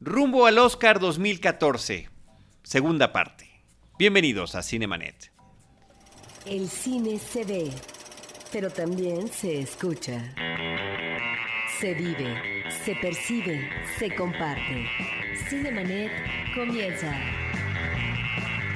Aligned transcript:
Rumbo 0.00 0.46
al 0.46 0.58
Oscar 0.58 1.00
2014, 1.00 2.08
segunda 2.62 3.12
parte. 3.12 3.50
Bienvenidos 3.98 4.54
a 4.54 4.62
Cinemanet. 4.62 5.32
El 6.46 6.68
cine 6.68 7.18
se 7.18 7.44
ve, 7.44 7.72
pero 8.52 8.70
también 8.70 9.26
se 9.26 9.58
escucha. 9.58 10.32
Se 11.80 11.94
vive, 11.94 12.62
se 12.84 12.94
percibe, 12.94 13.68
se 13.98 14.14
comparte. 14.14 14.86
Cinemanet 15.48 16.12
comienza. 16.54 17.12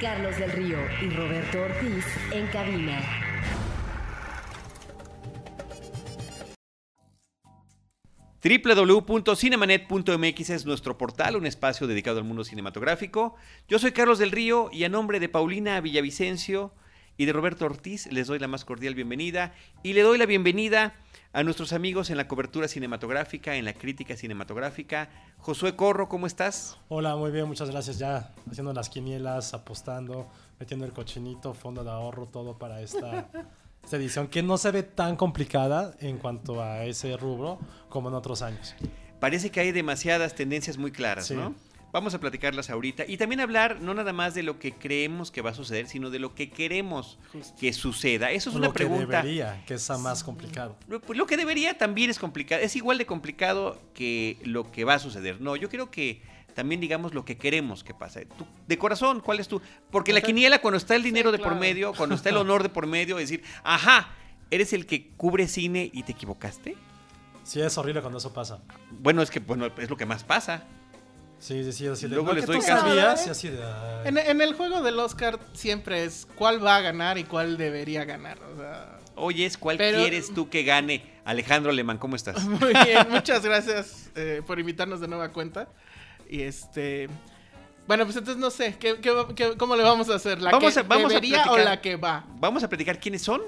Carlos 0.01 0.37
del 0.37 0.51
Río 0.51 0.79
y 1.01 1.09
Roberto 1.09 1.61
Ortiz 1.61 2.05
en 2.33 2.47
cabina. 2.47 3.22
www.cinemanet.mx 8.43 10.49
es 10.49 10.65
nuestro 10.65 10.97
portal, 10.97 11.37
un 11.37 11.45
espacio 11.45 11.87
dedicado 11.87 12.17
al 12.17 12.25
mundo 12.25 12.43
cinematográfico. 12.43 13.35
Yo 13.69 13.79
soy 13.79 13.93
Carlos 13.93 14.19
del 14.19 14.31
Río 14.31 14.69
y 14.73 14.83
a 14.83 14.89
nombre 14.89 15.21
de 15.21 15.29
Paulina 15.29 15.79
Villavicencio 15.79 16.73
y 17.15 17.23
de 17.23 17.31
Roberto 17.31 17.65
Ortiz 17.65 18.11
les 18.11 18.27
doy 18.27 18.39
la 18.39 18.49
más 18.49 18.65
cordial 18.65 18.95
bienvenida 18.95 19.53
y 19.81 19.93
le 19.93 20.01
doy 20.01 20.17
la 20.17 20.25
bienvenida 20.25 20.93
a 21.31 21.43
nuestros 21.43 21.71
amigos 21.71 22.09
en 22.09 22.17
la 22.17 22.27
cobertura 22.27 22.67
cinematográfica, 22.67 23.55
en 23.55 23.63
la 23.63 23.73
crítica 23.73 24.17
cinematográfica. 24.17 25.09
Josué 25.37 25.77
Corro, 25.77 26.09
¿cómo 26.09 26.27
estás? 26.27 26.77
Hola, 26.89 27.15
muy 27.15 27.31
bien, 27.31 27.47
muchas 27.47 27.71
gracias. 27.71 27.97
Ya 27.97 28.33
haciendo 28.51 28.73
las 28.73 28.89
quinielas, 28.89 29.53
apostando, 29.53 30.29
metiendo 30.59 30.85
el 30.85 30.91
cochinito, 30.91 31.53
fondo 31.53 31.81
de 31.81 31.91
ahorro, 31.91 32.27
todo 32.27 32.57
para 32.57 32.81
esta, 32.81 33.29
esta 33.83 33.97
edición 33.97 34.27
que 34.27 34.41
no 34.43 34.57
se 34.57 34.71
ve 34.71 34.83
tan 34.83 35.15
complicada 35.15 35.95
en 35.99 36.17
cuanto 36.17 36.61
a 36.61 36.85
ese 36.85 37.17
rubro 37.17 37.59
como 37.89 38.09
en 38.09 38.15
otros 38.15 38.41
años. 38.41 38.75
Parece 39.19 39.51
que 39.51 39.59
hay 39.59 39.71
demasiadas 39.71 40.35
tendencias 40.35 40.77
muy 40.77 40.91
claras, 40.91 41.27
Sí. 41.27 41.35
¿no? 41.35 41.53
Vamos 41.91 42.15
a 42.15 42.19
platicarlas 42.19 42.71
ahorita 42.71 43.03
y 43.07 43.17
también 43.17 43.39
hablar 43.39 43.79
no 43.79 43.93
nada 43.93 44.13
más 44.13 44.33
de 44.33 44.41
lo 44.41 44.57
que 44.57 44.71
creemos 44.71 45.29
que 45.29 45.41
va 45.43 45.51
a 45.51 45.53
suceder, 45.53 45.87
sino 45.87 46.09
de 46.09 46.17
lo 46.17 46.33
que 46.33 46.49
queremos 46.49 47.19
que 47.59 47.71
suceda. 47.71 48.31
Eso 48.31 48.49
es 48.49 48.55
Lo 48.55 48.61
una 48.61 48.67
que 48.69 48.73
pregunta. 48.73 49.17
debería, 49.21 49.63
que 49.67 49.75
es 49.75 49.89
más 49.99 50.23
complicado. 50.23 50.75
Lo- 50.87 50.99
pues 51.01 51.19
lo 51.19 51.27
que 51.27 51.37
debería 51.37 51.77
también 51.77 52.09
es 52.09 52.17
complicado, 52.17 52.63
es 52.63 52.75
igual 52.75 52.97
de 52.97 53.05
complicado 53.05 53.79
que 53.93 54.39
lo 54.43 54.71
que 54.71 54.85
va 54.85 54.95
a 54.95 54.99
suceder. 54.99 55.39
No, 55.39 55.55
yo 55.55 55.69
creo 55.69 55.91
que 55.91 56.23
también 56.53 56.79
digamos 56.81 57.13
lo 57.13 57.25
que 57.25 57.37
queremos 57.37 57.83
que 57.83 57.93
pase. 57.93 58.25
Tú, 58.25 58.45
de 58.67 58.77
corazón, 58.77 59.19
¿cuál 59.19 59.39
es 59.39 59.47
tu? 59.47 59.61
Porque 59.91 60.13
la 60.13 60.21
quiniela 60.21 60.59
cuando 60.59 60.77
está 60.77 60.95
el 60.95 61.03
dinero 61.03 61.31
de 61.31 61.39
por 61.39 61.55
medio, 61.55 61.93
cuando 61.93 62.15
está 62.15 62.29
el 62.29 62.37
honor 62.37 62.63
de 62.63 62.69
por 62.69 62.87
medio, 62.87 63.17
es 63.19 63.29
decir, 63.29 63.43
ajá, 63.63 64.09
eres 64.51 64.73
el 64.73 64.85
que 64.85 65.09
cubre 65.17 65.47
cine 65.47 65.89
y 65.93 66.03
te 66.03 66.11
equivocaste. 66.13 66.75
Sí, 67.43 67.59
es 67.61 67.77
horrible 67.77 68.01
cuando 68.01 68.19
eso 68.19 68.31
pasa. 68.33 68.59
Bueno, 68.91 69.21
es 69.21 69.29
que 69.29 69.39
bueno, 69.39 69.67
es 69.77 69.89
lo 69.89 69.97
que 69.97 70.05
más 70.05 70.23
pasa. 70.23 70.63
Sí, 71.39 71.61
sí, 71.65 71.73
sí, 71.73 71.87
así 71.87 72.03
de, 72.07 72.15
Luego 72.15 72.27
"No, 72.29 72.33
les 72.35 72.45
doy 72.45 72.59
tú 72.59 72.65
caso". 72.65 72.87
sabías", 72.87 73.27
y 73.27 73.29
así. 73.29 73.51
En, 74.05 74.17
en 74.17 74.39
el 74.39 74.53
juego 74.53 74.81
del 74.81 74.97
Oscar 74.99 75.39
siempre 75.51 76.05
es 76.05 76.25
cuál 76.35 76.65
va 76.65 76.77
a 76.77 76.81
ganar 76.81 77.17
y 77.17 77.25
cuál 77.25 77.57
debería 77.57 78.05
ganar. 78.05 78.39
O 78.43 78.55
sea, 78.57 78.99
Oye, 79.15 79.45
es 79.45 79.57
¿cuál 79.57 79.77
Pero- 79.77 79.99
quieres 79.99 80.33
tú 80.33 80.49
que 80.49 80.63
gane? 80.63 81.03
Alejandro 81.25 81.71
Alemán, 81.71 81.97
¿cómo 81.97 82.15
estás? 82.15 82.43
muy 82.47 82.73
bien, 82.85 83.07
muchas 83.09 83.43
gracias 83.43 84.09
eh, 84.15 84.41
por 84.47 84.57
invitarnos 84.59 85.01
de 85.01 85.07
nueva 85.09 85.33
cuenta. 85.33 85.67
Y 86.33 86.41
este. 86.41 87.07
Bueno, 87.87 88.05
pues 88.05 88.15
entonces 88.17 88.41
no 88.41 88.49
sé, 88.49 88.75
¿qué, 88.79 88.97
qué 88.99 89.11
va- 89.11 89.27
qué- 89.35 89.55
cómo 89.55 89.75
le 89.75 89.83
vamos 89.83 90.09
a 90.09 90.15
hacer? 90.15 90.41
¿La 90.41 90.49
Vamos 90.51 90.73
que 90.73 90.79
a- 90.79 90.83
vamos 90.83 91.05
a 91.05 91.07
debería 91.09 91.51
o 91.51 91.57
la 91.57 91.79
que 91.79 91.95
va? 91.95 92.25
Vamos 92.39 92.63
a 92.63 92.69
platicar 92.69 92.97
quiénes 92.99 93.21
son, 93.21 93.41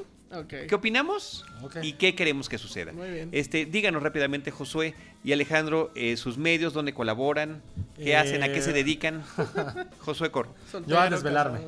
qué 0.50 0.76
opinamos 0.76 1.46
y 1.82 1.94
qué 1.94 2.14
queremos 2.14 2.48
que 2.48 2.58
suceda. 2.60 2.92
Muy 2.92 3.10
bien. 3.10 3.30
Este, 3.32 3.66
díganos 3.66 4.04
rápidamente, 4.04 4.52
Josué 4.52 4.94
y 5.24 5.32
Alejandro, 5.34 5.90
eh, 5.96 6.16
sus 6.18 6.38
medios, 6.38 6.74
dónde 6.74 6.94
colaboran, 6.94 7.64
qué 7.96 8.12
Eh, 8.12 8.18
hacen, 8.18 8.44
a 8.44 8.50
qué 8.50 8.62
se 8.62 8.72
dedican. 8.74 9.24
Josué 10.02 10.30
Corro. 10.30 10.54
Yo 10.86 11.00
a 11.00 11.10
desvelarme. 11.10 11.62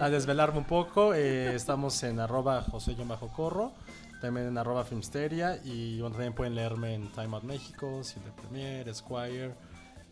A 0.00 0.10
desvelarme 0.10 0.58
un 0.58 0.64
poco. 0.66 1.14
eh, 1.16 1.54
estamos 1.54 2.02
en 2.02 2.20
arroba 2.20 2.60
José-Corro. 2.62 3.72
También 4.20 4.46
en 4.48 4.58
arroba 4.58 4.84
Filmsteria. 4.84 5.58
Y 5.64 6.00
bueno, 6.00 6.14
también 6.16 6.32
pueden 6.34 6.54
leerme 6.56 6.94
en 6.94 7.08
Time 7.12 7.34
Out 7.36 7.44
México, 7.44 8.02
Cine 8.04 8.26
Premier, 8.40 8.88
Esquire. 8.88 9.52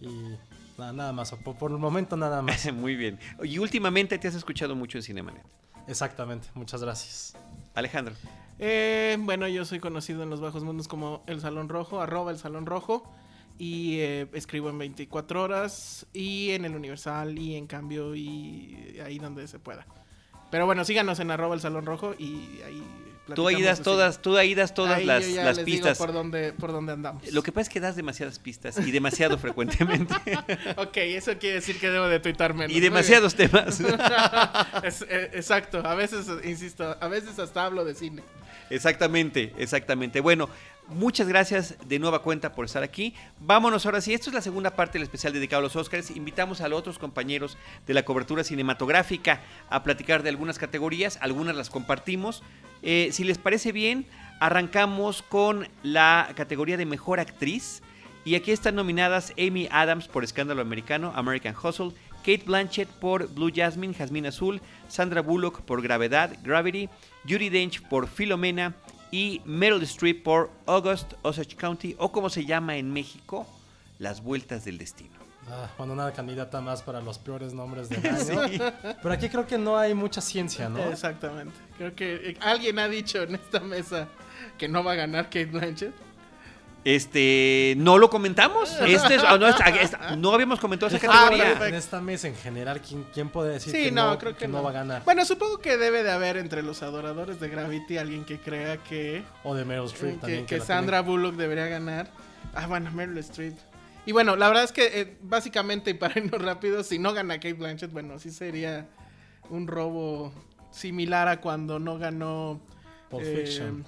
Y 0.01 0.37
nada, 0.79 0.93
nada 0.93 1.13
más. 1.13 1.33
Por, 1.33 1.57
por 1.57 1.71
el 1.71 1.79
momento 1.79 2.17
nada 2.17 2.43
más. 2.43 2.73
Muy 2.73 2.97
bien. 2.97 3.19
Y 3.43 3.59
últimamente 3.59 4.19
te 4.19 4.29
has 4.29 4.35
escuchado 4.35 4.75
mucho 4.75 4.99
en 4.99 5.03
Cinemanet. 5.03 5.45
Exactamente. 5.87 6.49
Muchas 6.55 6.83
gracias. 6.83 7.37
Alejandro. 7.75 8.15
Eh, 8.59 9.17
bueno, 9.21 9.49
yo 9.49 9.65
soy 9.65 9.81
conocido 9.81 10.23
en 10.23 10.31
los 10.31 10.41
bajos 10.41 10.65
mundos 10.65 10.87
como 10.87 11.23
El 11.27 11.41
Salón 11.41 11.69
Rojo, 11.69 12.01
arroba 12.01 12.31
El 12.31 12.39
Salón 12.39 12.67
Rojo. 12.67 13.11
Y 13.59 13.99
eh, 13.99 14.27
escribo 14.33 14.71
en 14.71 14.79
24 14.79 15.43
horas 15.43 16.07
y 16.15 16.51
en 16.53 16.65
el 16.65 16.75
Universal 16.75 17.39
y 17.39 17.57
en 17.57 17.67
cambio 17.67 18.15
y 18.15 18.99
ahí 19.05 19.19
donde 19.19 19.47
se 19.49 19.59
pueda. 19.59 19.87
Pero 20.51 20.65
bueno, 20.65 20.85
síganos 20.85 21.21
en 21.21 21.31
arroba 21.31 21.55
El 21.55 21.61
Salón 21.61 21.87
Rojo 21.87 22.15
y 22.19 22.61
ahí... 22.65 22.83
Tú 23.35 23.49
ahí 23.49 23.63
das 23.63 23.81
todas, 23.83 24.21
tú 24.23 24.37
ahí 24.37 24.55
das 24.55 24.75
todas 24.75 24.99
Ahí 24.99 25.07
las, 25.07 25.27
las 25.27 25.57
les 25.59 25.67
digo 25.67 25.77
pistas. 25.79 25.99
por 25.99 26.13
dónde, 26.13 26.53
por 26.53 26.73
dónde 26.73 26.93
andamos. 26.93 27.31
Lo 27.33 27.43
que 27.43 27.53
pasa 27.53 27.63
es 27.63 27.69
que 27.69 27.81
das 27.81 27.97
demasiadas 27.97 28.39
pistas 28.39 28.79
y 28.79 28.91
demasiado 28.91 29.39
frecuentemente. 29.39 30.15
Ok, 30.77 30.97
eso 30.99 31.33
quiere 31.39 31.57
decir 31.57 31.79
que 31.79 31.91
debo 31.91 32.07
de 32.09 32.21
tuitar 32.21 32.55
menos. 32.55 32.77
y 32.77 32.81
demasiados 32.81 33.35
temas. 33.35 33.81
Es- 34.83 35.03
eh, 35.09 35.31
exacto, 35.35 35.83
a 35.85 35.95
veces, 35.95 36.27
insisto, 36.45 36.97
a 37.01 37.09
veces 37.09 37.39
hasta 37.39 37.65
hablo 37.65 37.85
de 37.85 37.95
cine. 37.95 38.23
Exactamente, 38.71 39.53
exactamente. 39.59 40.21
Bueno, 40.21 40.49
muchas 40.91 41.29
gracias 41.29 41.77
de 41.87 41.99
nueva 41.99 42.23
cuenta 42.23 42.53
por 42.53 42.65
estar 42.65 42.83
aquí. 42.83 43.15
Vámonos 43.39 43.87
ahora 43.87 44.01
sí. 44.01 44.13
Esto 44.13 44.31
es 44.31 44.35
la 44.35 44.43
segunda 44.43 44.77
parte 44.77 44.95
del 44.95 45.03
especial 45.03 45.33
dedicado 45.33 45.61
a 45.61 45.63
los 45.63 45.77
Oscars. 45.77 46.11
Invitamos 46.11 46.61
a 46.61 46.69
los 46.69 46.79
otros 46.79 46.99
compañeros 46.99 47.57
de 47.87 47.95
la 47.95 48.05
cobertura 48.05 48.45
cinematográfica 48.45 49.41
a 49.69 49.83
platicar 49.83 50.23
de 50.23 50.29
algunas 50.29 50.59
categorías. 50.59 51.19
Algunas 51.23 51.57
las 51.57 51.71
compartimos. 51.71 52.43
Eh, 52.83 53.11
si 53.13 53.25
les 53.25 53.39
parece 53.39 53.73
bien, 53.73 54.07
arrancamos 54.41 55.23
con 55.23 55.69
la 55.83 56.33
categoría 56.35 56.77
de 56.77 56.87
mejor 56.87 57.21
actriz. 57.21 57.83
Y 58.25 58.35
aquí 58.35 58.53
están 58.53 58.75
nominadas 58.75 59.33
Amy 59.39 59.69
Adams 59.71 60.07
por 60.07 60.25
Escándalo 60.25 60.61
Americano, 60.61 61.13
American 61.15 61.55
Hustle, 61.57 61.93
Kate 62.19 62.43
Blanchett 62.45 62.89
por 62.89 63.33
Blue 63.33 63.51
Jasmine, 63.55 63.95
Jazmín 63.95 64.27
Azul, 64.27 64.61
Sandra 64.89 65.23
Bullock 65.23 65.63
por 65.63 65.81
Gravedad, 65.81 66.37
Gravity, 66.43 66.91
Judy 67.27 67.49
Dench 67.49 67.81
por 67.89 68.09
Filomena 68.09 68.75
y 69.11 69.43
Meryl 69.45 69.83
Streep 69.83 70.23
por 70.23 70.51
August 70.67 71.15
Osage 71.23 71.57
County, 71.57 71.95
o 71.99 72.13
como 72.13 72.31
se 72.31 72.45
llama 72.45 72.77
en 72.77 72.93
México, 72.93 73.47
Las 73.99 74.23
Vueltas 74.23 74.65
del 74.65 74.79
Destino. 74.79 75.19
Ah, 75.49 75.69
bueno, 75.79 75.95
una 75.95 76.13
candidata 76.13 76.61
más 76.61 76.83
para 76.83 77.01
los 77.01 77.19
peores 77.19 77.53
nombres 77.53 77.89
del 77.89 78.07
año. 78.39 78.73
Pero 79.03 79.13
aquí 79.13 79.29
creo 79.29 79.47
que 79.47 79.59
no 79.59 79.77
hay 79.77 79.95
mucha 79.95 80.21
ciencia, 80.21 80.69
¿no? 80.69 80.79
Exactamente. 80.79 81.55
Creo 81.77 81.95
que 81.95 82.31
eh, 82.31 82.37
alguien 82.41 82.79
ha 82.79 82.89
dicho 82.89 83.23
en 83.23 83.35
esta 83.35 83.59
mesa 83.59 84.07
que 84.59 84.69
no 84.69 84.85
va 84.85 84.93
a 84.93 84.97
ganar 84.97 85.25
Kate 85.25 85.47
Blanchett. 85.47 85.93
Este, 86.85 87.75
no 87.77 87.99
lo 87.99 88.09
comentamos. 88.09 88.71
Este 88.87 89.17
es- 89.17 89.23
ah, 89.25 90.17
no, 90.17 90.33
habíamos 90.33 90.59
comentado 90.61 90.89
esa 90.89 90.99
Deja 90.99 91.13
categoría. 91.13 91.69
en 91.69 91.75
esta 91.75 92.01
mesa 92.01 92.29
en 92.29 92.35
general, 92.37 92.81
¿quién, 92.81 93.05
quién 93.13 93.29
puede 93.29 93.53
decir 93.55 93.73
Sí, 93.73 93.85
que, 93.85 93.93
no, 93.93 94.11
no, 94.11 94.19
creo 94.19 94.33
que, 94.33 94.41
que 94.41 94.49
no 94.49 94.63
va 94.63 94.71
a 94.71 94.73
ganar? 94.73 95.03
Bueno, 95.05 95.25
supongo 95.25 95.59
que 95.59 95.77
debe 95.77 96.03
de 96.03 96.11
haber 96.11 96.37
entre 96.39 96.63
los 96.63 96.83
adoradores 96.83 97.39
de 97.41 97.49
Gravity 97.49 97.99
alguien 97.99 98.25
que 98.25 98.39
crea 98.39 98.79
que, 98.79 99.23
O 99.45 99.55
de 99.55 99.65
Meryl 99.65 99.87
Streep 99.87 100.15
que, 100.15 100.21
también. 100.21 100.47
que 100.47 100.61
Sandra 100.61 101.03
Bullock 101.03 101.35
debería 101.37 101.67
ganar. 101.67 102.11
Ah, 102.55 102.67
bueno, 102.67 102.91
Meryl 102.93 103.19
Streep. 103.19 103.55
Y 104.07 104.13
bueno, 104.13 104.35
la 104.37 104.49
verdad 104.49 104.65
es 104.65 104.73
que 104.73 105.01
eh, 105.01 105.17
básicamente, 105.23 105.91
y 105.91 105.95
para 105.95 106.19
irnos 106.19 106.41
rápido, 106.41 106.83
si 106.83 106.99
no 106.99 107.13
gana 107.13 107.35
Kate 107.35 107.53
Blanchett, 107.53 107.93
bueno, 107.93 108.19
sí 108.19 108.31
sería 108.31 108.87
un 109.51 109.67
robo 109.67 110.33
similar 110.71 111.29
a 111.29 111.41
cuando 111.41 111.79
no 111.79 111.99
ganó... 111.99 112.61
Pulp 113.11 113.23
eh, 113.25 113.43
Fiction. 113.45 113.85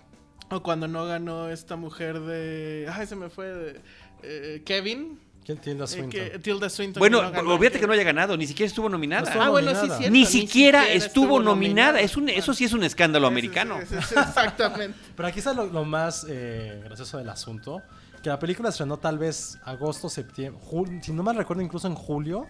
O 0.52 0.62
cuando 0.62 0.88
no 0.88 1.06
ganó 1.06 1.48
esta 1.48 1.76
mujer 1.76 2.20
de... 2.20 2.88
Ay, 2.92 3.06
se 3.06 3.16
me 3.16 3.28
fue... 3.30 3.46
de- 3.46 3.80
eh, 4.22 4.62
Kevin. 4.64 5.18
¿Quién 5.44 5.58
Tilda 5.58 5.84
eh, 5.84 5.88
Swinton? 5.88 6.10
que- 6.10 6.38
Tilda 6.38 6.70
Swinton. 6.70 7.00
Bueno, 7.00 7.18
que 7.18 7.24
no 7.26 7.32
ganó. 7.32 7.54
olvídate 7.54 7.80
que 7.80 7.86
no 7.88 7.92
haya 7.92 8.04
ganado, 8.04 8.36
ni 8.36 8.46
siquiera 8.46 8.68
estuvo 8.68 8.88
nominada. 8.88 9.22
No 9.22 9.26
estuvo 9.28 9.42
Ah, 9.42 9.48
bueno, 9.48 9.70
sí, 9.72 9.86
cierto. 9.88 10.10
ni, 10.10 10.24
siquiera 10.24 10.88
estuvo, 10.88 11.40
nominada. 11.40 11.92
nominada. 11.92 12.00
Es 12.00 12.16
un, 12.16 12.28
eso 12.28 12.54
sí 12.54 12.64
es 12.64 12.72
un 12.72 12.84
escándalo 12.84 13.26
americano. 13.26 13.80
exactamente. 13.80 14.96
Pero 15.16 15.28
aquí 15.28 15.40
está 15.40 15.52
lo, 15.52 15.66
lo 15.66 15.84
más 15.84 16.24
eh, 16.28 16.80
gracioso 16.84 17.18
del 17.18 17.28
asunto. 17.28 17.82
Que 18.22 18.28
la 18.28 18.38
película 18.38 18.68
estrenó 18.68 18.98
tal 18.98 19.18
vez 19.18 19.58
agosto, 19.64 20.08
septiembre, 20.08 20.60
si 21.02 21.12
no 21.12 21.24
mal 21.24 21.34
recuerdo, 21.34 21.60
incluso 21.60 21.88
en 21.88 21.96
julio 21.96 22.46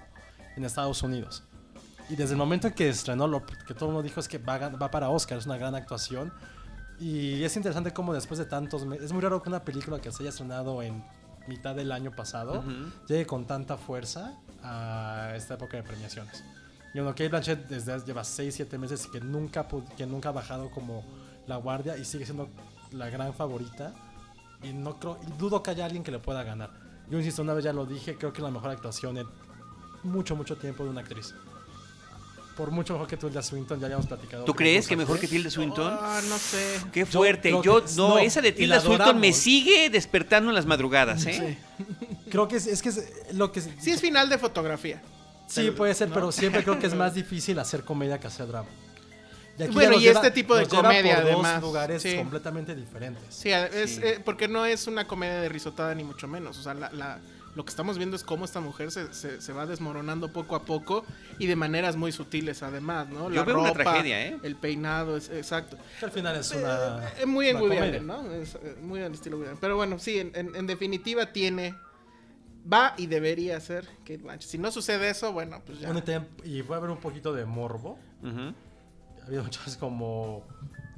en 0.55 0.67
Estados 0.67 1.03
Unidos. 1.03 1.45
Y 2.11 2.17
desde 2.17 2.33
el 2.33 2.39
momento 2.39 2.67
en 2.67 2.75
que 2.75 2.91
estrenó, 2.91 3.27
lo 3.27 3.47
que 3.47 3.73
todo 3.73 3.87
el 3.89 3.95
mundo 3.95 4.03
dijo 4.03 4.21
es 4.21 4.29
que 4.29 4.37
va, 4.37 4.59
va 4.69 4.91
para 4.91 5.09
Oscar, 5.09 5.39
es 5.39 5.47
una 5.47 5.57
gran 5.57 5.75
actuación. 5.75 6.31
Y 7.01 7.43
es 7.43 7.57
interesante 7.57 7.93
cómo 7.93 8.13
después 8.15 8.39
de 8.39 8.45
tantos 8.47 8.85
meses, 8.87 9.07
es 9.07 9.13
muy 9.13 9.21
raro 9.23 9.43
que 9.43 9.49
una 9.49 9.65
película 9.65 10.01
que 10.01 10.13
se 10.13 10.23
haya 10.23 10.31
estrenado 10.31 10.83
en 10.83 11.05
mitad 11.49 11.75
del 11.75 11.91
año 11.91 12.13
pasado 12.15 12.63
llegue 13.09 13.27
con 13.27 13.47
tanta 13.47 13.77
fuerza 13.77 14.35
a 14.63 15.33
esta 15.35 15.55
época 15.55 15.77
de 15.77 15.83
premiaciones. 15.83 16.45
Y 16.95 16.99
bueno, 16.99 17.11
Kate 17.11 17.29
Blanchett 17.29 17.69
desde 17.69 17.93
hace- 17.95 18.07
lleva 18.07 18.23
6, 18.23 18.55
7 18.55 18.79
meses 18.79 19.07
que 19.09 19.21
nunca, 19.21 19.67
que 19.97 20.07
nunca 20.07 20.29
ha 20.29 20.33
bajado 20.33 20.71
como 20.71 21.03
la 21.49 21.57
guardia 21.57 21.97
y 21.97 22.05
sigue 22.05 22.25
siendo 22.25 22.49
la 22.93 23.09
gran 23.11 23.33
favorita. 23.35 23.93
Y 24.63 24.73
no 24.73 25.01
creo, 25.01 25.19
y 25.27 25.33
dudo 25.39 25.61
que 25.63 25.71
haya 25.71 25.85
alguien 25.87 26.05
que 26.05 26.13
le 26.13 26.21
pueda 26.21 26.45
ganar. 26.45 26.71
Yo 27.11 27.19
insisto, 27.19 27.43
una 27.43 27.55
vez 27.55 27.65
ya 27.65 27.73
lo 27.73 27.85
dije, 27.87 28.17
creo 28.17 28.33
que 28.33 28.39
es 28.39 28.45
la 28.45 28.51
mejor 28.53 28.71
actuación 28.71 29.17
en 29.19 29.27
mucho, 30.05 30.37
mucho 30.37 30.57
tiempo 30.57 30.85
de 30.85 30.91
una 30.91 31.01
actriz. 31.01 31.35
Por 32.63 32.71
mucho 32.71 32.93
mejor 32.93 33.09
que 33.09 33.17
Tilda 33.17 33.43
Swinton, 33.43 33.81
ya 33.81 33.87
habíamos 33.87 34.07
platicado. 34.07 34.45
¿Tú 34.45 34.53
que 34.53 34.59
crees 34.59 34.87
que 34.87 34.95
mejor 34.97 35.19
que. 35.19 35.27
Tilda 35.27 35.51
Swinton? 35.51 35.99
Ah, 36.01 36.21
no 36.29 36.39
sé. 36.39 36.79
Qué 36.93 37.05
fuerte. 37.05 37.51
Yo, 37.61 37.85
que- 37.85 37.93
no, 37.97 38.11
no, 38.11 38.19
esa 38.21 38.41
de 38.41 38.53
Tilda 38.53 38.79
Swinton 38.79 39.19
me 39.19 39.33
sigue 39.33 39.91
despertando 39.91 40.51
en 40.51 40.55
las 40.55 40.65
madrugadas, 40.65 41.27
¿eh? 41.27 41.59
Sí. 41.77 41.85
Creo 42.31 42.47
que 42.47 42.55
es, 42.59 42.69
es 42.69 42.81
que 42.81 42.91
es 42.91 43.13
lo 43.33 43.51
que... 43.51 43.61
Sí, 43.61 43.91
es 43.91 44.01
final 44.01 44.29
de 44.29 44.39
fotografía. 44.39 45.03
Sí, 45.49 45.73
puede 45.73 45.93
ser, 45.95 46.09
pero 46.11 46.31
siempre 46.31 46.63
creo 46.63 46.79
que 46.79 46.87
es 46.87 46.95
más 47.05 47.15
difícil 47.15 47.59
hacer 47.59 47.83
comedia 47.85 48.21
que 48.21 48.29
hacer 48.29 48.47
drama. 48.47 48.69
Y 49.59 49.65
aquí 49.65 49.73
Bueno, 49.75 49.99
y 49.99 50.07
este 50.07 50.31
tipo 50.31 50.55
de 50.55 50.67
comedia, 50.69 51.17
por 51.17 51.25
además, 51.25 51.55
dos 51.61 51.63
lugares 51.69 52.01
sí. 52.01 52.15
completamente 52.17 52.77
diferentes. 52.77 53.25
Sí, 53.35 53.51
es, 53.51 53.97
Sí. 53.97 54.01
eh, 54.05 54.21
porque 54.25 54.47
no 54.47 54.65
es 54.65 54.87
una 54.87 55.07
comedia 55.09 55.41
de 55.41 55.49
risotada 55.49 55.95
ni 55.97 56.05
mucho 56.05 56.29
menos. 56.29 56.57
O 56.59 56.63
sea, 56.63 56.75
la, 56.75 56.91
la- 56.93 57.19
lo 57.55 57.65
que 57.65 57.71
estamos 57.71 57.99
viendo 57.99 58.17
es 58.17 58.25
cómo 58.25 58.45
esta 58.45 58.61
mujer 58.61 58.91
se, 58.91 59.13
se- 59.13 59.41
se 59.41 59.53
va 59.53 59.67
desmoronando 59.67 60.33
poco 60.33 60.57
a 60.57 60.65
poco 60.65 61.05
y 61.39 61.47
de 61.47 61.55
maneras 61.57 61.97
muy 61.97 62.11
sutiles 62.13 62.63
además, 62.63 63.09
¿no? 63.09 63.31
Yo 63.31 63.45
veo 63.45 63.61
una 63.61 63.73
tragedia, 63.73 64.27
¿eh? 64.27 64.39
El 64.43 64.57
peinado, 64.57 65.17
es, 65.17 65.29
exacto. 65.31 65.77
Que 66.01 66.05
al 66.07 66.11
final 66.11 66.37
es 66.37 66.51
una... 66.53 67.11
Eh, 67.21 67.27
muy 67.27 67.49
en 67.49 67.57
Woody. 67.59 67.77
Allen, 67.77 68.07
¿no? 68.07 68.31
Es 68.33 68.55
eh, 68.55 68.77
muy 68.81 69.03
al 69.03 69.13
estilo 69.13 69.37
Woody 69.37 69.49
Allen. 69.49 69.61
Pero 69.61 69.77
bueno, 69.77 69.99
sí, 69.99 70.19
en, 70.19 70.33
en- 70.35 70.57
en 70.57 70.67
definitiva 70.67 71.33
tiene... 71.33 71.75
Va 72.73 72.95
y 72.97 73.07
debería 73.09 73.59
ser 73.61 73.87
Kate 73.99 74.19
Blanchett. 74.19 74.49
Si 74.49 74.57
no 74.57 74.71
sucede 74.71 75.11
eso, 75.11 75.33
bueno, 75.33 75.61
pues 75.67 75.81
ya. 75.81 75.91
Y 76.45 76.59
y 76.59 76.63
puede 76.63 76.79
haber 76.79 76.91
un 76.91 77.01
poquito 77.01 77.33
de 77.33 77.45
morbo. 77.45 77.99
Ujú. 78.23 78.55
Ha 79.21 79.27
habido 79.27 79.43
muchas 79.43 79.77
como 79.77 80.45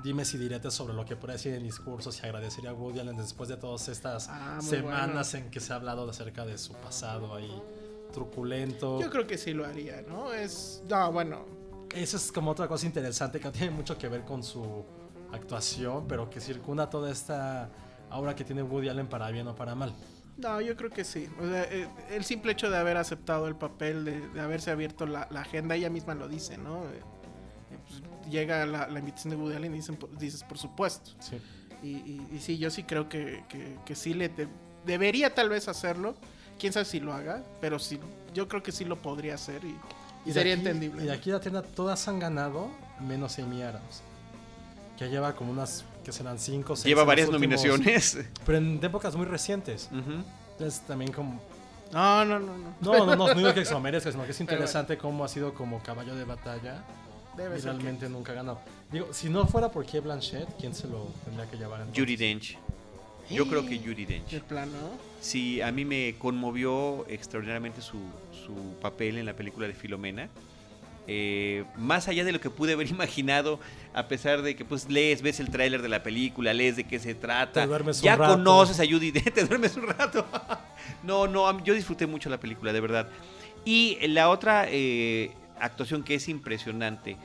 dimes 0.05 0.33
y 0.35 0.39
diretes 0.39 0.73
sobre 0.75 0.93
lo 0.95 1.05
que 1.05 1.17
puede 1.17 1.33
decir 1.33 1.55
en 1.55 1.63
discursos 1.65 2.21
y 2.23 2.27
agradecería 2.27 2.71
a 2.71 2.75
Woody 2.75 3.01
Allen 3.01 3.17
después 3.17 3.49
de 3.49 3.57
todas 3.57 3.89
estas 3.89 4.29
Ah, 4.29 4.59
semanas 4.61 5.33
en 5.35 5.51
que 5.51 5.59
se 5.61 5.73
ha 5.73 5.77
hablado 5.77 6.09
acerca 6.09 6.45
de 6.45 6.59
su 6.59 6.75
pasado 6.75 7.35
ahí 7.35 7.51
truculento. 8.13 9.01
Yo 9.01 9.11
creo 9.11 9.27
que 9.27 9.39
sí 9.39 9.53
lo 9.53 9.65
haría, 9.67 10.03
¿no? 10.03 10.33
Es... 10.33 10.83
No, 10.89 11.11
bueno, 11.11 11.45
Eso 11.95 12.17
es 12.17 12.31
como 12.31 12.51
otra 12.51 12.69
cosa 12.69 12.87
interesante 12.87 13.39
que 13.39 13.45
no 13.47 13.53
tiene 13.53 13.71
mucho 13.71 13.97
que 13.99 14.09
ver 14.09 14.25
con 14.25 14.43
su 14.43 14.85
actuación, 15.33 16.07
pero 16.07 16.29
que 16.31 16.41
circunda 16.41 16.89
toda 16.91 17.11
esta 17.11 17.71
aura 18.11 18.35
que 18.37 18.45
tiene 18.45 18.63
Woody 18.63 18.89
Allen 18.89 19.09
para 19.09 19.31
bien 19.31 19.49
o 19.49 19.55
para 19.55 19.75
mal. 19.75 19.93
No, 20.37 20.61
yo 20.61 20.77
creo 20.77 20.91
que 20.91 21.05
sí. 21.05 21.29
O 21.41 21.47
sea, 21.47 21.63
eh, 21.65 21.89
el 22.11 22.25
simple 22.25 22.53
hecho 22.53 22.69
de 22.71 22.77
haber 22.77 22.97
aceptado 22.97 23.47
el 23.49 23.57
papel, 23.57 24.05
de, 24.05 24.29
de 24.29 24.41
haberse 24.41 24.71
abierto 24.71 25.07
la, 25.07 25.27
la 25.31 25.41
agenda, 25.43 25.75
ella 25.77 25.91
misma 25.91 26.15
lo 26.15 26.29
dice, 26.29 26.59
¿no? 26.59 26.83
Pues, 27.89 28.03
llega 28.31 28.65
la, 28.67 28.89
la 28.89 28.99
invitación 28.99 29.31
de 29.31 29.37
Woody 29.37 29.57
Allen 29.57 29.73
y 29.75 29.77
dicen, 29.79 29.97
por- 29.97 30.17
dices, 30.19 30.43
por 30.45 30.59
supuesto. 30.59 31.11
Sí. 31.21 31.37
Y, 31.83 31.89
y- 31.89 32.29
y 32.33 32.39
sí, 32.41 32.59
yo 32.59 32.71
sí 32.71 32.85
creo 32.85 33.09
que, 33.09 33.45
que- 33.49 33.77
que 33.85 33.95
sí 33.95 34.15
le 34.15 34.29
de- 34.29 34.49
debería 34.87 35.35
tal 35.35 35.49
vez 35.49 35.69
hacerlo. 35.69 36.15
Quién 36.59 36.73
sabe 36.73 36.85
si 36.87 37.01
lo 37.01 37.13
haga, 37.13 37.43
pero 37.61 37.79
sí, 37.79 37.99
yo 38.33 38.47
creo 38.49 38.63
que 38.63 38.73
sí 38.73 38.85
lo 38.85 38.97
podría 39.03 39.35
hacer 39.35 39.65
y, 39.65 39.77
y 40.25 40.29
de 40.29 40.33
sería 40.33 40.53
aquí- 40.55 40.61
entendible. 40.63 41.03
Y 41.03 41.07
de 41.07 41.13
aquí 41.13 41.31
la 41.31 41.41
tienda 41.41 41.63
todas 41.63 42.07
han 42.09 42.19
ganado, 42.21 42.71
menos 43.01 43.39
Amy 43.39 43.63
Adams. 43.63 44.03
Que 44.97 45.09
lleva 45.09 45.35
como 45.35 45.51
unas, 45.51 45.85
que 46.05 46.13
serán 46.13 46.39
cinco, 46.39 46.77
seis. 46.77 46.87
Lleva 46.87 47.03
varias 47.05 47.29
últimos- 47.29 47.63
nominaciones. 47.65 48.19
Pero 48.47 48.59
en 48.59 48.79
épocas 48.83 49.17
muy 49.17 49.27
recientes. 49.27 49.89
Ujú. 49.91 50.23
Entonces 50.53 50.81
también 50.87 51.13
como... 51.13 51.41
No, 51.93 52.25
no, 52.25 52.39
no, 52.41 52.57
no. 52.57 52.75
No, 52.81 53.07
no, 53.07 53.17
no, 53.17 53.29
no 53.29 53.35
digo 53.35 53.53
que 53.55 53.65
se 53.65 53.73
lo 53.73 53.81
merezca, 53.81 54.11
sino 54.13 54.25
que 54.25 54.31
es 54.31 54.41
interesante 54.41 54.97
cómo 54.97 55.25
ha 55.25 55.29
sido 55.29 55.53
como 55.55 55.81
caballo 55.83 56.15
de 56.15 56.25
batalla 56.25 56.83
Debe 57.37 57.57
y 57.59 57.61
ser 57.61 57.73
realmente 57.73 58.09
nunca 58.09 58.33
ha 58.33 58.37
ganado. 58.37 58.61
Digo, 58.93 59.09
si 59.13 59.29
no 59.29 59.47
fuera 59.47 59.69
por 59.71 59.85
Kate 59.85 60.01
Blanchett, 60.01 60.49
¿quién 60.61 60.75
se 60.75 60.87
lo 60.89 61.07
tendría 61.25 61.51
que 61.51 61.57
llevar 61.57 61.81
entonces? 61.81 62.03
Judy 62.05 62.17
Dench. 62.17 62.59
Yo 63.31 63.49
creo 63.49 63.65
que 63.67 63.79
Judy 63.79 64.05
que- 64.07 64.13
Dench. 64.15 64.31
de 64.31 64.41
plano. 64.41 64.73
Sí, 65.21 65.61
a 65.63 65.73
mí 65.73 65.85
me 65.85 66.15
conmovió 66.19 67.07
extraordinariamente 67.09 67.81
su, 67.81 67.97
su 68.45 68.75
papel 68.81 69.17
en 69.19 69.27
la 69.27 69.33
película 69.35 69.67
de 69.67 69.73
Filomena. 69.75 70.29
Eh, 71.07 71.65
más 71.77 72.09
allá 72.09 72.25
de 72.25 72.33
lo 72.33 72.41
que 72.41 72.49
pude 72.51 72.75
haber 72.75 72.89
imaginado, 72.91 73.59
a 73.95 74.09
pesar 74.09 74.43
de 74.43 74.55
que 74.57 74.65
pues 74.65 74.89
lees, 74.89 75.23
ves 75.23 75.41
el 75.41 75.51
tráiler 75.51 75.83
de 75.83 75.89
la 75.89 76.03
película, 76.03 76.53
lees 76.55 76.77
de 76.77 76.85
qué 76.85 76.99
se 76.99 77.15
trata, 77.15 77.63
Te 77.63 77.67
duermes 77.67 77.99
un 77.99 78.05
ya 78.05 78.17
rato. 78.17 78.35
conoces 78.35 78.79
a 78.81 78.85
Judy 78.87 79.11
Dench, 79.13 79.33
te 79.33 79.45
duermes 79.45 79.77
un 79.77 79.87
rato. 79.87 80.25
no, 81.03 81.27
no, 81.27 81.63
yo 81.65 81.75
disfruté 81.75 82.07
mucho 82.07 82.29
la 82.31 82.39
película, 82.39 82.73
de 82.73 82.81
verdad. 82.81 83.09
Y 83.65 83.97
la 84.09 84.29
otra 84.29 84.67
eh, 84.69 85.31
actuación 85.59 86.03
que 86.03 86.15
es 86.15 86.29
impresionante, 86.29 87.17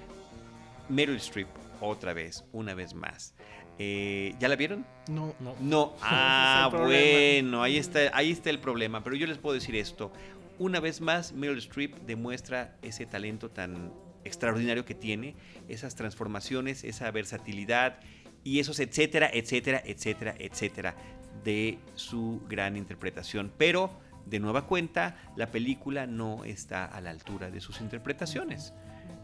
Meryl 0.90 1.18
Streep, 1.18 1.48
otra 1.82 2.14
vez, 2.14 2.46
una 2.52 2.74
vez 2.74 2.94
más. 2.94 3.34
Eh, 3.78 4.36
¿Ya 4.40 4.50
la 4.50 4.56
vieron? 4.58 4.86
No. 5.08 5.34
No. 5.40 5.56
No, 5.62 5.96
ah, 6.02 6.70
bueno, 6.72 7.64
ahí 7.64 7.78
está, 7.78 8.12
ahí 8.14 8.32
está 8.32 8.50
el 8.50 8.60
problema. 8.60 9.04
Pero 9.04 9.16
yo 9.16 9.26
les 9.26 9.38
puedo 9.38 9.54
decir 9.54 9.76
esto. 9.76 10.12
Una 10.58 10.82
vez 10.82 11.00
más, 11.00 11.32
Meryl 11.32 11.58
Streep 11.60 11.96
demuestra 12.06 12.76
ese 12.82 13.06
talento 13.06 13.50
tan 13.50 13.94
extraordinario 14.26 14.84
que 14.84 14.96
tiene, 14.96 15.36
esas 15.70 15.96
transformaciones, 15.96 16.84
esa 16.84 17.10
versatilidad 17.12 18.00
y 18.44 18.60
esos 18.60 18.80
etcétera, 18.80 19.30
etcétera, 19.32 19.82
etcétera, 19.86 20.36
etcétera 20.38 20.96
de 21.44 21.80
su 21.96 22.42
gran 22.50 22.76
interpretación. 22.76 23.52
Pero, 23.58 23.92
de 24.30 24.40
nueva 24.40 24.66
cuenta, 24.68 25.18
la 25.36 25.52
película 25.52 26.08
no 26.08 26.44
está 26.44 26.86
a 26.86 27.02
la 27.02 27.10
altura 27.10 27.50
de 27.52 27.62
sus 27.62 27.82
interpretaciones. 27.82 28.74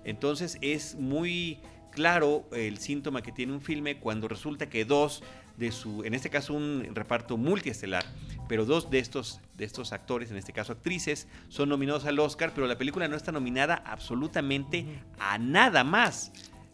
Entonces 0.03 0.57
es 0.61 0.95
muy 0.95 1.59
claro 1.91 2.47
el 2.51 2.77
síntoma 2.77 3.21
que 3.21 3.31
tiene 3.31 3.53
un 3.53 3.61
filme 3.61 3.99
cuando 3.99 4.27
resulta 4.27 4.69
que 4.69 4.85
dos 4.85 5.23
de 5.57 5.71
su, 5.71 6.03
en 6.03 6.13
este 6.13 6.29
caso 6.29 6.53
un 6.53 6.91
reparto 6.93 7.37
multiestelar, 7.37 8.05
pero 8.47 8.65
dos 8.65 8.89
de 8.89 8.99
estos, 8.99 9.39
de 9.55 9.65
estos 9.65 9.93
actores, 9.93 10.29
en 10.31 10.37
este 10.37 10.53
caso 10.53 10.73
actrices, 10.73 11.27
son 11.47 11.69
nominados 11.69 12.05
al 12.05 12.19
Oscar, 12.19 12.51
pero 12.53 12.67
la 12.67 12.77
película 12.77 13.07
no 13.07 13.15
está 13.15 13.31
nominada 13.31 13.81
absolutamente 13.85 14.85
a 15.19 15.37
nada 15.37 15.83
más. 15.83 16.31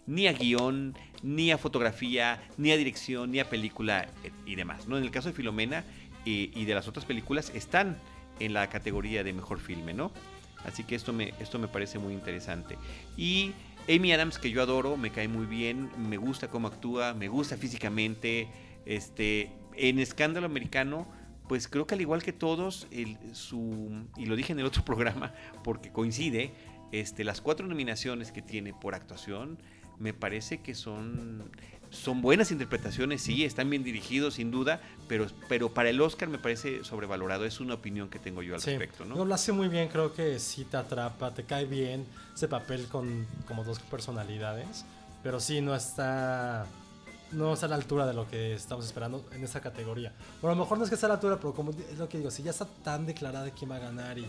Ni 0.08 0.28
a 0.28 0.34
guion, 0.34 0.98
ni 1.22 1.52
a 1.52 1.60
fotografía, 1.60 2.42
ni 2.58 2.72
a 2.72 2.78
dirección, 2.78 3.32
ni 3.32 3.40
a 3.40 3.48
película 3.50 4.08
eh, 4.24 4.32
y 4.48 4.56
demás. 4.56 4.88
¿no? 4.88 4.98
En 4.98 5.04
el 5.04 5.12
caso 5.12 5.30
de 5.30 5.36
Filomena 5.36 5.86
eh, 6.26 6.52
y 6.54 6.66
de 6.66 6.74
las 6.74 6.88
otras 6.88 7.06
películas 7.06 7.52
están 7.54 7.98
en 8.46 8.54
la 8.54 8.70
categoría 8.70 9.24
de 9.24 9.34
mejor 9.34 9.60
filme, 9.60 9.94
¿no? 9.94 10.12
Así 10.66 10.84
que 10.84 10.96
esto 10.96 11.12
me, 11.14 11.34
esto 11.40 11.58
me 11.60 11.68
parece 11.68 11.98
muy 12.00 12.14
interesante. 12.14 12.78
Y 13.18 13.54
Amy 13.90 14.14
Adams, 14.14 14.38
que 14.38 14.52
yo 14.52 14.62
adoro, 14.62 14.96
me 14.98 15.12
cae 15.12 15.28
muy 15.28 15.46
bien, 15.46 15.90
me 15.98 16.18
gusta 16.18 16.50
cómo 16.50 16.68
actúa, 16.68 17.14
me 17.14 17.28
gusta 17.28 17.58
físicamente. 17.58 18.48
Este, 18.86 19.52
en 19.76 20.00
Escándalo 20.00 20.46
Americano, 20.46 21.08
pues 21.48 21.68
creo 21.68 21.88
que 21.88 21.96
al 21.96 22.02
igual 22.02 22.22
que 22.24 22.32
todos, 22.34 22.88
el- 22.92 23.18
su, 23.34 24.06
y 24.18 24.26
lo 24.28 24.36
dije 24.36 24.54
en 24.54 24.60
el 24.60 24.66
otro 24.66 24.84
programa, 24.86 25.34
porque 25.64 25.92
coincide, 25.92 26.52
este, 26.92 27.24
las 27.24 27.42
cuatro 27.42 27.66
nominaciones 27.68 28.32
que 28.32 28.42
tiene 28.42 28.74
por 28.74 28.94
actuación, 28.96 29.58
me 29.98 30.14
parece 30.14 30.62
que 30.62 30.76
son, 30.76 31.50
son 31.92 32.22
buenas 32.22 32.52
interpretaciones, 32.52 33.22
sí, 33.22 33.44
están 33.46 33.70
bien 33.70 33.84
dirigidos, 33.84 34.36
sin 34.36 34.50
duda, 34.50 34.82
pero, 35.08 35.28
pero 35.50 35.70
para 35.74 35.90
el 35.90 36.00
Oscar 36.02 36.30
me 36.30 36.38
parece 36.40 36.84
sobrevalorado. 36.84 37.46
Es 37.46 37.60
una 37.60 37.74
opinión 37.76 38.10
que 38.10 38.18
tengo 38.18 38.42
yo 38.42 38.56
al 38.56 38.62
Sí. 38.62 38.72
respecto, 38.72 39.06
¿no? 39.06 39.16
No, 39.16 39.26
lo 39.26 39.36
hace 39.36 39.52
muy 39.52 39.68
bien, 39.68 39.90
creo 39.90 40.14
que 40.14 40.40
sí 40.40 40.64
te 40.66 40.78
atrapa, 40.78 41.34
te 41.34 41.44
cae 41.44 41.66
bien 41.66 42.06
ese 42.34 42.48
papel 42.48 42.88
con 42.88 43.28
como 43.48 43.64
dos 43.64 43.80
personalidades, 43.80 44.86
pero 45.22 45.40
sí 45.40 45.62
no 45.62 45.76
está 45.76 46.66
no 47.34 47.54
está 47.54 47.68
a 47.68 47.70
la 47.70 47.76
altura 47.76 48.06
de 48.06 48.14
lo 48.14 48.28
que 48.28 48.54
estamos 48.54 48.86
esperando 48.86 49.26
en 49.32 49.42
esa 49.44 49.62
categoría. 49.62 50.12
Bueno, 50.42 50.54
a 50.54 50.56
lo 50.58 50.64
mejor 50.64 50.78
no 50.78 50.84
es 50.84 50.90
que 50.90 50.96
esté 50.96 51.06
a 51.06 51.10
la 51.10 51.16
altura, 51.16 51.38
pero 51.38 51.54
como 51.54 51.72
es 51.72 51.98
lo 51.98 52.10
que 52.10 52.18
digo, 52.18 52.30
si 52.30 52.44
ya 52.44 52.52
está 52.52 52.66
tan 52.84 53.06
declarada 53.06 53.46
de 53.46 53.52
quién 53.52 53.72
va 53.72 53.78
a 53.78 53.80
ganar 53.80 54.18
y, 54.18 54.26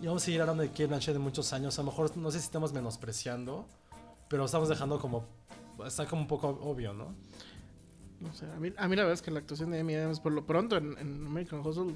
y 0.00 0.06
vamos 0.06 0.22
a 0.22 0.26
seguir 0.26 0.40
hablando 0.40 0.62
de 0.62 0.68
Kate 0.68 0.86
Blanchett 0.86 1.12
de 1.14 1.18
muchos 1.18 1.52
años, 1.52 1.76
a 1.78 1.82
lo 1.82 1.90
mejor 1.90 2.16
no 2.16 2.30
sé 2.30 2.38
si 2.38 2.44
estamos 2.44 2.72
menospreciando, 2.72 3.66
pero 4.28 4.44
estamos 4.44 4.68
dejando 4.68 5.00
como 5.00 5.24
está 5.86 6.06
como 6.06 6.22
un 6.22 6.28
poco 6.28 6.48
obvio, 6.48 6.92
¿no? 6.92 7.14
No 8.20 8.32
sé, 8.34 8.44
a 8.46 8.58
mí, 8.60 8.72
a 8.76 8.86
mí 8.88 8.96
la 8.96 9.02
verdad 9.02 9.14
es 9.14 9.22
que 9.22 9.30
la 9.30 9.38
actuación 9.40 9.70
de 9.70 9.80
Amy 9.80 9.94
Adams, 9.94 10.20
por 10.20 10.32
lo 10.32 10.44
pronto 10.44 10.76
en, 10.76 10.96
en 10.98 11.26
American 11.26 11.60
Hustle, 11.66 11.94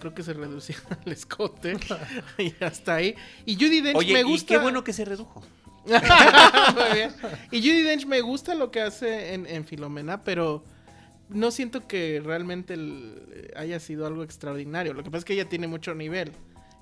creo 0.00 0.12
que 0.14 0.22
se 0.22 0.32
reducía 0.32 0.76
al 1.06 1.12
escote 1.12 1.76
y 2.38 2.52
hasta 2.62 2.96
ahí. 2.96 3.14
Y 3.46 3.54
Judy 3.54 3.80
Dench 3.80 3.96
Oye, 3.96 4.14
me 4.14 4.20
y 4.20 4.24
gusta. 4.24 4.46
qué 4.54 4.58
bueno 4.58 4.82
que 4.82 4.92
se 4.92 5.04
redujo. 5.04 5.42
Muy 5.86 6.92
bien. 6.94 7.12
Y 7.50 7.60
Judy 7.60 7.82
Dench 7.82 8.06
me 8.06 8.20
gusta 8.20 8.54
lo 8.54 8.70
que 8.70 8.80
hace 8.82 9.34
en, 9.34 9.46
en 9.46 9.64
Filomena, 9.64 10.22
pero 10.24 10.64
no 11.28 11.50
siento 11.50 11.86
que 11.86 12.20
realmente 12.24 12.74
el- 12.74 13.52
haya 13.56 13.78
sido 13.80 14.06
algo 14.06 14.22
extraordinario. 14.24 14.92
Lo 14.92 15.02
que 15.04 15.10
pasa 15.10 15.18
es 15.18 15.24
que 15.24 15.34
ella 15.34 15.48
tiene 15.48 15.66
mucho 15.68 15.94
nivel. 15.94 16.32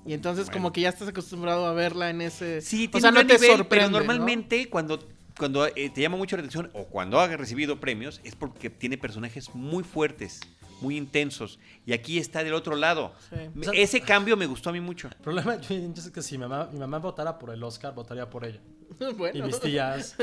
Y 0.05 0.13
entonces 0.13 0.49
como 0.49 0.71
que 0.71 0.81
ya 0.81 0.89
estás 0.89 1.09
acostumbrado 1.09 1.65
a 1.67 1.73
verla 1.73 2.09
en 2.09 2.21
ese... 2.21 2.61
Sí, 2.61 2.87
o 2.87 2.91
tiene 2.91 3.01
sea, 3.01 3.09
un 3.09 3.15
no 3.15 3.21
te 3.27 3.33
nivel, 3.33 3.39
pero 3.47 3.57
sorprende, 3.57 3.91
¿no? 3.91 3.97
normalmente 3.99 4.69
cuando, 4.69 4.99
cuando 5.37 5.67
eh, 5.67 5.89
te 5.93 6.01
llama 6.01 6.17
mucho 6.17 6.35
la 6.35 6.41
atención 6.41 6.69
o 6.73 6.85
cuando 6.85 7.19
ha 7.19 7.27
recibido 7.27 7.79
premios 7.79 8.19
es 8.23 8.35
porque 8.35 8.69
tiene 8.69 8.97
personajes 8.97 9.53
muy 9.53 9.83
fuertes, 9.83 10.39
muy 10.81 10.97
intensos. 10.97 11.59
Y 11.85 11.93
aquí 11.93 12.17
está 12.19 12.43
del 12.43 12.53
otro 12.53 12.75
lado. 12.75 13.13
Sí. 13.29 13.35
Me- 13.53 13.67
O 13.67 13.71
sea- 13.71 13.81
Ese 13.81 14.01
cambio 14.01 14.35
me 14.37 14.45
gustó 14.47 14.69
a 14.69 14.73
mí 14.73 14.79
mucho. 14.81 15.07
El 15.07 15.15
problema 15.17 15.55
es 15.69 16.09
que 16.11 16.21
si 16.21 16.37
mi 16.37 16.45
mamá, 16.47 16.69
mi 16.71 16.79
mamá 16.79 16.99
votara 16.99 17.37
por 17.37 17.51
el 17.51 17.63
Oscar, 17.63 17.93
votaría 17.93 18.29
por 18.29 18.45
ella. 18.45 18.59
Bueno. 19.17 19.39
y 19.39 19.41
mis 19.43 19.59
tías. 19.59 20.15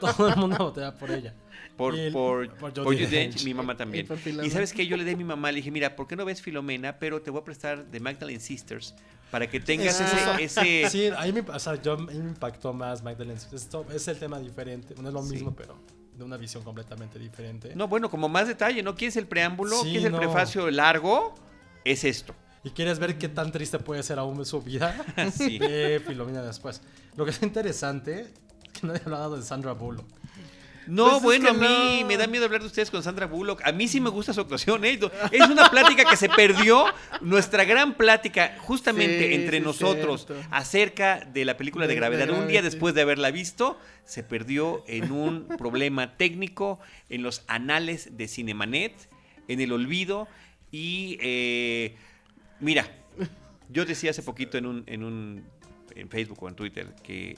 Todo 0.00 0.28
el 0.28 0.36
mundo 0.36 0.56
votaba 0.58 0.92
por 0.96 1.10
ella. 1.10 1.34
Por, 1.76 1.94
Y 1.94 2.00
el- 2.00 2.12
por, 2.12 2.48
por 2.56 2.72
por 2.72 2.96
Dench, 2.96 3.10
Dench. 3.10 3.44
mi 3.44 3.52
mamá 3.52 3.76
también. 3.76 4.04
Y 4.04 4.08
por 4.08 4.18
Y, 4.44 4.50
sabes 4.50 4.72
que 4.72 4.86
yo 4.86 4.96
le 4.96 5.04
di 5.04 5.12
a 5.12 5.16
mi 5.16 5.24
mamá, 5.24 5.50
le 5.52 5.56
dije, 5.56 5.70
mira, 5.70 5.94
¿por 5.94 6.06
qué 6.06 6.16
no 6.16 6.24
ves 6.24 6.40
Filomena? 6.40 6.98
Pero 6.98 7.20
te 7.20 7.30
voy 7.30 7.40
a 7.40 7.44
prestar 7.44 7.84
The 7.90 8.00
Magdalene 8.00 8.40
Sisters 8.40 8.94
para 9.30 9.46
que 9.48 9.60
tengas 9.60 10.00
Ah. 10.00 10.36
ese, 10.40 10.84
ese... 10.84 10.88
Sí, 10.90 11.08
a 11.14 11.22
mí 11.26 11.32
me, 11.32 11.40
o 11.40 11.58
sea, 11.58 11.80
yo, 11.82 11.92
a 11.92 11.96
mí 11.98 12.06
me 12.14 12.30
impactó 12.30 12.72
más 12.72 13.02
Magdalene. 13.02 13.38
Esto 13.52 13.84
es 13.92 14.08
el 14.08 14.18
tema 14.18 14.38
diferente. 14.38 14.94
No 15.00 15.08
es 15.08 15.14
lo 15.14 15.22
Sí. 15.22 15.34
mismo, 15.34 15.54
pero 15.54 15.76
de 16.16 16.24
una 16.24 16.38
visión 16.38 16.64
completamente 16.64 17.18
diferente. 17.18 17.74
No, 17.76 17.88
bueno, 17.88 18.08
como 18.08 18.26
más 18.28 18.48
detalle, 18.48 18.82
¿no? 18.82 18.94
¿Quieres 18.94 19.16
el 19.18 19.26
preámbulo? 19.26 19.76
Sí, 19.82 19.90
¿Quieres 19.90 20.04
el 20.06 20.12
no. 20.12 20.18
prefacio 20.18 20.70
largo? 20.70 21.34
Es 21.84 22.04
esto. 22.04 22.34
¿Y 22.64 22.70
quieres 22.70 22.98
ver 22.98 23.16
qué 23.18 23.28
tan 23.28 23.52
triste 23.52 23.78
puede 23.78 24.02
ser 24.02 24.18
aún 24.18 24.44
su 24.46 24.62
vida? 24.62 24.96
Sí. 25.32 25.58
Ve 25.58 26.00
Filomena 26.04 26.42
después. 26.42 26.80
Lo 27.16 27.24
que 27.24 27.30
es 27.30 27.42
interesante 27.42 28.20
es 28.20 28.80
que 28.80 28.86
nadie 28.86 29.00
ha 29.02 29.04
hablado 29.06 29.36
de 29.36 29.42
Sandra 29.42 29.72
Bullock. 29.72 30.06
No, 30.86 31.04
Pues 31.04 31.16
es 31.16 31.22
bueno, 31.22 31.48
a 31.50 31.52
mí 31.52 31.98
no. 32.02 32.06
me 32.06 32.16
da 32.16 32.26
miedo 32.28 32.44
hablar 32.44 32.60
de 32.60 32.68
ustedes 32.68 32.90
con 32.92 33.02
Sandra 33.02 33.26
Bullock. 33.26 33.60
A 33.64 33.72
mí 33.72 33.88
sí 33.88 34.00
me 34.00 34.08
gusta 34.10 34.32
su 34.32 34.40
actuación. 34.40 34.84
¿eh? 34.84 34.98
Es 35.32 35.48
una 35.48 35.68
plática 35.68 36.04
que 36.08 36.16
se 36.16 36.28
perdió. 36.28 36.84
Nuestra 37.22 37.64
gran 37.64 37.94
plática, 37.94 38.56
justamente 38.60 39.28
Sí, 39.28 39.34
entre 39.34 39.58
sí, 39.58 39.64
nosotros, 39.64 40.26
cierto. 40.26 40.46
acerca 40.52 41.24
de 41.24 41.44
la 41.44 41.56
película 41.56 41.88
de, 41.88 41.94
gravedad. 41.96 42.30
Un 42.30 42.46
día 42.46 42.62
después 42.62 42.94
de 42.94 43.02
haberla 43.02 43.30
visto, 43.32 43.78
se 44.04 44.22
perdió 44.22 44.84
en 44.86 45.10
un 45.10 45.48
problema 45.58 46.16
técnico, 46.16 46.78
en 47.08 47.22
los 47.24 47.42
anales 47.48 48.16
de 48.16 48.28
Cinemanet, 48.28 48.92
en 49.48 49.60
el 49.60 49.72
olvido. 49.72 50.28
Y 50.70 51.18
eh, 51.20 51.96
mira, 52.60 52.86
yo 53.70 53.84
decía 53.86 54.10
hace 54.10 54.22
poquito 54.22 54.56
en 54.56 54.66
un, 54.66 54.84
en 54.86 55.02
un 55.02 55.44
en 55.96 56.08
Facebook 56.08 56.42
o 56.42 56.48
en 56.48 56.54
Twitter 56.54 56.94
que 57.02 57.36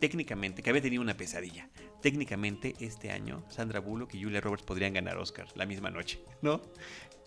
técnicamente, 0.00 0.62
que 0.62 0.70
había 0.70 0.82
tenido 0.82 1.02
una 1.02 1.16
pesadilla. 1.16 1.68
Técnicamente, 2.00 2.74
este 2.80 3.12
año, 3.12 3.44
Sandra 3.50 3.80
Bullock 3.80 4.14
y 4.14 4.22
Julia 4.22 4.40
Roberts 4.40 4.64
podrían 4.64 4.94
ganar 4.94 5.18
Oscar 5.18 5.46
la 5.54 5.66
misma 5.66 5.90
noche, 5.90 6.18
¿no? 6.40 6.62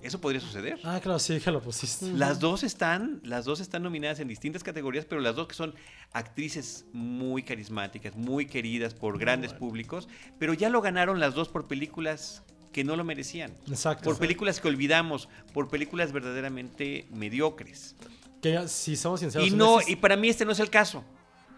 Eso 0.02 0.20
podría 0.20 0.42
suceder. 0.42 0.80
Ah, 0.84 1.00
claro, 1.02 1.18
sí, 1.18 1.40
que 1.40 1.50
lo 1.50 1.62
pusiste. 1.62 2.12
Las 2.12 2.40
dos 2.42 2.64
están, 2.64 3.22
las 3.24 3.46
dos 3.46 3.62
están 3.62 3.84
nominadas 3.84 4.20
en 4.20 4.28
distintas 4.28 4.62
categorías, 4.62 5.06
pero 5.06 5.22
las 5.22 5.36
dos 5.36 5.48
que 5.48 5.54
son 5.54 5.74
actrices 6.12 6.86
muy 6.92 7.44
carismáticas, 7.44 8.14
muy 8.16 8.46
queridas 8.46 8.94
por 8.94 9.18
grandes 9.18 9.54
públicos, 9.54 10.10
pero 10.40 10.54
ya 10.54 10.70
lo 10.70 10.82
ganaron 10.82 11.22
las 11.22 11.36
dos 11.36 11.48
por 11.48 11.68
películas 11.68 12.44
que 12.74 12.84
no 12.84 12.98
lo 12.98 13.06
merecían. 13.06 13.54
Exacto. 13.70 14.04
Por 14.04 14.18
películas 14.18 14.60
que 14.60 14.68
olvidamos, 14.68 15.30
por 15.54 15.70
películas 15.70 16.12
verdaderamente 16.12 17.08
mediocres. 17.12 17.96
Que 18.44 18.68
si 18.68 18.96
somos 18.96 19.22
sinceros. 19.22 19.48
Y 19.48 19.52
no, 19.52 19.80
y 19.88 19.96
para 19.96 20.16
mí 20.16 20.30
este 20.30 20.46
no 20.46 20.52
es 20.52 20.60
el 20.60 20.70
caso. 20.70 21.04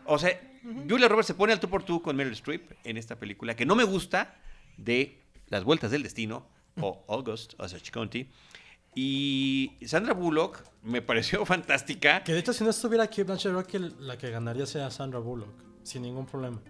O 0.05 0.17
sea, 0.17 0.39
Julia 0.87 1.07
Roberts 1.09 1.27
se 1.27 1.33
pone 1.33 1.51
al 1.51 1.59
tú 1.59 1.67
por 1.67 1.83
tú 1.83 2.01
con 2.01 2.15
Meryl 2.15 2.33
Streep 2.33 2.71
en 2.83 2.95
esta 2.97 3.17
película 3.17 3.55
que 3.55 3.65
no 3.65 3.75
me 3.75 3.83
gusta 3.83 4.35
de 4.77 5.19
Las 5.47 5.63
Vueltas 5.63 5.91
del 5.91 6.03
Destino 6.03 6.47
o 6.79 7.03
August 7.09 7.53
Osage 7.57 7.91
County. 7.91 8.29
Y 8.93 9.73
Sandra 9.85 10.13
Bullock 10.13 10.63
me 10.83 11.01
pareció 11.01 11.45
fantástica. 11.45 12.23
Que 12.23 12.31
de 12.33 12.39
hecho, 12.39 12.53
si 12.53 12.63
no 12.63 12.69
estuviera 12.69 13.03
aquí 13.03 13.23
Blanchett, 13.23 13.51
creo 13.51 13.65
que 13.67 13.79
la 13.99 14.17
que 14.17 14.29
ganaría 14.29 14.65
sería 14.65 14.89
Sandra 14.89 15.19
Bullock. 15.19 15.49
Sin 15.83 16.03
ningún 16.03 16.25
problema. 16.25 16.61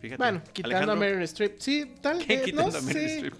Fíjate, 0.00 0.16
Bueno, 0.18 0.42
quitando 0.52 0.76
Alejandro, 0.76 0.92
a 0.92 0.96
Meryl 0.96 1.22
Streep. 1.22 1.58
Sí, 1.58 1.94
tal 2.02 2.18
¿qué 2.18 2.36
vez. 2.36 2.44
quitando 2.46 2.72
no 2.72 2.78
a 2.78 2.80
Meryl 2.82 3.08
sé. 3.08 3.14
Streep? 3.16 3.34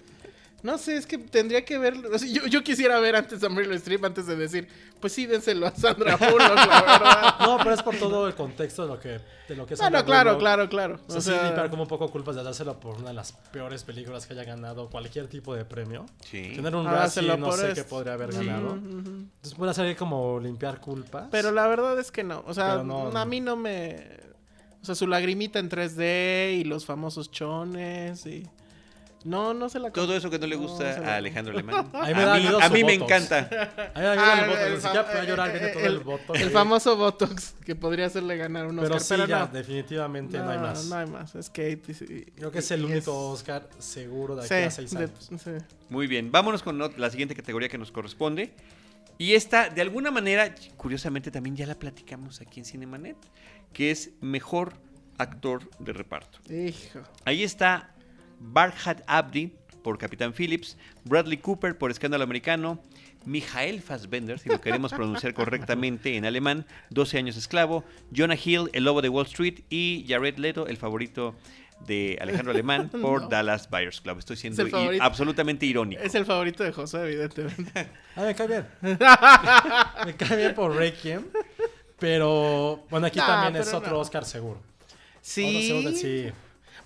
No 0.65 0.77
sé, 0.79 0.97
es 0.97 1.05
que 1.05 1.17
tendría 1.19 1.63
que 1.63 1.77
ver. 1.77 1.93
o 2.11 2.17
sea, 2.17 2.27
yo, 2.27 2.47
yo 2.47 2.63
quisiera 2.63 2.99
ver 2.99 3.15
antes 3.15 3.43
a 3.43 3.49
Meryl 3.49 3.71
Streep 3.73 4.03
antes 4.03 4.25
de 4.25 4.35
decir, 4.35 4.67
pues 4.99 5.13
sí, 5.13 5.27
dénselo 5.27 5.67
a 5.67 5.71
Sandra 5.75 6.15
Bullock, 6.17 6.39
la 6.39 6.81
verdad. 6.81 7.35
No, 7.41 7.57
pero 7.59 7.73
es 7.75 7.83
por 7.83 7.95
todo 7.97 8.27
el 8.27 8.33
contexto 8.33 8.81
de 8.83 8.87
lo 8.87 8.99
que, 8.99 9.09
de 9.47 9.55
lo 9.55 9.67
que 9.67 9.75
es 9.75 9.79
No, 9.79 9.85
Sandra 9.85 9.99
no, 10.01 10.05
claro, 10.05 10.29
Bullock. 10.31 10.39
claro, 10.41 10.69
claro. 10.69 10.99
O 11.07 11.11
sea, 11.11 11.21
sí, 11.21 11.29
limpiar 11.45 11.69
como 11.69 11.83
un 11.83 11.87
poco 11.87 12.09
culpas 12.09 12.35
de 12.35 12.43
dárselo 12.43 12.79
por 12.79 12.95
una 12.97 13.09
de 13.09 13.13
las 13.13 13.31
peores 13.31 13.83
películas 13.83 14.25
que 14.25 14.33
haya 14.33 14.43
ganado 14.43 14.89
cualquier 14.89 15.27
tipo 15.27 15.53
de 15.55 15.65
premio. 15.65 16.07
Sí. 16.29 16.53
Tener 16.55 16.75
un 16.75 16.87
Ah, 16.87 16.91
Razzie 16.93 17.21
dáselo 17.21 17.37
no 17.37 17.45
por 17.49 17.59
sé 17.59 17.73
qué 17.75 17.83
podría 17.83 18.13
haber 18.13 18.33
Sí, 18.33 18.43
ganado. 18.45 18.73
Entonces 18.73 19.53
puede 19.55 19.73
ser 19.75 19.95
como 19.95 20.39
limpiar 20.39 20.81
culpas. 20.81 21.27
Pero 21.29 21.51
la 21.51 21.67
verdad 21.67 21.99
es 21.99 22.11
que 22.11 22.23
no. 22.23 22.43
O 22.47 22.53
sea, 22.55 22.77
no- 22.83 23.15
a 23.15 23.25
mí 23.25 23.39
no 23.39 23.55
me. 23.55 24.03
O 24.81 24.85
sea, 24.85 24.95
su 24.95 25.05
lagrimita 25.05 25.59
en 25.59 25.69
3D 25.69 26.55
y 26.59 26.63
los 26.63 26.85
famosos 26.85 27.29
chones 27.29 28.25
y. 28.25 28.47
No, 29.25 29.53
no 29.55 29.69
se 29.69 29.79
la 29.79 29.91
Todo 29.91 30.15
eso 30.15 30.29
que 30.29 30.37
no 30.37 30.45
le 30.45 30.55
gusta 30.55 30.97
a 31.13 31.15
Alejandro 31.17 31.51
Alemán. 31.57 31.89
A 31.93 32.05
mí 32.07 32.13
me 32.13 32.23
a 32.23 32.35
mí, 32.35 32.47
a 32.61 32.69
mí 32.69 32.83
me 32.83 32.93
encanta. 32.93 33.39
A 33.39 33.99
mí 33.99 34.05
me 34.05 34.07
Ah, 34.07 34.45
el 34.45 34.49
Botox, 34.75 34.83
fam- 34.85 35.05
puede 35.11 35.25
llorar, 35.27 35.51
viene 35.51 35.67
todo 35.69 35.83
el, 35.83 35.91
el- 35.93 35.99
Botox. 35.99 36.39
el 36.41 36.49
famoso 36.51 36.95
Botox 36.95 37.55
que 37.65 37.75
podría 37.75 38.05
hacerle 38.05 38.37
ganar 38.37 38.67
un 38.67 38.75
Pero 38.75 38.95
Oscar. 38.95 39.01
sí, 39.01 39.07
Pero, 39.09 39.25
ya, 39.27 39.39
no. 39.39 39.47
definitivamente 39.47 40.37
no, 40.37 40.49
hay 40.49 40.59
más. 40.59 40.85
No 40.85 40.95
hay 40.95 41.07
más. 41.07 41.33
Es 41.35 41.49
Kate. 41.49 41.81
y- 41.87 42.13
y- 42.13 42.25
Creo 42.35 42.51
que 42.51 42.59
es 42.59 42.69
el 42.71 42.85
único 42.85 43.31
Oscar 43.31 43.67
seguro 43.79 44.35
de 44.35 44.41
aquí 44.41 44.49
Sí, 44.49 44.53
a 44.61 44.69
seis 44.71 44.91
de- 44.91 44.97
años. 45.05 45.11
sí. 45.43 45.51
Muy 45.89 46.05
bien, 46.07 46.31
vámonos 46.31 46.61
con 46.61 46.77
la 46.77 47.09
siguiente 47.09 47.33
categoría 47.35 47.67
que 47.67 47.77
nos 47.79 47.91
corresponde. 47.91 48.53
Y 49.17 49.33
esta, 49.33 49.69
de 49.69 49.81
alguna 49.81 50.11
manera, 50.11 50.53
curiosamente 50.77 51.31
también 51.31 51.55
ya 51.55 51.65
la 51.65 51.75
platicamos 51.75 52.41
aquí 52.41 52.59
en 52.59 52.65
Cinemanet, 52.65 53.15
que 53.73 53.89
es 53.89 54.11
mejor 54.21 54.73
actor 55.17 55.67
de 55.79 55.93
reparto. 55.93 56.37
Hijo. 56.53 56.99
Ahí 57.23 57.43
está 57.43 57.94
Barhat 58.39 59.01
Abdi 59.07 59.53
por 59.83 59.97
Capitán 59.97 60.33
Phillips, 60.33 60.77
Bradley 61.03 61.37
Cooper 61.37 61.77
por 61.77 61.91
Escándalo 61.91 62.23
Americano, 62.23 62.83
Mijael 63.25 63.81
Fassbender, 63.81 64.39
si 64.39 64.49
lo 64.49 64.61
queremos 64.61 64.91
pronunciar 64.91 65.33
correctamente 65.35 66.15
en 66.15 66.25
alemán, 66.25 66.65
12 66.89 67.17
años 67.17 67.37
esclavo, 67.37 67.83
Jonah 68.15 68.37
Hill, 68.43 68.69
El 68.73 68.83
Lobo 68.85 69.01
de 69.01 69.09
Wall 69.09 69.25
Street 69.25 69.61
y 69.69 70.05
Jared 70.07 70.37
Leto, 70.37 70.67
el 70.67 70.77
favorito 70.77 71.35
de 71.85 72.17
Alejandro 72.21 72.51
Alemán 72.51 72.89
por 73.01 73.23
No. 73.23 73.27
Dallas 73.29 73.69
Buyers 73.69 74.01
Club. 74.01 74.19
Estoy 74.19 74.37
siendo 74.37 74.65
Es 74.65 75.01
absolutamente 75.01 75.65
irónico. 75.65 76.01
Es 76.01 76.15
el 76.15 76.25
favorito 76.25 76.63
de 76.63 76.71
José, 76.71 77.03
evidentemente. 77.03 77.87
Ah, 78.15 78.23
me 78.23 78.33
cae 78.35 78.47
bien. 78.47 78.67
me 80.05 80.15
cae 80.15 80.37
bien 80.37 80.55
por 80.55 80.75
Requiem. 80.75 81.25
Pero 81.99 82.85
bueno, 82.89 83.07
aquí 83.07 83.19
también 83.19 83.61
es 83.61 83.73
otro 83.73 83.91
no. 83.91 83.99
Oscar 83.99 84.25
seguro. 84.25 84.61
Sí, 85.21 85.93
sí. 85.95 86.31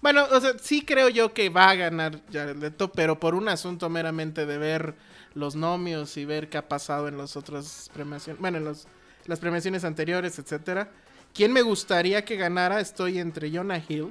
Bueno, 0.02 0.26
o 0.32 0.40
sea, 0.40 0.54
sí 0.62 0.84
creo 0.84 1.10
yo 1.10 1.34
que 1.34 1.50
va 1.50 1.70
a 1.70 1.76
ganar 1.76 2.22
Jared 2.32 2.56
Leto, 2.58 2.92
pero 2.92 3.20
por 3.20 3.36
un 3.36 3.50
asunto 3.50 3.90
meramente 3.90 4.46
de 4.46 4.58
ver 4.58 4.96
los 5.34 5.56
nomios 5.56 6.16
y 6.18 6.26
ver 6.26 6.50
qué 6.50 6.58
ha 6.58 6.68
pasado 6.68 7.08
en 7.08 7.18
las 7.18 7.36
otras 7.36 7.90
premiaciones, 7.94 8.40
bueno, 8.42 8.58
en 8.58 8.66
los, 8.66 8.88
las 9.26 9.40
premiaciones 9.40 9.84
anteriores, 9.84 10.40
etcétera. 10.40 10.90
¿Quién 11.34 11.54
me 11.54 11.62
gustaría 11.62 12.26
que 12.26 12.38
ganara? 12.38 12.80
Estoy 12.80 13.20
entre 13.20 13.52
Jonah 13.52 13.84
Hill, 13.88 14.08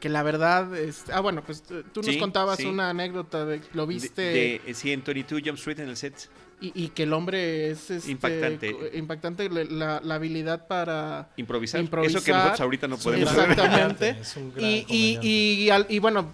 que 0.00 0.08
la 0.08 0.22
verdad, 0.22 0.76
es, 0.76 1.04
ah, 1.12 1.20
bueno, 1.20 1.42
pues 1.42 1.64
eh, 1.70 1.82
tú 1.92 2.02
nos 2.02 2.10
Sí, 2.12 2.18
contabas 2.18 2.58
sí. 2.58 2.66
una 2.66 2.90
anécdota 2.90 3.44
de 3.44 3.60
lo 3.72 3.86
viste 3.86 4.22
De, 4.22 4.60
de, 4.64 4.74
sí, 4.74 4.92
en 4.92 5.02
22 5.02 5.42
Jump 5.44 5.58
Street 5.58 5.80
en 5.80 5.88
el 5.88 5.96
set. 5.96 6.28
Y, 6.62 6.72
y 6.84 6.88
que 6.90 7.02
el 7.02 7.12
hombre 7.12 7.70
es 7.70 7.90
este, 7.90 8.10
Impactante. 8.12 8.90
impactante 8.94 9.48
la, 9.50 10.00
la 10.02 10.14
habilidad 10.14 10.66
para 10.66 11.28
Improvisar. 11.36 11.80
Improvisar. 11.80 12.16
Eso 12.16 12.24
que 12.24 12.32
nosotros 12.32 12.60
ahorita 12.60 12.88
no 12.88 12.96
podemos 12.96 13.28
hacer. 13.30 13.50
Exactamente. 13.50 14.06
comediante, 14.06 14.20
es 14.22 14.36
un 14.36 14.52
gran 14.54 14.64
Y, 14.64 14.86
y, 14.88 15.18
y, 15.64 15.70
al- 15.70 15.86
y 15.88 15.98
bueno, 15.98 16.32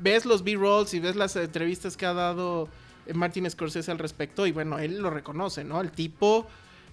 ves 0.00 0.24
los 0.26 0.42
B-rolls 0.44 0.92
y 0.94 1.00
ves 1.00 1.16
las 1.16 1.34
entrevistas 1.36 1.96
que 1.96 2.06
ha 2.06 2.12
dado 2.12 2.68
Martin 3.14 3.50
Scorsese 3.50 3.90
al 3.90 3.98
respecto 3.98 4.46
y 4.46 4.52
bueno, 4.52 4.78
él 4.78 4.98
lo 4.98 5.10
reconoce, 5.10 5.64
¿no? 5.64 5.80
El 5.80 5.90
tipo 5.90 6.46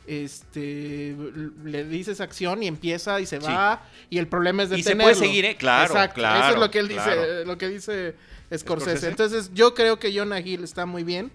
este 0.07 1.15
le 1.63 1.83
dices 1.85 2.21
acción 2.21 2.61
y 2.63 2.67
empieza 2.67 3.19
y 3.19 3.25
se 3.25 3.39
Sí. 3.41 3.47
va 3.47 3.81
y 4.09 4.17
el 4.17 4.27
problema 4.27 4.63
es 4.63 4.69
Y 4.69 4.71
se 4.83 4.89
detenerlo. 4.89 5.03
puede 5.03 5.15
seguir, 5.15 5.45
¿eh? 5.45 5.55
Claro, 5.57 5.87
Exacto, 5.93 6.15
claro, 6.15 6.43
Eso 6.45 6.53
es 6.53 6.59
lo 6.59 6.71
que 6.71 6.79
él 6.79 6.87
claro. 6.89 7.21
dice, 7.21 7.45
lo 7.45 7.57
que 7.57 7.67
dice 7.69 8.15
Scorsese. 8.55 8.59
Scorsese. 8.59 9.07
Entonces, 9.09 9.51
yo 9.53 9.73
creo 9.73 9.97
que 9.99 10.15
Jonah 10.17 10.39
Hill 10.39 10.63
está 10.63 10.85
muy 10.85 11.03
bien. 11.03 11.31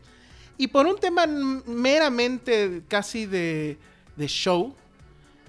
Y 0.61 0.67
por 0.67 0.87
un 0.87 0.99
tema 0.99 1.27
meramente 1.27 2.83
casi 2.87 3.25
de, 3.25 3.79
de 4.15 4.27
show, 4.27 4.75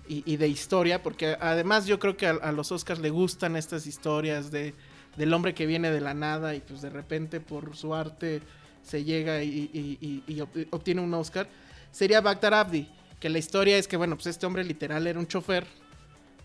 y, 0.07 0.23
y 0.25 0.37
de 0.37 0.47
historia, 0.47 1.03
porque 1.03 1.35
además 1.39 1.85
yo 1.85 1.99
creo 1.99 2.15
que 2.15 2.27
a, 2.27 2.51
los 2.53 2.71
Oscars 2.71 3.01
le 3.01 3.09
gustan 3.09 3.57
estas 3.57 3.85
historias 3.87 4.51
de, 4.51 4.73
del 5.17 5.33
hombre 5.33 5.53
que 5.53 5.65
viene 5.65 5.91
de 5.91 5.99
la 5.99 6.13
nada 6.13 6.55
y 6.55 6.61
pues 6.61 6.81
de 6.81 6.89
repente 6.89 7.41
por 7.41 7.75
su 7.75 7.93
arte 7.93 8.41
se 8.83 9.03
llega 9.03 9.43
y, 9.43 9.69
y- 9.73 9.97
y- 9.99 10.23
y 10.33 10.37
ob- 10.39 10.67
obtiene 10.71 11.01
un 11.01 11.13
Oscar, 11.13 11.49
sería 11.91 12.21
Baghdad 12.21 12.53
Abdi, 12.53 12.87
que 13.19 13.29
la 13.29 13.37
historia 13.37 13.77
es 13.77 13.89
que 13.89 13.97
bueno, 13.97 14.15
pues 14.15 14.27
este 14.27 14.45
hombre 14.45 14.63
literal 14.63 15.07
era 15.07 15.19
un 15.19 15.27
chofer 15.27 15.67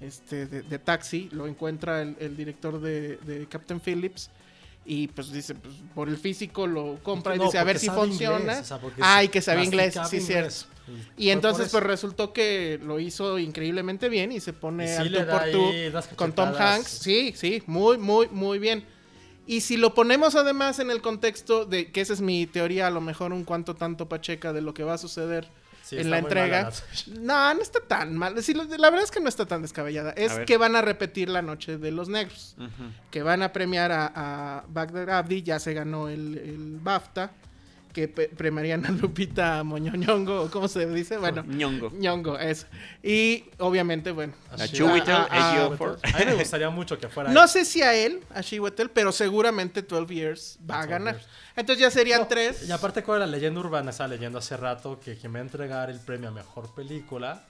este, 0.01 0.47
de, 0.47 0.79
taxi, 0.81 1.29
lo 1.31 1.47
encuentra 1.47 2.03
el, 2.03 2.37
director 2.37 2.81
de 2.81 3.47
Captain 3.49 3.81
Phillips 3.81 4.29
y 4.87 5.09
pues 5.09 5.33
dice, 5.33 5.55
pues 5.55 5.75
por 5.95 6.09
el 6.09 6.17
físico 6.17 6.67
lo 6.67 6.99
compra 7.03 7.35
y 7.35 7.39
No, 7.39 7.45
dice 7.45 7.59
a 7.59 7.65
ver 7.65 7.79
si 7.79 7.87
sabe 7.87 7.99
funciona. 8.01 8.39
inglés, 8.39 8.61
o 8.61 8.65
sea, 8.65 8.79
porque 8.79 9.01
Ay, 9.05 9.29
que 9.29 9.43
sabía 9.43 9.65
inglés, 9.65 9.95
sí, 10.09 10.19
inglés. 10.19 10.67
Y 11.17 11.31
entonces 11.31 11.69
pues 11.71 11.83
resultó 11.83 12.33
que 12.33 12.79
lo 12.83 13.01
hizo 13.01 13.39
increíblemente 13.39 14.09
bien 14.09 14.31
y 14.31 14.41
se 14.41 14.53
pone 14.53 14.85
Y 14.85 14.89
sí 14.89 14.95
al 14.95 15.11
tú 15.13 15.31
por 15.31 15.51
tú 16.03 16.17
con 16.17 16.33
Tom. 16.33 16.51
Hanks. 16.57 16.89
Sí, 16.89 17.33
sí, 17.37 17.63
muy, 17.67 17.99
muy, 17.99 18.29
muy 18.29 18.59
bien. 18.61 18.85
Y 19.49 19.61
si 19.61 19.77
lo 19.77 19.95
ponemos 19.95 20.35
además 20.35 20.79
en 20.79 20.91
el 20.91 21.01
contexto 21.03 21.65
de 21.67 21.91
que 21.91 22.01
esa 22.01 22.13
es 22.13 22.21
mi 22.21 22.47
teoría, 22.47 22.87
a 22.87 22.91
lo 22.91 23.01
mejor 23.01 23.33
un 23.33 23.45
cuanto 23.45 23.75
tanto 23.75 24.09
pacheca 24.09 24.53
de 24.53 24.61
lo 24.61 24.75
que 24.75 24.85
va 24.85 24.95
a 24.95 24.99
suceder 24.99 25.49
Sí, 25.87 25.99
en 25.99 26.11
la 26.11 26.19
entrega. 26.19 26.71
No, 27.21 27.55
no 27.55 27.63
está 27.63 27.79
tan 27.81 28.17
mal. 28.17 28.43
Sí, 28.43 28.55
la 28.55 28.65
verdad 28.91 29.05
es 29.05 29.13
que 29.13 29.21
no 29.21 29.29
está 29.29 29.47
tan 29.47 29.63
descabellada. 29.63 30.11
Es 30.11 30.33
que 30.41 30.57
van 30.57 30.75
a 30.75 30.83
repetir 30.83 31.29
la 31.29 31.43
noche 31.43 31.79
de 31.79 31.93
los 31.93 32.09
negros. 32.09 32.57
Que 33.13 33.23
van 33.23 33.43
a 33.43 33.53
premiar 33.53 33.93
a, 33.93 34.13
a 34.15 34.65
Bagdad 34.69 35.09
Abdi. 35.11 35.43
Ya 35.45 35.61
se 35.61 35.75
ganó 35.75 36.09
el, 36.09 36.39
el 36.39 36.79
BAFTA. 36.83 37.31
Que 37.97 38.09
premiarían 38.09 38.85
a 38.85 38.91
Lupita 38.91 39.65
Moñoñongo. 39.65 40.51
¿Cómo 40.51 40.69
se 40.69 40.85
dice? 40.87 41.17
Bueno, 41.17 41.43
Ñongo. 41.45 41.91
Ñongo, 41.93 42.39
eso. 42.39 42.67
Y 43.03 43.45
obviamente, 43.57 44.11
bueno. 44.11 44.35
A 44.51 44.59
Sí. 44.59 44.75
Chiwetel 44.75 45.15
a- 45.15 45.29
a-. 45.31 45.65
A 45.65 45.71
mí 45.71 46.25
me 46.27 46.35
gustaría 46.35 46.69
mucho 46.69 46.99
que 46.99 47.09
fuera. 47.09 47.31
No 47.33 47.49
sé 47.49 47.65
si 47.65 47.81
a 47.81 47.95
él, 47.95 48.21
a 48.35 48.43
Chiwetel, 48.43 48.91
pero 48.91 49.13
seguramente 49.13 49.81
12 49.81 50.15
Years 50.15 50.59
va 50.71 50.75
a 50.75 50.79
12 50.81 50.91
ganar. 50.91 51.15
Years. 51.15 51.29
Entonces 51.57 51.81
ya 51.81 51.91
serían 51.91 52.21
No, 52.21 52.27
tres. 52.27 52.69
Y 52.69 52.71
aparte, 52.71 53.03
con 53.03 53.19
la 53.19 53.27
leyenda 53.27 53.61
urbana, 53.61 53.91
estaba 53.93 54.09
leyendo 54.09 54.41
hace 54.41 54.59
rato 54.59 55.01
que 55.01 55.17
quien 55.17 55.33
va 55.35 55.39
a 55.39 55.41
entregar 55.41 55.89
el 55.89 55.99
premio 55.99 56.29
a 56.29 56.33
mejor 56.33 56.75
película 56.75 57.45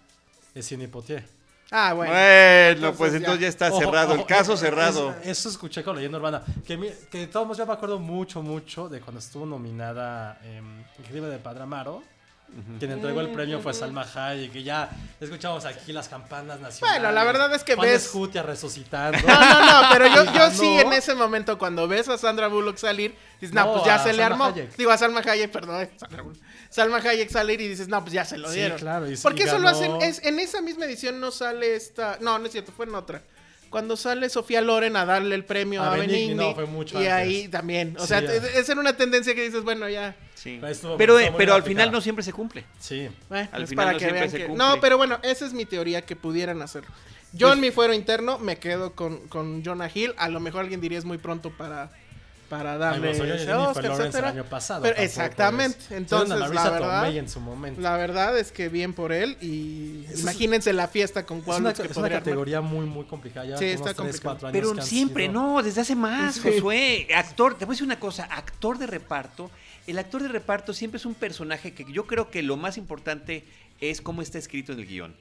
es 0.54 0.64
Sidney 0.64 0.86
Poitier. 0.86 1.24
Ah, 1.70 1.92
bueno. 1.94 2.12
Bueno, 2.12 2.92
pues 2.96 3.14
Entonces 3.14 3.40
ya. 3.40 3.48
está 3.48 3.68
Ojo, 3.68 3.80
cerrado, 3.80 4.14
el 4.14 4.24
caso 4.26 4.56
cerrado. 4.56 5.14
Eso, 5.24 5.48
escuché 5.48 5.82
con 5.82 5.96
leyenda 5.96 6.18
urbana. 6.18 6.42
Que, 6.64 6.76
mi- 6.76 6.90
que 7.10 7.18
de 7.18 7.26
todos 7.26 7.44
modos 7.46 7.58
yo 7.58 7.66
me 7.66 7.72
acuerdo 7.72 7.98
mucho, 7.98 8.40
mucho 8.42 8.88
de 8.88 9.00
cuando 9.00 9.18
estuvo 9.18 9.44
nominada 9.46 10.38
El 10.44 11.04
crimen 11.04 11.30
de 11.30 11.38
Padre 11.38 11.64
Amaro. 11.64 12.02
Quien 12.78 12.90
entregó 12.92 13.20
el 13.20 13.30
premio 13.32 13.60
fue 13.60 13.74
Salma 13.74 14.06
Hayek. 14.14 14.52
Que 14.52 14.62
ya 14.62 14.88
escuchamos 15.20 15.64
aquí 15.64 15.92
las 15.92 16.08
campanas 16.08 16.58
nacionales. 16.60 17.00
Bueno, 17.00 17.12
la 17.14 17.24
verdad 17.24 17.54
es 17.54 17.62
que 17.64 17.74
Juan 17.74 17.86
ves- 17.88 18.04
Escutia 18.06 18.42
resucitando. 18.42 19.18
No, 19.26 19.40
no, 19.40 19.82
no, 19.82 19.88
pero 19.92 20.06
yo, 20.06 20.32
yo 20.32 20.50
sí 20.50 20.66
en 20.78 20.92
ese 20.92 21.14
momento 21.14 21.58
cuando 21.58 21.86
ves 21.86 22.08
a 22.08 22.16
Sandra 22.16 22.48
Bullock 22.48 22.76
salir, 22.78 23.14
dices, 23.40 23.54
no, 23.54 23.72
pues 23.74 23.84
ya 23.84 23.98
se 23.98 24.12
le 24.12 24.22
armó. 24.22 24.46
Hayek. 24.46 24.74
Digo, 24.76 24.90
a 24.90 24.96
Salma 24.98 25.20
Hayek, 25.20 25.50
perdón. 25.50 25.82
eh, 25.82 25.90
Sandra 25.96 26.22
Bullock. 26.22 26.40
Salma 26.70 26.96
Hayek 26.98 27.30
salir 27.30 27.60
y 27.60 27.68
dices, 27.68 27.88
no, 27.88 28.00
pues 28.00 28.12
ya 28.12 28.24
se 28.24 28.38
lo 28.38 28.48
Sí, 28.48 28.56
dieron. 28.58 28.78
claro, 28.78 29.10
y- 29.10 29.16
Porque 29.16 29.42
y 29.42 29.46
eso 29.46 29.58
lo 29.58 29.68
hacen, 29.68 30.00
es, 30.02 30.22
en 30.24 30.38
esa 30.38 30.60
misma 30.62 30.84
edición 30.86 31.20
no 31.20 31.30
sale 31.30 31.74
esta, 31.76 32.18
no, 32.20 32.38
no 32.38 32.46
es 32.46 32.52
cierto, 32.52 32.72
fue 32.72 32.86
en 32.86 32.94
otra. 32.94 33.22
Cuando 33.70 33.96
sale 33.96 34.28
Sofía 34.28 34.60
Loren 34.60 34.96
a 34.96 35.04
darle 35.04 35.34
el 35.34 35.44
premio 35.44 35.82
A 35.82 35.88
a, 35.92 35.96
Benigni, 35.96 36.12
Benigni, 36.12 36.34
no, 36.34 36.54
fue 36.54 36.66
mucho 36.66 36.94
y 37.02 37.06
antes. 37.06 37.12
ahí 37.12 37.48
también, 37.48 37.96
o 37.98 38.02
Sí, 38.02 38.08
sea, 38.08 38.20
ya. 38.22 38.32
esa 38.32 38.72
era 38.72 38.80
una 38.80 38.96
tendencia 38.96 39.34
que 39.34 39.42
dices, 39.42 39.62
bueno, 39.64 39.88
ya, 39.88 40.14
Sí. 40.34 40.58
Pero 40.60 40.72
estuvo- 40.72 40.96
Pero, 40.96 41.18
estuvo 41.18 41.34
eh, 41.34 41.38
pero 41.38 41.54
al 41.54 41.62
final 41.64 41.90
no 41.90 42.00
siempre 42.00 42.22
se 42.22 42.32
cumple. 42.32 42.64
Sí. 42.78 43.08
Bueno, 43.28 43.48
Al 43.52 43.62
es 43.64 43.70
final 43.70 43.84
para 43.86 43.92
no 43.94 43.98
que 43.98 44.04
siempre 44.04 44.20
vean 44.20 44.30
se 44.30 44.38
que... 44.38 44.46
cumple. 44.46 44.64
No, 44.64 44.80
pero 44.80 44.96
bueno, 44.96 45.18
esa 45.24 45.44
es 45.46 45.52
mi 45.52 45.64
teoría 45.64 46.02
que 46.02 46.14
pudieran 46.14 46.62
hacerlo. 46.62 46.90
Yo 47.32 47.52
en 47.52 47.58
mi 47.60 47.70
fuero 47.72 47.92
interno 47.94 48.38
me 48.38 48.58
quedo 48.58 48.92
con, 48.92 49.26
con 49.28 49.64
Jonah 49.64 49.90
Hill. 49.92 50.14
A 50.18 50.28
lo 50.28 50.38
mejor 50.38 50.60
alguien 50.60 50.80
diría 50.80 50.98
es 50.98 51.04
muy 51.04 51.18
pronto 51.18 51.50
para, 51.50 51.90
para 52.48 52.78
darle 52.78 53.10
Ay, 53.10 53.18
bueno, 53.18 53.34
ese 53.34 53.44
Jennifer 53.46 53.66
Oscar, 53.68 53.84
Lawrence 53.84 54.02
etcétera. 54.08 54.30
el 54.30 54.38
año 54.38 54.44
pasado. 54.48 54.82
Pero 54.82 54.96
exactamente. 54.98 55.78
es- 55.80 55.90
Entonces, 55.90 56.28
una 56.36 56.48
la 56.48 56.48
verdad, 56.70 57.16
en 57.16 57.28
su 57.28 57.40
momento. 57.40 57.80
la 57.80 57.96
verdad 57.96 58.38
es 58.38 58.52
que 58.52 58.68
bien 58.68 58.92
por 58.92 59.12
él. 59.12 59.36
Y 59.40 60.04
Es- 60.10 60.20
imagínense 60.20 60.72
la 60.72 60.88
fiesta 60.88 61.26
con 61.26 61.38
es 61.38 61.44
cuál 61.44 61.60
una, 61.62 61.72
que 61.74 61.82
es 61.82 61.96
una 61.96 62.06
armar. 62.06 62.20
categoría 62.22 62.60
muy, 62.60 62.86
muy 62.86 63.04
complicada. 63.04 63.46
Ya 63.46 63.56
Sí, 63.58 63.64
está 63.66 63.90
años 63.90 64.52
Pero 64.52 64.82
siempre, 64.82 65.24
sido- 65.26 65.32
no, 65.34 65.62
desde 65.62 65.80
hace 65.80 65.94
más, 65.96 66.36
Sí. 66.36 66.40
Josué. 66.42 67.08
Actor, 67.14 67.58
te 67.58 67.64
voy 67.64 67.72
a 67.72 67.74
decir 67.74 67.84
una 67.86 67.98
cosa, 68.00 68.24
actor 68.24 68.78
de 68.78 68.86
reparto. 68.86 69.50
El 69.86 69.98
actor 69.98 70.22
de 70.22 70.28
reparto 70.28 70.72
siempre 70.72 70.98
es 70.98 71.06
un 71.06 71.14
personaje 71.14 71.72
que 71.72 71.84
yo 71.92 72.06
creo 72.06 72.30
que 72.30 72.42
lo 72.42 72.56
más 72.56 72.76
importante 72.76 73.44
es 73.80 74.00
cómo 74.00 74.22
está 74.22 74.38
escrito 74.38 74.72
en 74.72 74.80
el 74.80 74.86
guion. 74.86 75.14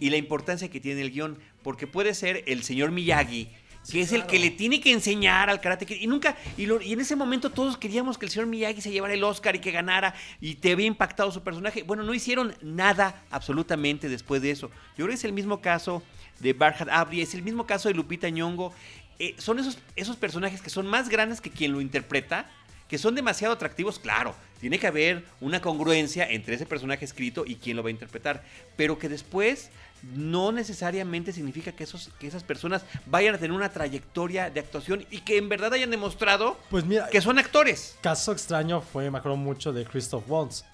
Y 0.00 0.10
la 0.10 0.16
importancia 0.16 0.68
que 0.68 0.80
tiene 0.80 1.00
el 1.02 1.10
guion. 1.12 1.38
Porque 1.62 1.86
puede 1.86 2.12
ser 2.14 2.42
el 2.46 2.62
señor 2.64 2.90
Miyagi, 2.90 3.48
que 3.90 4.00
es 4.00 4.12
el 4.12 4.26
que 4.26 4.38
le 4.38 4.50
tiene 4.50 4.80
que 4.80 4.92
enseñar 4.92 5.50
al 5.50 5.60
karate. 5.60 5.86
Kid, 5.86 5.96
Y 6.00 6.06
nunca, 6.06 6.36
y, 6.56 6.66
lo- 6.66 6.80
y 6.80 6.92
en 6.92 7.00
ese 7.00 7.16
momento 7.16 7.50
todos 7.50 7.76
queríamos 7.76 8.16
que 8.18 8.26
el 8.26 8.30
señor 8.32 8.46
Miyagi 8.46 8.80
se 8.80 8.90
llevara 8.90 9.14
el 9.14 9.24
Oscar 9.24 9.56
y 9.56 9.58
que 9.58 9.70
ganara. 9.72 10.14
Y 10.40 10.54
te 10.56 10.72
había 10.72 10.86
impactado 10.86 11.30
su 11.32 11.42
personaje. 11.42 11.82
Bueno, 11.82 12.02
no 12.04 12.14
hicieron 12.14 12.54
nada 12.62 13.22
absolutamente 13.30 14.08
después 14.08 14.40
de 14.42 14.50
eso. 14.52 14.68
Yo 14.96 15.04
creo 15.04 15.08
que 15.08 15.14
es 15.14 15.24
el 15.24 15.32
mismo 15.32 15.60
caso 15.60 16.02
de 16.40 16.52
Barhat 16.52 16.88
Abdi, 16.88 17.20
es 17.22 17.34
el 17.34 17.42
mismo 17.42 17.66
caso 17.66 17.88
de 17.88 17.94
Lupita 17.94 18.28
Nyong'o. 18.28 18.72
Eh, 19.18 19.34
son 19.38 19.58
esos, 19.58 19.78
esos 19.96 20.16
personajes 20.16 20.60
que 20.62 20.70
son 20.70 20.86
más 20.86 21.08
grandes 21.08 21.40
que 21.40 21.50
quien 21.50 21.72
lo 21.72 21.80
interpreta, 21.80 22.50
que 22.88 22.98
son 22.98 23.14
demasiado 23.14 23.54
atractivos, 23.54 23.98
claro. 23.98 24.34
Tiene 24.60 24.78
que 24.78 24.86
haber 24.86 25.24
una 25.40 25.60
congruencia 25.60 26.28
entre 26.28 26.54
ese 26.54 26.66
personaje 26.66 27.04
escrito 27.04 27.44
y 27.46 27.56
quien 27.56 27.76
lo 27.76 27.82
va 27.82 27.88
a 27.88 27.92
interpretar. 27.92 28.44
Pero 28.76 28.98
que 28.98 29.08
después 29.08 29.70
no 30.14 30.50
necesariamente 30.52 31.32
significa 31.32 31.72
que, 31.72 31.84
esos, 31.84 32.10
que 32.18 32.26
esas 32.26 32.42
personas 32.42 32.82
vayan 33.06 33.34
a 33.34 33.38
tener 33.38 33.52
una 33.52 33.70
trayectoria 33.70 34.50
de 34.50 34.60
actuación 34.60 35.06
y 35.10 35.20
que 35.20 35.36
en 35.38 35.48
verdad 35.48 35.72
hayan 35.74 35.90
demostrado 35.90 36.58
Pues 36.70 36.84
mira, 36.84 37.08
que 37.08 37.20
son 37.20 37.38
actores. 37.38 37.96
caso 38.00 38.32
extraño 38.32 38.80
fue, 38.80 39.10
me 39.10 39.18
acuerdo 39.18 39.36
mucho 39.36 39.72
de 39.72 39.84
Christoph 39.84 40.24
Waltz. 40.28 40.64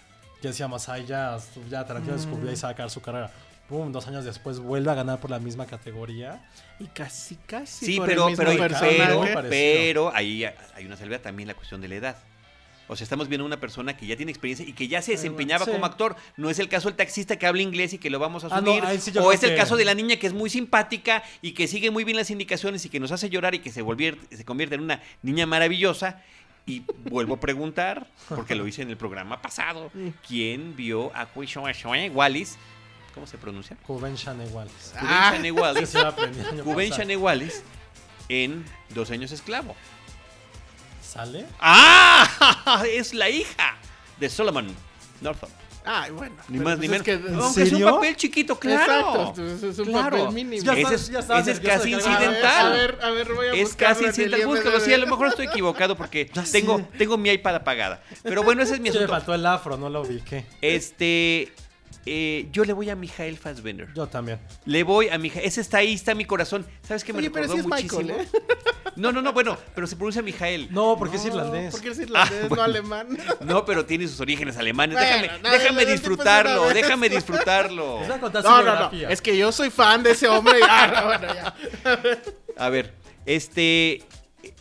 Que 0.40 0.48
decíamos, 0.48 0.88
ay, 0.88 1.04
ya, 1.04 1.36
ya 1.68 1.84
Tarantino 1.84 2.14
Mm. 2.14 2.18
descubrió 2.18 2.52
y 2.52 2.56
sacar 2.56 2.90
su 2.90 3.00
carrera. 3.02 3.30
Pum, 3.68 3.90
dos 3.92 4.06
años 4.06 4.24
después 4.24 4.60
vuelve 4.60 4.90
a 4.90 4.94
ganar 4.94 5.18
por 5.20 5.30
la 5.30 5.38
misma 5.40 5.66
categoría. 5.66 6.40
Y 6.78 6.86
casi, 6.86 7.34
casi. 7.36 7.84
Sí, 7.86 7.96
por 7.98 8.08
el 8.08 8.14
pero, 8.14 8.26
mismo 8.28 8.44
pero, 8.44 8.74
pero, 8.80 9.48
pero 9.50 10.14
ahí 10.14 10.44
hay 10.74 10.86
una 10.86 10.96
salvedad 10.96 11.20
también 11.20 11.48
la 11.48 11.54
cuestión 11.54 11.80
de 11.80 11.88
la 11.88 11.94
edad. 11.96 12.16
O 12.90 12.96
sea, 12.96 13.04
estamos 13.04 13.28
viendo 13.28 13.44
una 13.44 13.60
persona 13.60 13.96
que 13.96 14.06
ya 14.06 14.16
tiene 14.16 14.32
experiencia 14.32 14.66
y 14.66 14.72
que 14.72 14.88
ya 14.88 15.02
se 15.02 15.12
desempeñaba 15.12 15.64
sí. 15.66 15.70
como 15.70 15.84
actor. 15.84 16.16
No 16.36 16.48
es 16.50 16.58
el 16.58 16.68
caso 16.68 16.88
del 16.88 16.96
taxista 16.96 17.38
que 17.38 17.46
habla 17.46 17.60
inglés 17.62 17.92
y 17.92 17.98
que 17.98 18.08
lo 18.10 18.18
vamos 18.18 18.44
a 18.44 18.48
Ah, 18.50 18.60
no, 18.62 18.72
sí 18.98 19.12
yo 19.12 19.24
o 19.24 19.32
es 19.32 19.42
el 19.42 19.50
que- 19.50 19.56
caso 19.56 19.76
de 19.76 19.84
la 19.84 19.94
niña 19.94 20.16
que 20.16 20.26
es 20.26 20.32
muy 20.32 20.48
simpática 20.50 21.22
y 21.42 21.52
que 21.52 21.68
sigue 21.68 21.90
muy 21.90 22.04
bien 22.04 22.16
las 22.16 22.30
indicaciones 22.30 22.84
y 22.86 22.88
que 22.88 22.98
nos 22.98 23.12
hace 23.12 23.28
llorar 23.30 23.54
y 23.54 23.58
que 23.58 23.70
se, 23.70 23.84
volvier- 23.84 24.18
se 24.34 24.44
convierte 24.44 24.74
en 24.76 24.80
una 24.82 25.02
niña 25.22 25.46
maravillosa. 25.46 26.22
Y 26.66 26.82
vuelvo 27.04 27.34
a 27.34 27.40
preguntar, 27.40 28.06
porque 28.28 28.54
lo 28.54 28.66
hice 28.66 28.82
en 28.82 28.90
el 28.90 28.96
programa 28.98 29.40
pasado, 29.40 29.90
¿quién 30.28 30.76
vio 30.76 31.10
a 31.14 31.26
Wallis? 32.12 32.56
¿Cómo 33.14 33.26
se 33.26 33.38
pronuncia? 33.38 33.76
Ah. 34.96 35.32
Kuben 35.42 35.52
Wallis. 35.52 36.90
Pasado. 36.90 37.04
Shane 37.04 37.16
Wallis 37.16 37.62
en 38.28 38.64
Dos 38.94 39.10
años 39.10 39.32
esclavo. 39.32 39.74
¿Sale? 41.18 41.46
¡Ah! 41.60 42.84
Es 42.92 43.12
la 43.12 43.28
hija 43.28 43.76
de 44.18 44.28
Solomon 44.28 44.68
Northup. 45.20 45.48
Ay, 45.84 46.10
bueno. 46.10 46.36
Ni 46.48 46.58
más 46.58 46.76
pues 46.76 46.78
ni 46.80 46.84
es 46.84 46.90
menos. 46.90 47.04
que- 47.04 47.12
Aunque 47.42 47.62
es 47.62 47.72
un 47.72 47.82
papel 47.82 48.16
chiquito, 48.16 48.58
claro. 48.58 49.22
Exacto, 49.32 49.42
es- 49.46 49.62
es 49.62 49.78
un 49.78 49.86
Claro. 49.86 50.18
papel 50.18 50.34
mínimo. 50.34 50.62
Ya 50.62 50.72
Ese 50.74 50.80
estás- 50.82 50.92
es, 51.00 51.08
ya 51.10 51.18
estás 51.20 51.40
ese 51.40 51.50
es 51.52 51.56
nervioso 51.62 51.78
casi 51.78 51.92
incidental. 51.94 52.66
A 52.66 52.70
ver, 52.70 52.98
a 53.02 53.10
ver, 53.10 53.32
voy 53.32 53.46
a 53.46 53.52
Es 53.54 53.74
casi 53.74 54.04
incidental. 54.04 54.46
Búscalo. 54.46 54.80
Sí, 54.80 54.92
a 54.92 54.98
lo 54.98 55.06
mejor 55.06 55.28
estoy 55.28 55.46
equivocado 55.46 55.96
porque 55.96 56.30
tengo, 56.52 56.86
tengo 56.98 57.16
mi 57.16 57.30
iPad 57.30 57.54
apagada. 57.56 58.02
Pero 58.22 58.42
bueno, 58.42 58.62
ese 58.62 58.74
es 58.74 58.80
mi 58.80 58.88
Sí, 58.92 58.98
me 58.98 59.04
asunto. 59.04 59.12
faltó 59.12 59.34
el 59.34 59.46
afro, 59.46 59.76
no 59.78 59.88
lo 59.88 60.04
vi. 60.04 60.20
¿qué? 60.20 60.44
Este. 60.60 61.52
Eh, 62.06 62.48
yo 62.52 62.64
le 62.64 62.72
voy 62.72 62.90
a 62.90 62.96
Mijael 62.96 63.36
Fassbender. 63.36 63.88
Yo 63.94 64.06
también. 64.06 64.38
Le 64.64 64.82
voy 64.82 65.08
a 65.08 65.18
Mijael. 65.18 65.44
Ese 65.44 65.60
está 65.60 65.78
ahí, 65.78 65.94
está 65.94 66.14
mi 66.14 66.24
corazón. 66.24 66.66
¿Sabes 66.86 67.04
qué 67.04 67.12
me 67.12 67.18
Oye, 67.20 67.30
pero 67.30 67.46
recordó 67.46 67.62
sí 67.62 67.82
es 67.82 67.86
muchísimo? 67.88 68.18
Michael, 68.18 68.28
No, 68.96 69.12
no, 69.12 69.22
no, 69.22 69.32
bueno, 69.32 69.56
pero 69.74 69.86
se 69.86 69.94
pronuncia 69.94 70.22
Mijael. 70.22 70.68
No, 70.72 70.96
porque 70.98 71.16
es 71.18 71.24
irlandés. 71.24 71.70
Porque 71.70 71.90
es 71.90 71.98
irlandés, 72.00 72.32
Ah, 72.42 72.46
bueno. 72.48 72.56
no 72.56 72.62
alemán. 72.62 73.18
No, 73.40 73.64
pero 73.64 73.86
tiene 73.86 74.08
sus 74.08 74.20
orígenes 74.20 74.56
alemanes. 74.56 74.98
Bueno, 74.98 75.22
déjame 75.22 75.42
no, 75.42 75.50
déjame 75.50 75.84
no, 75.84 75.90
disfrutarlo, 75.92 76.68
déjame 76.70 77.08
disfrutarlo. 77.08 78.00
No, 78.08 78.18
no, 78.18 78.90
no. 78.90 79.08
Es 79.08 79.22
que 79.22 79.36
yo 79.36 79.52
soy 79.52 79.70
fan 79.70 80.02
de 80.02 80.10
ese 80.12 80.26
hombre. 80.26 80.58
Ah, 80.62 80.92
no, 80.92 81.04
bueno, 81.06 81.34
ya. 81.34 81.54
A 82.56 82.68
ver, 82.70 82.92
este. 83.24 84.02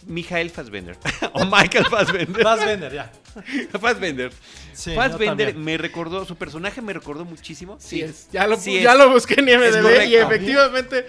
Mijael 0.08 0.50
Fassbender. 0.50 0.98
o 1.34 1.46
Michael 1.46 1.86
Fassbender. 1.86 2.42
Fassbender, 2.44 2.94
ya. 2.94 3.12
Fassbender. 3.80 4.32
Sí, 4.74 4.94
Fassbender 4.96 5.48
también. 5.48 5.64
me 5.64 5.78
recordó, 5.78 6.26
su 6.26 6.36
personaje 6.36 6.82
me 6.82 6.94
recordó 6.94 7.26
muchísimo. 7.26 7.78
Sí 7.80 8.02
es. 8.02 8.30
Ya 8.32 8.48
lo, 8.48 8.58
Sí 8.58 8.82
ya 8.82 8.94
es. 8.94 8.98
lo 8.98 9.10
busqué 9.12 9.36
en 9.40 9.50
IMDb 9.50 10.06
y 10.08 10.16
efectivamente. 10.16 11.08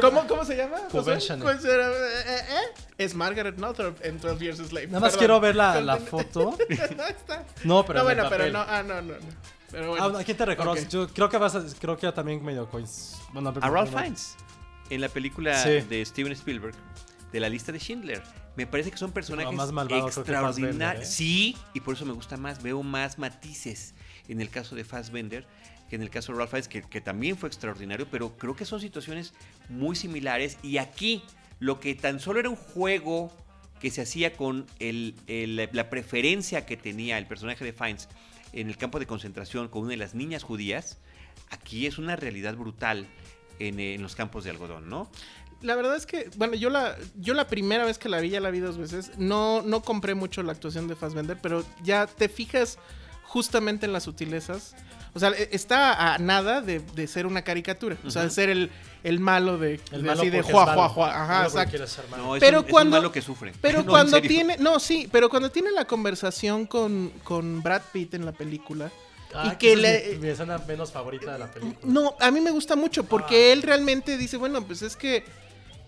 ¿Cómo, 0.00 0.26
¿Cómo 0.26 0.44
se 0.44 0.56
llama? 0.56 0.78
Será? 1.60 1.88
Eh, 1.88 1.92
eh, 2.26 2.38
eh. 2.50 2.82
Es 2.98 3.14
Margaret 3.14 3.56
Northrop 3.56 3.98
en 4.04 4.20
12 4.20 4.44
Years 4.44 4.60
a 4.60 4.64
Slave. 4.66 4.86
Nada 4.88 5.00
más 5.00 5.10
Perdón. 5.12 5.18
quiero 5.18 5.40
ver 5.40 5.56
la, 5.56 5.80
la 5.80 5.96
foto. 5.96 6.56
no 6.96 7.06
está. 7.06 7.44
No, 7.64 7.84
pero 7.84 7.98
no, 8.00 8.04
bueno, 8.04 8.26
pero 8.28 8.48
no. 8.50 8.60
Ah, 8.60 8.82
no, 8.86 9.00
no. 9.02 9.14
no. 9.14 9.18
Pero 9.70 9.88
bueno. 9.90 10.12
Ah, 10.16 10.20
¿A 10.20 10.24
quién 10.24 10.36
te 10.36 10.44
reconoces? 10.44 10.84
Ok. 10.86 10.90
Yo 10.90 11.08
creo 11.08 11.28
que 11.28 11.38
vas 11.38 11.54
a, 11.54 11.64
creo 11.80 11.96
que 11.96 12.10
también 12.12 12.44
medio 12.44 12.70
coinc- 12.70 13.16
bueno, 13.32 13.52
A 13.60 13.70
Ralph 13.70 13.90
no. 13.92 13.98
Fiennes. 13.98 14.36
En 14.90 15.00
la 15.00 15.08
película 15.08 15.56
Sí. 15.62 15.80
de 15.88 16.04
Steven 16.04 16.32
Spielberg. 16.32 16.74
De 17.32 17.40
la 17.40 17.48
lista 17.48 17.70
de 17.72 17.78
Schindler. 17.78 18.22
Me 18.56 18.66
parece 18.66 18.90
que 18.90 18.96
son 18.96 19.12
personajes 19.12 19.46
malvado 19.72 20.08
extraordinarios. 20.66 21.04
¿eh? 21.08 21.12
Sí, 21.12 21.56
y 21.74 21.80
por 21.80 21.94
eso 21.94 22.04
me 22.04 22.12
gusta 22.12 22.36
más. 22.36 22.62
Veo 22.62 22.82
más 22.82 23.18
matices 23.18 23.94
en 24.28 24.40
el 24.40 24.50
caso 24.50 24.74
de 24.74 24.84
Fassbender 24.84 25.46
que 25.88 25.96
en 25.96 26.02
el 26.02 26.10
caso 26.10 26.30
de 26.32 26.38
Ralph 26.38 26.50
Fiennes, 26.50 26.68
que, 26.68 26.82
que 26.82 27.00
también 27.00 27.36
fue 27.36 27.48
extraordinario, 27.48 28.06
pero 28.08 28.36
creo 28.38 28.54
que 28.54 28.64
son 28.64 28.80
situaciones 28.80 29.34
muy 29.68 29.96
similares. 29.96 30.56
Y 30.62 30.78
aquí, 30.78 31.24
lo 31.58 31.80
que 31.80 31.96
tan 31.96 32.20
solo 32.20 32.38
era 32.38 32.48
un 32.48 32.54
juego 32.54 33.36
que 33.80 33.90
se 33.90 34.00
hacía 34.02 34.36
con 34.36 34.66
el- 34.78 35.16
el- 35.26 35.56
la 35.72 35.90
preferencia 35.90 36.64
que 36.64 36.76
tenía 36.76 37.18
el 37.18 37.26
personaje 37.26 37.64
de 37.64 37.72
Fiennes 37.72 38.08
en 38.52 38.68
el 38.68 38.76
campo 38.76 39.00
de 39.00 39.06
concentración 39.06 39.66
con 39.68 39.82
una 39.82 39.90
de 39.90 39.96
las 39.96 40.14
niñas 40.14 40.44
judías, 40.44 40.98
aquí 41.50 41.86
es 41.86 41.98
una 41.98 42.14
realidad 42.14 42.54
brutal 42.56 43.08
en, 43.58 43.80
en 43.80 44.00
los 44.00 44.14
campos 44.14 44.44
de 44.44 44.50
algodón, 44.50 44.88
¿no? 44.88 45.10
La 45.62 45.74
verdad 45.76 45.94
es 45.96 46.06
que, 46.06 46.30
bueno, 46.36 46.54
yo 46.54 46.70
la, 46.70 46.96
yo 47.16 47.34
la 47.34 47.46
primera 47.46 47.84
vez 47.84 47.98
que 47.98 48.08
la 48.08 48.20
vi, 48.20 48.30
ya 48.30 48.40
la 48.40 48.50
vi 48.50 48.60
dos 48.60 48.78
veces, 48.78 49.12
no, 49.18 49.62
no 49.62 49.82
compré 49.82 50.14
mucho 50.14 50.42
la 50.42 50.52
actuación 50.52 50.88
de 50.88 50.96
Fassbender, 50.96 51.36
pero 51.40 51.64
ya 51.82 52.06
te 52.06 52.28
fijas 52.28 52.78
justamente 53.24 53.86
en 53.86 53.92
las 53.92 54.04
sutilezas. 54.04 54.74
O 55.12 55.18
sea, 55.18 55.30
e- 55.30 55.48
está 55.52 56.14
a 56.14 56.18
nada 56.18 56.60
de, 56.62 56.80
de 56.80 57.06
ser 57.06 57.26
una 57.26 57.42
caricatura. 57.42 57.96
O 58.06 58.10
sea, 58.10 58.22
de 58.22 58.30
ser 58.30 58.48
el, 58.48 58.70
el 59.02 59.20
malo 59.20 59.58
de, 59.58 59.80
El 59.92 60.02
de 60.02 60.08
malo 60.08 60.20
así 60.22 60.30
de 60.30 60.42
malo. 60.42 60.52
juá, 60.74 60.88
juá. 60.88 61.22
Ajá, 61.24 61.44
exacto. 61.44 61.70
quiere 61.70 61.86
ser 61.86 62.08
malo. 62.08 62.24
No, 62.24 62.36
es, 62.36 62.40
Pero 62.40 62.58
un, 62.60 62.64
es 62.64 62.68
un 62.68 62.72
cuando- 62.72 62.96
malo 62.96 63.12
que 63.12 63.20
sufre. 63.22 63.52
Pero 63.60 63.82
No, 63.84 63.86
cuando 63.90 64.20
tiene, 64.22 64.56
no, 64.58 64.78
sí, 64.80 65.08
pero 65.12 65.28
cuando 65.28 65.50
tiene 65.50 65.72
la 65.72 65.84
conversación 65.84 66.66
con, 66.66 67.12
con 67.24 67.62
Brad 67.62 67.82
Pitt 67.92 68.14
en 68.14 68.24
la 68.24 68.32
película, 68.32 68.90
Ah, 69.32 69.52
y 69.52 69.56
que 69.58 69.74
esa 69.74 69.82
le- 69.82 70.10
es 70.12 70.16
mi, 70.18 70.22
mi 70.24 70.28
escena 70.30 70.58
menos 70.66 70.90
favorita 70.90 71.32
de 71.32 71.38
la 71.38 71.48
película. 71.50 71.78
no, 71.84 72.16
a 72.18 72.30
mí 72.32 72.40
me 72.40 72.50
gusta 72.50 72.74
mucho 72.74 73.04
porque 73.04 73.52
él 73.52 73.62
realmente 73.62 74.16
dice, 74.16 74.36
bueno, 74.36 74.60
pues 74.66 74.82
es 74.82 74.96
que, 74.96 75.24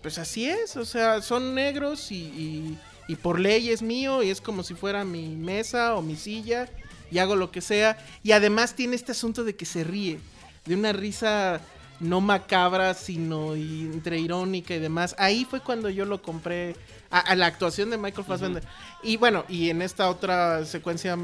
pues 0.03 0.19
así 0.19 0.47
es, 0.47 0.75
o 0.77 0.85
sea, 0.85 1.21
son 1.23 1.55
negros 1.55 2.11
y, 2.11 2.15
y, 2.15 2.77
y 3.07 3.15
por 3.15 3.39
ley 3.39 3.69
es 3.71 3.81
mío 3.81 4.21
y 4.21 4.29
es 4.29 4.39
como 4.41 4.61
si 4.61 4.75
fuera 4.75 5.03
mi 5.03 5.29
mesa 5.29 5.95
o 5.95 6.03
mi 6.03 6.15
silla 6.15 6.69
y 7.09 7.17
hago 7.17 7.35
lo 7.35 7.49
que 7.49 7.61
sea. 7.61 7.97
Y 8.21 8.33
además 8.33 8.75
tiene 8.75 8.95
este 8.95 9.13
asunto 9.13 9.43
de 9.43 9.55
que 9.55 9.65
se 9.65 9.83
ríe, 9.83 10.19
de 10.65 10.75
una 10.75 10.93
risa 10.93 11.61
no 11.99 12.21
macabra, 12.21 12.93
sino 12.93 13.55
y- 13.55 13.81
entre 13.93 14.19
irónica 14.19 14.75
y 14.75 14.79
demás. 14.79 15.15
Ahí 15.17 15.45
fue 15.45 15.61
cuando 15.61 15.89
yo 15.89 16.05
lo 16.05 16.21
compré 16.21 16.75
a, 17.09 17.19
a 17.19 17.35
la 17.35 17.45
actuación 17.45 17.89
de 17.89 17.97
Michael 17.97 18.25
Fassbender. 18.25 18.63
Y 19.03 19.15
bueno, 19.17 19.45
y 19.47 19.69
en 19.69 19.81
esta 19.81 20.09
otra 20.09 20.65
secuencia 20.65 21.17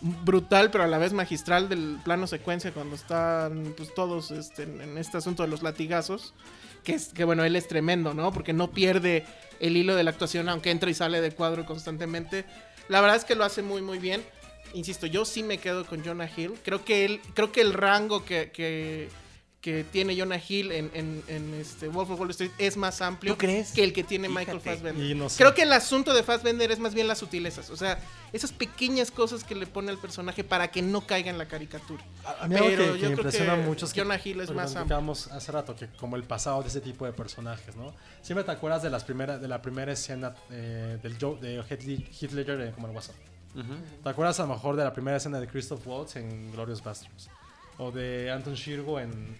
brutal, 0.00 0.70
pero 0.70 0.84
a 0.84 0.88
la 0.88 0.98
vez 0.98 1.12
magistral 1.12 1.68
del 1.68 1.98
plano 2.02 2.26
secuencia 2.26 2.72
cuando 2.72 2.96
están 2.96 3.74
pues, 3.76 3.94
todos 3.94 4.30
este, 4.32 4.64
en, 4.64 4.80
en 4.80 4.98
este 4.98 5.18
asunto 5.18 5.42
de 5.44 5.48
los 5.48 5.62
latigazos. 5.62 6.34
Que, 6.84 6.94
es, 6.94 7.08
que 7.08 7.24
bueno, 7.24 7.44
él 7.44 7.56
es 7.56 7.68
tremendo, 7.68 8.14
¿no? 8.14 8.32
Porque 8.32 8.52
no 8.52 8.70
pierde 8.70 9.24
el 9.60 9.76
hilo 9.76 9.94
de 9.94 10.02
la 10.02 10.10
actuación, 10.10 10.48
aunque 10.48 10.70
entra 10.70 10.90
y 10.90 10.94
sale 10.94 11.20
de 11.20 11.30
cuadro 11.30 11.64
constantemente. 11.64 12.44
La 12.88 13.00
verdad 13.00 13.16
es 13.16 13.24
que 13.24 13.34
lo 13.34 13.44
hace 13.44 13.62
muy, 13.62 13.82
muy 13.82 13.98
bien. 13.98 14.22
Insisto, 14.74 15.06
yo 15.06 15.24
sí 15.24 15.42
me 15.42 15.58
quedo 15.58 15.86
con 15.86 16.04
Jonah 16.04 16.30
Hill. 16.34 16.54
Creo 16.64 16.84
que 16.84 17.04
él, 17.04 17.20
creo 17.34 17.52
que 17.52 17.60
el 17.60 17.72
rango 17.72 18.24
que, 18.24 18.50
que, 18.50 19.08
que 19.62 19.84
tiene 19.84 20.18
Jonah 20.18 20.40
Hill 20.46 20.72
en, 20.72 20.90
en, 20.92 21.22
en 21.28 21.54
este 21.54 21.86
Wolf 21.86 22.10
of 22.10 22.18
Wall 22.18 22.30
Street 22.30 22.50
es 22.58 22.76
más 22.76 23.00
amplio 23.00 23.38
que 23.38 23.64
el 23.76 23.92
que 23.92 24.02
tiene 24.02 24.26
Fíjate. 24.26 24.52
Michael 24.52 24.60
Fassbender. 24.60 25.06
Y 25.06 25.14
no 25.14 25.28
sé. 25.28 25.38
Creo 25.38 25.54
que 25.54 25.62
el 25.62 25.72
asunto 25.72 26.12
de 26.12 26.24
Fassbender 26.24 26.72
es 26.72 26.80
más 26.80 26.94
bien 26.94 27.06
las 27.06 27.18
sutilezas. 27.18 27.70
O 27.70 27.76
sea, 27.76 28.00
esas 28.32 28.50
pequeñas 28.52 29.12
cosas 29.12 29.44
que 29.44 29.54
le 29.54 29.68
pone 29.68 29.92
al 29.92 29.98
personaje 29.98 30.42
para 30.42 30.72
que 30.72 30.82
no 30.82 31.06
caiga 31.06 31.30
en 31.30 31.38
la 31.38 31.46
caricatura. 31.46 32.04
A, 32.24 32.44
a 32.44 32.48
mí 32.48 32.56
algo 32.56 32.68
Pero 32.70 32.82
que, 32.82 32.86
yo 32.86 32.94
que 32.94 33.06
me 33.06 33.12
impresiona 33.12 33.54
que 33.54 33.62
mucho 33.62 33.86
es 33.86 33.92
que 33.92 34.00
Jonah 34.00 34.20
Hill 34.22 34.40
es 34.40 34.50
más 34.50 34.74
amplio. 34.74 35.12
hace 35.30 35.52
rato 35.52 35.76
que 35.76 35.86
como 35.90 36.16
el 36.16 36.24
pasado 36.24 36.60
de 36.62 36.68
ese 36.68 36.80
tipo 36.80 37.06
de 37.06 37.12
personajes, 37.12 37.76
¿no? 37.76 37.94
Siempre 38.20 38.42
te 38.42 38.50
acuerdas 38.50 38.82
de 38.82 38.90
las 38.90 39.04
primeras 39.04 39.40
de 39.40 39.46
la 39.46 39.62
primera 39.62 39.92
escena 39.92 40.34
eh, 40.50 40.98
del 41.00 41.16
Joe, 41.20 41.38
de 41.40 41.62
Heath 41.62 42.32
Ledger 42.32 42.60
en 42.62 42.72
como 42.72 42.88
el 42.88 42.96
WhatsApp. 42.96 43.14
¿Te 44.02 44.08
acuerdas 44.08 44.40
a 44.40 44.42
lo 44.42 44.54
mejor 44.54 44.74
de 44.74 44.82
la 44.82 44.92
primera 44.92 45.18
escena 45.18 45.38
de 45.38 45.46
Christoph 45.46 45.86
Waltz 45.86 46.16
en 46.16 46.50
Glorious 46.50 46.82
Bastards? 46.82 47.30
O 47.78 47.90
de 47.90 48.30
Anton 48.30 48.54
Shirgo 48.54 49.00
en, 49.00 49.38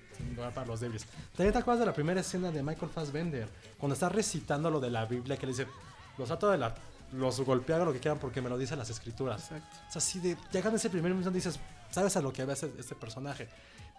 para 0.55 0.67
los 0.67 0.81
Débiles. 0.81 1.07
También 1.37 1.53
te 1.53 1.59
acuerdas 1.59 1.81
de 1.81 1.87
la 1.87 1.93
primera 1.93 2.21
escena 2.21 2.51
de 2.51 2.63
Michael 2.63 2.91
Fassbender, 2.91 3.49
cuando 3.79 3.95
está 3.95 4.09
recitando 4.09 4.71
lo 4.71 4.81
de 4.81 4.91
la 4.91 5.05
Biblia, 5.05 5.37
que 5.37 5.47
le 5.47 5.53
dice, 5.53 5.67
los 6.19 6.31
ato 6.31 6.51
de 6.51 6.59
la... 6.59 6.75
Los 7.13 7.43
golpea 7.43 7.77
hagan 7.77 7.89
lo 7.89 7.93
que 7.93 8.01
quieran 8.01 8.19
porque 8.19 8.41
me 8.41 8.49
lo 8.49 8.57
dicen 8.57 8.79
las 8.79 8.89
escrituras. 8.89 9.43
Exacto. 9.43 9.77
O 9.87 9.93
sea, 9.93 9.99
así 9.99 10.19
de... 10.19 10.35
Llegan 10.51 10.75
ese 10.75 10.89
primer 10.89 11.13
y 11.13 11.31
dices, 11.31 11.61
¿sabes 11.91 12.17
a 12.17 12.23
lo 12.23 12.33
que 12.33 12.43
ve 12.47 12.55
este, 12.55 12.73
este 12.79 12.95
personaje? 12.95 13.49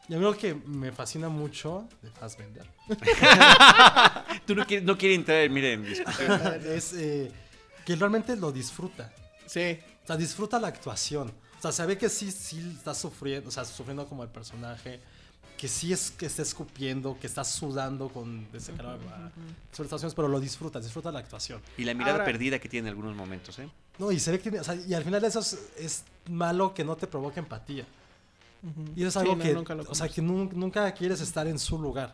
Y 0.09 0.15
a 0.15 0.17
mí 0.17 0.23
lo 0.23 0.35
que 0.35 0.53
me 0.53 0.91
fascina 0.91 1.29
mucho 1.29 1.87
de 2.01 2.09
Fassbender 2.09 2.67
Tú 4.45 4.55
no 4.55 4.65
quieres, 4.65 4.85
no 4.85 4.97
quieres 4.97 5.19
entrar 5.19 5.37
en, 5.37 5.53
mire, 5.53 5.73
en 5.73 5.83
discusión. 5.83 6.41
es 6.65 6.93
eh, 6.93 7.31
que 7.85 7.95
realmente 7.95 8.35
lo 8.35 8.51
disfruta. 8.51 9.13
Sí. 9.45 9.79
O 10.03 10.07
sea, 10.07 10.17
disfruta 10.17 10.59
la 10.59 10.67
actuación. 10.67 11.31
O 11.63 11.65
sea, 11.65 11.71
sabe 11.71 11.97
que 11.97 12.09
sí, 12.09 12.29
sí 12.29 12.73
está 12.77 12.93
sufriendo, 12.93 13.47
o 13.47 13.51
sea, 13.51 13.63
sufriendo 13.63 14.05
como 14.05 14.21
el 14.23 14.27
personaje. 14.29 14.99
Que 15.57 15.69
sí 15.69 15.93
es 15.93 16.11
que 16.11 16.25
está 16.25 16.41
escupiendo, 16.41 17.17
que 17.17 17.25
está 17.25 17.45
sudando 17.45 18.09
con 18.09 18.45
ese 18.51 18.73
cara 18.73 18.97
sobre 19.71 19.87
situaciones, 19.87 20.13
pero 20.13 20.27
lo 20.27 20.41
disfruta, 20.41 20.81
disfruta 20.81 21.09
la 21.09 21.19
actuación. 21.19 21.61
Y 21.77 21.85
la 21.85 21.93
mirada 21.93 22.13
Ahora- 22.15 22.25
perdida 22.25 22.59
que 22.59 22.67
tiene 22.67 22.89
en 22.89 22.95
algunos 22.95 23.15
momentos, 23.15 23.57
¿eh? 23.59 23.69
No, 23.97 24.11
y 24.11 24.19
se 24.19 24.31
ve 24.31 24.39
que 24.39 24.43
tiene, 24.43 24.59
o 24.59 24.63
sea, 24.65 24.75
y 24.75 24.93
al 24.93 25.05
final 25.05 25.23
eso 25.23 25.39
es, 25.39 25.57
es 25.77 26.03
malo 26.29 26.73
que 26.73 26.83
no 26.83 26.97
te 26.97 27.07
provoque 27.07 27.39
empatía. 27.39 27.85
Y 28.93 28.99
eso 29.05 29.07
es 29.07 29.13
Sí, 29.13 29.19
algo 29.19 29.35
no, 29.37 29.43
que, 29.43 29.53
nunca 29.53 29.73
lo 29.75 29.83
o 29.83 29.95
sea, 29.95 30.09
que 30.09 30.21
nun- 30.21 30.51
nunca 30.51 30.91
quieres 30.93 31.21
estar 31.21 31.47
en 31.47 31.57
su 31.57 31.79
lugar. 31.79 32.13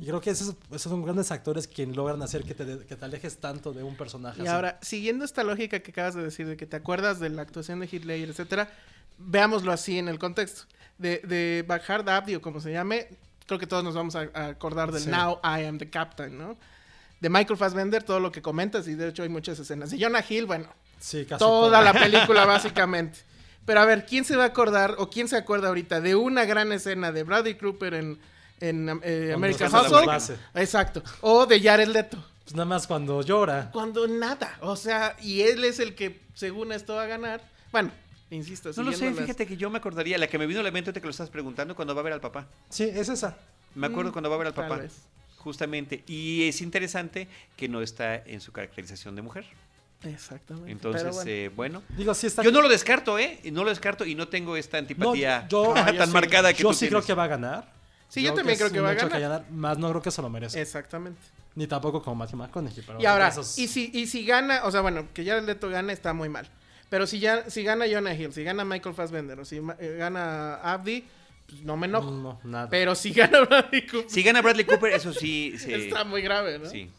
Y 0.00 0.06
creo 0.06 0.20
que 0.20 0.30
esos, 0.30 0.54
esos 0.70 0.90
son 0.90 1.02
grandes 1.02 1.30
actores 1.30 1.66
que 1.66 1.86
logran 1.86 2.22
hacer 2.22 2.44
que 2.44 2.54
te, 2.54 2.86
que 2.86 2.96
te 2.96 3.04
alejes 3.04 3.38
tanto 3.38 3.72
de 3.72 3.82
un 3.82 3.94
personaje. 3.96 4.38
Y 4.38 4.42
así. 4.46 4.48
ahora, 4.50 4.78
siguiendo 4.80 5.24
esta 5.24 5.44
lógica 5.44 5.80
que 5.80 5.90
acabas 5.90 6.14
de 6.14 6.22
decir, 6.22 6.46
de 6.46 6.56
que 6.56 6.66
te 6.66 6.76
acuerdas 6.76 7.20
de 7.20 7.28
la 7.28 7.42
actuación 7.42 7.80
de 7.80 7.88
Hitler, 7.90 8.28
etcétera, 8.28 8.70
veámoslo 9.18 9.72
así 9.72 9.98
en 9.98 10.08
el 10.08 10.18
contexto. 10.18 10.62
De, 10.98 11.18
de 11.24 11.64
Abdi, 11.68 12.36
o 12.36 12.40
como 12.40 12.60
se 12.60 12.72
llame, 12.72 13.08
creo 13.46 13.58
que 13.58 13.66
todos 13.66 13.84
nos 13.84 13.94
vamos 13.94 14.16
a, 14.16 14.30
a 14.32 14.46
acordar 14.46 14.92
del 14.92 15.02
Sí. 15.02 15.10
Now 15.10 15.40
I 15.44 15.64
Am 15.64 15.78
the 15.78 15.90
Captain, 15.90 16.38
¿no? 16.38 16.56
De 17.20 17.28
Michael 17.28 17.58
Fassbender, 17.58 18.02
todo 18.02 18.20
lo 18.20 18.32
que 18.32 18.40
comentas, 18.40 18.88
y 18.88 18.94
de 18.94 19.08
hecho 19.08 19.22
hay 19.22 19.28
muchas 19.28 19.58
escenas. 19.58 19.90
De 19.90 20.00
Jonah 20.00 20.24
Hill, 20.26 20.46
bueno, 20.46 20.68
Sí, 20.98 21.26
casi 21.26 21.38
toda 21.38 21.78
todo. 21.78 21.84
la 21.84 21.92
película 21.92 22.46
básicamente. 22.46 23.18
Pero 23.66 23.80
a 23.80 23.84
ver, 23.84 24.06
¿quién 24.06 24.24
se 24.24 24.36
va 24.36 24.44
a 24.44 24.46
acordar 24.46 24.94
o 24.98 25.10
quién 25.10 25.28
se 25.28 25.36
acuerda 25.36 25.68
ahorita 25.68 26.00
de 26.00 26.14
una 26.14 26.44
gran 26.44 26.72
escena 26.72 27.12
de 27.12 27.24
Bradley 27.24 27.58
Cooper 27.58 27.94
en, 27.94 28.18
en 28.60 29.00
eh, 29.02 29.32
American 29.34 29.72
Hustle? 29.74 30.36
Exacto. 30.54 31.02
O 31.20 31.46
de 31.46 31.60
Jared 31.60 31.88
Leto. 31.88 32.16
Pues 32.44 32.54
nada 32.54 32.64
más 32.66 32.86
cuando 32.86 33.22
llora. 33.22 33.70
Cuando 33.72 34.06
nada. 34.06 34.56
O 34.60 34.76
sea, 34.76 35.16
y 35.20 35.40
él 35.42 35.64
es 35.64 35.80
el 35.80 35.94
que, 35.94 36.20
según 36.34 36.70
esto, 36.72 36.94
va 36.94 37.02
a 37.02 37.06
ganar. 37.06 37.40
Bueno, 37.72 37.90
insisto, 38.30 38.70
No 38.76 38.84
lo 38.84 38.92
sé, 38.92 39.10
las- 39.10 39.18
fíjate 39.18 39.46
que 39.46 39.56
yo 39.56 39.68
me 39.68 39.78
acordaría, 39.78 40.16
la 40.16 40.28
que 40.28 40.38
me 40.38 40.46
vino 40.46 40.60
a 40.60 40.62
la 40.62 40.70
mente 40.70 40.90
ahorita 40.90 41.00
que 41.00 41.06
lo 41.06 41.10
estás 41.10 41.28
preguntando, 41.30 41.74
cuando 41.74 41.94
va 41.94 42.00
a 42.02 42.04
ver 42.04 42.12
al 42.12 42.20
papá. 42.20 42.46
Sí, 42.70 42.84
es 42.84 43.08
esa. 43.08 43.36
Me 43.74 43.88
acuerdo 43.88 44.10
Mm, 44.10 44.12
cuando 44.12 44.30
va 44.30 44.36
a 44.36 44.38
ver 44.38 44.46
al 44.48 44.54
tal 44.54 44.68
papá. 44.68 44.82
vez. 44.82 44.92
Justamente. 45.38 46.02
Y 46.06 46.48
es 46.48 46.60
interesante 46.60 47.28
que 47.56 47.68
no 47.68 47.82
está 47.82 48.16
en 48.16 48.40
su 48.40 48.52
caracterización 48.52 49.14
de 49.16 49.22
mujer. 49.22 49.44
Exactamente. 50.02 50.70
Entonces, 50.70 51.12
bueno. 51.14 51.30
eh, 51.30 51.50
bueno. 51.54 51.82
Digo, 51.96 52.14
sí 52.14 52.26
está. 52.28 52.42
Yo 52.42 52.52
no 52.52 52.60
lo 52.60 52.68
descarto, 52.68 53.18
¿eh? 53.18 53.40
No 53.52 53.64
lo 53.64 53.70
descarto 53.70 54.04
y 54.04 54.14
no 54.14 54.28
tengo 54.28 54.56
esta 54.56 54.76
No, 54.76 54.80
antipatía 54.82 55.46
yo- 55.48 55.74
yo 55.74 55.96
tan 55.96 56.06
sí. 56.08 56.12
marcada 56.12 56.52
que 56.52 56.62
Yo 56.62 56.68
tú 56.68 56.74
sí 56.74 56.88
creo 56.88 57.02
que 57.02 57.14
va 57.14 57.24
a 57.24 57.28
ganar. 57.28 57.75
Sí, 58.08 58.22
yo 58.22 58.34
también 58.34 58.56
creo 58.58 58.70
que 58.70 58.80
va 58.80 58.90
a 58.90 58.94
ganar. 58.94 59.50
Más 59.50 59.78
no 59.78 59.88
creo 59.90 60.02
que 60.02 60.10
se 60.10 60.22
lo 60.22 60.30
merece. 60.30 60.60
Exactamente. 60.60 61.20
Ni 61.54 61.66
tampoco 61.66 62.02
como 62.02 62.16
Matthew 62.16 62.38
McConaughey. 62.38 62.82
Pero 62.86 63.00
Y 63.00 63.06
ahora, 63.06 63.28
esos- 63.28 63.58
y 63.58 63.66
si, 63.66 63.90
y 63.94 64.06
si 64.06 64.24
gana, 64.26 64.60
o 64.64 64.70
sea, 64.70 64.82
bueno, 64.82 65.08
que 65.14 65.24
Jared 65.24 65.44
Leto 65.44 65.68
gane 65.70 65.92
está 65.92 66.12
muy 66.12 66.28
mal. 66.28 66.46
Pero 66.90 67.06
si 67.06 67.18
ya, 67.18 67.48
si 67.50 67.62
gana 67.64 67.86
Jonah 67.90 68.14
Hill, 68.14 68.32
si 68.32 68.44
gana 68.44 68.64
Michael 68.64 68.94
Fassbender, 68.94 69.40
o 69.40 69.44
si 69.44 69.56
eh, 69.56 69.96
gana 69.98 70.56
Abdi, 70.56 71.04
pues 71.48 71.62
no 71.62 71.76
me 71.76 71.86
enojo. 71.86 72.10
No, 72.10 72.40
nada. 72.44 72.68
Pero 72.68 72.94
si 72.94 73.10
gana 73.12 73.40
Bradley 73.40 73.86
Cooper, 73.86 74.10
Si 74.10 74.22
gana 74.22 74.42
Bradley 74.42 74.64
Cooper, 74.66 74.92
eso 74.92 75.12
sí. 75.12 75.54
sí, 75.58 75.72
está 75.72 76.04
muy 76.04 76.22
grave, 76.22 76.58
¿no? 76.58 76.66
sí. 76.68 76.90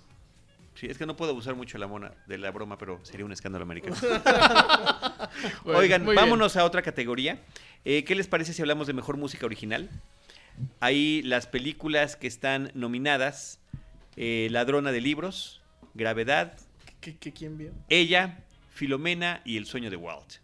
Sí, 0.75 0.85
es 0.85 0.99
que 0.99 1.07
no 1.07 1.15
puedo 1.15 1.31
abusar 1.31 1.55
mucho 1.55 1.73
de 1.73 1.79
la, 1.79 1.87
mona, 1.87 2.11
de 2.27 2.37
la 2.37 2.51
broma, 2.51 2.77
pero 2.77 2.99
sería 3.01 3.25
un 3.25 3.31
escándalo 3.31 3.63
americano. 3.63 3.95
Bueno, 5.63 5.79
Oigan, 5.79 6.03
bien. 6.03 6.15
vámonos 6.15 6.55
a 6.55 6.63
otra 6.65 6.81
categoría. 6.81 7.39
Eh, 7.83 8.03
¿Qué 8.03 8.15
les 8.15 8.27
parece 8.27 8.53
si 8.53 8.61
hablamos 8.61 8.87
de 8.87 8.93
mejor 8.93 9.17
música 9.17 9.45
original? 9.45 9.89
Ahí 10.79 11.21
las 11.23 11.47
películas 11.47 12.15
que 12.15 12.27
están 12.27 12.71
nominadas: 12.73 13.59
eh, 14.15 14.47
Ladrona 14.51 14.91
de 14.91 15.01
Libros, 15.01 15.61
Gravedad, 15.93 16.57
¿Qué, 17.01 17.15
qué- 17.17 17.31
quién 17.33 17.57
vio? 17.57 17.71
Ella, 17.89 18.43
Filomena 18.71 19.41
y 19.45 19.57
El 19.57 19.65
sueño 19.65 19.89
de 19.89 19.95
Walt. 19.97 20.35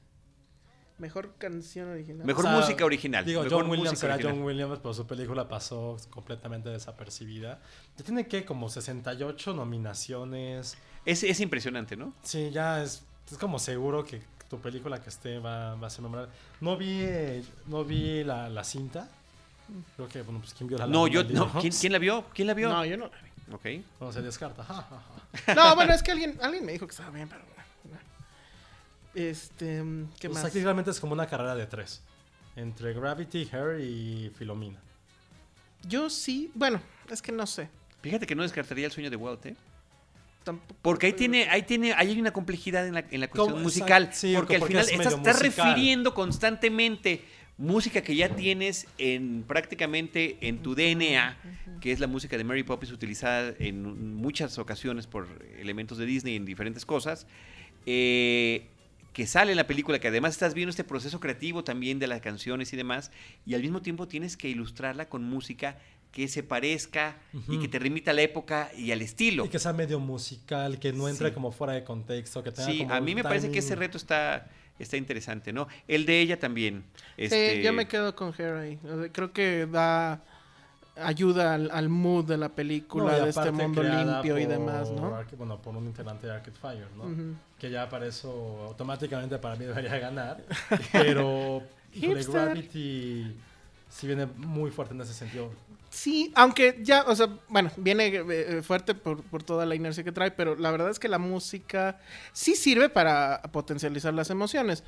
Mejor 0.99 1.33
canción 1.37 1.89
original. 1.89 2.25
Mejor 2.25 2.45
O 2.45 2.49
sea, 2.49 2.57
música 2.57 2.85
original. 2.85 3.25
Digo, 3.25 3.43
mejor 3.43 3.61
John 3.63 3.71
Williams 3.71 3.89
música 3.91 4.05
era 4.07 4.13
original. 4.15 4.35
John 4.35 4.45
Williams, 4.45 4.79
pero 4.79 4.93
su 4.93 5.07
película 5.07 5.47
pasó 5.49 5.97
completamente 6.11 6.69
desapercibida. 6.69 7.59
Ya 7.97 8.05
tiene 8.05 8.27
que 8.27 8.45
como 8.45 8.69
68 8.69 9.53
nominaciones. 9.53 10.77
Es, 11.05 11.23
es 11.23 11.39
impresionante, 11.39 11.97
¿no? 11.97 12.13
Sí, 12.21 12.51
ya 12.51 12.83
es, 12.83 13.03
es 13.29 13.37
como 13.37 13.59
seguro 13.59 14.05
que 14.05 14.21
tu 14.49 14.59
película 14.61 15.01
que 15.01 15.09
esté 15.09 15.39
va, 15.39 15.75
va 15.75 15.87
a 15.87 15.89
ser 15.89 16.03
memorable. 16.03 16.31
No 16.61 16.77
vi, 16.77 17.03
no 17.65 17.83
vi 17.83 18.23
la, 18.23 18.47
la 18.49 18.63
cinta. 18.63 19.09
Creo 19.95 20.07
que, 20.09 20.21
bueno, 20.21 20.39
pues 20.41 20.53
quién 20.53 20.67
vio 20.67 20.77
la 20.77 20.87
No, 20.87 21.07
yo. 21.07 21.23
No? 21.23 21.51
¿quién, 21.59 21.71
quién 21.73 21.91
la 21.93 21.99
vio? 21.99 22.25
¿Quién 22.33 22.47
la 22.47 22.53
vio? 22.53 22.69
No, 22.69 22.85
yo 22.85 22.97
no 22.97 23.07
la 23.07 23.21
vi. 23.21 23.53
Ok. 23.79 23.85
No, 23.99 24.11
se 24.11 24.21
descarta. 24.21 24.63
Ja, 24.63 24.73
ja, 24.75 25.03
ja. 25.45 25.53
No, 25.55 25.75
bueno, 25.75 25.93
es 25.93 26.01
que 26.03 26.11
alguien, 26.11 26.37
alguien 26.41 26.65
me 26.65 26.71
dijo 26.73 26.85
que 26.87 26.91
estaba 26.91 27.09
bien, 27.11 27.27
pero. 27.29 27.41
bueno. 27.45 27.99
Este. 29.15 29.83
¿Qué 30.19 30.29
Pues 30.29 30.41
más? 30.43 30.45
aquí 30.45 30.61
realmente 30.63 30.91
es 30.91 30.99
como 30.99 31.13
una 31.13 31.27
carrera 31.27 31.55
de 31.55 31.65
tres. 31.67 32.01
Entre 32.55 32.93
Gravity, 32.93 33.49
Hair 33.51 33.79
y 33.81 34.31
Filomena. 34.37 34.79
Yo 35.87 36.09
sí. 36.09 36.51
Bueno, 36.53 36.81
es 37.09 37.21
que 37.21 37.31
no 37.31 37.45
sé. 37.47 37.69
Fíjate 38.01 38.27
que 38.27 38.35
no 38.35 38.43
descartaría 38.43 38.85
el 38.85 38.91
sueño 38.91 39.09
de 39.09 39.15
Walt, 39.15 39.45
¿eh? 39.45 39.55
Tampoco- 40.43 40.75
Porque 40.81 41.07
ahí 41.07 41.13
tiene, 41.13 41.49
ahí 41.49 41.63
tiene, 41.63 41.93
ahí 41.93 42.09
hay 42.09 42.19
una 42.19 42.31
complejidad 42.31 42.85
en 42.85 42.93
la, 42.95 43.05
en 43.09 43.21
la 43.21 43.29
cuestión 43.29 43.61
musical. 43.61 44.09
Sí, 44.13 44.33
porque 44.35 44.55
al 44.55 44.59
porque 44.59 44.73
final 44.73 44.85
es 44.85 44.91
estás, 44.91 45.13
estás 45.13 45.41
musical. 45.41 45.67
refiriendo 45.67 46.13
constantemente 46.13 47.25
música 47.57 48.01
que 48.01 48.15
ya 48.15 48.29
tienes 48.35 48.87
en 48.97 49.43
prácticamente 49.43 50.37
en 50.41 50.59
tu 50.59 50.75
DNA, 50.75 51.37
que 51.81 51.91
es 51.91 51.99
la 51.99 52.07
música 52.07 52.37
de 52.37 52.43
Mary 52.43 52.63
Poppins 52.63 52.91
utilizada 52.91 53.53
en 53.59 54.15
muchas 54.15 54.57
ocasiones 54.57 55.07
por 55.07 55.27
elementos 55.59 55.97
de 55.97 56.05
Disney 56.05 56.35
en 56.35 56.45
diferentes 56.45 56.85
cosas. 56.85 57.27
eh, 57.85 58.67
que 59.13 59.27
sale 59.27 59.51
en 59.51 59.57
la 59.57 59.67
película, 59.67 59.99
que 59.99 60.07
además 60.07 60.33
estás 60.33 60.55
viendo 60.55 60.71
este 60.71 60.83
proceso 60.83 61.19
creativo 61.19 61.63
también 61.63 61.99
de 61.99 62.07
las 62.07 62.19
canciones 62.19 62.73
y 62.73 62.77
demás, 62.77 63.11
y 63.45 63.53
al 63.53 63.61
mismo 63.61 63.81
tiempo 63.81 64.07
tienes 64.07 64.35
que 64.35 64.49
ilustrarla 64.49 65.07
con 65.07 65.23
música 65.23 65.77
que 66.13 66.27
se 66.29 66.43
parezca 66.43 67.17
y 67.49 67.57
que 67.59 67.67
te 67.67 67.79
remita 67.79 68.11
a 68.11 68.13
la 68.13 68.21
época 68.21 68.69
y 68.77 68.91
al 68.91 69.01
estilo. 69.01 69.45
Y 69.45 69.49
que 69.49 69.59
sea 69.59 69.73
medio 69.73 69.99
musical, 69.99 70.79
que 70.79 70.93
no 70.93 71.09
entre 71.09 71.27
Sí. 71.29 71.33
como 71.33 71.51
fuera 71.51 71.73
de 71.73 71.83
contexto, 71.83 72.41
que 72.43 72.51
tenga 72.51 72.71
Sí, 72.71 72.77
como 72.83 72.93
a 72.93 73.01
mí 73.01 73.15
me 73.15 73.23
parece 73.23 73.49
que 73.51 73.59
ese 73.59 73.75
reto 73.75 73.97
está, 73.97 74.47
está 74.79 74.95
interesante, 74.95 75.51
¿no? 75.51 75.67
El 75.87 76.05
de 76.05 76.21
ella 76.21 76.39
también. 76.39 76.83
este, 77.17 77.55
Sí, 77.57 77.61
yo 77.63 77.73
me 77.73 77.87
quedo 77.87 78.15
con 78.15 78.31
Hair 78.37 78.53
ahí. 78.53 78.79
Creo 79.11 79.33
que 79.33 79.65
da 79.65 80.21
ayuda 80.95 81.55
al, 81.55 81.71
al 81.71 81.89
mood 81.89 82.25
de 82.25 82.37
la 82.37 82.49
película, 82.49 83.17
No, 83.17 83.23
de 83.23 83.29
este 83.31 83.51
mundo 83.51 83.81
limpio 83.81 84.37
y 84.37 84.45
demás, 84.45 84.91
¿no? 84.91 85.19
Bueno, 85.35 85.59
por 85.59 85.75
un 85.75 85.85
integrante 85.85 86.27
de 86.27 86.33
Arcade 86.33 86.57
Fire, 86.61 86.87
¿no? 86.95 87.35
Que 87.57 87.71
ya 87.71 87.89
para 87.89 88.05
eso 88.05 88.65
automáticamente 88.67 89.39
para 89.39 89.55
mí 89.55 89.65
debería 89.65 89.97
ganar. 89.97 90.43
Pero. 90.91 91.63
Gravity 91.95 93.35
sí 93.93 94.07
viene 94.07 94.25
muy 94.25 94.71
fuerte 94.71 94.93
en 94.93 95.01
ese 95.01 95.13
sentido. 95.13 95.51
Sí, 95.89 96.31
aunque 96.35 96.79
ya, 96.81 97.03
o 97.03 97.15
sea, 97.15 97.27
bueno, 97.49 97.71
viene 97.77 98.07
eh, 98.07 98.61
fuerte 98.63 98.95
por, 98.95 99.21
por 99.23 99.43
toda 99.43 99.65
la 99.65 99.75
inercia 99.75 100.03
que 100.03 100.11
trae, 100.11 100.31
pero 100.31 100.55
la 100.55 100.71
verdad 100.71 100.89
es 100.89 100.97
que 100.97 101.07
la 101.07 101.19
música 101.19 101.99
sí 102.31 102.55
sirve 102.55 102.89
para 102.89 103.41
potencializar 103.51 104.13
las 104.13 104.29
emociones. 104.31 104.83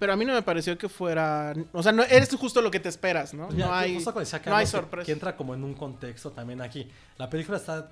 Pero 0.00 0.12
a 0.12 0.16
mí 0.16 0.24
no 0.24 0.32
me 0.32 0.42
pareció 0.42 0.78
que 0.78 0.88
fuera. 0.88 1.54
O 1.72 1.82
sea, 1.82 1.90
no 1.90 2.04
eres 2.04 2.34
justo 2.36 2.62
lo 2.62 2.70
que 2.70 2.78
te 2.78 2.88
esperas, 2.88 3.34
¿no? 3.34 3.50
Ya, 3.50 3.66
no 3.66 3.74
hay, 3.74 3.94
justo 3.96 4.12
no 4.12 4.20
hay 4.20 4.26
Carlos, 4.26 4.60
que- 4.60 4.66
sorpresa. 4.66 5.06
Que 5.06 5.12
entra 5.12 5.36
como 5.36 5.54
en 5.54 5.64
un 5.64 5.74
contexto 5.74 6.30
también 6.30 6.60
aquí. 6.60 6.88
La 7.16 7.28
película 7.28 7.58
está. 7.58 7.90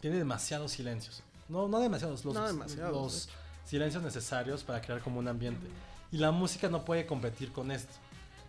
Tiene 0.00 0.16
demasiados 0.16 0.72
silencios. 0.72 1.22
No, 1.48 1.68
no 1.68 1.78
demasiados, 1.80 2.24
los, 2.24 2.34
No 2.34 2.46
demasiados, 2.46 2.92
los 2.92 3.28
silencios 3.66 4.02
necesarios 4.02 4.62
para 4.64 4.80
crear 4.80 5.00
como 5.00 5.18
un 5.18 5.28
ambiente. 5.28 5.66
Y 6.10 6.16
la 6.18 6.30
música 6.30 6.68
no 6.68 6.84
puede 6.86 7.04
competir 7.04 7.52
con 7.52 7.70
esto. 7.70 7.92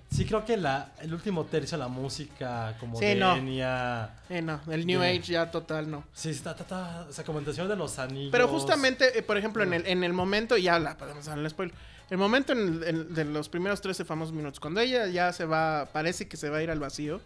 Sí 0.09 0.25
creo 0.25 0.45
que 0.45 0.55
la, 0.55 0.91
el 1.01 1.13
último 1.13 1.43
tercio 1.45 1.77
de 1.77 1.83
la 1.83 1.87
música 1.89 2.75
como 2.79 2.97
Sí, 2.97 3.05
de 3.05 3.15
no. 3.15 3.35
Enya... 3.35 4.11
Eh, 4.29 4.41
no, 4.41 4.61
el 4.71 4.85
New. 4.85 5.01
Age 5.01 5.21
ya 5.23 5.51
total 5.51 5.89
no. 5.91 6.03
Sí, 6.13 6.29
está, 6.29 6.51
está, 6.51 6.63
está- 6.63 7.05
o 7.09 7.11
sea, 7.11 7.23
como 7.25 7.41
de 7.41 7.75
los 7.75 7.99
Anillos. 7.99 8.31
Pero 8.31 8.47
justamente, 8.47 9.17
eh, 9.17 9.23
por 9.23 9.37
ejemplo, 9.37 9.63
en 9.63 9.73
el, 9.73 9.85
en 9.87 10.03
el 10.03 10.13
momento, 10.13 10.57
ya 10.57 10.79
la 10.79 10.95
podemos 10.97 11.25
dar 11.25 11.37
el 11.37 11.49
spoiler. 11.49 11.75
El 12.09 12.17
momento 12.17 12.53
en 12.53 12.81
en- 12.85 13.13
de 13.13 13.25
los 13.25 13.49
primeros 13.49 13.81
13 13.81 14.05
famosos 14.05 14.33
minutos, 14.33 14.59
cuando 14.59 14.79
ella 14.79 15.07
ya 15.07 15.33
se 15.33 15.45
va, 15.45 15.89
parece 15.91 16.27
que 16.27 16.37
se 16.37 16.49
va 16.49 16.57
a 16.57 16.63
ir 16.63 16.69
al 16.71 16.79
vacío, 16.79 17.19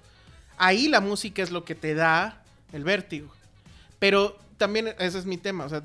ahí 0.58 0.88
la 0.88 1.02
música 1.02 1.44
es 1.44 1.52
lo 1.52 1.65
que 1.65 1.76
te 1.76 1.94
da 1.94 2.42
el 2.72 2.84
vértigo. 2.86 3.30
Pero 4.00 4.38
también 4.58 4.96
ese 5.00 5.20
es 5.20 5.26
mi 5.26 5.38
tema, 5.38 5.65
o 5.65 5.70
sea, 5.70 5.84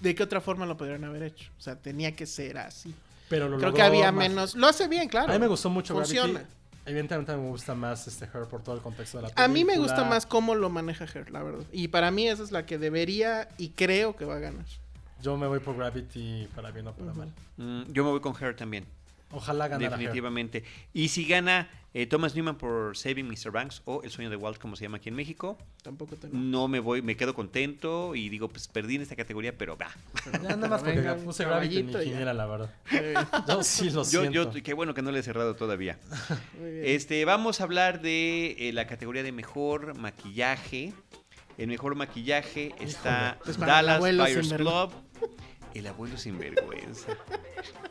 ¿de 0.00 0.14
qué 0.14 0.22
otra 0.24 0.40
forma 0.40 0.66
lo 0.66 0.76
podrían 0.76 1.04
haber 1.04 1.22
hecho? 1.22 1.50
O 1.58 1.60
sea, 1.62 1.76
tenía 1.76 2.14
que 2.14 2.26
ser 2.26 2.58
así. 2.58 2.92
Pero 3.28 3.48
lo 3.48 3.58
Creo 3.58 3.72
que 3.74 3.82
había 3.82 4.10
más- 4.12 4.28
menos. 4.28 4.54
Lo 4.54 4.66
hace 4.68 4.88
bien, 4.88 5.08
claro. 5.08 5.30
A 5.30 5.34
mí 5.34 5.38
me 5.40 5.46
gustó 5.48 5.68
mucho 5.70 5.94
Funciona. 5.94 6.32
Gravity. 6.32 6.54
Evidentemente 6.86 7.36
me 7.36 7.48
gusta 7.50 7.74
más 7.74 8.06
este 8.08 8.24
Her 8.24 8.46
por 8.48 8.62
todo 8.62 8.74
el 8.74 8.80
contexto 8.80 9.18
de 9.18 9.22
la 9.24 9.28
A 9.28 9.32
película. 9.34 9.48
mí 9.48 9.64
me 9.64 9.76
gusta 9.78 10.04
más 10.04 10.24
cómo 10.24 10.54
lo 10.54 10.70
maneja 10.70 11.04
Her, 11.04 11.30
la 11.30 11.42
verdad. 11.42 11.64
Y 11.70 11.88
para 11.88 12.10
mí 12.10 12.26
esa 12.26 12.42
es 12.42 12.50
la 12.50 12.64
que 12.64 12.78
debería 12.78 13.48
y 13.58 13.70
creo 13.70 14.16
que 14.16 14.24
va 14.24 14.36
a 14.36 14.38
ganar. 14.38 14.64
Yo 15.20 15.36
me 15.36 15.46
voy 15.46 15.58
por 15.58 15.76
Gravity 15.76 16.48
para 16.54 16.70
bien 16.70 16.86
o 16.86 16.94
para 16.94 17.12
mal. 17.12 17.30
mm, 17.58 17.82
yo 17.92 18.04
me 18.04 18.10
voy 18.10 18.20
con 18.20 18.34
Her 18.42 18.56
también. 18.56 18.86
Ojalá 19.30 19.68
ganara 19.68 19.92
Her. 19.94 19.98
Definitivamente. 19.98 20.64
Y 20.92 21.08
si 21.08 21.26
gana 21.26 21.68
eh, 21.94 22.06
Thomas 22.06 22.34
Newman 22.34 22.56
por 22.56 22.96
Saving 22.96 23.26
Mr. 23.26 23.50
Banks 23.50 23.82
o 23.84 24.02
El 24.02 24.10
sueño 24.10 24.30
de 24.30 24.36
Walt, 24.36 24.58
como 24.58 24.76
se 24.76 24.84
llama 24.84 24.98
aquí 24.98 25.08
en 25.08 25.14
México, 25.14 25.58
Tampoco 25.82 26.16
tengo. 26.16 26.36
no 26.36 26.68
me 26.68 26.80
voy, 26.80 27.02
me 27.02 27.16
quedo 27.16 27.34
contento 27.34 28.14
y 28.14 28.28
digo, 28.28 28.48
pues 28.48 28.68
perdí 28.68 28.96
en 28.96 29.02
esta 29.02 29.16
categoría, 29.16 29.56
pero 29.56 29.76
va. 29.76 29.88
Ya 30.32 30.56
nada 30.56 30.68
más 30.68 30.82
porque 30.82 30.96
Venga, 31.00 31.16
puse 31.16 31.44
Gravity 31.44 31.78
en 31.78 32.24
la 32.36 32.46
verdad. 32.46 32.74
Eh, 32.92 33.14
Yo 33.48 33.62
sí 33.62 33.90
lo 33.90 34.02
Yo, 34.04 34.20
siento. 34.22 34.52
yo, 34.52 34.62
qué 34.62 34.74
bueno 34.74 34.94
que 34.94 35.02
no 35.02 35.10
le 35.10 35.20
he 35.20 35.22
cerrado 35.22 35.54
todavía. 35.56 35.98
Este, 36.60 37.24
vamos 37.24 37.60
a 37.60 37.64
hablar 37.64 38.00
de 38.00 38.56
eh, 38.58 38.72
la 38.72 38.86
categoría 38.86 39.22
de 39.22 39.32
mejor 39.32 39.96
maquillaje. 39.98 40.92
El 41.56 41.66
mejor 41.68 41.96
maquillaje 41.96 42.72
está 42.78 43.38
Pues 43.44 43.58
Dallas 43.58 43.98
Buyers 43.98 44.52
Club. 44.52 44.92
El 45.74 45.86
abuelo 45.86 46.16
sinvergüenza. 46.16 47.12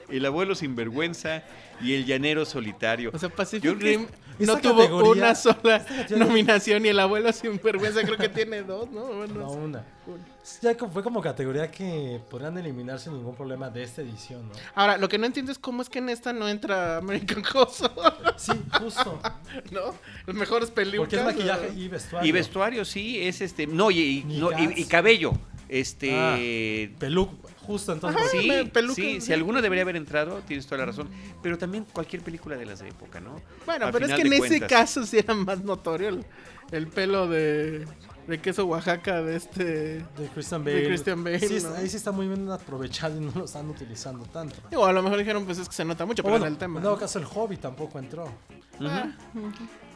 El 0.09 0.25
abuelo 0.25 0.55
sinvergüenza 0.55 1.43
y 1.81 1.93
el 1.93 2.05
llanero 2.05 2.45
solitario. 2.45 3.11
O 3.13 3.17
sea, 3.19 3.29
Pacific 3.29 3.63
Yo- 3.63 3.75
Rim 3.75 4.07
no 4.39 4.57
tuvo 4.57 4.77
categoría- 4.81 5.11
una 5.23 5.35
sola 5.35 5.85
nominación 6.15 6.85
y 6.85 6.89
el 6.89 6.99
abuelo 6.99 7.31
sin 7.33 7.59
vergüenza 7.61 8.01
creo 8.03 8.17
que 8.17 8.29
tiene 8.29 8.61
dos, 8.63 8.89
¿no? 8.89 9.05
Bueno, 9.05 9.33
No, 9.35 9.51
una. 9.51 9.83
una. 10.05 10.25
Ya 10.61 10.75
fue 10.75 11.03
como 11.03 11.21
categoría 11.21 11.69
que 11.69 12.21
podrían 12.29 12.57
eliminar 12.57 12.99
sin 12.99 13.13
ningún 13.13 13.35
problema 13.35 13.69
de 13.69 13.83
esta 13.83 14.01
edición, 14.01 14.47
¿no? 14.47 14.53
Ahora, 14.75 14.97
lo 14.97 15.09
que 15.09 15.17
no 15.17 15.25
entiendo 15.25 15.51
es 15.51 15.59
cómo 15.59 15.81
es 15.81 15.89
que 15.89 15.99
en 15.99 16.07
esta 16.09 16.31
no 16.31 16.47
entra 16.47 16.97
American 16.97 17.43
Hustle, 17.43 17.89
Sí, 18.37 18.53
justo. 18.79 19.19
¿no? 19.71 19.93
Las 20.25 20.35
mejores 20.35 20.71
películas. 20.71 21.09
Porque 21.09 21.17
es 21.17 21.23
maquillaje 21.25 21.73
y 21.75 21.87
vestuario. 21.89 22.29
Y 22.29 22.31
vestuario, 22.31 22.85
sí, 22.85 23.21
es 23.27 23.41
este. 23.41 23.67
No, 23.67 23.91
y, 23.91 23.99
y- 23.99 24.23
Ni 24.23 24.39
no, 24.39 24.51
y- 24.57 24.67
gas. 24.67 24.77
y 24.77 24.85
cabello. 24.85 25.33
Este. 25.67 26.93
Pelu, 26.99 27.29
justo 27.67 27.93
entonces. 27.93 28.19
Ajá. 28.21 28.29
Sí, 28.31 28.47
me- 28.47 28.65
pelucas, 28.65 28.95
sí, 28.95 29.15
sí. 29.15 29.21
si 29.21 29.33
alguno 29.33 29.61
debería 29.61 29.83
haber 29.83 29.95
entrado, 29.97 30.41
tienes 30.47 30.65
toda 30.65 30.79
la 30.79 30.85
razón. 30.87 31.09
Pero 31.43 31.57
también 31.57 31.85
cualquier 31.93 32.23
película 32.23 32.55
de 32.57 32.65
las 32.65 32.79
de 32.79 32.87
época, 32.89 33.19
¿no? 33.19 33.39
Bueno, 33.65 33.85
Al 33.87 33.91
pero 33.91 34.05
es 34.07 34.13
que 34.13 34.21
en 34.21 34.29
de 34.29 34.37
ese 34.37 34.61
caso 34.61 35.05
sí 35.05 35.19
era 35.19 35.33
más 35.35 35.63
notorio 35.63 36.09
el, 36.09 36.25
el 36.71 36.87
pelo 36.87 37.27
de, 37.27 37.85
de 38.27 38.39
queso 38.41 38.65
Oaxaca 38.65 39.21
de 39.21 39.35
este... 39.35 39.63
De 39.65 40.29
Christian 40.33 40.63
De 40.63 40.73
Bale. 40.73 40.87
Christian 40.87 41.23
Bale, 41.23 41.39
Sí, 41.39 41.59
¿no? 41.61 41.75
ahí 41.75 41.87
sí 41.89 41.97
está 41.97 42.11
muy 42.11 42.27
bien 42.27 42.49
aprovechado 42.49 43.17
y 43.17 43.19
no 43.19 43.31
lo 43.35 43.45
están 43.45 43.69
utilizando 43.69 44.25
tanto. 44.25 44.55
Digo, 44.71 44.85
a 44.85 44.93
lo 44.93 45.03
mejor 45.03 45.19
dijeron, 45.19 45.45
pues 45.45 45.57
es 45.59 45.67
que 45.69 45.75
se 45.75 45.85
nota 45.85 46.05
mucho, 46.05 46.21
O 46.21 46.25
pero 46.25 46.31
bueno, 46.33 46.45
en 46.47 46.53
el 46.53 46.57
tema. 46.57 46.79
en 46.79 46.83
dado 46.83 46.97
caso, 46.97 47.19
el 47.19 47.25
hobby 47.25 47.57
tampoco 47.57 47.99
entró. 47.99 48.31
Ah, 48.79 49.11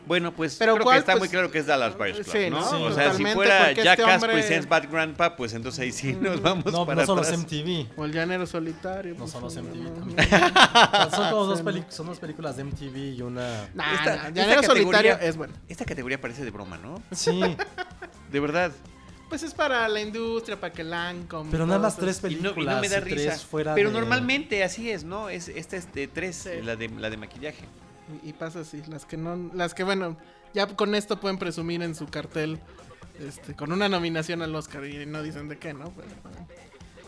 Bueno, 0.08 0.34
pues 0.34 0.56
Pero 0.58 0.74
creo 0.74 0.84
¿cuál, 0.84 0.96
que 0.96 1.00
está 1.00 1.12
pues? 1.14 1.20
muy 1.22 1.30
claro 1.30 1.52
que 1.52 1.60
es 1.60 1.68
Dallas 1.68 1.98
Buyers 1.98 2.20
Club, 2.28 2.32
Sí, 2.32 2.50
¿no? 2.50 2.68
Sí, 2.70 2.76
o 2.76 2.92
sea, 2.94 3.14
si 3.14 3.24
fuera 3.26 3.70
este 3.70 3.84
Jackass 3.84 4.16
hombre- 4.24 4.34
Presents 4.34 4.68
Bad 4.68 4.90
Grandpa, 4.92 5.36
pues 5.36 5.54
entonces 5.54 5.80
ahí 5.80 5.92
sí 5.92 6.14
nos 6.22 6.42
vamos 6.42 6.66
No, 6.72 6.86
para 6.86 7.02
no 7.02 7.06
son 7.08 7.18
los 7.18 7.28
atrás. 7.28 7.42
MTV. 7.42 7.88
O 7.98 8.06
el 8.06 8.12
llanero 8.12 8.46
solitario. 8.48 9.14
No 9.14 9.20
pues, 9.20 9.32
son 9.32 9.44
los 9.44 9.56
MTV 9.56 9.76
no, 9.84 9.90
también. 9.92 10.28
son 11.12 11.30
como 11.30 11.46
dos, 11.46 11.64
son 11.90 12.06
dos 12.08 12.20
películas 12.20 12.58
de 12.58 12.64
MTV 12.64 12.98
y 13.16 13.22
una. 13.22 13.70
Nah, 13.74 13.94
Esta- 13.94 14.06
nah, 14.06 14.16
esta 14.16 14.30
llanero 14.32 14.64
solitario 14.64 14.92
categoría- 15.14 15.30
es 15.30 15.38
bueno. 15.38 15.54
Esta 15.70 15.86
categoría 15.86 16.20
parece 16.20 16.44
de 16.46 16.52
broma, 16.52 16.78
¿no? 16.78 17.02
Sí, 17.12 17.40
De 18.32 18.40
verdad. 18.40 18.72
Pues 19.30 19.44
es 19.44 19.54
para 19.54 19.88
la 19.88 20.02
industria, 20.02 20.60
para 20.60 20.74
que 20.74 20.84
Lancome. 20.84 21.50
pero 21.52 21.66
nada 21.66 21.80
más 21.80 21.96
tres 21.96 22.18
Y 22.18 22.36
no, 22.36 22.44
películas. 22.54 22.74
y 22.74 22.76
no 22.76 22.82
me 22.82 22.90
da 22.90 23.00
risa. 23.00 23.16
tres 23.16 23.44
fuera 23.46 23.76
Pero 23.76 23.90
de- 23.90 23.98
normalmente 24.00 24.62
así 24.64 24.92
es, 24.92 25.06
¿no? 25.06 25.30
Es, 25.30 25.48
esta 25.48 25.78
es 25.78 25.94
de 25.94 26.08
tres, 26.10 26.36
Sí. 26.36 26.50
la, 26.62 26.76
de, 26.76 26.90
la 26.90 27.10
de 27.10 27.16
maquillaje. 27.16 27.64
Y, 28.24 28.30
y 28.30 28.34
pasa 28.34 28.62
así, 28.62 28.82
las 28.88 29.06
que 29.06 29.18
no, 29.18 29.52
las 29.54 29.74
que 29.74 29.84
bueno, 29.84 30.18
ya 30.54 30.68
con 30.68 30.96
esto 30.96 31.20
pueden 31.20 31.38
presumir 31.38 31.82
en 31.82 31.96
su 31.96 32.08
cartel, 32.08 32.60
este, 33.20 33.56
con 33.56 33.72
una 33.72 33.88
nominación 33.90 34.42
al 34.42 34.54
Oscar 34.56 34.86
y 34.86 35.06
no 35.06 35.22
dicen 35.24 35.48
de 35.48 35.58
qué, 35.58 35.74
¿no? 35.74 35.92
Pero, 35.96 36.10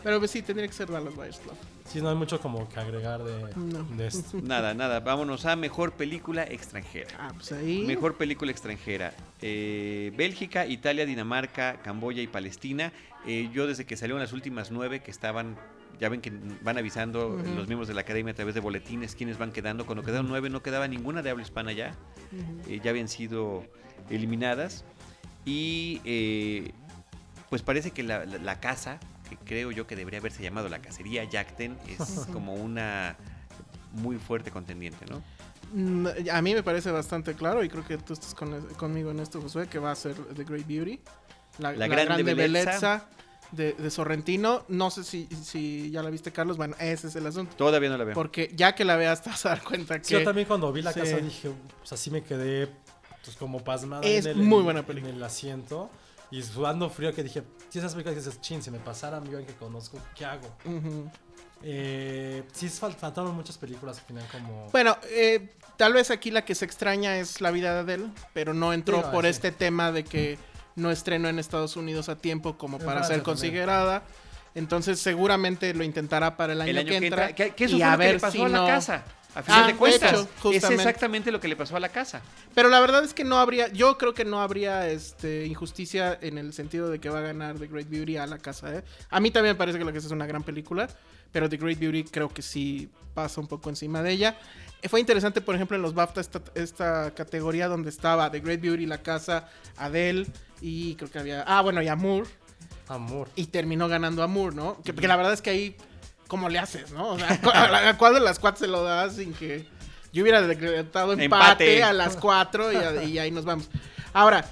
pero 0.02 0.18
pues 0.18 0.30
sí, 0.30 0.42
tendría 0.42 0.66
que 0.68 0.74
ser 0.74 0.90
Dallas 0.90 1.14
Buyers 1.14 1.38
Club. 1.38 1.54
Sí, 1.86 2.00
no 2.00 2.08
hay 2.08 2.14
mucho 2.16 2.40
como 2.40 2.66
que 2.68 2.80
agregar 2.80 3.22
de, 3.24 3.54
No. 3.56 3.84
de 3.96 4.06
esto. 4.06 4.38
Nada, 4.42 4.72
nada. 4.74 5.00
Vámonos 5.00 5.44
a 5.46 5.54
mejor 5.56 5.92
película 5.92 6.44
extranjera. 6.44 7.10
Ah, 7.18 7.30
pues 7.34 7.52
ahí. 7.52 7.84
Mejor 7.86 8.16
película 8.16 8.50
extranjera. 8.50 9.14
Eh, 9.42 10.12
Bélgica, 10.16 10.66
Italia, 10.66 11.04
Dinamarca, 11.04 11.80
Camboya 11.82 12.22
y 12.22 12.26
Palestina. 12.26 12.92
Eh, 13.26 13.50
yo 13.52 13.66
desde 13.66 13.84
que 13.86 13.96
salieron 13.96 14.20
las 14.20 14.32
últimas 14.32 14.70
nueve 14.70 15.00
que 15.00 15.10
estaban, 15.10 15.56
ya 16.00 16.08
ven 16.08 16.20
que 16.20 16.32
van 16.62 16.78
avisando 16.78 17.36
los 17.56 17.66
miembros 17.66 17.88
de 17.88 17.94
la 17.94 18.00
academia 18.02 18.32
a 18.32 18.34
través 18.36 18.54
de 18.54 18.60
boletines 18.60 19.14
quiénes 19.14 19.38
van 19.38 19.52
quedando. 19.52 19.86
Cuando 19.86 20.02
quedaron 20.04 20.28
nueve 20.28 20.50
no 20.50 20.62
quedaba 20.62 20.88
ninguna 20.88 21.22
de 21.22 21.30
habla 21.30 21.42
hispana 21.42 21.72
ya. 21.72 21.94
Eh, 22.68 22.80
ya 22.82 22.90
habían 22.90 23.08
sido 23.08 23.64
eliminadas. 24.10 24.84
Y 25.44 26.00
eh, 26.04 26.72
pues 27.50 27.62
parece 27.62 27.90
que 27.90 28.02
la, 28.02 28.24
la- 28.24 28.38
la 28.38 28.60
casa, 28.60 28.98
que 29.28 29.36
creo 29.36 29.70
yo 29.70 29.86
que 29.86 29.96
debería 29.96 30.20
haberse 30.20 30.42
llamado 30.42 30.68
la 30.68 30.80
cacería 30.80 31.24
Jackten, 31.24 31.76
es 31.86 32.26
como 32.32 32.54
una 32.54 33.16
muy 33.92 34.16
fuerte 34.18 34.50
contendiente, 34.50 35.04
¿no? 35.06 35.22
Mm, 35.72 36.06
A 36.32 36.42
mí 36.42 36.54
me 36.54 36.62
parece 36.62 36.90
bastante 36.90 37.34
claro 37.34 37.62
y 37.64 37.68
creo 37.68 37.84
que 37.86 37.98
tú 37.98 38.12
estás 38.14 38.34
con- 38.34 38.62
conmigo 38.76 39.10
en 39.10 39.20
esto, 39.20 39.40
Josué, 39.40 39.66
que 39.68 39.78
va 39.78 39.92
a 39.92 39.94
ser 39.96 40.14
The 40.14 40.44
Great 40.44 40.66
Beauty. 40.66 41.00
La, 41.58 41.70
La 41.72 41.78
la 41.78 41.86
Grande 41.88 42.34
belleza 42.34 43.08
de, 43.56 43.72
de 43.74 43.90
Sorrentino. 43.90 44.64
No 44.68 44.90
sé 44.90 45.04
si, 45.04 45.28
si 45.42 45.90
ya 45.90 46.02
la 46.02 46.10
viste, 46.10 46.32
Carlos. 46.32 46.56
Bueno, 46.56 46.74
ese 46.78 47.08
es 47.08 47.16
el 47.16 47.26
asunto. 47.26 47.54
Todavía 47.56 47.88
no 47.90 47.96
la 47.98 48.04
veo. 48.04 48.14
Porque 48.14 48.50
ya 48.54 48.74
que 48.74 48.84
la 48.84 48.96
veas 48.96 49.22
te 49.22 49.30
vas 49.30 49.44
a 49.46 49.50
dar 49.50 49.62
cuenta 49.64 49.98
que... 49.98 50.04
Sí, 50.04 50.14
yo 50.14 50.24
también 50.24 50.46
cuando 50.46 50.72
vi 50.72 50.82
la 50.82 50.92
Sí. 50.92 51.00
casa 51.00 51.16
dije, 51.18 51.50
pues 51.78 51.92
así 51.92 52.10
me 52.10 52.22
quedé 52.22 52.68
pues 53.24 53.36
como 53.36 53.64
pasmada 53.64 54.02
Es 54.04 54.26
en, 54.26 54.32
el, 54.32 54.36
muy 54.44 54.58
en- 54.58 54.64
buena 54.64 54.80
en 54.80 54.86
película. 54.86 55.12
el 55.14 55.22
asiento 55.22 55.90
y 56.30 56.42
sudando 56.42 56.90
frío 56.90 57.14
que 57.14 57.22
dije, 57.22 57.42
si 57.70 57.78
esas 57.78 57.92
películas 57.94 58.18
que 58.18 58.24
dices, 58.24 58.40
chin, 58.40 58.62
si 58.62 58.70
me 58.70 58.78
pasaran 58.78 59.24
yo 59.30 59.38
que 59.46 59.54
conozco, 59.54 59.98
¿qué 60.14 60.24
hago? 60.24 60.48
Eh, 61.62 62.42
sí, 62.52 62.66
fal- 62.68 62.94
faltaron 62.94 63.34
muchas 63.34 63.56
películas 63.56 63.98
al 63.98 64.04
final 64.04 64.24
como... 64.30 64.68
Bueno, 64.70 64.98
eh, 65.08 65.54
tal 65.76 65.92
vez 65.94 66.10
aquí 66.10 66.30
la 66.30 66.44
que 66.44 66.54
se 66.54 66.64
extraña 66.64 67.16
es 67.18 67.40
la 67.40 67.50
vida 67.50 67.72
de 67.72 67.80
Adele, 67.80 68.10
pero 68.34 68.52
no 68.52 68.72
entró 68.72 68.98
Sí, 68.98 69.02
no, 69.06 69.12
por 69.12 69.24
sí. 69.24 69.30
este 69.30 69.50
tema 69.52 69.90
de 69.92 70.04
que 70.04 70.38
no 70.76 70.90
estrenó 70.90 71.28
en 71.28 71.38
Estados 71.38 71.76
Unidos 71.76 72.08
a 72.08 72.16
tiempo 72.16 72.56
como 72.58 72.78
para 72.78 73.00
ser 73.02 73.18
también. 73.18 73.24
considerada. 73.24 74.02
Entonces 74.54 75.00
seguramente 75.00 75.74
lo 75.74 75.82
intentará 75.84 76.36
para 76.36 76.52
el 76.52 76.60
año, 76.60 76.70
el 76.70 76.78
año 76.78 76.88
que 76.88 76.96
entra. 76.96 77.34
Que, 77.34 77.50
que 77.50 77.64
eso 77.64 77.76
y 77.76 77.78
fue 77.80 77.86
a 77.88 77.92
lo 77.92 77.98
que 77.98 78.04
ver 78.04 78.14
le 78.14 78.20
pasó 78.20 78.32
si 78.36 78.42
a 78.42 78.48
la 78.48 78.58
no- 78.58 78.66
casa. 78.66 79.04
A 79.36 79.42
final 79.42 79.64
Ah, 79.64 79.66
de 79.66 79.74
cuentas, 79.74 80.12
hecho, 80.12 80.52
es 80.52 80.62
exactamente 80.70 81.32
lo 81.32 81.40
que 81.40 81.48
le 81.48 81.56
pasó 81.56 81.76
a 81.76 81.80
la 81.80 81.88
casa. 81.88 82.22
Pero 82.54 82.68
la 82.68 82.78
verdad 82.78 83.02
es 83.02 83.12
que 83.14 83.24
no 83.24 83.36
habría, 83.40 83.66
yo 83.66 83.98
creo 83.98 84.14
que 84.14 84.24
no 84.24 84.40
habría 84.40 84.88
este 84.88 85.44
injusticia 85.46 86.16
en 86.22 86.38
el 86.38 86.52
sentido 86.52 86.88
de 86.88 87.00
que 87.00 87.08
va 87.08 87.18
a 87.18 87.22
ganar 87.22 87.58
The 87.58 87.66
Great 87.66 87.88
Beauty 87.90 88.16
a 88.16 88.28
la 88.28 88.38
casa. 88.38 88.72
¿eh? 88.72 88.84
A 89.10 89.18
mí 89.18 89.32
también 89.32 89.54
me 89.56 89.58
parece 89.58 89.76
que 89.76 89.84
la 89.84 89.92
casa 89.92 90.06
es 90.06 90.12
una 90.12 90.26
gran 90.26 90.44
película, 90.44 90.88
pero 91.32 91.48
The 91.48 91.56
Great 91.56 91.80
Beauty 91.80 92.04
creo 92.04 92.28
que 92.28 92.42
sí 92.42 92.88
pasa 93.12 93.40
un 93.40 93.48
poco 93.48 93.70
encima 93.70 94.04
de 94.04 94.12
ella. 94.12 94.36
Eh, 94.84 94.88
Fue 94.88 95.00
interesante, 95.00 95.40
por 95.40 95.54
ejemplo, 95.54 95.76
en 95.76 95.82
los 95.82 95.94
BAFTA 95.94 96.20
esta, 96.20 96.40
esta 96.54 97.10
categoría 97.14 97.68
donde 97.68 97.88
estaba 97.90 98.30
The 98.30 98.40
Great 98.40 98.60
Beauty, 98.60 98.86
la 98.86 99.02
casa, 99.02 99.48
Adele 99.76 100.26
y 100.60 100.94
creo 100.96 101.10
que 101.10 101.18
había, 101.18 101.42
ah 101.46 101.62
bueno, 101.62 101.82
y 101.82 101.88
Amour 101.88 102.26
Amor. 102.88 103.28
y 103.34 103.46
terminó 103.46 103.88
ganando 103.88 104.22
Amour, 104.22 104.54
¿no? 104.54 104.80
Que, 104.84 104.92
porque 104.92 105.08
la 105.08 105.16
verdad 105.16 105.32
es 105.32 105.40
que 105.42 105.50
ahí, 105.50 105.76
¿cómo 106.28 106.48
le 106.48 106.58
haces, 106.58 106.92
no? 106.92 107.12
O 107.12 107.18
sea, 107.18 107.40
¿a, 107.54 107.88
a 107.90 107.98
cuál 107.98 108.14
de 108.14 108.20
las 108.20 108.38
cuatro 108.38 108.60
se 108.60 108.70
lo 108.70 108.82
das 108.82 109.16
sin 109.16 109.32
que 109.32 109.66
yo 110.12 110.22
hubiera 110.22 110.40
decretado 110.42 111.12
empate, 111.14 111.24
Empate. 111.24 111.82
a 111.82 111.92
las 111.92 112.16
cuatro 112.16 112.70
y, 112.72 112.76
a- 112.76 113.02
y 113.04 113.18
ahí 113.18 113.30
nos 113.30 113.44
vamos? 113.46 113.68
Ahora, 114.12 114.44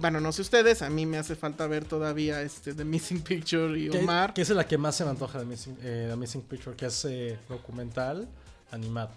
bueno, 0.00 0.20
no 0.20 0.30
sé 0.32 0.42
ustedes, 0.42 0.82
a 0.82 0.90
mí 0.90 1.06
me 1.06 1.18
hace 1.18 1.34
falta 1.34 1.66
ver 1.66 1.84
todavía 1.84 2.42
este 2.42 2.74
The 2.74 2.84
Missing 2.84 3.22
Picture 3.22 3.78
y 3.78 3.88
Que, 3.90 3.98
Omar. 4.00 4.34
que 4.34 4.42
es 4.42 4.50
la 4.50 4.66
que 4.66 4.76
más 4.78 4.94
se 4.96 5.04
me 5.04 5.10
antoja 5.10 5.38
de 5.38 5.44
Missing, 5.44 5.78
eh, 5.82 6.06
The 6.10 6.16
Missing 6.16 6.42
Picture, 6.42 6.76
que 6.76 6.86
es 6.86 7.04
eh, 7.04 7.38
documental 7.48 8.28
animado. 8.70 9.10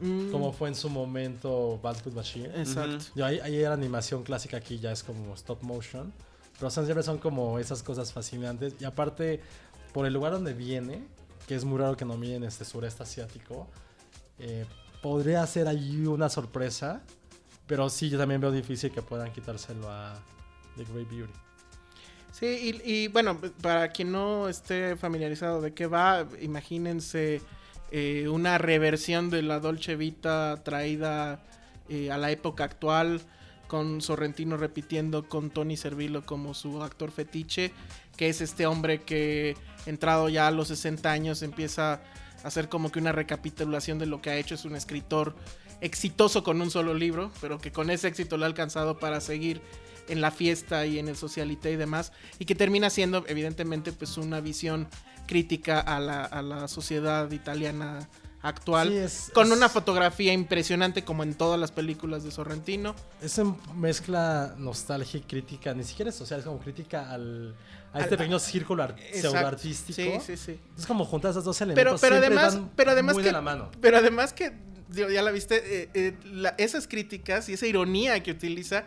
Mm, 0.00 0.30
Como 0.30 0.52
fue 0.52 0.68
en 0.68 0.74
su 0.74 0.90
momento 0.90 1.78
Bad 1.82 2.02
Good 2.04 2.14
Bashir. 2.14 2.50
Exacto. 2.56 3.04
Yo, 3.14 3.24
ahí, 3.24 3.38
ahí 3.40 3.56
era 3.56 3.72
animación 3.74 4.22
clásica, 4.22 4.56
aquí 4.56 4.78
ya 4.78 4.92
es 4.92 5.02
como 5.02 5.34
stop 5.34 5.62
motion. 5.62 6.12
Pero 6.58 6.70
son, 6.70 6.84
siempre 6.84 7.02
son 7.02 7.18
como 7.18 7.58
esas 7.58 7.82
cosas 7.82 8.12
fascinantes. 8.12 8.74
Y 8.80 8.84
aparte, 8.84 9.40
por 9.92 10.06
el 10.06 10.12
lugar 10.12 10.32
donde 10.32 10.52
viene, 10.52 11.04
que 11.46 11.54
es 11.54 11.64
muy 11.64 11.78
raro 11.78 11.96
que 11.96 12.04
no 12.04 12.16
miren 12.16 12.44
este 12.44 12.64
sureste 12.64 13.02
asiático, 13.02 13.68
eh, 14.38 14.64
podría 15.02 15.46
ser 15.46 15.68
ahí 15.68 16.06
una 16.06 16.28
sorpresa. 16.28 17.02
Pero 17.66 17.88
sí, 17.88 18.10
yo 18.10 18.18
también 18.18 18.40
veo 18.40 18.52
difícil 18.52 18.90
que 18.90 19.00
puedan 19.02 19.32
quitárselo 19.32 19.88
a 19.90 20.14
The 20.76 20.84
Great 20.84 21.08
Beauty. 21.08 21.32
Sí, 22.30 22.80
y, 22.84 22.92
y, 22.92 23.08
bueno, 23.08 23.40
para 23.62 23.88
quien 23.88 24.10
no 24.10 24.48
esté 24.48 24.96
familiarizado 24.96 25.60
de 25.60 25.72
qué 25.72 25.86
va, 25.86 26.26
imagínense 26.40 27.40
eh, 27.96 28.28
una 28.28 28.58
reversión 28.58 29.30
de 29.30 29.40
la 29.42 29.60
Dolce 29.60 29.94
Vita 29.94 30.64
traída 30.64 31.38
eh, 31.88 32.10
a 32.10 32.18
la 32.18 32.32
época 32.32 32.64
actual, 32.64 33.20
con 33.68 34.00
Sorrentino 34.00 34.56
repitiendo 34.56 35.28
con 35.28 35.50
Tony 35.50 35.76
Servillo 35.76 36.26
como 36.26 36.54
su 36.54 36.82
actor 36.82 37.12
fetiche, 37.12 37.70
que 38.16 38.28
es 38.28 38.40
este 38.40 38.66
hombre 38.66 39.02
que 39.02 39.56
entrado 39.86 40.28
ya 40.28 40.48
a 40.48 40.50
los 40.50 40.66
60 40.66 41.08
años 41.08 41.42
empieza 41.42 41.92
a 41.92 42.00
hacer 42.42 42.68
como 42.68 42.90
que 42.90 42.98
una 42.98 43.12
recapitulación 43.12 44.00
de 44.00 44.06
lo 44.06 44.20
que 44.20 44.30
ha 44.30 44.38
hecho, 44.38 44.56
es 44.56 44.64
un 44.64 44.74
escritor 44.74 45.36
exitoso 45.80 46.42
con 46.42 46.60
un 46.60 46.72
solo 46.72 46.94
libro, 46.94 47.30
pero 47.40 47.58
que 47.58 47.70
con 47.70 47.90
ese 47.90 48.08
éxito 48.08 48.36
lo 48.36 48.42
ha 48.42 48.48
alcanzado 48.48 48.98
para 48.98 49.20
seguir 49.20 49.62
en 50.08 50.20
la 50.20 50.32
fiesta 50.32 50.84
y 50.84 50.98
en 50.98 51.06
el 51.06 51.16
socialité 51.16 51.70
y 51.70 51.76
demás, 51.76 52.10
y 52.40 52.44
que 52.44 52.56
termina 52.56 52.90
siendo 52.90 53.24
evidentemente 53.28 53.92
pues 53.92 54.16
una 54.16 54.40
visión 54.40 54.88
crítica 55.26 55.80
a 55.80 56.00
la, 56.00 56.24
a 56.24 56.42
la 56.42 56.68
sociedad 56.68 57.30
italiana 57.30 58.08
actual, 58.42 58.88
Sí, 58.88 58.96
es- 58.98 59.30
con 59.32 59.46
es- 59.50 59.56
una 59.56 59.68
fotografía 59.68 60.32
impresionante 60.32 61.02
como 61.04 61.22
en 61.22 61.34
todas 61.34 61.58
las 61.58 61.72
películas 61.72 62.24
de 62.24 62.30
Sorrentino. 62.30 62.94
Esa 63.22 63.44
mezcla 63.74 64.54
nostalgia 64.58 65.18
y 65.18 65.22
crítica, 65.22 65.72
ni 65.74 65.84
siquiera 65.84 66.10
es 66.10 66.14
social, 66.16 66.40
es 66.40 66.46
como 66.46 66.58
crítica 66.58 67.10
al, 67.10 67.54
a 67.92 68.00
este 68.00 68.16
pequeño 68.18 68.38
círculo 68.38 68.82
ar- 68.82 68.96
Exacto. 68.98 69.30
pseudoartístico. 69.30 70.20
Sí, 70.20 70.36
sí, 70.36 70.36
sí. 70.36 70.60
Es 70.78 70.86
como 70.86 71.04
juntar 71.06 71.30
esos 71.30 71.44
dos 71.44 71.58
elementos. 71.60 72.00
pero 72.00 72.16
además, 72.16 72.58
pero 72.76 72.90
además 72.90 73.14
muy 73.14 73.22
que, 73.22 73.28
de 73.28 73.32
la 73.32 73.40
mano. 73.40 73.70
pero 73.80 73.96
además 73.96 74.32
que 74.34 74.52
ya 74.90 75.22
la 75.22 75.30
viste, 75.30 75.82
eh, 75.84 75.90
eh, 75.94 76.14
la- 76.24 76.54
esas 76.58 76.86
críticas 76.86 77.48
y 77.48 77.54
esa 77.54 77.66
ironía 77.66 78.22
que 78.22 78.30
utiliza 78.30 78.84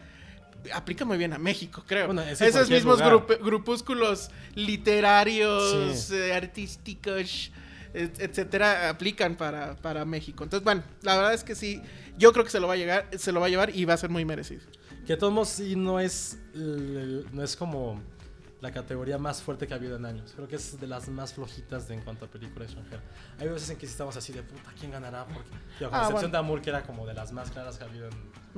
aplica 0.73 1.05
muy 1.05 1.17
bien 1.17 1.33
a 1.33 1.37
México, 1.37 1.83
creo. 1.87 2.07
Bueno, 2.07 2.21
es 2.21 2.41
en 2.41 2.47
Esos 2.49 2.69
mismos 2.69 2.99
grup- 3.01 3.39
grupúsculos 3.41 4.29
literarios, 4.55 5.99
Sí. 6.07 6.15
eh, 6.15 6.33
artísticos, 6.33 7.51
et- 7.93 8.19
etcétera, 8.19 8.89
aplican 8.89 9.35
para, 9.35 9.75
para 9.77 10.05
México. 10.05 10.43
Entonces, 10.43 10.63
bueno, 10.63 10.83
la 11.01 11.15
verdad 11.15 11.33
es 11.33 11.43
que 11.43 11.55
sí, 11.55 11.81
yo 12.17 12.31
creo 12.33 12.45
que 12.45 12.51
se 12.51 12.59
lo 12.59 12.67
va 12.67 12.73
a 12.73 12.77
llegar, 12.77 13.07
se 13.17 13.31
lo 13.31 13.39
va 13.39 13.47
a 13.47 13.49
llevar 13.49 13.75
y 13.75 13.85
va 13.85 13.93
a 13.93 13.97
ser 13.97 14.09
muy 14.09 14.25
merecido. 14.25 14.61
Que 15.05 15.13
de 15.13 15.17
todos 15.17 15.31
modos 15.33 15.49
sí 15.49 15.75
no 15.75 15.99
es, 15.99 16.37
no 16.53 17.43
es 17.43 17.55
como 17.55 18.01
la 18.59 18.71
categoría 18.71 19.19
más 19.19 19.41
fuerte 19.43 19.67
que 19.67 19.73
ha 19.73 19.77
habido 19.77 19.97
en 19.97 20.05
años. 20.05 20.31
Creo 20.35 20.47
que 20.47 20.55
es 20.55 20.79
de 20.79 20.87
las 20.87 21.07
más 21.09 21.33
flojitas 21.33 21.87
de 21.87 21.93
en 21.93 22.01
cuanto 22.01 22.25
a 22.25 22.27
película 22.27 22.65
extranjera. 22.65 23.01
Hay 23.39 23.47
veces 23.49 23.69
en 23.69 23.77
que 23.77 23.85
sí 23.85 23.91
estamos 23.91 24.17
así 24.17 24.33
de 24.33 24.41
puta, 24.41 24.73
¿quién 24.79 24.91
ganará? 24.91 25.25
Porque, 25.25 25.47
con 25.49 25.53
Ah, 25.93 25.97
excepción 25.99 26.13
bueno. 26.13 26.27
de 26.29 26.37
Amour, 26.39 26.61
que 26.61 26.69
era 26.71 26.81
como 26.83 27.05
de 27.05 27.13
las 27.13 27.31
más 27.31 27.51
claras 27.51 27.77
que 27.77 27.83
ha 27.83 27.87
habido 27.87 28.07
en, 28.07 28.13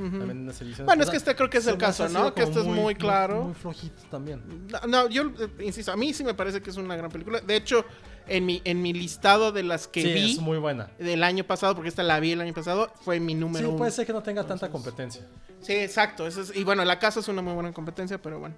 Ujú. 0.06 0.18
también 0.20 0.32
en 0.32 0.48
las 0.48 0.62
ediciones. 0.62 0.86
Bueno, 0.86 1.04
es 1.04 1.10
que 1.10 1.18
este 1.18 1.36
creo 1.36 1.50
que 1.50 1.58
es 1.58 1.68
el 1.68 1.78
caso, 1.78 2.08
¿no? 2.08 2.34
Que 2.34 2.44
esto 2.44 2.62
es 2.62 2.66
muy 2.66 2.96
claro. 2.96 3.44
Muy, 3.44 3.54
flojito 3.54 4.02
también. 4.10 4.68
No, 4.70 4.80
no, 4.88 5.10
yo 5.10 5.24
eh, 5.38 5.50
insisto, 5.66 5.92
a 5.92 5.98
mí 5.98 6.14
sí 6.14 6.24
me 6.24 6.34
parece 6.34 6.62
que 6.62 6.70
es 6.70 6.78
una 6.78 6.96
gran 6.96 7.12
película. 7.12 7.42
De 7.42 7.58
hecho, 7.58 7.84
en 8.28 8.46
mi, 8.46 8.62
en 8.64 8.82
mi 8.82 8.94
listado 8.94 9.52
de 9.52 9.64
las 9.64 9.88
que 9.90 10.02
sí, 10.02 10.14
vi 10.14 10.32
es 10.34 10.40
muy 10.40 10.60
buena. 10.60 10.92
del 10.98 11.24
año 11.24 11.44
pasado, 11.44 11.76
porque 11.76 11.90
esta 11.90 12.04
la 12.04 12.22
vi 12.22 12.32
el 12.32 12.40
año 12.42 12.54
pasado, 12.54 12.90
fue 13.02 13.20
mi 13.20 13.34
Sí, 13.34 13.40
número 13.40 13.68
uno. 13.70 13.78
puede 13.80 13.92
ser 13.92 14.06
que 14.06 14.14
no 14.14 14.24
tenga 14.24 14.46
tanta 14.46 14.70
competencia. 14.70 15.24
Sí, 15.60 15.74
exacto. 15.74 16.26
eso 16.26 16.42
es- 16.42 16.56
y 16.56 16.64
bueno, 16.64 16.86
la 16.86 17.00
casa 17.00 17.20
es 17.20 17.28
una 17.28 17.42
muy 17.42 17.54
buena 17.54 17.74
competencia, 17.74 18.18
pero 18.22 18.40
bueno. 18.40 18.56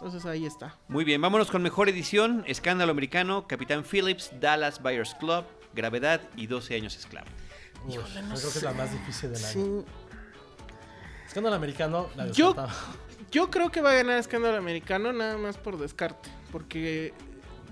Entonces 0.00 0.24
ahí 0.24 0.46
está. 0.46 0.76
Muy 0.88 1.04
bien, 1.04 1.20
vámonos 1.20 1.50
con 1.50 1.62
mejor 1.62 1.88
edición: 1.90 2.42
Escándalo 2.46 2.90
Americano, 2.92 3.46
Capitán 3.46 3.84
Phillips, 3.84 4.30
Dallas 4.40 4.82
Buyers 4.82 5.14
Club, 5.14 5.44
Gravedad 5.74 6.22
y 6.36 6.46
12 6.46 6.74
años 6.76 6.96
esclavo. 6.96 7.26
Yo 7.88 8.02
creo 8.02 8.28
que 8.28 8.34
es 8.58 8.62
la 8.62 8.72
más 8.72 8.92
difícil 8.92 9.32
del 9.32 9.44
año. 9.44 9.52
Sí. 9.52 9.84
Escándalo 11.26 11.56
americano, 11.56 12.08
la 12.16 12.28
Yo-. 12.30 12.54
Yo 13.30 13.50
creo 13.50 13.70
que 13.70 13.80
va 13.80 13.90
a 13.92 13.94
ganar 13.94 14.18
Escándalo 14.18 14.56
Americano 14.56 15.12
nada 15.12 15.36
más 15.38 15.56
por 15.56 15.78
descarte. 15.78 16.28
Porque, 16.50 17.12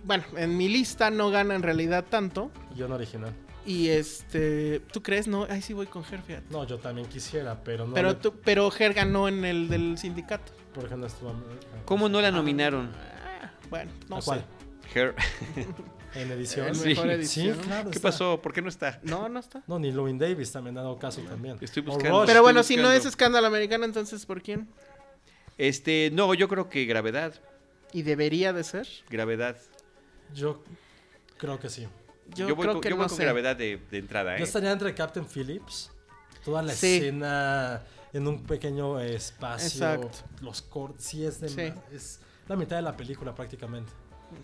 bueno, 0.05 0.23
en 0.37 0.57
mi 0.57 0.69
lista 0.69 1.11
no 1.11 1.31
gana 1.31 1.55
en 1.57 1.62
realidad 1.62 2.05
tanto. 2.09 2.51
Yo 2.77 2.87
no 2.88 2.95
original. 2.95 3.33
Y 3.67 3.88
este, 3.88 4.81
¿tú 4.93 5.03
crees? 5.03 5.27
No, 5.29 5.45
ahí 5.51 5.61
sí 5.61 5.73
voy 5.75 5.87
con 5.87 6.05
Ger, 6.05 6.23
fíjate. 6.23 6.47
No, 6.51 6.64
yo 6.64 6.79
también 6.79 7.09
quisiera, 7.09 7.61
pero 7.64 7.87
no. 7.87 7.95
Pero, 7.95 8.11
le- 8.11 8.14
tú, 8.14 8.35
pero 8.45 8.71
Ger 8.71 8.95
ganó 8.95 9.29
en 9.29 9.45
el 9.45 9.69
del 9.69 9.99
sindicato. 9.99 10.53
Por 10.79 10.87
ejemplo, 10.87 11.09
estuvo. 11.09 11.35
¿Cómo 11.85 12.09
no 12.09 12.21
la 12.21 12.31
nominaron? 12.31 12.93
Ah, 12.95 13.51
bueno, 13.69 13.91
no 14.09 14.17
¿A 14.19 14.21
sé. 14.23 14.25
cuál? 14.27 14.45
Her- 14.95 15.14
En 16.14 16.31
edición. 16.31 16.73
Sí. 16.75 16.88
mejor 16.91 17.07
Sí, 17.07 17.11
edición. 17.12 17.59
claro. 17.59 17.91
¿Qué 17.91 17.97
está. 17.99 18.09
pasó? 18.09 18.41
¿Por 18.41 18.53
qué 18.53 18.62
no 18.62 18.69
está? 18.69 19.01
No, 19.03 19.29
no 19.29 19.41
está. 19.41 19.62
No, 19.67 19.79
ni 19.81 19.91
Louis 19.93 20.17
Davis 20.19 20.53
también 20.53 20.79
ha 20.79 20.83
dado 20.83 20.99
caso 20.99 21.21
también. 21.23 21.59
Estoy 21.61 21.83
buscando. 21.83 22.21
Rush. 22.21 22.27
Pero 22.27 22.38
estoy 22.38 22.43
bueno, 22.43 22.62
si 22.62 22.77
no 22.77 22.91
es 22.93 23.05
escándalo 23.05 23.47
americano, 23.49 23.85
entonces 23.85 24.25
¿por 24.25 24.41
quién? 24.41 24.69
Este, 25.59 26.11
no, 26.12 26.33
yo 26.35 26.49
creo 26.49 26.69
que 26.71 26.85
Gravedad. 26.87 27.35
Y 27.93 28.03
debería 28.03 28.53
de 28.53 28.62
ser. 28.64 28.87
Gravedad. 29.11 29.57
Yo 30.35 30.62
creo 31.37 31.59
que 31.59 31.69
sí. 31.69 31.88
Yo, 32.35 32.49
Yo, 32.49 32.55
voy 32.57 32.62
creo 32.64 32.73
con, 32.75 32.83
que 32.83 32.91
yo 32.91 32.97
voy 32.97 33.03
no 33.05 33.09
con 33.09 33.17
sé. 33.17 33.25
Gravedad 33.25 33.57
de, 33.57 33.81
de 33.91 33.99
entrada, 33.99 34.37
¿eh? 34.37 34.38
Yo 34.38 34.45
estaría 34.45 34.71
entre 34.73 34.95
Captain 34.95 35.27
Phillips. 35.27 35.91
Toda 36.45 36.62
la 36.62 36.73
Sí. 36.73 36.97
escena 36.97 37.83
en 38.18 38.26
un 38.28 38.42
pequeño 38.44 39.00
espacio. 39.00 39.66
Exacto. 39.66 40.11
Los 40.42 40.62
cortes. 40.62 41.04
Sí, 41.04 41.24
es, 41.24 41.40
de, 41.40 41.48
Sí. 41.48 41.72
es 41.92 42.20
la 42.46 42.57
mitad 42.57 42.76
de 42.76 42.83
la 42.83 42.96
película 42.96 43.35
prácticamente. 43.35 43.92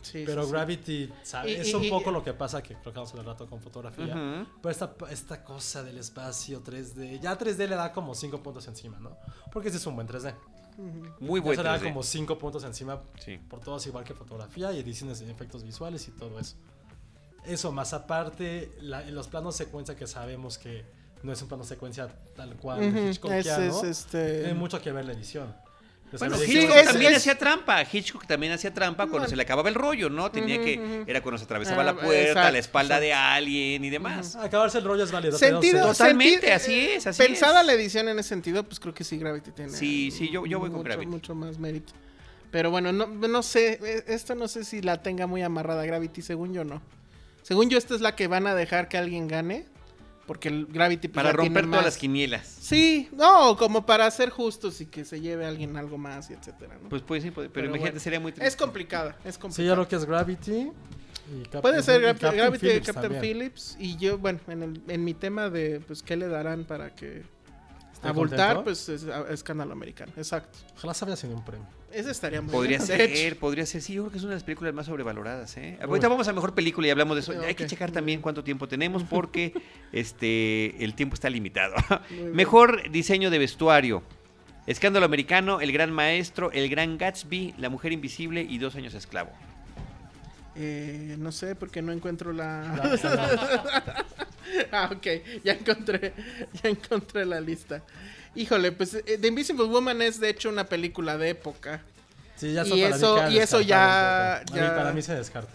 Sí, 0.01 0.23
Pero 0.25 0.45
sí. 0.47 0.51
Gravity, 0.53 1.13
¿sabe? 1.23 1.53
Y- 1.53 1.55
es 1.57 1.75
un 1.75 1.85
y- 1.85 1.91
poco 1.91 2.11
lo 2.11 2.25
que 2.25 2.33
pasa 2.33 2.63
que 2.63 2.75
creo 2.75 2.85
que 2.93 2.99
vamos 3.01 3.11
a 3.11 3.19
hablar 3.19 3.35
rato 3.35 3.47
con 3.47 3.61
fotografía. 3.61 4.07
Ujú. 4.15 4.49
Pero 4.63 4.71
esta, 4.71 4.95
esta 5.11 5.45
cosa 5.45 5.83
del 5.83 5.99
espacio 5.99 6.63
3D, 6.63 7.21
ya 7.21 7.37
3D 7.37 7.67
le 7.69 7.77
da 7.77 7.93
como 7.93 8.15
5 8.15 8.43
puntos 8.43 8.67
encima, 8.67 8.99
¿no? 8.99 9.15
Porque 9.53 9.69
ese 9.69 9.77
es 9.77 9.87
un 9.87 9.95
buen 9.95 10.07
3D. 10.07 10.35
Ujú. 10.79 11.15
Muy 11.21 11.41
Ya 11.41 11.45
buen 11.45 11.57
se 11.59 11.63
le 11.63 11.69
da 11.69 11.77
3D. 11.79 11.83
como 11.89 12.03
5 12.03 12.39
puntos 12.39 12.65
encima 12.65 13.03
Sí. 13.23 13.37
por 13.37 13.61
todos 13.61 13.87
igual 13.87 14.05
que 14.05 14.15
fotografía 14.15 14.73
y 14.73 14.79
ediciones 14.81 15.21
de 15.21 15.31
efectos 15.31 15.63
visuales 15.63 16.09
y 16.09 16.13
todo 16.13 16.39
eso. 16.39 16.57
Eso, 17.45 17.71
más 17.71 17.93
aparte, 17.93 18.73
la- 18.81 19.07
en 19.07 19.15
los 19.15 19.29
planos 19.29 19.55
secuencia 19.55 19.95
que 19.95 20.07
sabemos 20.07 20.57
que 20.57 20.87
no 21.25 21.33
es 21.33 21.43
un 21.43 21.49
plano 21.49 21.65
secuencia 21.65 22.09
tal 22.37 22.55
cual 22.57 22.83
Hitchcockiano, 22.85 23.41
ese 23.41 23.67
es 23.69 23.83
este. 23.83 24.39
tiene 24.41 24.55
mucho 24.55 24.81
que 24.81 24.93
ver 24.93 25.05
la 25.05 25.13
edición. 25.13 25.53
Bueno, 26.17 26.37
Hitchcock 26.41 26.77
es- 26.77 26.85
también 26.85 27.11
es- 27.13 27.19
hacía 27.19 27.37
trampa. 27.37 27.83
Hitchcock 27.93 28.25
también 28.25 28.53
hacía 28.53 28.73
trampa 28.73 29.05
cuando 29.05 29.19
Bueno. 29.21 29.29
se 29.31 29.35
le 29.37 29.43
acababa 29.43 29.69
el 29.69 29.75
rollo, 29.75 30.09
¿no? 30.11 30.31
Tenía 30.31 30.59
que. 30.63 31.03
Era 31.09 31.21
cuando 31.23 31.39
se 31.39 31.45
atravesaba 31.45 31.83
Ah, 31.83 31.87
la 31.87 31.95
puerta, 31.97 32.21
exacto, 32.29 32.53
la 32.53 32.59
espalda 32.59 33.01
de 33.01 33.13
alguien 33.13 33.85
y 33.85 33.91
demás. 33.91 34.37
Acabarse 34.37 34.79
el 34.79 34.85
rollo 34.85 35.03
es 35.03 35.11
válido. 35.11 35.37
Sentido, 35.37 35.81
no 35.81 35.93
sé. 35.93 35.99
Totalmente, 36.05 36.47
senti- 36.47 36.51
así 36.53 36.81
es, 36.91 37.07
así 37.09 37.21
Pensada 37.21 37.63
es. 37.63 37.67
la 37.67 37.73
edición 37.73 38.09
en 38.09 38.19
ese 38.21 38.29
sentido, 38.29 38.63
pues 38.63 38.79
creo 38.79 38.95
que 38.95 39.03
sí, 39.03 39.19
Gravity 39.19 39.51
tiene. 39.51 39.73
Sí, 39.73 40.13
sí, 40.13 40.31
yo- 40.31 40.47
yo 40.47 40.61
voy 40.61 40.69
con 40.71 40.79
mucho, 40.79 40.85
Gravity. 40.91 41.11
Mucho 41.11 41.35
más 41.35 41.59
mérito. 41.59 41.93
Pero 42.53 42.71
bueno, 42.71 42.93
no, 42.93 43.07
no 43.09 43.43
sé, 43.43 43.81
eh, 43.83 44.05
esto 44.07 44.37
no 44.37 44.47
sé 44.47 44.63
si 44.63 44.83
la 44.83 45.03
tenga 45.03 45.27
muy 45.27 45.43
amarrada 45.43 45.85
Gravity, 45.85 46.23
según 46.23 46.53
yo 46.55 46.63
no. 46.63 46.81
Según 47.43 47.71
yo, 47.71 47.77
esta 47.77 47.95
es 47.97 48.01
la 48.01 48.15
que 48.15 48.29
van 48.29 48.47
a 48.47 48.55
dejar 48.55 48.87
que 48.89 48.99
alguien 48.99 49.27
gane. 49.27 49.67
Porque 50.27 50.49
el 50.49 50.67
Gravity 50.67 51.09
pues, 51.09 51.15
Para 51.17 51.31
ya 51.31 51.37
tiene 51.37 51.49
romper 51.49 51.65
todas 51.65 51.77
más- 51.77 51.85
las 51.85 51.97
quinielas. 51.99 52.47
Sí, 52.47 53.09
no, 53.13 53.57
como 53.59 53.85
para 53.85 54.11
ser 54.11 54.31
justos 54.31 54.81
y 54.81 54.87
que 54.87 55.05
se 55.05 55.21
lleve 55.21 55.45
a 55.45 55.49
alguien 55.49 55.77
algo 55.77 55.99
más 55.99 56.31
y 56.31 56.33
etcétera, 56.33 56.79
¿no? 56.83 56.89
Pues 56.89 57.03
puede 57.03 57.21
ser, 57.21 57.33
puede- 57.35 57.49
pero, 57.51 57.65
Pero 57.65 57.67
imagínate, 57.69 57.91
bueno. 57.93 58.03
sería 58.03 58.21
muy 58.21 58.33
triste. 58.33 58.49
es 58.49 58.57
complicada, 58.57 59.17
es 59.25 59.35
Sí, 59.35 59.41
complicada. 59.41 59.69
yo 59.69 59.77
lo 59.77 59.87
que 59.89 59.97
es 59.97 60.05
Gravity. 60.07 60.71
y 61.31 61.49
Puede 61.61 61.83
ser 61.83 62.01
Gra- 62.03 62.07
Captain 62.13 62.37
Gravity 62.37 62.67
de 62.67 62.73
Phillips 62.73 62.87
Captain 62.87 63.13
también. 63.13 63.21
Phillips 63.37 63.77
y 63.79 63.97
yo, 63.97 64.17
bueno, 64.19 64.41
en, 64.49 64.63
el- 64.63 64.83
en 64.89 65.05
mi 65.05 65.13
tema 65.15 65.51
de, 65.51 65.81
pues, 65.81 66.03
¿qué 66.03 66.17
le 66.17 66.29
darán 66.29 66.65
para 66.65 66.95
que 66.95 67.23
Estoy 67.93 68.11
abultar? 68.11 68.57
contento. 68.57 68.65
Pues 68.65 68.89
es 68.89 69.05
a- 69.07 69.31
escándalo 69.31 69.73
americano, 69.73 70.13
exacto. 70.17 70.59
Ojalá 70.77 70.95
se 70.95 71.05
había 71.05 71.17
sido 71.17 71.35
un 71.35 71.45
premio. 71.45 71.67
Ese 71.95 72.11
estaría 72.11 72.41
muy 72.43 72.51
Podría 72.51 72.79
bien, 72.79 72.87
ser, 72.87 73.39
podría 73.39 73.67
ser. 73.67 73.81
Sí, 73.81 73.95
yo 73.95 74.03
creo 74.03 74.11
que 74.13 74.19
es 74.19 74.25
una 74.25 74.31
de 74.33 74.37
las 74.37 74.45
películas 74.45 74.75
más 74.75 74.87
sobrevaloradas. 74.87 75.57
¿eh? 75.57 75.79
Ahorita 75.81 76.09
vamos 76.09 76.27
a 76.27 76.33
mejor 76.33 76.53
película 76.55 76.89
y 76.89 76.91
hablamos 76.91 77.15
de 77.17 77.21
eso. 77.21 77.33
Sí, 77.33 77.39
Hay 77.47 77.55
que 77.55 77.67
checar 77.67 77.93
también 77.93 78.21
cuánto 78.21 78.43
tiempo 78.43 78.67
tenemos 78.67 79.05
porque 79.11 79.53
este 79.93 80.85
el 80.85 80.95
tiempo 80.95 81.15
está 81.15 81.31
limitado. 81.31 81.75
Mejor 82.33 82.91
diseño 82.91 83.31
de 83.31 83.39
vestuario. 83.39 84.03
Escándalo 84.67 85.07
americano, 85.07 85.61
El 85.61 85.73
Gran 85.73 85.93
Maestro, 85.93 86.51
El 86.51 86.69
Gran 86.69 86.99
Gatsby, 86.99 87.55
La 87.59 87.69
Mujer 87.69 87.93
Invisible 87.93 88.43
y 88.43 88.59
Dos 88.59 88.75
Años 88.77 88.95
Esclavo. 88.95 89.31
Eh, 90.57 91.17
no 91.19 91.33
sé, 91.33 91.55
porque 91.55 91.83
no 91.83 91.93
encuentro 91.93 92.33
la... 92.33 92.99
La- 93.03 94.05
ah, 94.73 94.91
ok, 94.95 95.07
ya 95.45 95.53
encontré, 95.53 96.13
ya 96.63 96.71
encontré 96.71 97.27
la 97.27 97.41
lista. 97.41 97.83
Híjole, 98.35 98.73
pues 98.73 98.95
eh, 98.95 99.19
The 99.21 99.29
Invisible 99.29 99.67
Woman 99.67 100.03
es 100.03 100.19
de 100.21 100.29
hecho 100.31 100.49
una 100.49 100.65
película 100.65 101.17
de 101.17 101.31
época. 101.31 101.83
Sí, 102.37 102.53
ya 102.53 102.65
Y 102.67 102.83
eso- 102.83 103.29
y 103.31 103.39
eso 103.39 103.61
ya- 103.61 104.41
descartado 104.41 104.41
un 104.41 104.47
poco. 104.47 104.53
A 104.53 104.61
mí- 104.61 104.67
ya- 104.69 104.77
para 104.77 104.93
mí 104.93 105.03
se 105.03 105.15
descarta. 105.15 105.53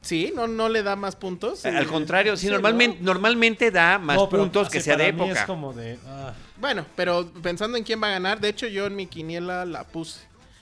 Sí, 0.00 0.32
no, 0.34 0.48
no 0.48 0.68
le 0.68 0.82
da 0.82 0.96
más 0.96 1.14
puntos. 1.14 1.64
Al 1.64 1.86
contrario, 1.86 2.36
sí, 2.36 2.46
sí, 2.46 2.52
normalmente, 2.52 2.98
¿no? 2.98 3.04
normalmente 3.04 3.70
da 3.70 3.98
más 3.98 4.16
No, 4.16 4.28
pero 4.28 4.42
puntos 4.42 4.68
que 4.68 4.80
sea 4.80 4.96
de 4.96 5.12
mí 5.12 5.22
época. 5.22 5.40
Es 5.40 5.46
como 5.46 5.72
de. 5.72 5.96
ah, 6.08 6.32
Bueno, 6.58 6.84
pero 6.96 7.30
pensando 7.40 7.76
en 7.78 7.84
quién 7.84 8.02
va 8.02 8.08
a 8.08 8.12
ganar, 8.12 8.40
de 8.40 8.48
hecho 8.48 8.66
yo 8.66 8.86
en 8.86 8.96
mi 8.96 9.06
quiniela 9.06 9.64
la 9.64 9.84
puse. 9.84 10.20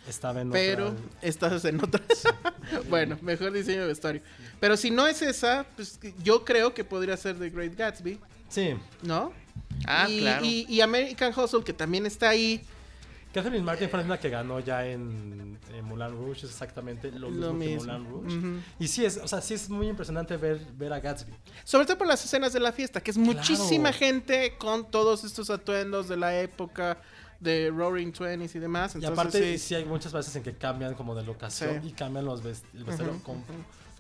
estaba 0.08 0.40
en 0.42 0.50
Pero 0.50 0.88
otra- 0.88 1.00
estás 1.22 1.64
en 1.64 1.82
otras. 1.82 2.02
bueno, 2.90 3.16
mejor 3.22 3.52
diseño 3.52 3.82
de 3.82 3.86
vestuario. 3.86 4.20
Pero 4.58 4.76
si 4.76 4.90
no 4.90 5.06
es 5.06 5.22
esa, 5.22 5.64
pues 5.76 5.98
yo 6.22 6.44
creo 6.44 6.74
que 6.74 6.84
podría 6.84 7.16
ser 7.16 7.38
The 7.38 7.48
Great 7.50 7.76
Gatsby, 7.76 8.18
Sí. 8.48 8.74
¿no? 9.02 9.32
Ah, 9.86 10.07
y, 10.09 10.20
claro. 10.20 10.44
y- 10.44 10.66
y 10.68 10.80
American 10.80 11.32
Hustle, 11.38 11.62
que 11.64 11.72
también 11.72 12.07
está 12.07 12.28
ahí. 12.30 12.62
Catherine 13.32 13.62
Martin 13.62 13.88
fue 13.88 14.03
la 14.05 14.18
que 14.18 14.28
ganó 14.28 14.59
ya 14.59 14.84
en, 14.84 15.57
en 15.72 15.84
Moulin 15.84 16.11
Rouge, 16.11 16.38
es 16.46 16.51
exactamente 16.51 17.12
lo 17.12 17.30
mismo, 17.30 17.46
Lo 17.46 17.53
que 17.53 17.64
mismo. 17.66 17.92
Moulin 17.92 18.11
Rouge. 18.11 18.36
Ujú. 18.38 18.61
Y 18.80 18.88
sí 18.88 19.05
es, 19.05 19.18
o 19.18 19.28
sea, 19.28 19.40
sí 19.40 19.55
es 19.55 19.70
muy 19.70 19.86
impresionante 19.88 20.36
ver, 20.36 20.59
ver 20.76 20.92
a 20.92 20.98
Gatsby. 20.98 21.32
Sobre 21.62 21.86
todo 21.86 21.96
por 21.98 22.09
las 22.09 22.24
escenas 22.24 22.53
de 22.53 22.59
la 22.59 22.72
fiesta, 22.72 23.01
que 23.01 23.12
es 23.12 23.16
muchísima 23.18 23.90
Claro. 23.90 23.98
gente 23.98 24.55
con 24.59 24.90
todos 24.90 25.22
estos 25.22 25.48
atuendos 25.48 26.09
de 26.09 26.16
la 26.16 26.40
época 26.40 26.98
de 27.38 27.70
Roaring 27.70 28.12
Twenties 28.12 28.55
y 28.57 28.59
demás. 28.59 28.94
y 28.94 28.98
Entonces, 28.98 29.18
aparte, 29.18 29.53
sí. 29.59 29.64
sí. 29.68 29.74
hay 29.76 29.84
muchas 29.84 30.12
veces 30.12 30.34
en 30.34 30.42
que 30.42 30.55
cambian 30.55 30.94
como 30.94 31.14
de 31.14 31.22
locación 31.24 31.80
Sí. 31.82 31.88
y 31.88 31.92
cambian 31.92 32.24
los 32.24 32.42
vest- 32.42 32.64
el 32.74 32.82
vestuario 32.84 33.14
Ujú, 33.14 33.22
con, 33.22 33.36
ujú. 33.36 33.44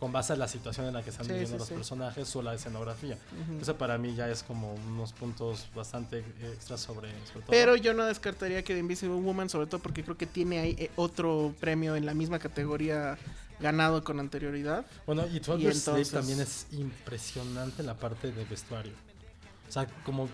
Con 0.00 0.12
base 0.12 0.32
a 0.32 0.36
la 0.36 0.48
situación 0.48 0.86
en 0.86 0.94
la 0.94 1.02
que 1.02 1.10
están 1.10 1.26
Sí, 1.26 1.32
viviendo 1.32 1.56
sí, 1.56 1.58
los 1.58 1.68
sí. 1.68 1.74
personajes 1.74 2.34
o 2.34 2.40
la 2.42 2.54
escenografía. 2.54 3.18
Eso 3.60 3.76
para 3.76 3.98
mí 3.98 4.14
ya 4.14 4.30
es 4.30 4.42
como 4.42 4.72
unos 4.74 5.12
puntos 5.12 5.66
bastante 5.74 6.24
extras 6.54 6.80
sobre, 6.80 7.10
sobre 7.26 7.40
todo. 7.42 7.50
Pero 7.50 7.76
yo 7.76 7.92
no 7.92 8.06
descartaría 8.06 8.64
que 8.64 8.72
The 8.72 8.80
Invisible 8.80 9.16
Woman, 9.20 9.50
sobre 9.50 9.66
todo 9.66 9.80
porque 9.80 10.02
creo 10.02 10.16
que 10.16 10.24
tiene 10.26 10.58
ahí 10.58 10.74
eh, 10.78 10.90
otro 10.96 11.54
premio 11.60 11.96
en 11.96 12.06
la 12.06 12.14
misma 12.14 12.38
categoría 12.38 13.18
ganado 13.60 14.02
con 14.02 14.18
anterioridad. 14.18 14.86
Bueno, 15.04 15.26
y 15.26 15.38
12 15.38 15.56
Y 15.58 15.62
Years 15.64 15.82
Slave 15.82 15.98
entonces- 16.00 16.12
también 16.18 16.40
es 16.40 16.66
impresionante 16.72 17.82
en 17.82 17.86
la 17.86 17.94
parte 17.98 18.32
de 18.32 18.44
vestuario. 18.46 18.92
O 19.68 19.72
sea, 19.72 19.86
como 20.04 20.30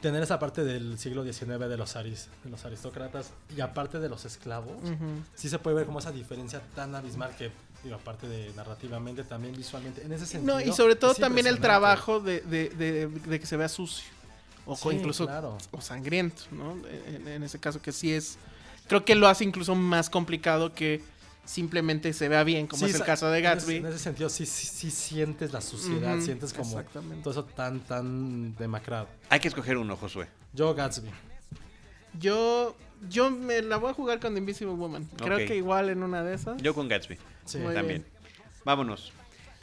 tener 0.00 0.22
esa 0.22 0.38
parte 0.38 0.64
del 0.64 0.98
siglo 0.98 1.22
XIX 1.22 1.68
de 1.68 1.76
los, 1.76 1.96
aris, 1.96 2.28
de 2.42 2.50
los 2.50 2.64
aristócratas 2.64 3.30
y 3.54 3.60
aparte 3.60 4.00
de 4.00 4.08
los 4.08 4.24
esclavos, 4.24 4.72
sí 5.34 5.50
se 5.50 5.58
puede 5.58 5.76
ver 5.76 5.86
como 5.86 5.98
esa 5.98 6.10
diferencia 6.12 6.62
tan 6.74 6.94
abismal 6.94 7.36
que, 7.36 7.52
digo, 7.84 7.96
aparte 7.96 8.28
de 8.28 8.52
narrativamente, 8.54 9.24
también 9.24 9.54
visualmente, 9.56 10.02
en 10.04 10.12
ese 10.12 10.26
sentido. 10.26 10.54
No, 10.54 10.60
y 10.60 10.72
sobre 10.72 10.94
todo 10.96 11.14
también 11.14 11.46
el 11.46 11.58
trabajo 11.60 12.20
de, 12.20 12.40
de- 12.42 12.68
de- 12.70 13.06
de 13.08 13.40
que 13.40 13.46
se 13.46 13.56
vea 13.56 13.68
sucio. 13.68 14.04
O 14.64 14.76
Sí, 14.76 14.90
incluso 14.92 15.26
claro. 15.26 15.58
o 15.72 15.80
sangriento, 15.80 16.42
¿no? 16.52 16.76
En, 17.08 17.26
en 17.26 17.42
ese 17.42 17.58
caso 17.58 17.82
que 17.82 17.90
sí 17.90 18.12
es... 18.12 18.38
Creo 18.86 19.04
que 19.04 19.14
lo 19.16 19.26
hace 19.26 19.42
incluso 19.44 19.74
más 19.74 20.08
complicado 20.08 20.72
que 20.72 21.02
simplemente 21.44 22.12
se 22.12 22.28
vea 22.28 22.44
bien, 22.44 22.68
como 22.68 22.84
Sí, 22.84 22.90
es 22.92 22.94
el 22.94 23.02
caso 23.04 23.28
de 23.28 23.38
en 23.40 23.44
ese- 23.46 23.54
Gatsby. 23.54 23.76
En 23.78 23.86
ese, 23.86 23.98
sentido, 23.98 24.28
sí, 24.28 24.46
sí, 24.46 24.66
sí 24.68 24.90
sientes 24.92 25.52
la 25.52 25.60
suciedad, 25.60 26.20
sientes 26.20 26.52
como 26.52 26.68
exactamente. 26.78 27.22
todo 27.24 27.32
eso 27.32 27.44
tan, 27.44 27.80
tan 27.80 28.54
demacrado. 28.56 29.08
Hay 29.28 29.40
que 29.40 29.48
escoger 29.48 29.76
uno, 29.76 29.96
Josué. 29.96 30.28
Yo, 30.52 30.72
Gatsby. 30.74 31.10
Yo, 32.20 32.76
yo 33.08 33.30
me 33.30 33.62
la 33.62 33.78
voy 33.78 33.90
a 33.90 33.94
jugar 33.94 34.20
con 34.20 34.34
The 34.34 34.38
Invisible 34.38 34.74
Woman. 34.74 35.08
Creo 35.16 35.38
que 35.38 35.56
igual 35.56 35.90
en 35.90 36.02
una 36.02 36.22
de 36.22 36.34
esas. 36.34 36.60
Yo 36.62 36.74
con 36.74 36.88
Gatsby. 36.88 37.18
Sí. 37.44 37.58
También. 37.74 38.04
Vámonos. 38.64 39.12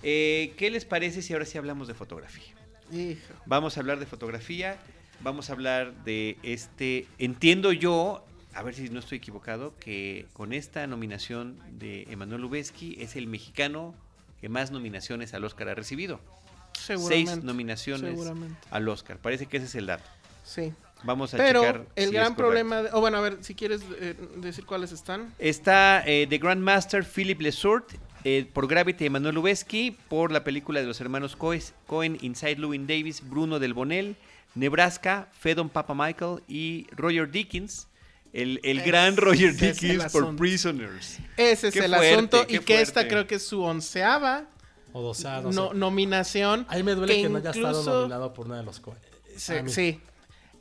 Eh, 0.03 0.53
¿Qué 0.57 0.69
les 0.69 0.86
parece 0.86 1.21
si 1.21 1.34
ahora 1.34 1.45
sí 1.45 1.57
hablamos 1.57 1.88
de 1.88 1.93
fotografía? 1.93 2.53
Hijo. 2.91 3.34
Vamos 3.45 3.77
a 3.77 3.82
hablar 3.82 3.99
de 3.99 4.05
fotografía, 4.05 4.77
vamos 5.21 5.49
a 5.49 5.53
hablar 5.53 5.93
de 6.03 6.38
este, 6.43 7.07
entiendo 7.17 7.71
yo, 7.71 8.25
a 8.53 8.63
ver 8.63 8.73
si 8.73 8.89
no 8.89 8.99
estoy 8.99 9.19
equivocado, 9.19 9.75
que 9.80 10.25
con 10.34 10.53
esta 10.53 10.88
nominación 10.88 11.59
de 11.77 12.03
Emanuel 12.09 12.41
Lubezki 12.41 12.95
es 12.99 13.15
el 13.15 13.27
mexicano 13.27 13.93
que 14.41 14.49
más 14.49 14.71
nominaciones 14.71 15.34
al 15.34 15.43
Oscar 15.43 15.69
ha 15.69 15.75
recibido. 15.75 16.19
Seguramente. 16.73 17.32
Seis 17.32 17.43
nominaciones 17.43 18.11
Seguramente. 18.11 18.57
al 18.71 18.88
Oscar. 18.88 19.17
Parece 19.17 19.47
que 19.47 19.57
ese 19.57 19.65
es 19.65 19.75
el 19.75 19.88
dato. 19.88 20.09
Sí. 20.45 20.73
Vamos 21.04 21.34
a 21.34 21.38
Pero 21.38 21.62
checar. 21.62 21.86
el 21.95 22.10
si 22.10 22.14
gran 22.14 22.36
problema... 22.36 22.84
de- 22.84 22.89
o 22.91 23.00
bueno, 23.00 23.18
a 23.18 23.22
ver, 23.22 23.38
si 23.41 23.56
quieres 23.56 23.82
eh, 24.00 24.16
decir 24.38 24.66
cuáles 24.66 24.91
están. 24.91 25.34
Está 25.39 26.04
eh, 26.06 26.28
The 26.30 26.38
Grandmaster 26.38 27.06
Philip 27.06 27.39
Lesourt 27.41 27.93
eh, 28.26 28.50
por 28.52 28.68
Gravity 28.68 29.06
Emanuel 29.06 29.36
Lubezki, 29.36 29.97
por 30.10 30.32
la 30.32 30.43
película 30.43 30.82
de 30.82 30.86
los 30.88 31.00
hermanos 31.00 31.38
Cohen, 31.38 32.18
Inside 32.22 32.56
Llewyn 32.58 32.86
Davis, 32.86 33.22
Bruno 33.28 33.60
del 33.60 33.74
Bonel, 33.74 34.18
Nebraska, 34.56 35.30
Fedon 35.39 35.70
Papa 35.70 35.93
Michael 35.93 36.43
y 36.47 36.88
Roger 36.91 37.32
Dickens. 37.32 37.88
El, 38.34 38.60
el 38.64 38.82
gran 38.82 39.16
Roger 39.18 39.56
Dickens 39.56 40.12
por. 40.12 40.36
Prisoners. 40.36 41.18
Ese 41.38 41.70
es 41.70 41.74
Qué 41.74 41.80
el 41.80 41.91
fuerte, 41.95 42.10
asunto. 42.14 42.45
Y 42.47 42.60
que 42.60 42.82
esta 42.82 43.08
creo 43.08 43.26
que 43.26 43.36
es 43.36 43.43
su 43.47 43.64
onceava 43.64 44.43
O 44.93 45.02
doceava, 45.02 45.43
no, 45.43 45.52
no- 45.52 45.70
sé. 45.72 45.76
nominación. 45.78 46.66
Ahí 46.70 46.84
me 46.84 46.93
duele 46.93 47.16
que, 47.16 47.22
que 47.24 47.30
no 47.30 47.38
haya 47.39 47.50
estado 47.52 47.84
nominado 47.84 48.34
por 48.34 48.45
una 48.47 48.58
de 48.58 48.64
los 48.64 48.80
Coen. 48.82 48.97
Sí, 49.36 49.56
A 49.56 49.64
mí. 49.64 49.72
sí. 49.72 50.00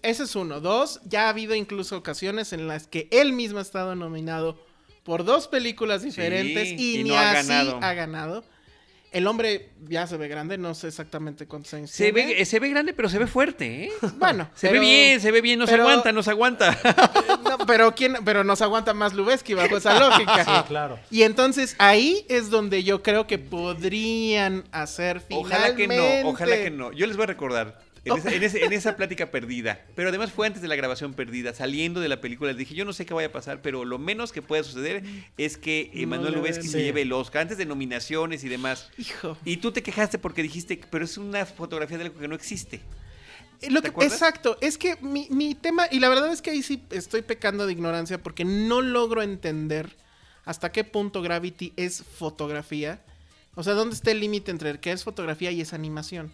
Ese 0.02 0.24
es 0.24 0.36
uno. 0.36 0.60
Dos, 0.60 1.00
ya 1.04 1.26
ha 1.26 1.28
habido 1.30 1.54
incluso 1.54 1.96
ocasiones 1.96 2.52
en 2.52 2.68
las 2.68 2.86
que 2.86 3.08
él 3.10 3.32
mismo 3.32 3.58
ha 3.58 3.62
estado 3.62 3.94
nominado 3.94 4.58
por 5.04 5.24
dos 5.24 5.48
películas 5.48 6.02
diferentes 6.02 6.68
y, 6.68 7.00
y 7.00 7.02
ni 7.04 7.10
no 7.10 7.16
ha 7.16 7.30
así 7.32 7.48
ganado. 7.48 7.78
ha 7.82 7.94
ganado. 7.94 8.44
El 9.10 9.26
hombre 9.26 9.70
ya 9.88 10.06
se 10.06 10.18
ve 10.18 10.28
grande, 10.28 10.58
no 10.58 10.74
sé 10.74 10.88
exactamente 10.88 11.46
cuántos 11.46 11.72
años 11.72 11.90
Se 11.90 12.12
tiene. 12.12 12.34
ve, 12.34 12.44
se 12.44 12.60
ve 12.60 12.68
grande, 12.68 12.92
pero 12.92 13.08
se 13.08 13.18
ve 13.18 13.26
fuerte, 13.26 13.84
¿eh? 13.84 13.92
Bueno, 14.18 14.50
Se 14.54 14.68
pero- 14.68 14.80
ve 14.82 14.86
bien, 14.86 15.20
se 15.22 15.30
ve 15.30 15.40
bien, 15.40 15.58
nos 15.58 15.70
pero- 15.70 15.84
aguanta, 15.84 16.12
nos 16.12 16.28
aguanta. 16.28 16.78
No, 17.48 17.56
pero 17.66 17.94
quién, 17.94 18.16
pero 18.26 18.44
nos 18.44 18.60
aguanta 18.60 18.92
más 18.92 19.14
Lubeski 19.14 19.54
bajo 19.54 19.78
esa 19.78 19.98
lógica. 19.98 20.44
Sí, 20.44 20.68
claro. 20.68 20.98
Y 21.10 21.22
entonces 21.22 21.74
ahí 21.78 22.26
es 22.28 22.50
donde 22.50 22.84
yo 22.84 23.02
creo 23.02 23.26
que 23.26 23.38
podrían 23.38 24.64
hacer 24.72 25.20
finalmente. 25.20 25.56
Ojalá 25.56 25.74
que 25.76 25.88
no, 25.88 26.28
ojalá 26.28 26.56
que 26.56 26.70
no. 26.70 26.92
Yo 26.92 27.06
les 27.06 27.16
voy 27.16 27.24
a 27.24 27.26
recordar. 27.28 27.80
En, 28.14 28.18
esa, 28.18 28.32
en 28.34 28.42
ese- 28.42 28.64
en 28.64 28.72
esa 28.72 28.96
plática 28.96 29.30
perdida, 29.30 29.80
pero 29.94 30.08
además 30.08 30.32
fue 30.32 30.46
antes 30.46 30.62
de 30.62 30.68
la 30.68 30.76
grabación 30.76 31.14
perdida, 31.14 31.54
saliendo 31.54 32.00
de 32.00 32.08
la 32.08 32.20
película, 32.20 32.50
les 32.50 32.58
dije, 32.58 32.74
yo 32.74 32.84
no 32.84 32.92
sé 32.92 33.06
qué 33.06 33.14
vaya 33.14 33.28
a 33.28 33.32
pasar, 33.32 33.62
pero 33.62 33.84
lo 33.84 33.98
menos 33.98 34.32
que 34.32 34.42
pueda 34.42 34.62
suceder 34.62 35.02
es 35.36 35.56
que 35.56 35.90
No 36.06 36.16
le 36.22 36.30
Lubezki 36.30 36.68
se 36.68 36.82
lleve 36.82 37.02
el 37.02 37.12
Oscar, 37.12 37.42
antes 37.42 37.58
de 37.58 37.66
nominaciones 37.66 38.44
y 38.44 38.48
demás. 38.48 38.90
Hijo. 38.98 39.36
Y 39.44 39.58
tú 39.58 39.72
te 39.72 39.82
quejaste 39.82 40.18
porque 40.18 40.42
dijiste, 40.42 40.80
pero 40.90 41.04
es 41.04 41.18
una 41.18 41.44
fotografía 41.46 41.98
de 41.98 42.04
algo 42.04 42.18
que 42.18 42.28
no 42.28 42.34
existe. 42.34 42.80
Eh, 43.60 43.70
exacto, 44.02 44.56
es 44.60 44.78
que 44.78 44.96
mi, 45.00 45.26
mi 45.30 45.54
tema, 45.56 45.88
y 45.90 45.98
la 45.98 46.08
verdad 46.08 46.32
es 46.32 46.42
que 46.42 46.50
ahí 46.50 46.62
sí 46.62 46.82
estoy 46.90 47.22
pecando 47.22 47.66
de 47.66 47.72
ignorancia 47.72 48.22
porque 48.22 48.44
no 48.44 48.82
logro 48.82 49.20
entender 49.22 49.96
hasta 50.44 50.70
qué 50.70 50.84
punto 50.84 51.22
Gravity 51.22 51.72
es 51.76 52.02
fotografía. 52.04 53.02
O 53.56 53.64
sea, 53.64 53.74
¿dónde 53.74 53.96
está 53.96 54.12
el 54.12 54.20
límite 54.20 54.52
entre 54.52 54.78
qué 54.78 54.92
es 54.92 55.02
fotografía 55.02 55.50
y 55.50 55.60
es 55.60 55.72
animación? 55.72 56.30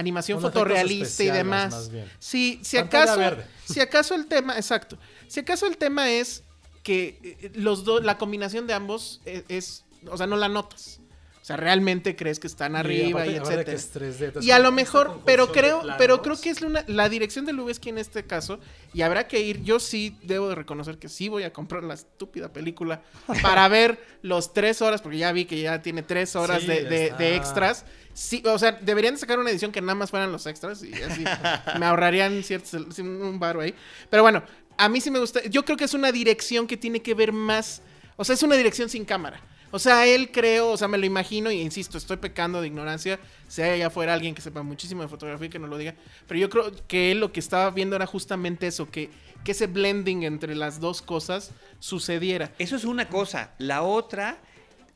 Animación 0.00 0.38
efectos 0.38 0.52
fotorrealista 0.62 1.22
y 1.22 1.30
demás. 1.30 1.70
más 1.72 1.90
bien. 1.90 2.10
Sí, 2.18 2.58
si 2.62 2.76
Pantalla 2.78 3.02
acaso, 3.04 3.18
verde. 3.20 3.46
si 3.64 3.80
acaso 3.80 4.14
el 4.14 4.26
tema, 4.26 4.56
exacto, 4.56 4.98
si 5.28 5.40
acaso 5.40 5.66
el 5.66 5.76
tema 5.76 6.10
es 6.10 6.42
que 6.82 7.18
eh, 7.22 7.50
los 7.54 7.84
dos, 7.84 8.02
la 8.04 8.16
combinación 8.18 8.66
de 8.66 8.74
ambos 8.74 9.20
es, 9.24 9.44
es- 9.48 9.84
o 10.10 10.16
sea, 10.16 10.26
no 10.26 10.36
la 10.36 10.48
notas. 10.48 10.99
O 11.40 11.44
sea, 11.44 11.56
realmente 11.56 12.16
crees 12.16 12.38
que 12.38 12.46
están 12.46 12.76
arriba 12.76 13.26
y, 13.26 13.36
aparte- 13.36 13.64
que 13.64 13.72
etcétera. 13.72 13.72
es 13.76 13.92
3D, 13.94 14.24
entonces 14.26 14.46
Y 14.48 14.50
a 14.52 14.58
lo 14.58 14.72
mejor, 14.72 15.20
pero 15.24 15.50
creo, 15.50 15.82
pero 15.96 16.20
creo 16.20 16.38
que 16.38 16.50
es 16.50 16.60
una- 16.60 16.84
la 16.86 17.08
dirección 17.08 17.46
de 17.46 17.54
Lubeski 17.54 17.88
en 17.88 17.96
este 17.98 18.24
caso. 18.24 18.60
Y 18.92 19.00
habrá 19.02 19.26
que 19.26 19.40
ir. 19.40 19.62
Yo 19.62 19.80
sí 19.80 20.18
debo 20.22 20.50
de 20.50 20.54
reconocer 20.54 20.98
que 20.98 21.08
sí 21.08 21.28
voy 21.30 21.44
a 21.44 21.52
comprar 21.52 21.82
la 21.82 21.94
estúpida 21.94 22.52
película 22.52 23.02
para 23.42 23.66
ver 23.68 23.98
los 24.22 24.52
tres 24.52 24.82
horas, 24.82 25.00
porque 25.00 25.16
ya 25.18 25.32
vi 25.32 25.46
que 25.46 25.60
ya 25.60 25.80
tiene 25.80 26.02
tres 26.02 26.36
horas 26.36 26.60
Sí, 26.60 26.66
de, 26.68 26.84
de- 26.84 27.10
de 27.18 27.36
extras. 27.36 27.86
Sí, 28.12 28.42
o 28.44 28.58
sea, 28.58 28.72
deberían 28.72 29.14
de 29.14 29.20
sacar 29.20 29.38
una 29.38 29.50
edición 29.50 29.72
que 29.72 29.80
nada 29.80 29.94
más 29.94 30.10
fueran 30.10 30.30
los 30.32 30.44
extras 30.46 30.82
y 30.82 30.92
así 30.92 31.24
me 31.80 31.86
ahorrarían 31.86 32.42
ciertos, 32.42 32.98
un 32.98 33.38
baro 33.38 33.60
ahí. 33.62 33.74
Pero 34.10 34.22
bueno, 34.22 34.42
a 34.76 34.88
mí 34.90 35.00
sí 35.00 35.10
me 35.10 35.18
gusta. 35.18 35.42
Yo 35.44 35.64
creo 35.64 35.78
que 35.78 35.84
es 35.84 35.94
una 35.94 36.12
dirección 36.12 36.66
que 36.66 36.76
tiene 36.76 37.00
que 37.00 37.14
ver 37.14 37.32
más. 37.32 37.80
O 38.16 38.24
sea, 38.24 38.34
es 38.34 38.42
una 38.42 38.56
dirección 38.56 38.90
sin 38.90 39.06
cámara. 39.06 39.40
O 39.72 39.78
sea, 39.78 40.06
él 40.06 40.30
creo, 40.32 40.70
o 40.70 40.76
sea, 40.76 40.88
me 40.88 40.98
lo 40.98 41.06
imagino 41.06 41.50
y 41.50 41.60
insisto, 41.60 41.96
estoy 41.96 42.16
pecando 42.16 42.60
de 42.60 42.66
ignorancia. 42.66 43.20
Si 43.48 43.62
allá 43.62 43.86
afuera 43.86 44.14
alguien 44.14 44.34
que 44.34 44.42
sepa 44.42 44.62
muchísimo 44.62 45.02
de 45.02 45.08
fotografía 45.08 45.48
que 45.48 45.58
no 45.58 45.66
lo 45.66 45.78
diga. 45.78 45.94
Pero 46.26 46.40
yo 46.40 46.50
creo 46.50 46.72
que 46.88 47.12
él 47.12 47.20
lo 47.20 47.32
que 47.32 47.40
estaba 47.40 47.70
viendo 47.70 47.96
era 47.96 48.06
justamente 48.06 48.66
eso, 48.66 48.90
que, 48.90 49.10
que 49.44 49.52
ese 49.52 49.66
blending 49.66 50.24
entre 50.24 50.54
las 50.54 50.80
dos 50.80 51.02
cosas 51.02 51.52
sucediera. 51.78 52.52
Eso 52.58 52.76
es 52.76 52.84
una 52.84 53.08
cosa. 53.08 53.52
La 53.58 53.82
otra 53.82 54.38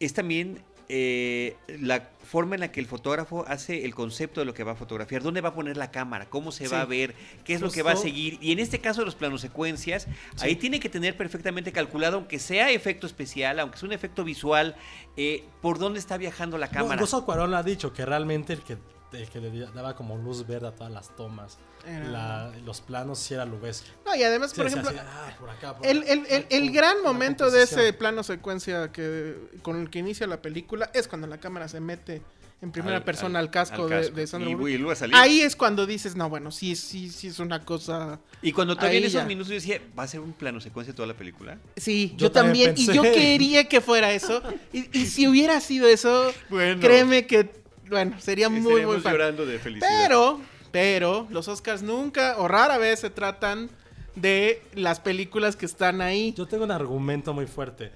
es 0.01 0.13
también 0.13 0.61
eh, 0.89 1.57
la 1.81 2.11
forma 2.25 2.55
en 2.57 2.61
la 2.63 2.73
que 2.73 2.81
el 2.81 2.87
fotógrafo 2.87 3.45
hace 3.47 3.85
el 3.85 3.95
concepto 3.95 4.41
de 4.41 4.47
lo 4.47 4.55
que 4.55 4.65
va 4.65 4.73
a 4.73 4.75
fotografiar, 4.75 5.23
dónde 5.23 5.41
va 5.41 5.51
a 5.51 5.55
poner 5.55 5.77
la 5.77 5.91
cámara, 5.91 6.27
cómo 6.29 6.53
se 6.53 6.65
va 6.65 6.79
Sí. 6.79 6.83
a 6.83 6.85
ver, 6.87 7.15
qué 7.45 7.55
es 7.55 7.61
lo 7.61 7.71
que 7.71 7.83
va 7.83 7.93
a 7.93 7.97
seguir. 7.97 8.39
Y 8.41 8.53
en 8.53 8.59
este 8.59 8.79
caso 8.81 9.01
de 9.03 9.07
los 9.07 9.15
planos 9.15 9.41
secuencias, 9.41 10.07
ahí 10.41 10.57
tiene 10.57 10.81
que 10.81 10.89
tener 10.89 11.17
perfectamente 11.17 11.71
calculado, 11.73 12.17
aunque 12.17 12.39
sea 12.39 12.71
efecto 12.71 13.07
especial, 13.07 13.61
aunque 13.61 13.79
sea 13.79 13.87
un 13.87 13.93
efecto 13.93 14.25
visual, 14.25 14.75
eh, 15.17 15.45
por 15.61 15.79
dónde 15.79 15.99
está 15.99 16.17
viajando 16.17 16.59
la 16.59 16.69
cámara. 16.69 16.95
incluso 16.95 17.25
Cuarón 17.25 17.51
lo 17.51 17.57
ha 17.57 17.63
dicho, 17.63 17.93
que 17.93 18.05
realmente 18.05 18.55
el 18.55 18.63
que, 18.63 18.77
el 19.15 19.29
que 19.29 19.41
le 19.41 19.51
daba 19.75 19.95
como 19.97 20.17
luz 20.17 20.47
verde 20.47 20.69
a 20.69 20.73
todas 20.73 20.93
las 20.93 21.15
tomas, 21.17 21.59
Era- 21.87 22.09
la- 22.09 22.53
los 22.65 22.81
planos, 22.81 23.19
sí 23.19 23.35
era 23.35 23.45
Lubeski. 23.45 23.89
No, 24.07 24.15
y 24.15 24.23
además, 24.23 24.51
Sí, 24.51 24.57
por 24.57 24.67
ejemplo, 24.67 24.91
así, 24.91 24.99
ah, 25.01 25.37
por 25.39 25.51
acá, 25.51 25.77
por 25.77 25.87
El, 25.87 26.03
acá. 26.03 26.13
el- 26.13 26.47
el- 26.51 26.71
gran 26.71 27.03
momento 27.03 27.51
de 27.51 27.63
ese 27.65 27.93
plano 27.93 28.23
secuencia 28.23 28.91
que 28.93 29.37
con 29.63 29.81
el 29.81 29.91
que 29.91 29.99
inicia 30.01 30.27
la 30.27 30.41
película 30.43 30.91
es 30.95 31.09
cuando 31.09 31.27
la 31.27 31.39
cámara 31.39 31.69
se 31.69 31.81
mete 31.81 32.23
en 32.63 32.73
primera 32.73 32.97
Al- 32.97 33.05
persona 33.05 33.41
al, 33.41 33.47
al- 33.47 33.51
casco, 33.51 33.83
al 33.83 33.91
de- 33.91 33.97
casco. 33.97 34.15
De, 34.15 34.27
Sandra 34.27 34.49
Y- 34.51 34.55
Bullock. 34.55 34.71
y 34.71 34.79
luego 34.79 34.93
a 34.93 34.97
salir. 34.97 35.15
Ahí 35.17 35.43
es 35.43 35.55
cuando 35.55 35.85
dices, 35.85 36.17
no, 36.17 36.31
bueno, 36.31 36.51
sí, 36.51 36.75
sí, 36.77 37.11
sí 37.11 37.27
es 37.27 37.39
una 37.39 37.63
cosa. 37.63 38.19
Y 38.41 38.53
cuando 38.53 38.75
todavía 38.75 39.01
en 39.01 39.05
esos 39.05 39.21
ya. 39.21 39.27
minutos 39.27 39.49
yo 39.49 39.55
decía, 39.57 39.83
¿va 39.99 40.05
a 40.05 40.09
ser 40.09 40.21
un 40.21 40.33
plano 40.33 40.61
secuencia 40.63 40.95
toda 40.95 41.07
la 41.09 41.15
película? 41.15 41.59
Sí, 41.77 42.13
Yo 42.17 42.29
yo, 42.29 42.33
también, 42.33 42.75
también 42.75 42.91
y 42.91 42.95
yo 42.95 43.03
quería 43.03 43.69
que 43.69 43.83
fuera 43.83 44.13
eso. 44.13 44.43
Y, 44.73 44.99
y 44.99 45.05
si 45.07 45.29
hubiera 45.29 45.61
sido 45.61 45.87
eso, 45.89 46.33
Bueno. 46.49 46.81
créeme 46.81 47.27
que, 47.27 47.51
bueno, 47.89 48.21
sería 48.21 48.49
muy, 48.49 48.85
muy 48.87 49.01
fan. 49.01 49.13
llorando 49.13 49.47
de 49.47 49.59
felicidad. 49.59 49.89
Pero, 50.03 50.41
pero, 50.73 51.27
los 51.31 51.49
Oscars 51.49 51.83
nunca 51.83 52.37
o 52.39 52.49
rara 52.49 52.79
vez 52.79 53.01
se 53.01 53.11
tratan 53.11 53.71
de 54.15 54.63
las 54.75 55.01
películas 55.01 55.57
que 55.57 55.67
están 55.67 56.01
ahí. 56.01 56.33
Yo 56.37 56.47
tengo 56.47 56.65
un 56.65 56.71
argumento 56.71 57.33
muy 57.35 57.47
fuerte. 57.47 57.93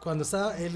Cuando 0.00 0.24
estaba 0.24 0.56
él, 0.58 0.74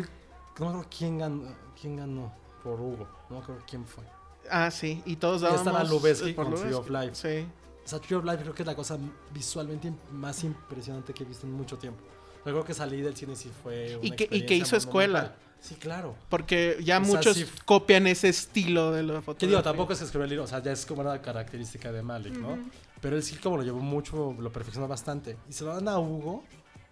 no 0.59 0.65
me 0.65 0.67
acuerdo 0.71 0.87
quién 0.97 1.19
ganó, 1.19 1.55
quién 1.81 1.97
ganó 1.97 2.33
por 2.63 2.81
Hugo, 2.81 3.09
no 3.29 3.37
me 3.37 3.43
acuerdo 3.43 3.63
quién 3.69 3.85
fue. 3.85 4.05
Ah, 4.51 4.71
sí, 4.71 5.03
y 5.05 5.17
todos 5.17 5.43
dábamos 5.43 5.67
estaba 5.67 5.85
Lubeski 5.85 6.33
por 6.33 6.47
con 6.47 6.55
Tree 6.55 6.73
of 6.73 6.89
Life. 6.89 7.15
Sí. 7.15 7.47
O 7.85 7.89
sea, 7.89 7.99
Tree 8.01 8.17
of 8.17 8.25
Life 8.25 8.39
creo 8.39 8.55
que 8.55 8.63
es 8.63 8.67
la 8.67 8.75
cosa 8.75 8.99
visualmente 9.33 9.93
más 10.13 10.43
impresionante 10.45 11.13
que 11.13 11.25
he 11.25 11.27
visto 11.27 11.47
en 11.47 11.53
mucho 11.53 11.77
tiempo. 11.77 12.01
Yo 12.47 12.53
creo 12.53 12.65
que 12.65 12.73
salí 12.73 13.03
del 13.03 13.15
cine 13.15 13.37
sí 13.37 13.51
fue 13.63 13.97
una 13.97 14.07
Y 14.07 14.11
que- 14.13 14.29
y 14.31 14.47
que 14.47 14.55
hizo 14.55 14.77
escuela. 14.77 15.21
monumental. 15.21 15.48
Sí, 15.61 15.75
claro. 15.75 16.15
Porque 16.29 16.79
ya 16.83 16.99
O 17.01 17.05
sea, 17.05 17.15
muchos 17.17 17.37
sí. 17.37 17.47
copian 17.65 18.07
ese 18.07 18.29
estilo 18.29 18.93
de 18.93 19.03
la 19.03 19.15
fotografía. 19.21 19.39
Que 19.41 19.47
digo, 19.49 19.63
tampoco 19.63 19.93
es 19.93 19.99
que 19.99 20.05
escribió 20.05 20.25
el 20.25 20.31
libro, 20.31 20.45
o 20.45 20.47
sea, 20.49 20.63
ya 20.63 20.73
es 20.73 20.87
como 20.87 21.01
una 21.03 21.21
característica 21.21 21.91
de 21.93 22.03
Malik, 22.03 22.35
¿no? 22.37 22.59
Pero 23.01 23.17
él 23.17 23.23
sí 23.23 23.37
como 23.37 23.57
lo 23.57 23.63
llevó 23.65 23.81
mucho, 23.81 24.35
lo 24.39 24.53
perfeccionó 24.53 24.89
bastante. 24.89 25.37
Y 25.49 25.53
se 25.53 25.65
lo 25.65 25.75
dan 25.75 25.89
a 25.89 25.99
Hugo 25.99 26.45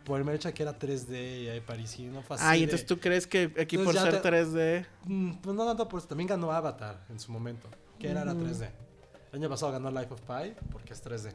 por 0.05 0.21
el 0.21 0.25
de 0.27 0.53
que 0.53 0.63
era 0.63 0.79
3D 0.79 1.43
y 1.45 1.49
ahí 1.49 1.61
parisino. 1.61 2.23
Fue 2.23 2.37
así 2.37 2.45
Ay, 2.47 2.59
de- 2.61 2.65
entonces 2.65 2.87
tú 2.87 2.99
crees 3.01 3.27
que 3.27 3.45
aquí 3.61 3.77
Entonces 3.77 4.03
por 4.03 4.13
ser 4.13 4.23
te- 4.23 4.29
3D. 4.29 4.87
Mm, 5.05 5.33
Pues 5.43 5.57
no 5.57 5.65
tanto 5.67 5.89
por 5.89 5.99
eso, 5.99 6.09
también 6.09 6.29
ganó 6.29 6.53
Avatar 6.53 7.05
en 7.09 7.19
su 7.19 7.33
momento, 7.33 7.69
que 7.99 8.09
era, 8.11 8.23
era 8.23 8.35
Mm. 8.35 8.43
3D. 8.45 8.71
El 9.33 9.41
año 9.41 9.49
pasado 9.49 9.73
ganó 9.73 9.91
Life 9.91 10.13
of 10.15 10.21
Pi 10.21 10.55
porque 10.71 10.93
es 10.93 11.03
3D. 11.03 11.33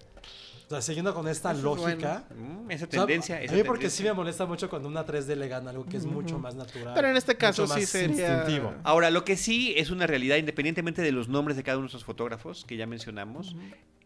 O 0.72 0.76
sea, 0.76 0.82
siguiendo 0.82 1.14
con 1.14 1.28
esta 1.28 1.52
Eso 1.52 1.58
es 1.60 1.64
lógica... 1.64 2.24
Mm, 2.34 2.72
esa 2.72 2.86
o 2.86 2.90
sea, 2.90 3.00
tendencia. 3.06 3.36
a 3.36 3.42
esa 3.42 3.54
mí 3.54 3.64
porque 3.64 3.82
tendencia. 3.82 3.98
sí 3.98 4.04
me 4.04 4.14
molesta 4.14 4.46
mucho 4.46 4.70
cuando 4.70 4.88
una 4.88 5.06
3D 5.06 5.36
le 5.36 5.48
gana 5.50 5.72
algo 5.72 5.86
que 5.86 5.98
es 5.98 6.06
mucho 6.06 6.40
más 6.40 6.56
natural. 6.56 6.94
Pero 6.96 7.10
en 7.10 7.18
este 7.18 7.36
caso 7.36 7.64
mucho 7.64 7.74
sí 7.74 7.80
más 7.82 7.90
sería- 7.90 8.38
instintivo. 8.38 8.74
Ahora, 8.84 9.10
lo 9.12 9.26
que 9.26 9.36
sí 9.36 9.74
es 9.76 9.90
una 9.90 10.08
realidad, 10.08 10.38
independientemente 10.38 11.02
de 11.02 11.12
los 11.12 11.28
nombres 11.28 11.58
de 11.58 11.64
cada 11.64 11.78
uno 11.78 11.88
de 11.88 11.90
esos 11.90 12.06
fotógrafos 12.06 12.64
que 12.64 12.78
ya 12.78 12.88
mencionamos, 12.88 13.56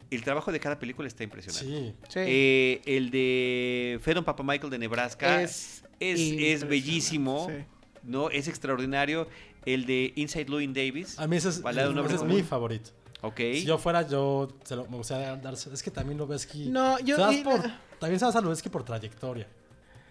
el 0.09 0.23
trabajo 0.23 0.51
de 0.51 0.59
cada 0.59 0.79
película 0.79 1.07
está 1.07 1.23
impresionante. 1.23 1.67
Sí. 1.67 1.93
Sí. 2.09 2.19
Eh, 2.19 2.81
el 2.85 3.11
de 3.11 3.99
Fedon 4.01 4.23
Papa 4.23 4.41
Michael 4.43 4.71
de 4.71 4.79
Nebraska 4.79 5.43
es, 5.43 5.83
es, 5.99 6.67
bellísimo, 6.67 7.47
sí. 7.49 7.63
¿no? 8.03 8.29
Es 8.31 8.47
extraordinario. 8.47 9.27
El 9.65 9.85
de 9.85 10.13
Inside 10.15 10.45
Louis 10.45 10.71
Davis. 10.73 11.19
A 11.19 11.27
mí 11.27 11.37
ese 11.37 11.49
es, 11.49 11.57
ese 11.65 12.15
es 12.15 12.23
mi 12.23 12.43
favorito. 12.43 12.91
Ok. 13.21 13.37
Si 13.37 13.65
yo 13.65 13.77
fuera, 13.77 14.07
yo 14.07 14.49
se 14.63 14.75
lo, 14.75 14.87
me 14.87 14.97
gustaría 14.97 15.35
darse. 15.35 15.73
Es 15.73 15.81
que 15.81 15.91
también 15.91 16.17
lo 16.17 16.27
ves 16.27 16.45
que. 16.45 16.59
No, 16.59 16.99
yo- 16.99 17.15
se 17.31 17.41
por- 17.43 17.61
también 17.99 18.19
se 18.19 18.25
vas 18.25 18.35
a 18.35 18.41
lo 18.41 18.49
ves 18.49 18.61
que 18.61 18.69
por 18.69 18.83
trayectoria. 18.83 19.47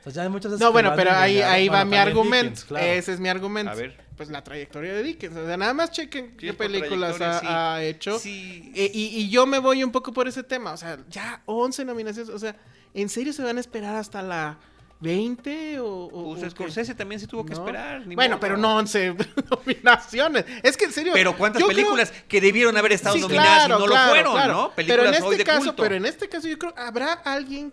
O 0.01 0.05
sea, 0.05 0.13
ya 0.13 0.23
hay 0.25 0.29
muchas 0.29 0.53
veces 0.53 0.61
No, 0.65 0.71
bueno, 0.73 0.93
pero 0.95 1.13
ahí, 1.13 1.41
ahí 1.41 1.69
va 1.69 1.85
mi 1.85 1.97
argumento. 1.97 2.45
Dickens, 2.51 2.65
claro. 2.67 2.87
Ese 2.87 3.13
es 3.15 3.21
mi 3.21 3.29
argumento. 3.29 3.73
A 3.73 3.75
ver. 3.75 3.97
Pues 4.17 4.29
la 4.31 4.45
trayectoria 4.45 4.93
de 4.93 5.03
Dickens. 5.03 5.35
O 5.37 5.47
sea, 5.47 5.57
nada 5.57 5.73
más 5.75 5.91
chequen 5.93 6.33
Sí, 6.39 6.47
qué 6.47 6.53
películas 6.53 7.15
ha, 7.15 7.17
trayectoria, 7.17 7.41
sí. 7.41 7.47
ha 7.49 7.83
hecho. 7.85 8.19
Sí. 8.19 8.73
Eh, 8.75 8.91
y, 8.93 9.07
y 9.21 9.29
yo 9.31 9.47
me 9.47 9.59
voy 9.59 9.83
un 9.83 9.91
poco 9.93 10.13
por 10.13 10.29
ese 10.29 10.43
tema. 10.43 10.73
O 10.73 10.77
sea, 10.77 10.99
ya 11.09 11.43
11 11.47 11.85
nominaciones. 11.87 12.31
O 12.35 12.39
sea, 12.39 12.55
¿en 12.93 13.09
serio 13.09 13.33
se 13.33 13.43
van 13.43 13.57
a 13.57 13.61
esperar 13.61 13.97
hasta 13.97 14.21
la 14.23 14.59
20? 15.05 15.79
O, 15.79 15.87
o- 16.07 16.35
Pues 16.35 16.43
o? 16.45 16.51
Scorsese 16.51 16.95
también 16.95 17.21
se 17.21 17.27
tuvo 17.29 17.45
que 17.47 17.55
¿No? 17.55 17.61
esperar. 17.61 18.07
ni 18.07 18.15
Bueno, 18.17 18.37
modo. 18.37 18.41
pero 18.41 18.57
no 18.57 18.77
11 18.77 19.15
nominaciones. 19.51 20.45
Es 20.63 20.77
que 20.77 20.87
en 20.87 20.93
serio. 20.93 21.13
Pero 21.15 21.37
cuántas 21.37 21.59
creo- 21.63 21.69
películas 21.69 22.13
que 22.27 22.41
debieron 22.41 22.77
haber 22.77 22.93
estado 22.93 23.15
Sí, 23.15 23.21
nominadas 23.21 23.67
claro, 23.67 23.77
y 23.77 23.81
no 23.83 23.87
claro, 23.87 24.05
lo 24.07 24.11
fueron, 24.11 24.33
claro. 24.35 24.53
¿no? 24.55 24.73
Pero 24.75 25.05
en 25.07 25.15
este 25.15 25.23
hoy 25.27 25.37
de 25.37 25.45
caso, 25.45 25.61
culto. 25.67 25.83
pero 25.83 25.95
en 25.95 26.07
este 26.07 26.29
caso 26.29 26.49
yo 26.49 26.59
creo 26.59 26.75
habrá 26.77 27.13
alguien 27.13 27.73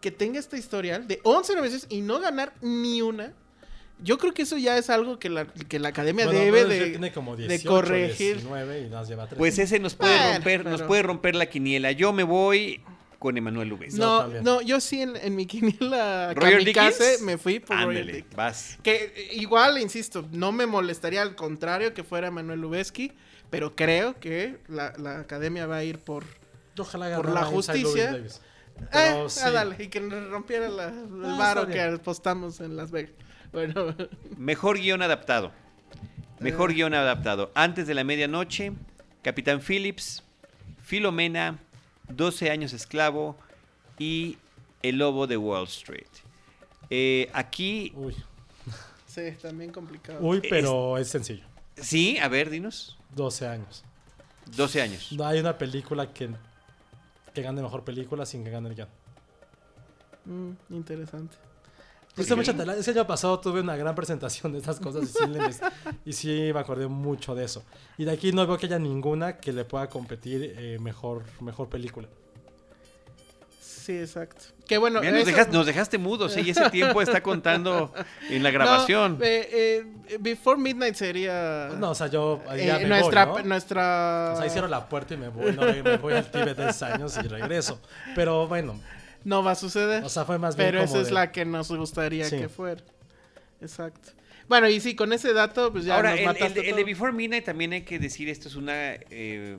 que 0.00 0.10
tenga 0.10 0.38
este 0.38 0.58
historial 0.58 1.08
de 1.08 1.20
11 1.22 1.54
nominaciones 1.54 1.86
y 1.90 2.00
no 2.02 2.20
ganar 2.20 2.52
ni 2.60 3.00
una. 3.02 3.32
Yo 3.98 4.18
creo 4.18 4.34
que 4.34 4.42
eso 4.42 4.58
ya 4.58 4.76
es 4.76 4.90
algo 4.90 5.18
que 5.18 5.30
la, 5.30 5.46
que 5.46 5.78
la 5.78 5.88
academia 5.88 6.26
Bueno, 6.26 6.38
debe 6.38 6.66
de, 6.66 6.90
tiene 6.90 7.12
como 7.12 7.34
de 7.34 7.48
18, 7.48 7.68
corregir. 7.70 8.34
19 8.36 8.80
y 8.82 8.90
nos 8.90 9.08
lleva 9.08 9.26
tres. 9.26 9.38
Pues 9.38 9.58
ese 9.58 9.78
nos 9.78 9.94
puede 9.94 10.12
Bueno, 10.14 10.34
romper, 10.34 10.64
nos 10.66 10.82
puede 10.82 11.02
romper 11.02 11.34
la 11.34 11.46
quiniela. 11.46 11.92
Yo 11.92 12.12
me 12.12 12.22
voy 12.22 12.82
con 13.26 13.36
Emanuel 13.36 13.68
Lubez. 13.68 13.94
No, 13.94 14.28
No, 14.28 14.60
yo 14.62 14.80
sí 14.80 15.02
en, 15.02 15.16
en 15.16 15.34
mi 15.34 15.46
quiniela 15.52 16.32
Roger 16.34 16.58
kamikaze 16.58 17.18
me 17.22 17.36
fui 17.38 17.58
por 17.58 17.76
Roger 17.76 17.88
Ándale, 17.88 18.12
Dickens. 18.12 18.36
vas. 18.36 18.78
Que 18.82 19.12
eh, 19.16 19.28
igual, 19.32 19.78
insisto, 19.78 20.26
no 20.30 20.52
me 20.52 20.66
molestaría 20.66 21.22
al 21.22 21.34
contrario 21.34 21.92
que 21.92 22.04
fuera 22.04 22.30
Manuel 22.30 22.60
Lubezki, 22.60 23.12
pero 23.50 23.74
creo 23.74 24.18
que 24.20 24.58
la, 24.68 24.92
la 24.98 25.18
academia 25.20 25.66
va 25.66 25.78
a 25.78 25.84
ir 25.84 25.98
por... 25.98 26.24
Ojalá 26.78 27.16
por 27.16 27.30
la 27.30 27.44
justicia. 27.44 28.14
Eh, 28.92 29.24
sí. 29.28 29.40
ah, 29.42 29.50
dale, 29.50 29.76
y 29.82 29.88
que 29.88 30.00
nos 30.00 30.28
rompiera 30.28 30.68
la- 30.68 30.88
el 30.88 31.24
Ah, 31.24 31.36
varo 31.38 31.60
está 31.62 31.72
que 31.72 31.80
apostamos 31.80 32.60
en 32.60 32.76
Las 32.76 32.90
Vegas. 32.90 33.12
Bueno, 33.52 33.94
Mejor 34.36 34.78
guion 34.78 35.00
adaptado. 35.02 35.50
Mejor 36.38 36.74
guion 36.74 36.92
adaptado. 36.94 37.50
Antes 37.54 37.86
de 37.86 37.94
la 37.94 38.04
medianoche, 38.04 38.72
Capitán 39.22 39.60
Phillips, 39.62 40.22
Filomena, 40.82 41.58
12 42.08 42.50
años 42.50 42.72
esclavo 42.72 43.36
y 43.98 44.38
El 44.82 44.98
lobo 44.98 45.26
de 45.26 45.36
Wall 45.36 45.64
Street. 45.64 46.06
Eh, 46.90 47.28
aquí, 47.32 47.92
Uy, 47.94 48.14
sí, 49.06 49.32
también 49.40 49.72
complicado. 49.72 50.20
Uy, 50.20 50.40
pero 50.48 50.98
es 50.98 51.08
sencillo. 51.08 51.44
sí, 51.76 52.18
a 52.18 52.28
ver, 52.28 52.50
dinos. 52.50 52.98
12 53.14 53.48
años. 53.48 53.84
12 54.54 54.82
años. 54.82 55.12
No 55.12 55.26
hay 55.26 55.40
una 55.40 55.58
película 55.58 56.12
que, 56.12 56.30
que 57.34 57.42
gane 57.42 57.62
mejor 57.62 57.82
película 57.84 58.24
sin 58.26 58.44
que 58.44 58.50
gane 58.50 58.68
el 58.68 58.74
guion. 58.74 58.88
Mm, 60.26 60.74
interesante. 60.74 61.36
Mucha 62.16 62.54
tela. 62.54 62.74
Ese 62.74 62.90
año 62.92 63.06
pasado 63.06 63.38
tuve 63.40 63.60
una 63.60 63.76
gran 63.76 63.94
presentación 63.94 64.52
de 64.52 64.58
estas 64.58 64.80
cosas 64.80 65.02
y 65.04 65.06
sí, 65.06 65.26
le 65.28 65.38
mes- 65.40 65.60
y 66.04 66.12
sí 66.12 66.50
me 66.54 66.60
acordé 66.60 66.86
mucho 66.86 67.34
de 67.34 67.44
eso. 67.44 67.64
Y 67.98 68.04
de 68.04 68.12
aquí 68.12 68.32
no 68.32 68.46
veo 68.46 68.56
que 68.56 68.66
haya 68.66 68.78
ninguna 68.78 69.36
que 69.36 69.52
le 69.52 69.64
pueda 69.64 69.88
competir 69.88 70.54
eh, 70.56 70.78
mejor, 70.80 71.22
mejor 71.40 71.68
película. 71.68 72.08
Sí, 73.60 73.98
exacto. 73.98 74.46
Que 74.66 74.78
bueno, 74.78 74.98
Mira, 75.00 75.12
nos, 75.12 75.20
eso- 75.20 75.30
dejaste, 75.30 75.52
nos 75.52 75.66
dejaste 75.66 75.98
mudos 75.98 76.36
¿eh? 76.36 76.40
y 76.40 76.50
ese 76.50 76.68
tiempo 76.70 77.00
está 77.00 77.22
contando 77.22 77.92
en 78.30 78.42
la 78.42 78.50
grabación. 78.50 79.18
No, 79.18 79.24
eh, 79.24 79.48
eh, 80.08 80.16
Before 80.18 80.58
Midnight 80.60 80.96
sería... 80.96 81.68
No, 81.78 81.90
o 81.90 81.94
sea, 81.94 82.08
yo 82.08 82.40
eh, 82.52 82.66
ya 82.66 82.78
me 82.80 82.86
nuestra, 82.88 83.26
voy, 83.26 83.42
¿no? 83.42 83.48
nuestra... 83.50 84.30
O 84.32 84.36
sea, 84.36 84.44
ahí 84.44 84.50
cierro 84.50 84.66
la 84.66 84.88
puerta 84.88 85.14
y 85.14 85.18
me 85.18 85.28
voy, 85.28 85.52
no, 85.52 85.62
me 85.62 85.98
voy 85.98 86.14
al 86.14 86.28
Tíbet 86.28 86.56
10 86.56 86.82
años 86.82 87.16
y 87.22 87.28
regreso. 87.28 87.78
Pero 88.16 88.48
bueno, 88.48 88.80
No 89.26 89.42
va 89.42 89.50
a 89.52 89.54
suceder. 89.56 90.04
o 90.04 90.08
sea, 90.08 90.24
fue 90.24 90.38
más 90.38 90.56
bien 90.56 90.68
pero 90.68 90.80
como 90.86 90.92
esa 90.94 91.00
es 91.06 91.10
la 91.12 91.32
que 91.32 91.44
nos 91.44 91.70
gustaría 91.70 92.24
Sí. 92.26 92.38
que 92.38 92.48
fuera. 92.48 92.80
Exacto. 93.60 94.10
Bueno, 94.48 94.68
y 94.68 94.78
sí, 94.80 94.94
con 94.94 95.12
ese 95.12 95.32
dato, 95.32 95.72
pues 95.72 95.84
ya 95.84 95.96
Ahora, 95.96 96.10
nos 96.10 96.18
el, 96.20 96.26
el 96.26 96.26
mataste 96.32 96.54
de- 96.54 96.60
el 96.60 96.66
todo. 96.70 96.76
de 96.78 96.84
Before 96.84 97.12
Midnight 97.12 97.44
también 97.44 97.72
hay 97.72 97.82
que 97.82 97.98
decir, 97.98 98.28
esto 98.28 98.46
es 98.48 98.54
una, 98.54 98.92
eh, 99.10 99.58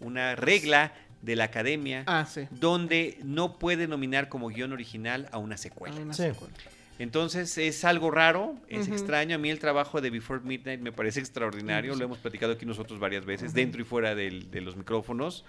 una 0.00 0.34
regla 0.36 0.92
de 1.20 1.36
la 1.36 1.44
academia 1.44 2.04
Ah, 2.06 2.26
sí. 2.28 2.48
donde 2.50 3.18
no 3.22 3.58
puede 3.58 3.86
nominar 3.86 4.28
como 4.28 4.48
guion 4.48 4.72
original 4.72 5.28
a 5.30 5.38
una 5.38 5.56
secuela. 5.56 6.00
Una 6.00 6.14
Sí. 6.14 6.22
secuela. 6.22 6.54
Entonces 6.98 7.58
es 7.58 7.84
algo 7.84 8.10
raro, 8.10 8.54
es 8.68 8.88
extraño. 8.88 9.34
A 9.36 9.38
mí 9.38 9.50
el 9.50 9.58
trabajo 9.58 10.00
de 10.00 10.10
Before 10.10 10.40
Midnight 10.44 10.80
me 10.80 10.92
parece 10.92 11.20
extraordinario. 11.20 11.94
Lo 11.96 12.04
hemos 12.04 12.18
platicado 12.18 12.52
aquí 12.52 12.64
nosotros 12.66 12.98
varias 13.00 13.24
veces, 13.24 13.52
dentro 13.54 13.80
y 13.82 13.84
fuera 13.84 14.14
del- 14.14 14.50
de 14.50 14.60
los 14.60 14.76
micrófonos. 14.76 15.44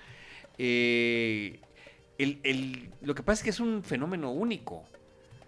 Eh, 0.58 1.60
el- 2.18 2.40
el- 2.44 2.90
lo 3.02 3.16
que 3.16 3.24
pasa 3.24 3.40
es 3.40 3.44
que 3.44 3.50
es 3.50 3.60
un 3.60 3.84
fenómeno 3.84 4.32
único 4.32 4.84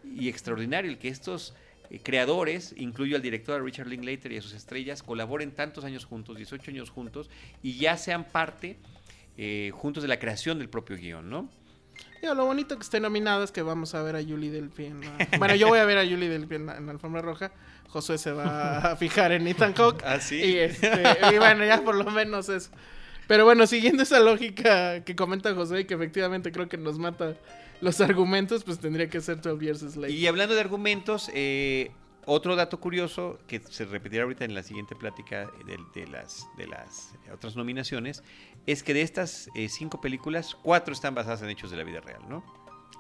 y 0.03 0.30
extraordinario 0.30 0.89
el 0.91 0.97
que 0.97 1.07
estos 1.09 1.53
eh, 1.91 1.99
creadores, 2.01 2.74
incluyo 2.78 3.16
al 3.16 3.22
director 3.22 3.63
Richard 3.63 3.88
Linklater 3.88 4.32
y 4.32 4.38
a 4.38 4.41
sus 4.41 4.53
estrellas, 4.53 5.03
colaboren 5.03 5.51
tantos 5.51 5.84
años 5.86 6.05
juntos, 6.05 6.36
18 6.38 6.72
años 6.72 6.89
juntos, 6.89 7.30
y 7.61 7.78
ya 7.78 7.95
sean 7.97 8.24
parte 8.24 8.78
eh, 9.38 9.72
juntos 9.74 10.01
de 10.01 10.07
la 10.09 10.18
creación 10.18 10.57
del 10.59 10.70
propio 10.70 10.95
guion, 10.97 11.30
¿no? 11.30 11.49
Lo 12.24 12.45
bonito 12.45 12.76
que 12.78 12.82
esté 12.82 12.99
nominado 12.99 13.43
es 13.43 13.51
que 13.51 13.61
vamos 13.61 13.93
a 13.93 14.01
ver 14.01 14.16
a 14.16 14.24
Julie 14.24 14.49
Delpy 14.49 14.86
en 14.86 15.01
la... 15.01 15.16
Bueno, 15.38 15.53
yo 15.53 15.68
voy 15.68 15.78
a 15.78 15.86
ver 15.86 15.99
a 15.99 16.03
Julie 16.03 16.28
Delpy 16.28 16.55
en 16.55 16.66
la, 16.66 16.78
en 16.78 16.88
la 16.88 16.93
alfombra 16.93 17.22
roja. 17.22 17.51
Josué 17.89 18.18
se 18.18 18.32
va 18.32 18.80
a 18.80 18.95
fijar 18.97 19.32
en 19.32 19.47
Ethan 19.47 19.74
Hawke. 19.76 20.01
Ah. 20.03 20.18
Y, 20.32 20.55
este, 20.55 20.89
y 21.32 21.38
bueno, 21.38 21.63
ya 21.66 21.84
por 21.84 21.93
lo 21.95 22.09
menos 22.09 22.49
eso. 22.49 22.72
Pero 23.28 23.46
bueno, 23.46 23.66
siguiendo 23.68 24.04
esa 24.04 24.20
lógica 24.20 25.04
que 25.04 25.16
comenta 25.16 25.54
José 25.54 25.82
y 25.82 25.86
que 25.86 25.96
efectivamente 25.96 26.52
creo 26.52 26.70
que 26.70 26.78
nos 26.78 27.00
mata 27.00 27.36
los 27.82 28.02
argumentos, 28.02 28.64
pues 28.64 28.80
tendría 28.80 29.10
que 29.10 29.22
ser 29.22 29.42
12 29.42 29.64
Years 29.64 29.98
a. 29.98 30.10
Y 30.10 30.28
hablando 30.28 30.54
de 30.56 30.62
argumentos, 30.62 31.30
eh, 31.34 31.92
otro 32.26 32.56
dato 32.56 32.80
curioso 32.80 33.40
que 33.48 33.60
se 33.60 33.86
repetirá 33.86 34.24
ahorita 34.24 34.46
en 34.46 34.54
la 34.54 34.64
siguiente 34.64 34.96
plática 34.96 35.50
de, 35.66 35.78
de 36.00 36.08
las, 36.08 36.48
de 36.58 36.68
las 36.68 37.14
otras 37.32 37.56
nominaciones 37.56 38.24
es 38.66 38.84
que 38.84 38.94
de 38.94 39.02
estas 39.02 39.50
eh, 39.56 39.70
cinco 39.70 40.02
películas, 40.02 40.56
cuatro 40.62 40.94
están 40.94 41.14
basadas 41.14 41.42
en 41.44 41.50
hechos 41.50 41.72
de 41.72 41.78
la 41.78 41.84
vida 41.84 42.02
real, 42.02 42.22
¿no? 42.28 42.44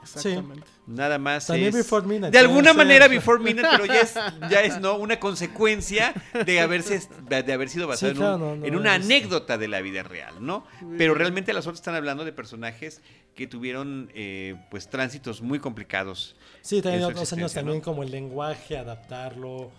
Exactamente. 0.05 0.67
Nada 0.87 1.17
más 1.17 1.47
También 1.47 1.69
es- 1.69 1.75
Before 1.75 2.05
Midnight, 2.05 2.31
De 2.31 2.39
alguna 2.39 2.73
manera 2.73 3.07
Before 3.07 3.39
Midnight, 3.43 3.67
pero 3.71 3.85
ya 3.85 4.01
es, 4.01 4.13
ya 4.49 4.61
es 4.61 4.79
¿no? 4.79 4.95
una 4.97 5.19
consecuencia 5.19 6.13
de 6.45 6.59
haberse 6.59 7.01
de 7.27 7.53
haber 7.53 7.69
sido 7.69 7.87
basado 7.87 8.11
Sí, 8.13 8.17
en, 8.17 8.23
un- 8.23 8.29
claro, 8.29 8.37
no, 8.37 8.55
no, 8.55 8.65
en 8.65 8.75
una 8.75 8.95
es- 8.95 9.03
anécdota 9.05 9.57
de 9.57 9.67
la 9.67 9.81
vida 9.81 10.03
real, 10.03 10.33
¿no? 10.45 10.65
Pero 10.97 11.13
realmente 11.15 11.53
las 11.53 11.65
otras 11.65 11.79
están 11.79 11.95
hablando 11.95 12.23
de 12.25 12.31
personajes 12.33 13.01
que 13.35 13.47
tuvieron 13.47 14.09
eh, 14.13 14.55
pues 14.71 14.89
tránsitos 14.89 15.41
muy 15.41 15.59
complicados. 15.59 16.35
Sí, 16.61 16.81
también 16.81 17.03
otros 17.03 17.31
años 17.33 17.53
también 17.53 17.81
como 17.81 18.03
el 18.03 18.11
lenguaje, 18.11 18.77
adaptarlo, 18.77 19.71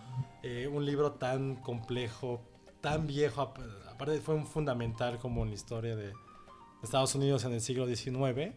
eh, 0.42 0.68
un 0.70 0.84
libro 0.84 1.12
tan 1.12 1.56
complejo, 1.56 2.42
tan 2.80 3.06
viejo, 3.06 3.40
ap- 3.42 3.58
aparte 3.90 4.20
fue 4.20 4.34
un 4.34 4.46
fundamental 4.46 5.18
como 5.18 5.42
en 5.44 5.48
la 5.50 5.54
historia 5.54 5.96
de 5.96 6.12
Estados 6.82 7.14
Unidos 7.14 7.44
en 7.44 7.52
el 7.54 7.60
siglo 7.60 7.86
XIX, 7.86 8.52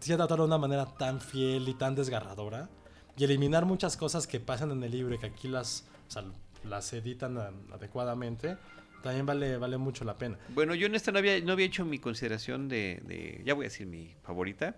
sí 0.00 0.12
adaptarlo 0.12 0.44
de 0.44 0.48
una 0.48 0.58
manera 0.58 0.86
tan 0.86 1.20
fiel 1.20 1.68
y 1.68 1.74
tan 1.74 1.94
desgarradora 1.94 2.68
y 3.16 3.24
eliminar 3.24 3.64
muchas 3.66 3.96
cosas 3.96 4.26
que 4.26 4.40
pasan 4.40 4.70
en 4.70 4.82
el 4.84 4.90
libro 4.92 5.14
y 5.14 5.18
que 5.18 5.26
aquí 5.26 5.48
las, 5.48 5.84
o 6.08 6.10
sea, 6.10 6.24
las 6.64 6.92
editan 6.92 7.36
adecuadamente, 7.72 8.56
también 9.02 9.26
vale, 9.26 9.56
vale 9.58 9.76
mucho 9.78 10.04
la 10.04 10.14
pena. 10.16 10.38
Bueno, 10.50 10.74
yo 10.74 10.86
en 10.86 10.94
esta 10.94 11.10
no 11.12 11.18
había, 11.18 11.40
no 11.40 11.52
había 11.52 11.66
hecho 11.66 11.84
mi 11.84 11.98
consideración 11.98 12.68
de, 12.68 13.00
de- 13.04 13.42
ya 13.44 13.54
voy 13.54 13.64
a 13.66 13.68
decir 13.68 13.86
mi 13.86 14.14
favorita, 14.22 14.76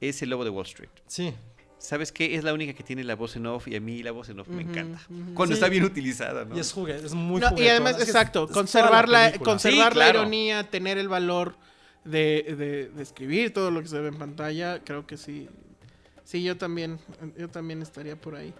es 0.00 0.22
El 0.22 0.30
Lobo 0.30 0.44
de 0.44 0.50
Wall 0.50 0.66
Street. 0.66 0.90
Sí, 1.06 1.34
¿Sabes 1.80 2.10
qué? 2.10 2.34
Es 2.34 2.42
la 2.42 2.52
única 2.52 2.72
que 2.72 2.82
tiene 2.82 3.04
la 3.04 3.14
voz 3.14 3.36
en 3.36 3.46
off 3.46 3.68
y 3.68 3.76
a 3.76 3.80
mí 3.80 4.02
la 4.02 4.10
voz 4.10 4.28
en 4.30 4.40
off 4.40 4.48
me 4.48 4.62
Ujú, 4.64 4.70
encanta. 4.72 5.00
ujú. 5.08 5.34
Cuando 5.34 5.54
Sí. 5.54 5.60
está 5.60 5.68
bien 5.68 5.84
utilizada, 5.84 6.44
¿no? 6.44 6.56
y 6.56 6.58
es, 6.58 6.72
jugue- 6.74 6.96
es 6.96 7.14
muy 7.14 7.40
No, 7.40 7.50
y 7.56 7.68
además, 7.68 7.94
es- 8.00 8.08
exacto, 8.08 8.46
es 8.46 8.50
conservar, 8.50 9.08
la, 9.08 9.30
conservar 9.38 9.92
Sí, 9.92 9.98
la 9.98 10.04
claro. 10.06 10.18
ironía, 10.22 10.68
tener 10.68 10.98
el 10.98 11.06
valor 11.08 11.54
de, 12.10 12.54
de- 12.58 12.88
de 12.88 13.02
escribir 13.02 13.52
todo 13.52 13.70
lo 13.70 13.82
que 13.82 13.88
se 13.88 13.98
ve 14.00 14.08
en 14.08 14.16
pantalla, 14.18 14.80
creo 14.84 15.06
que 15.06 15.16
sí. 15.16 15.48
Sí, 16.24 16.42
yo 16.42 16.56
también, 16.56 16.98
yo 17.38 17.48
también 17.48 17.80
estaría 17.82 18.16
por 18.16 18.34
ahí. 18.36 18.52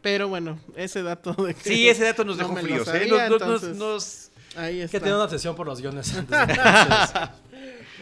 Pero 0.00 0.26
bueno, 0.28 0.58
ese 0.76 1.02
dato 1.02 1.32
de 1.34 1.54
que 1.54 1.62
Sí, 1.62 1.88
ese 1.88 2.04
dato 2.04 2.24
nos 2.24 2.36
no 2.36 2.42
dejó 2.48 2.56
fríos. 2.56 2.88
¿eh? 2.88 2.90
sabía, 3.08 3.28
Nos- 3.28 3.40
nos- 3.40 3.62
entonces, 3.62 3.76
nos- 3.76 4.28
Ahí 4.56 4.78
que 4.78 4.82
está. 4.84 4.98
tiene 5.00 5.14
una 5.14 5.24
obsesión 5.24 5.54
por 5.54 5.66
los 5.66 5.80
guiones 5.80 6.12
antes. 6.14 6.36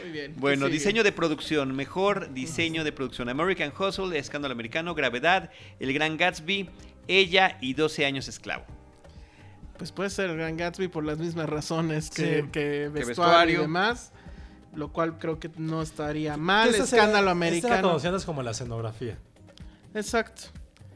Muy 0.03 0.11
bien. 0.12 0.34
Bueno, 0.38 0.68
diseño 0.68 1.03
de 1.05 1.12
producción, 1.12 1.74
mejor 1.76 2.32
diseño 2.32 2.82
de 2.84 2.92
producción. 2.92 3.28
American 3.28 3.72
Hustle, 3.78 4.18
Escándalo 4.18 4.53
Americano, 4.53 4.94
Gravedad, 4.94 5.51
El 5.78 5.92
Gran 5.92 6.16
Gatsby, 6.16 6.70
Ella 7.07 7.59
y 7.61 7.74
12 7.74 8.07
años 8.07 8.26
esclavo. 8.28 8.64
Pues 9.78 9.92
puede 9.92 10.11
ser 10.11 10.30
el 10.30 10.36
Gran 10.36 10.57
Gatsby 10.57 10.88
por 10.88 11.05
las 11.05 11.18
mismas 11.18 11.48
razones 11.48 12.11
que, 12.11 12.42
Sí. 12.42 12.48
que 12.51 12.88
vestuario, 12.88 13.07
vestuario. 13.07 13.59
y 13.59 13.62
demás. 13.62 14.12
Lo 14.74 14.92
cual 14.92 15.18
creo 15.18 15.38
que 15.40 15.50
no 15.56 15.82
estaría 15.82 16.36
mal. 16.36 16.68
Esta 16.70 16.86
se- 16.86 16.96
Escándalo 16.96 17.18
esta 17.18 17.24
la 17.24 17.30
americano. 17.32 17.82
conocías 17.88 18.24
como 18.24 18.42
la 18.42 18.52
escenografía. 18.52 19.18
Exacto. 19.94 20.42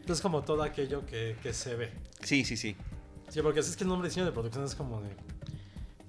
Es 0.07 0.20
como 0.20 0.43
todo 0.43 0.62
aquello 0.62 1.05
que, 1.07 1.37
que 1.43 1.53
se 1.53 1.75
ve. 1.75 1.91
Sí, 2.22 2.45
sí, 2.45 2.57
sí. 2.57 2.77
Sí, 3.29 3.41
porque 3.43 3.61
es 3.61 3.77
que 3.77 3.83
el 3.85 3.89
nombre 3.89 4.07
de 4.07 4.11
diseño 4.11 4.27
de 4.27 4.33
producción 4.33 4.64
es 4.64 4.75
como 4.75 5.01
de. 5.01 5.09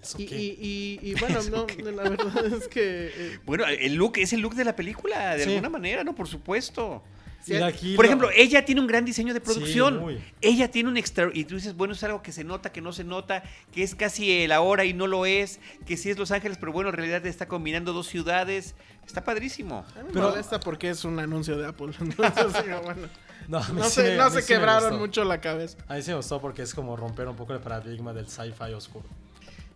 ¿Eso 0.02 0.22
Y, 0.22 0.26
qué? 0.28 0.36
y, 0.38 1.00
y, 1.02 1.10
y 1.12 1.16
bueno, 1.16 1.40
no, 1.52 1.92
la 1.92 2.04
verdad 2.04 2.46
es 2.46 2.68
que. 2.68 3.12
eh, 3.16 3.40
Bueno, 3.46 3.66
el 3.66 3.96
look 3.96 4.18
es 4.18 4.34
el 4.34 4.42
look 4.42 4.54
de 4.54 4.64
la 4.66 4.76
película, 4.76 5.36
de 5.36 5.44
Sí. 5.46 5.50
alguna 5.50 5.70
manera, 5.70 6.04
¿no? 6.04 6.14
Por 6.14 6.28
supuesto. 6.28 7.02
Aquí 7.64 7.96
Por 7.96 8.06
lo- 8.06 8.10
ejemplo, 8.10 8.30
ella 8.36 8.66
tiene 8.66 8.82
un 8.82 8.88
gran 8.88 9.06
diseño 9.06 9.34
de 9.34 9.42
producción. 9.42 10.02
ella 10.42 10.72
tiene 10.72 10.90
un 10.90 10.98
extra. 10.98 11.30
Y 11.34 11.46
tú 11.46 11.56
dices, 11.56 11.76
bueno, 11.76 11.94
es 11.94 12.04
algo 12.04 12.22
que 12.24 12.32
se 12.32 12.44
nota, 12.44 12.72
que 12.72 12.82
no 12.82 12.92
se 12.92 13.04
nota, 13.04 13.44
que 13.72 13.84
es 13.84 13.94
casi 13.96 14.32
el 14.44 14.52
ahora 14.52 14.86
y 14.86 14.94
no 14.94 15.08
lo 15.08 15.26
es, 15.26 15.60
que 15.86 15.98
sí 15.98 16.10
es 16.10 16.18
Los 16.18 16.32
Ángeles, 16.32 16.58
pero 16.60 16.72
bueno, 16.72 16.90
en 16.90 16.96
realidad 16.96 17.26
está 17.26 17.48
combinando 17.48 17.94
dos 17.94 18.08
ciudades. 18.08 18.76
Está 19.06 19.24
padrísimo. 19.24 19.86
a 19.96 20.00
mí 20.00 20.08
me 20.08 20.14
Pero- 20.14 20.30
molesta 20.30 20.60
porque 20.60 20.90
es 20.90 21.06
un 21.06 21.20
anuncio 21.20 21.58
de 21.58 21.68
Apple. 21.68 21.92
Entonces, 22.00 22.66
digo, 22.66 22.82
bueno, 22.84 23.08
No, 23.48 23.62
sí 23.64 23.72
se, 23.92 24.04
me- 24.04 24.16
no 24.18 24.24
a 24.24 24.30
mí 24.30 24.36
se 24.36 24.42
sí 24.42 24.52
me 24.54 24.58
quebraron 24.58 24.98
mucho 24.98 25.24
la 25.24 25.40
cabeza. 25.40 25.78
A 25.88 25.94
mí 25.96 26.02
sí 26.02 26.10
me 26.10 26.18
gustó 26.18 26.42
porque 26.42 26.64
es 26.64 26.74
como 26.74 26.96
romper 26.96 27.28
un 27.28 27.36
poco 27.36 27.54
el 27.54 27.60
paradigma 27.60 28.12
del 28.14 28.28
sci-fi 28.28 28.74
oscuro. 28.74 29.06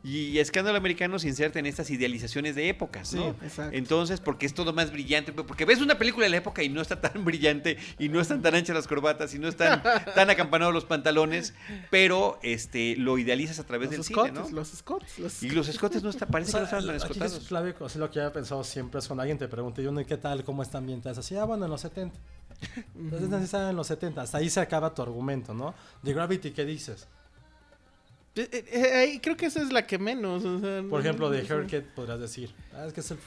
Y 0.01 0.39
Escándalo 0.39 0.77
Americano 0.77 1.19
se 1.19 1.27
inserta 1.27 1.59
en 1.59 1.65
estas 1.65 1.89
idealizaciones 1.89 2.55
de 2.55 2.69
épocas, 2.69 3.13
¿no? 3.13 3.23
Sí, 3.23 3.45
exacto. 3.45 3.77
Entonces, 3.77 4.21
porque 4.21 4.45
es 4.45 4.53
todo 4.53 4.71
más 4.71 4.91
brillante, 4.91 5.33
porque 5.33 5.65
ves 5.65 5.81
una 5.81 5.97
película 5.97 6.25
de 6.25 6.29
la 6.29 6.37
época 6.37 6.63
y 6.63 6.69
no 6.69 6.81
está 6.81 7.01
tan 7.01 7.25
brillante 7.25 7.77
y 7.97 8.07
no 8.07 8.21
están 8.21 8.41
tan 8.41 8.55
anchas 8.55 8.75
las 8.75 8.87
corbatas 8.87 9.33
y 9.33 9.39
no 9.39 9.49
están 9.49 9.83
tan 10.15 10.29
acampanados 10.29 10.73
los 10.73 10.85
pantalones, 10.85 11.53
pero 11.89 12.39
este 12.43 12.95
lo 12.95 13.17
idealizas 13.17 13.59
a 13.59 13.65
través 13.65 13.87
Los 13.87 13.91
del 13.91 14.01
escotes, 14.01 14.31
cine, 14.31 14.49
¿no? 14.49 14.55
los 14.55 14.73
escotes, 14.73 15.19
los 15.19 15.43
Y 15.43 15.49
los 15.49 15.67
escotes 15.67 16.01
no 16.01 16.09
está, 16.09 16.25
parece 16.25 16.53
que 16.53 16.59
no 16.59 16.63
estaban 16.63 16.85
tan 16.85 16.95
aquí 16.95 17.03
escotados. 17.03 17.33
es 17.37 17.47
Flavio, 17.47 17.75
o 17.79 17.89
sea, 17.89 17.99
lo 17.99 18.09
que 18.09 18.15
yo 18.15 18.27
he 18.27 18.31
pensado 18.31 18.63
siempre 18.63 18.99
es 18.99 19.07
cuando 19.07 19.23
alguien 19.23 19.37
te 19.37 19.49
pregunta, 19.49 19.81
¿y 19.81 19.87
uno 19.87 20.05
qué 20.05 20.17
tal? 20.17 20.45
¿Cómo 20.45 20.63
está 20.63 20.77
ambientada? 20.77 21.19
Así, 21.19 21.35
ah, 21.35 21.43
bueno, 21.43 21.65
en 21.65 21.71
los 21.71 21.81
70. 21.81 22.17
Entonces, 22.95 23.53
en 23.53 23.75
los 23.75 23.87
70. 23.87 24.21
Hasta 24.21 24.37
ahí 24.37 24.49
se 24.49 24.61
acaba 24.61 24.93
tu 24.93 25.01
argumento, 25.01 25.53
¿no? 25.53 25.73
De 26.01 26.13
Gravity, 26.13 26.51
¿qué 26.51 26.63
dices? 26.63 27.07
Eh, 28.43 28.65
eh, 29.13 29.19
creo 29.21 29.35
que 29.35 29.47
esa 29.47 29.61
es 29.61 29.71
la 29.71 29.85
que 29.85 29.97
menos. 29.97 30.43
o 30.45 30.59
sea, 30.59 30.83
Por 30.89 31.01
ejemplo, 31.01 31.29
de. 31.29 31.39
Haircut 31.39 31.85
podrías 31.95 32.19
decir, 32.19 32.53
ah, 32.73 32.85
es 32.85 32.93
que 32.93 33.01
es 33.01 33.11
el 33.11 33.17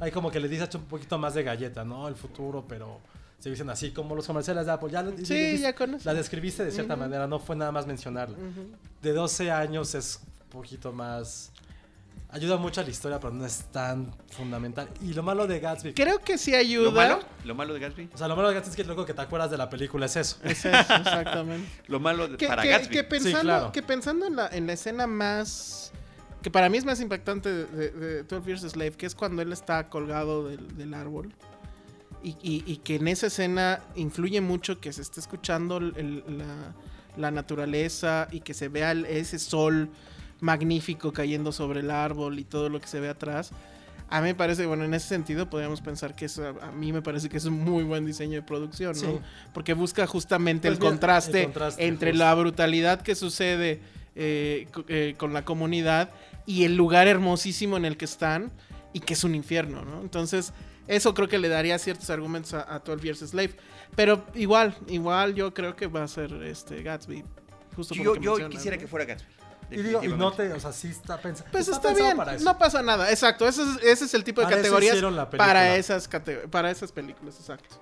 Hay 0.00 0.10
como 0.10 0.30
que 0.30 0.40
le 0.40 0.48
dices 0.48 0.74
un 0.74 0.84
poquito 0.84 1.18
más 1.18 1.34
de 1.34 1.42
galleta, 1.42 1.84
¿no? 1.84 2.08
El 2.08 2.14
futuro, 2.14 2.64
pero 2.68 3.00
se 3.38 3.50
dicen 3.50 3.70
así, 3.70 3.92
como 3.92 4.14
los 4.14 4.26
comerciales 4.26 4.66
de 4.66 4.72
Apple. 4.72 4.90
Ya, 4.90 5.04
Sí, 5.22 5.58
ya 5.58 5.74
con 5.74 5.94
eso. 5.94 6.08
La 6.08 6.14
describiste 6.14 6.64
de 6.64 6.72
cierta 6.72 6.96
manera, 6.96 7.26
no 7.26 7.38
fue 7.38 7.54
nada 7.56 7.72
más 7.72 7.86
mencionarla. 7.86 8.36
De 9.00 9.12
12 9.12 9.50
años 9.50 9.94
es 9.94 10.20
un 10.44 10.50
poquito 10.50 10.92
más... 10.92 11.52
Ayuda 12.30 12.58
mucho 12.58 12.82
a 12.82 12.84
la 12.84 12.90
historia, 12.90 13.18
pero 13.18 13.32
no 13.32 13.46
es 13.46 13.64
tan 13.72 14.14
fundamental. 14.30 14.86
Y 15.00 15.14
lo 15.14 15.22
malo 15.22 15.46
de 15.46 15.60
Gatsby... 15.60 15.94
Creo 15.94 16.18
que 16.18 16.36
sí 16.36 16.50
¿Lo 16.50 16.58
ayuda. 16.58 16.90
malo? 16.90 17.20
¿Lo 17.44 17.54
malo 17.54 17.72
de 17.72 17.80
Gatsby? 17.80 18.10
O 18.12 18.18
sea, 18.18 18.28
lo 18.28 18.36
malo 18.36 18.48
de 18.48 18.54
Gatsby 18.56 18.70
es 18.70 18.76
que 18.76 18.84
luego 18.84 19.06
que 19.06 19.14
te 19.14 19.22
acuerdas 19.22 19.50
de 19.50 19.56
la 19.56 19.70
película 19.70 20.04
es 20.06 20.16
eso. 20.16 20.36
Es 20.44 20.58
eso, 20.66 20.68
exactamente. 20.94 21.66
Lo 21.86 22.00
malo 22.00 22.28
de- 22.28 22.36
que, 22.36 22.46
para 22.46 22.62
que- 22.62 22.68
Gatsby. 22.68 22.90
que 22.94 23.04
pensando, 23.04 23.40
claro. 23.40 23.72
que 23.72 23.82
pensando 23.82 24.26
en, 24.26 24.36
la, 24.36 24.48
en 24.48 24.66
la 24.66 24.74
escena 24.74 25.06
más. 25.06 25.90
que 26.42 26.50
para 26.50 26.68
mí 26.68 26.76
es 26.76 26.84
más 26.84 27.00
impactante 27.00 27.48
de, 27.50 27.64
de, 27.66 27.90
de 27.92 28.22
12 28.24 28.46
Years 28.46 28.64
a 28.64 28.68
Slave, 28.68 28.92
que 28.92 29.06
es 29.06 29.14
cuando 29.14 29.40
él 29.40 29.50
está 29.50 29.88
colgado 29.88 30.46
del, 30.48 30.76
del 30.76 30.92
árbol. 30.92 31.32
Y, 32.22 32.30
y- 32.42 32.62
y 32.66 32.76
que 32.78 32.96
en 32.96 33.08
esa 33.08 33.28
escena 33.28 33.80
influye 33.94 34.42
mucho 34.42 34.80
que 34.80 34.92
se 34.92 35.00
esté 35.00 35.20
escuchando 35.20 35.78
el- 35.78 36.24
la, 36.28 36.74
la 37.16 37.30
naturaleza 37.30 38.28
y 38.30 38.40
que 38.40 38.52
se 38.52 38.68
vea 38.68 38.92
el- 38.92 39.06
ese 39.06 39.38
sol 39.38 39.88
magnífico 40.40 41.12
cayendo 41.12 41.52
sobre 41.52 41.80
el 41.80 41.90
árbol 41.90 42.38
y 42.38 42.44
todo 42.44 42.68
lo 42.68 42.80
que 42.80 42.86
se 42.86 43.00
ve 43.00 43.08
atrás. 43.08 43.50
A 44.10 44.20
mí 44.20 44.28
me 44.28 44.34
parece, 44.34 44.64
bueno, 44.64 44.84
en 44.84 44.94
ese 44.94 45.06
sentido 45.08 45.50
podríamos 45.50 45.82
pensar 45.82 46.14
que 46.14 46.24
eso, 46.24 46.54
a 46.62 46.72
mí 46.72 46.92
me 46.92 47.02
parece 47.02 47.28
que 47.28 47.36
es 47.36 47.44
un 47.44 47.62
muy 47.62 47.84
buen 47.84 48.06
diseño 48.06 48.36
de 48.36 48.42
producción, 48.42 48.94
¿no? 48.94 49.00
Sí. 49.00 49.18
Porque 49.52 49.74
busca 49.74 50.06
justamente 50.06 50.68
Pues 50.68 50.78
el, 50.78 50.84
contraste 50.84 51.40
el 51.40 51.44
contraste, 51.46 51.86
entre 51.86 52.12
justo. 52.12 52.24
la 52.24 52.34
brutalidad 52.34 53.02
que 53.02 53.14
sucede 53.14 53.80
eh, 54.16 54.66
eh, 54.88 55.14
con 55.18 55.34
la 55.34 55.44
comunidad 55.44 56.10
y 56.46 56.64
el 56.64 56.74
lugar 56.76 57.06
hermosísimo 57.06 57.76
en 57.76 57.84
el 57.84 57.98
que 57.98 58.06
están 58.06 58.50
y 58.94 59.00
que 59.00 59.12
es 59.12 59.24
un 59.24 59.34
infierno, 59.34 59.84
¿no? 59.84 60.00
Entonces, 60.00 60.54
eso 60.86 61.12
creo 61.12 61.28
que 61.28 61.38
le 61.38 61.48
daría 61.50 61.78
ciertos 61.78 62.08
argumentos 62.08 62.54
a, 62.54 62.74
a 62.74 62.78
12 62.78 63.04
Years 63.04 63.18
Slave. 63.18 63.50
Pero 63.94 64.24
igual, 64.34 64.74
igual 64.88 65.34
yo 65.34 65.52
creo 65.52 65.76
que 65.76 65.86
va 65.86 66.04
a 66.04 66.08
ser 66.08 66.32
este 66.44 66.82
Gatsby. 66.82 67.24
justo 67.76 67.94
Yo, 67.94 68.16
yo 68.16 68.48
quisiera 68.48 68.76
¿no? 68.76 68.80
que 68.80 68.86
fuera 68.88 69.04
Gatsby. 69.04 69.37
Y 69.70 69.82
digo, 69.82 70.02
y 70.02 70.08
no 70.08 70.32
te, 70.32 70.52
o 70.52 70.60
sea, 70.60 70.72
sí 70.72 70.88
está, 70.88 71.20
pens- 71.20 71.44
Pues 71.52 71.68
está, 71.68 71.80
pensado 71.82 71.94
bien, 72.06 72.16
para 72.16 72.34
eso. 72.34 72.44
no 72.44 72.56
pasa 72.58 72.82
nada, 72.82 73.10
exacto. 73.10 73.46
Ese 73.46 73.62
es, 73.62 73.68
ese 73.82 74.04
es 74.06 74.14
el 74.14 74.24
tipo 74.24 74.40
de 74.40 74.46
Para 74.46 74.56
categorías 74.56 74.96
para 75.36 75.76
esas, 75.76 76.08
cate- 76.08 76.48
para 76.48 76.70
esas 76.70 76.90
películas, 76.92 77.36
exacto. 77.38 77.76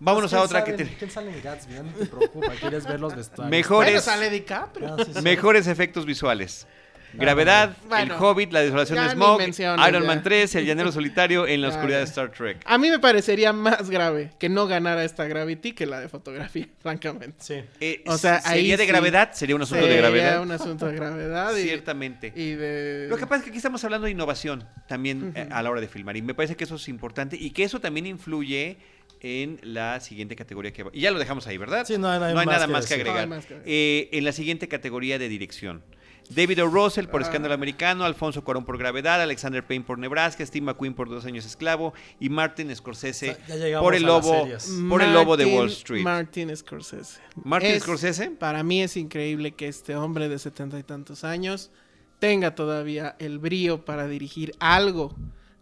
Vámonos 0.00 0.30
¿Quién 0.30 0.40
a 0.40 0.44
otra 0.44 0.60
sale 0.60 0.64
que 0.64 0.70
en- 0.70 0.76
tiene 0.88 0.98
¿Quién 0.98 1.10
sale 1.10 1.36
en 1.36 1.42
Gatsby? 1.42 1.74
No 1.74 1.92
te 1.92 2.06
preocupes, 2.06 2.60
quieres 2.60 2.86
ver 2.86 3.00
los 3.00 3.14
vestuarios. 3.16 3.50
Mejores- 3.50 3.90
Bueno, 3.92 4.00
sale 4.00 4.30
DiCaprio. 4.30 4.94
Ah, 4.98 5.04
sí, 5.04 5.12
sí. 5.14 5.22
mejores 5.22 5.66
efectos 5.66 6.06
visuales. 6.06 6.66
Gravedad, 7.14 7.76
Bueno, 7.88 8.14
El 8.16 8.22
Hobbit, 8.22 8.52
La 8.52 8.60
desolación 8.60 9.02
de 9.02 9.10
Smog, 9.10 9.40
Iron 9.42 9.52
ya. 9.52 10.00
Man 10.06 10.22
3, 10.22 10.54
El 10.56 10.66
llanero 10.66 10.92
solitario 10.92 11.46
en 11.46 11.60
la 11.62 11.68
oscuridad 11.68 11.98
de 11.98 12.04
Star 12.04 12.30
Trek. 12.30 12.58
A 12.64 12.78
mí 12.78 12.90
me 12.90 12.98
parecería 12.98 13.52
más 13.52 13.88
grave 13.90 14.30
que 14.38 14.48
no 14.48 14.66
ganara 14.66 15.04
esta 15.04 15.24
Gravity 15.26 15.72
que 15.72 15.86
la 15.86 16.00
de 16.00 16.08
fotografía, 16.08 16.66
francamente. 16.80 17.36
Sí. 17.38 17.54
Eh, 17.80 18.02
O 18.06 18.18
sea, 18.18 18.42
ahí 18.44 18.58
sería 18.60 18.76
de 18.76 18.82
sí. 18.84 18.88
gravedad, 18.88 19.32
sería 19.32 19.56
un 19.56 19.62
asunto 19.62 19.84
de 19.84 19.92
Sería 19.92 20.02
gravedad. 20.10 20.42
un 20.42 20.50
asunto 20.52 20.86
de 20.86 20.94
gravedad 20.96 21.56
y, 21.56 21.62
Ciertamente. 21.62 22.32
y 22.36 22.50
de... 22.52 23.06
Lo 23.08 23.16
que 23.16 23.26
pasa 23.26 23.36
es 23.38 23.42
que 23.44 23.50
aquí 23.50 23.56
estamos 23.58 23.82
hablando 23.84 24.04
de 24.04 24.10
innovación 24.12 24.64
también 24.86 25.32
eh, 25.34 25.48
a 25.50 25.62
la 25.62 25.70
hora 25.70 25.80
de 25.80 25.88
filmar 25.88 26.16
y 26.16 26.22
me 26.22 26.34
parece 26.34 26.56
que 26.56 26.64
eso 26.64 26.76
es 26.76 26.88
importante 26.88 27.36
y 27.38 27.50
que 27.50 27.64
eso 27.64 27.80
también 27.80 28.06
influye 28.06 28.76
en 29.20 29.58
la 29.62 29.98
siguiente 30.00 30.36
categoría 30.36 30.72
que 30.72 30.84
va. 30.84 30.90
Y 30.92 31.00
ya 31.00 31.10
lo 31.10 31.18
dejamos 31.18 31.46
ahí, 31.48 31.56
¿verdad? 31.58 31.84
Sí, 31.86 31.98
no 31.98 32.08
hay- 32.08 32.20
no 32.20 32.26
hay 32.26 32.34
no 32.34 32.40
hay 32.40 32.46
más 32.46 32.54
nada 32.54 32.66
que 32.66 32.72
más 32.72 32.86
que 32.86 32.94
decir. 32.94 33.06
No 33.06 33.12
hay 33.12 33.18
agregar. 33.18 33.28
más 33.38 33.46
que 33.46 33.54
agregar. 33.54 33.68
Eh, 33.68 34.08
en 34.12 34.24
la 34.24 34.32
siguiente 34.32 34.68
categoría 34.68 35.18
de 35.18 35.28
dirección. 35.28 35.82
David 36.30 36.62
O. 36.62 36.66
Russell 36.68 37.06
por 37.06 37.20
Ah. 37.22 37.24
Escándalo 37.24 37.54
Americano, 37.54 38.04
Alfonso 38.04 38.44
Cuarón 38.44 38.64
por 38.64 38.76
Gravedad, 38.78 39.20
Alexander 39.22 39.66
Payne 39.66 39.84
por 39.84 39.98
Nebraska, 39.98 40.44
Steve 40.44 40.66
McQueen 40.66 40.94
por 40.94 41.08
Dos 41.08 41.24
Años 41.24 41.46
Esclavo 41.46 41.94
y 42.20 42.28
Martin 42.28 42.74
Scorsese 42.76 43.30
O 43.48 43.56
sea, 43.56 43.80
por 43.80 43.94
el 43.94 44.02
lobo, 44.02 44.46
por 44.88 45.02
el 45.02 45.12
lobo 45.12 45.36
de 45.36 45.46
Wall 45.46 45.68
Street. 45.68 46.02
Martin 46.02 46.54
Scorsese. 46.56 47.20
Martin 47.44 47.70
Es- 47.70 47.82
Scorsese. 47.82 48.30
Para 48.30 48.62
mí 48.62 48.82
es 48.82 48.96
increíble 48.96 49.52
que 49.52 49.68
este 49.68 49.96
hombre 49.96 50.28
de 50.28 50.38
setenta 50.38 50.78
y 50.78 50.82
tantos 50.82 51.24
años 51.24 51.70
tenga 52.18 52.54
todavía 52.54 53.16
el 53.18 53.38
brío 53.38 53.84
para 53.84 54.06
dirigir 54.08 54.52
algo 54.60 55.14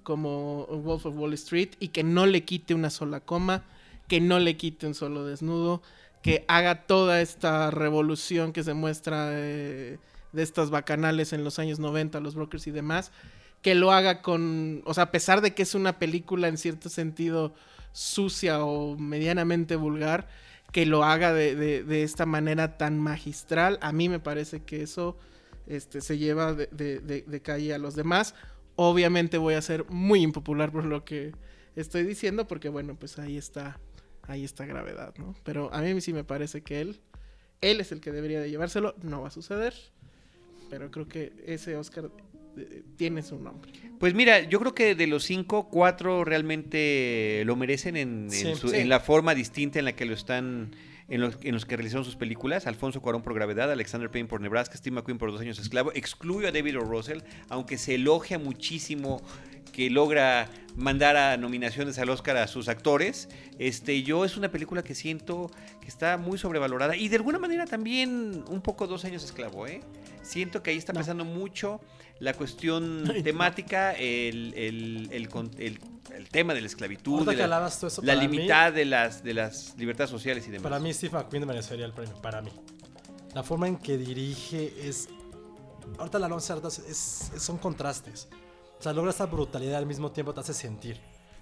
como 0.03 0.67
Wolf 0.67 1.07
of 1.07 1.15
Wall 1.17 1.35
Street 1.35 1.71
y 1.81 1.89
que 1.89 2.03
no 2.03 2.27
le 2.27 2.45
quite 2.45 2.75
una 2.75 2.91
sola 2.91 3.21
coma, 3.21 3.65
que 4.09 4.21
no 4.21 4.39
le 4.39 4.57
quite 4.57 4.87
un 4.87 4.95
solo 4.95 5.25
desnudo, 5.25 5.83
que 6.23 6.45
haga 6.49 6.87
toda 6.87 7.21
esta 7.21 7.71
revolución 7.71 8.53
que 8.53 8.63
se 8.65 8.73
muestra 8.75 9.31
eh, 9.33 9.99
de 10.37 10.43
estas 10.45 10.71
bacanales 10.71 11.33
en 11.33 11.43
los 11.43 11.59
años 11.59 11.81
90, 11.81 12.21
los 12.21 12.37
brokers 12.37 12.67
y 12.69 12.71
demás, 12.71 13.11
que 13.63 13.75
lo 13.75 13.91
haga 13.91 14.23
con, 14.23 14.83
o 14.85 14.95
sea, 14.95 15.05
a 15.05 15.11
pesar 15.11 15.41
de 15.41 15.55
que 15.55 15.63
es 15.65 15.75
una 15.75 15.99
película 15.99 16.47
en 16.47 16.59
cierto 16.59 16.89
sentido 16.89 17.55
sucia 17.93 18.65
o 18.65 18.97
medianamente 18.97 19.75
vulgar, 19.75 20.29
que 20.73 20.85
lo 20.87 21.03
haga 21.05 21.33
de, 21.33 21.55
de- 21.57 22.03
esta 22.03 22.27
manera 22.27 22.77
tan 22.77 22.99
magistral, 23.01 23.79
a 23.81 23.93
mí 23.93 24.09
me 24.09 24.21
parece 24.21 24.61
que 24.63 24.83
eso 24.83 25.17
este, 25.67 26.01
se 26.01 26.19
lleva 26.19 26.53
de- 26.55 26.67
de 27.27 27.41
calle 27.43 27.73
a 27.75 27.79
los 27.79 27.95
demás. 27.97 28.35
Obviamente 28.77 29.39
voy 29.39 29.55
a 29.55 29.63
ser 29.63 29.87
muy 29.89 30.21
impopular 30.23 30.71
por 30.71 30.85
lo 30.85 31.05
que 31.05 31.33
estoy 31.77 32.05
diciendo, 32.05 32.47
porque 32.47 32.69
bueno, 32.69 32.95
pues 32.95 33.19
ahí 33.19 33.39
está, 33.39 33.81
ahí 34.23 34.45
está 34.45 34.67
gravedad, 34.67 35.15
¿no? 35.19 35.35
Pero 35.45 35.73
a 35.73 35.81
mí 35.81 35.99
sí 36.03 36.13
me 36.13 36.25
parece 36.25 36.61
que 36.63 36.81
él, 36.83 37.01
él 37.63 37.81
es 37.81 37.91
el 37.93 38.01
que 38.01 38.13
debería 38.13 38.41
de 38.41 38.51
llevárselo, 38.51 38.95
no 39.03 39.23
va 39.23 39.29
a 39.29 39.31
suceder, 39.31 39.73
pero 40.71 40.91
creo 40.91 41.09
que 41.09 41.33
ese 41.47 41.77
Oscar 41.77 42.11
eh, 42.57 42.83
tiene 42.97 43.23
su 43.23 43.39
nombre. 43.39 43.71
Pues 43.99 44.15
mira, 44.15 44.41
yo 44.41 44.59
creo 44.61 44.75
que 44.75 44.95
de 44.95 45.07
los 45.07 45.25
cinco, 45.25 45.69
cuatro 45.69 46.25
realmente 46.25 47.43
lo 47.45 47.57
merecen 47.57 47.97
en, 47.97 48.31
su- 48.31 48.69
Sí. 48.69 48.77
en 48.77 48.89
la 48.89 49.01
forma 49.01 49.35
distinta 49.35 49.79
en 49.79 49.85
la 49.85 49.93
que 49.95 50.05
lo 50.05 50.15
están, 50.15 50.75
en 51.09 51.21
los, 51.21 51.39
en 51.43 51.55
los 51.55 51.65
que 51.67 51.77
realizaron 51.77 52.05
sus 52.05 52.17
películas. 52.17 52.67
Alfonso 52.67 53.01
Cuarón 53.01 53.23
por 53.23 53.35
Gravedad, 53.35 53.71
Alexander 53.71 54.11
Payne 54.11 54.29
por 54.29 54.41
Nebraska, 54.41 54.77
Steve 54.77 54.95
McQueen 54.97 55.19
por 55.19 55.33
Dos 55.33 55.41
Años 55.41 55.59
Esclavo. 55.59 55.93
Excluyo 55.95 56.49
a 56.49 56.53
David 56.53 56.79
O. 56.79 56.81
Russell, 56.81 57.21
aunque 57.49 57.79
se 57.79 57.95
elogia 57.95 58.39
muchísimo 58.39 59.23
que 59.73 59.91
logra 59.91 60.49
mandar 60.77 61.17
a 61.19 61.37
nominaciones 61.37 61.99
al 61.99 62.09
Oscar 62.09 62.37
a 62.39 62.47
sus 62.47 62.69
actores. 62.69 63.29
Este, 63.59 64.03
yo 64.03 64.25
es 64.25 64.37
una 64.39 64.51
película 64.51 64.83
que 64.83 64.95
siento 64.95 65.51
que 65.81 65.89
está 65.89 66.17
muy 66.17 66.39
sobrevalorada 66.39 66.97
y 66.97 67.09
de 67.09 67.17
alguna 67.17 67.39
manera 67.39 67.67
también 67.67 68.43
un 68.49 68.63
poco 68.63 68.87
Dos 68.87 69.05
Años 69.05 69.23
Esclavo, 69.25 69.67
¿eh? 69.67 69.81
Siento 70.27 70.63
que 70.63 70.71
ahí 70.71 70.77
está 70.77 70.93
No. 70.93 71.01
pesando 71.01 71.25
mucho 71.25 71.81
la 72.19 72.35
cuestión 72.35 73.05
temática, 73.25 73.93
el, 73.93 74.53
el- 74.55 75.09
el 75.13 75.29
con- 75.29 75.51
el- 75.59 75.79
el 76.15 76.29
tema 76.29 76.55
de 76.55 76.61
la 76.63 76.67
esclavitud, 76.67 77.27
de 77.29 77.37
la, 77.37 77.45
hablabas 77.45 77.79
tú 77.81 77.87
eso, 77.89 78.01
la 78.03 78.15
para 78.15 78.27
mí- 78.29 78.37
limitad 78.37 78.73
de 78.73 78.85
las, 78.85 79.23
de 79.23 79.35
las 79.35 79.75
libertades 79.77 80.11
sociales 80.11 80.47
y 80.47 80.51
demás. 80.51 80.63
Para 80.63 80.79
mí 80.79 80.93
Steve 80.95 81.13
McQueen 81.19 81.47
merecería 81.47 81.85
el 81.85 81.93
premio, 81.93 82.15
para 82.23 82.41
mí. 82.43 82.51
La 83.35 83.43
forma 83.43 83.69
en 83.69 83.77
que 83.77 83.99
dirige 83.99 84.73
es... 84.89 85.09
Ahorita 85.99 86.19
la 86.19 86.29
vamos 86.29 86.49
a 86.51 86.55
hacer, 86.55 86.67
es, 86.67 87.31
es- 87.35 87.43
son 87.43 87.59
contrastes. 87.59 88.29
O 88.79 88.83
sea, 88.83 88.93
logra 88.93 89.11
esta 89.11 89.27
brutalidad 89.27 89.77
al 89.79 89.87
mismo 89.87 90.11
tiempo 90.13 90.33
te 90.33 90.41
hace 90.41 90.55
sentir. 90.55 90.99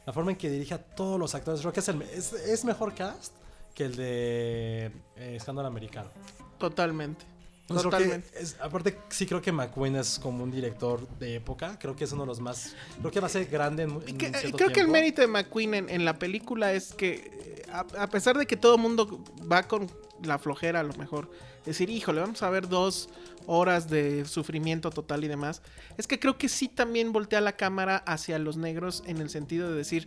La 0.06 0.12
forma 0.12 0.32
en 0.32 0.36
que 0.36 0.50
dirige 0.50 0.74
a 0.74 0.78
todos 0.78 1.18
los 1.20 1.34
actores, 1.34 1.60
creo 1.60 1.72
que 1.72 1.80
es, 1.80 1.88
el, 1.88 2.02
es, 2.02 2.32
es 2.32 2.64
mejor 2.64 2.94
cast 2.94 3.32
que 3.74 3.84
el 3.84 3.96
de 3.96 4.86
eh, 5.16 5.36
Escándalo 5.36 5.68
Americano. 5.68 6.10
Totalmente. 6.58 7.24
Creo 7.66 7.78
que 7.78 7.82
Totalmente. 7.84 8.28
es- 8.38 8.56
aparte, 8.60 8.98
sí 9.08 9.24
creo 9.26 9.40
que 9.40 9.50
McQueen 9.50 9.96
es 9.96 10.18
como 10.18 10.44
un 10.44 10.50
director 10.50 11.08
de 11.18 11.36
época. 11.36 11.78
Creo 11.78 11.96
que 11.96 12.04
es 12.04 12.12
uno 12.12 12.22
de 12.22 12.26
los 12.26 12.40
más... 12.40 12.74
Creo 13.00 13.10
que 13.10 13.20
va 13.20 13.26
a 13.26 13.30
ser 13.30 13.46
grande 13.46 13.84
en, 13.84 13.90
en 14.06 14.18
que- 14.18 14.30
creo 14.52 14.70
que 14.70 14.80
el 14.80 14.88
mérito 14.88 15.22
de 15.22 15.28
McQueen 15.28 15.72
en, 15.74 15.88
en 15.88 16.04
la 16.04 16.18
película 16.18 16.72
es 16.74 16.92
que, 16.92 17.14
eh, 17.14 17.62
a, 17.72 17.80
a 18.02 18.06
pesar 18.08 18.36
de 18.36 18.46
que 18.46 18.56
todo 18.58 18.74
el 18.74 18.82
mundo 18.82 19.24
va 19.50 19.62
con 19.62 19.90
la 20.22 20.38
flojera, 20.38 20.80
a 20.80 20.82
lo 20.82 20.92
mejor, 20.94 21.30
decir, 21.64 21.88
híjole, 21.88 22.20
vamos 22.20 22.42
a 22.42 22.50
ver 22.50 22.68
dos 22.68 23.08
horas 23.46 23.88
de 23.88 24.26
sufrimiento 24.26 24.90
total 24.90 25.24
y 25.24 25.28
demás, 25.28 25.62
es 25.96 26.06
que 26.06 26.18
creo 26.20 26.36
que 26.38 26.48
sí 26.50 26.68
también 26.68 27.12
voltea 27.12 27.40
la 27.40 27.52
cámara 27.56 27.96
hacia 28.06 28.38
los 28.38 28.56
negros 28.58 29.02
en 29.06 29.18
el 29.18 29.30
sentido 29.30 29.70
de 29.70 29.76
decir, 29.76 30.06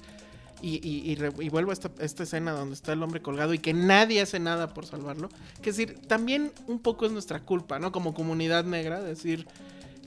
y, 0.62 0.76
y- 0.88 1.18
y 1.40 1.50
vuelvo 1.50 1.72
a 1.72 1.74
esta, 1.74 1.92
esta 2.00 2.24
escena 2.24 2.52
donde 2.52 2.74
está 2.76 2.94
el 2.94 3.04
hombre 3.04 3.22
colgado 3.22 3.54
y 3.54 3.60
que 3.60 3.74
nadie 3.74 4.22
hace 4.22 4.40
nada 4.40 4.74
por 4.74 4.86
salvarlo, 4.86 5.30
que 5.62 5.70
es 5.70 5.78
decir, 5.78 6.00
también 6.08 6.52
un 6.68 6.80
poco 6.80 7.06
es 7.06 7.12
nuestra 7.12 7.42
culpa, 7.42 7.80
¿no? 7.80 7.92
Como 7.92 8.14
comunidad 8.14 8.66
negra, 8.66 9.02
decir, 9.02 9.48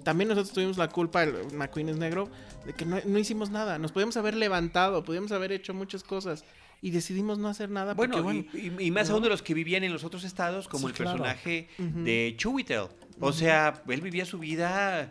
también 0.03 0.29
nosotros 0.29 0.53
tuvimos 0.53 0.77
la 0.79 0.89
culpa, 0.89 1.23
el 1.23 1.35
McQueen 1.55 1.89
es 1.91 1.97
negro, 1.99 2.29
de 2.67 2.73
que 2.73 2.85
no, 2.87 2.97
no 3.05 3.19
hicimos 3.19 3.51
nada. 3.51 3.79
Nos 3.79 3.93
podíamos 3.93 4.17
haber 4.17 4.35
levantado, 4.35 5.05
podíamos 5.05 5.31
haber 5.33 5.53
hecho 5.53 5.73
muchas 5.75 6.03
cosas 6.03 6.45
y 6.83 6.91
decidimos 6.91 7.39
no 7.39 7.49
hacer 7.49 7.71
nada. 7.71 7.95
Bueno, 7.95 8.23
porque, 8.23 8.43
bueno, 8.59 8.81
y, 8.81 8.91
más 8.91 9.09
¿no? 9.09 9.15
aún 9.17 9.23
de 9.23 9.29
los 9.29 9.43
que 9.43 9.53
vivían 9.55 9.85
en 9.85 9.93
los 9.93 10.03
otros 10.05 10.25
estados, 10.25 10.67
como 10.69 10.89
Sí, 10.89 10.93
el 10.93 10.95
claro. 10.95 11.11
personaje 11.23 11.69
de 11.79 12.35
Chiwetel. 12.39 12.87
O 13.21 13.33
sea, 13.33 13.83
él 13.87 14.01
vivía 14.01 14.25
su 14.25 14.39
vida 14.39 15.11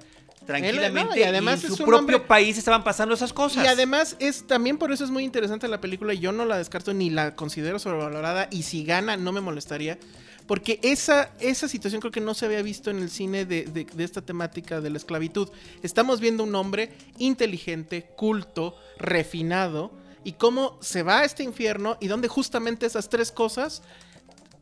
tranquilamente 0.54 1.10
no, 1.12 1.18
y 1.18 1.24
además 1.24 1.64
y 1.64 1.68
en 1.68 1.72
su 1.72 1.78
propio 1.86 2.00
hombre- 2.00 2.20
país 2.20 2.58
estaban 2.58 2.84
pasando 2.84 3.14
esas 3.16 3.32
cosas. 3.34 3.64
Y 3.64 3.68
además 3.68 4.16
es 4.20 4.46
también 4.48 4.78
por 4.78 4.92
eso 4.92 5.04
es 5.04 5.12
muy 5.12 5.24
interesante 5.24 5.68
la 5.68 5.80
película 5.80 6.14
y 6.14 6.20
yo 6.20 6.32
no 6.32 6.46
la 6.46 6.58
descarto 6.58 6.94
ni 6.94 7.10
la 7.10 7.36
considero 7.36 7.80
sobrevalorada 7.80 8.48
y 8.52 8.64
si 8.64 8.84
gana 8.84 9.16
no 9.18 9.32
me 9.32 9.42
molestaría 9.42 9.98
porque 10.48 10.80
esa, 10.82 11.32
esa 11.40 11.68
situación 11.68 12.02
creo 12.02 12.12
que 12.12 12.22
no 12.22 12.34
se 12.34 12.46
había 12.48 12.64
visto 12.64 12.90
en 12.90 12.98
el 12.98 13.12
cine 13.12 13.46
de, 13.46 13.66
de- 13.66 13.86
de 13.86 14.04
esta 14.04 14.22
temática 14.24 14.82
de 14.82 14.90
la 14.90 14.98
esclavitud. 14.98 15.48
Estamos 15.84 16.20
viendo 16.20 16.44
un 16.44 16.56
hombre 16.56 16.92
inteligente, 17.20 18.08
culto, 18.16 18.76
refinado 18.98 19.92
y 20.24 20.34
cómo 20.34 20.78
se 20.82 21.04
va 21.04 21.20
a 21.20 21.24
este 21.26 21.44
infierno 21.44 21.98
y 22.00 22.08
donde 22.08 22.28
justamente 22.28 22.88
esas 22.88 23.10
tres 23.10 23.32
cosas 23.32 23.84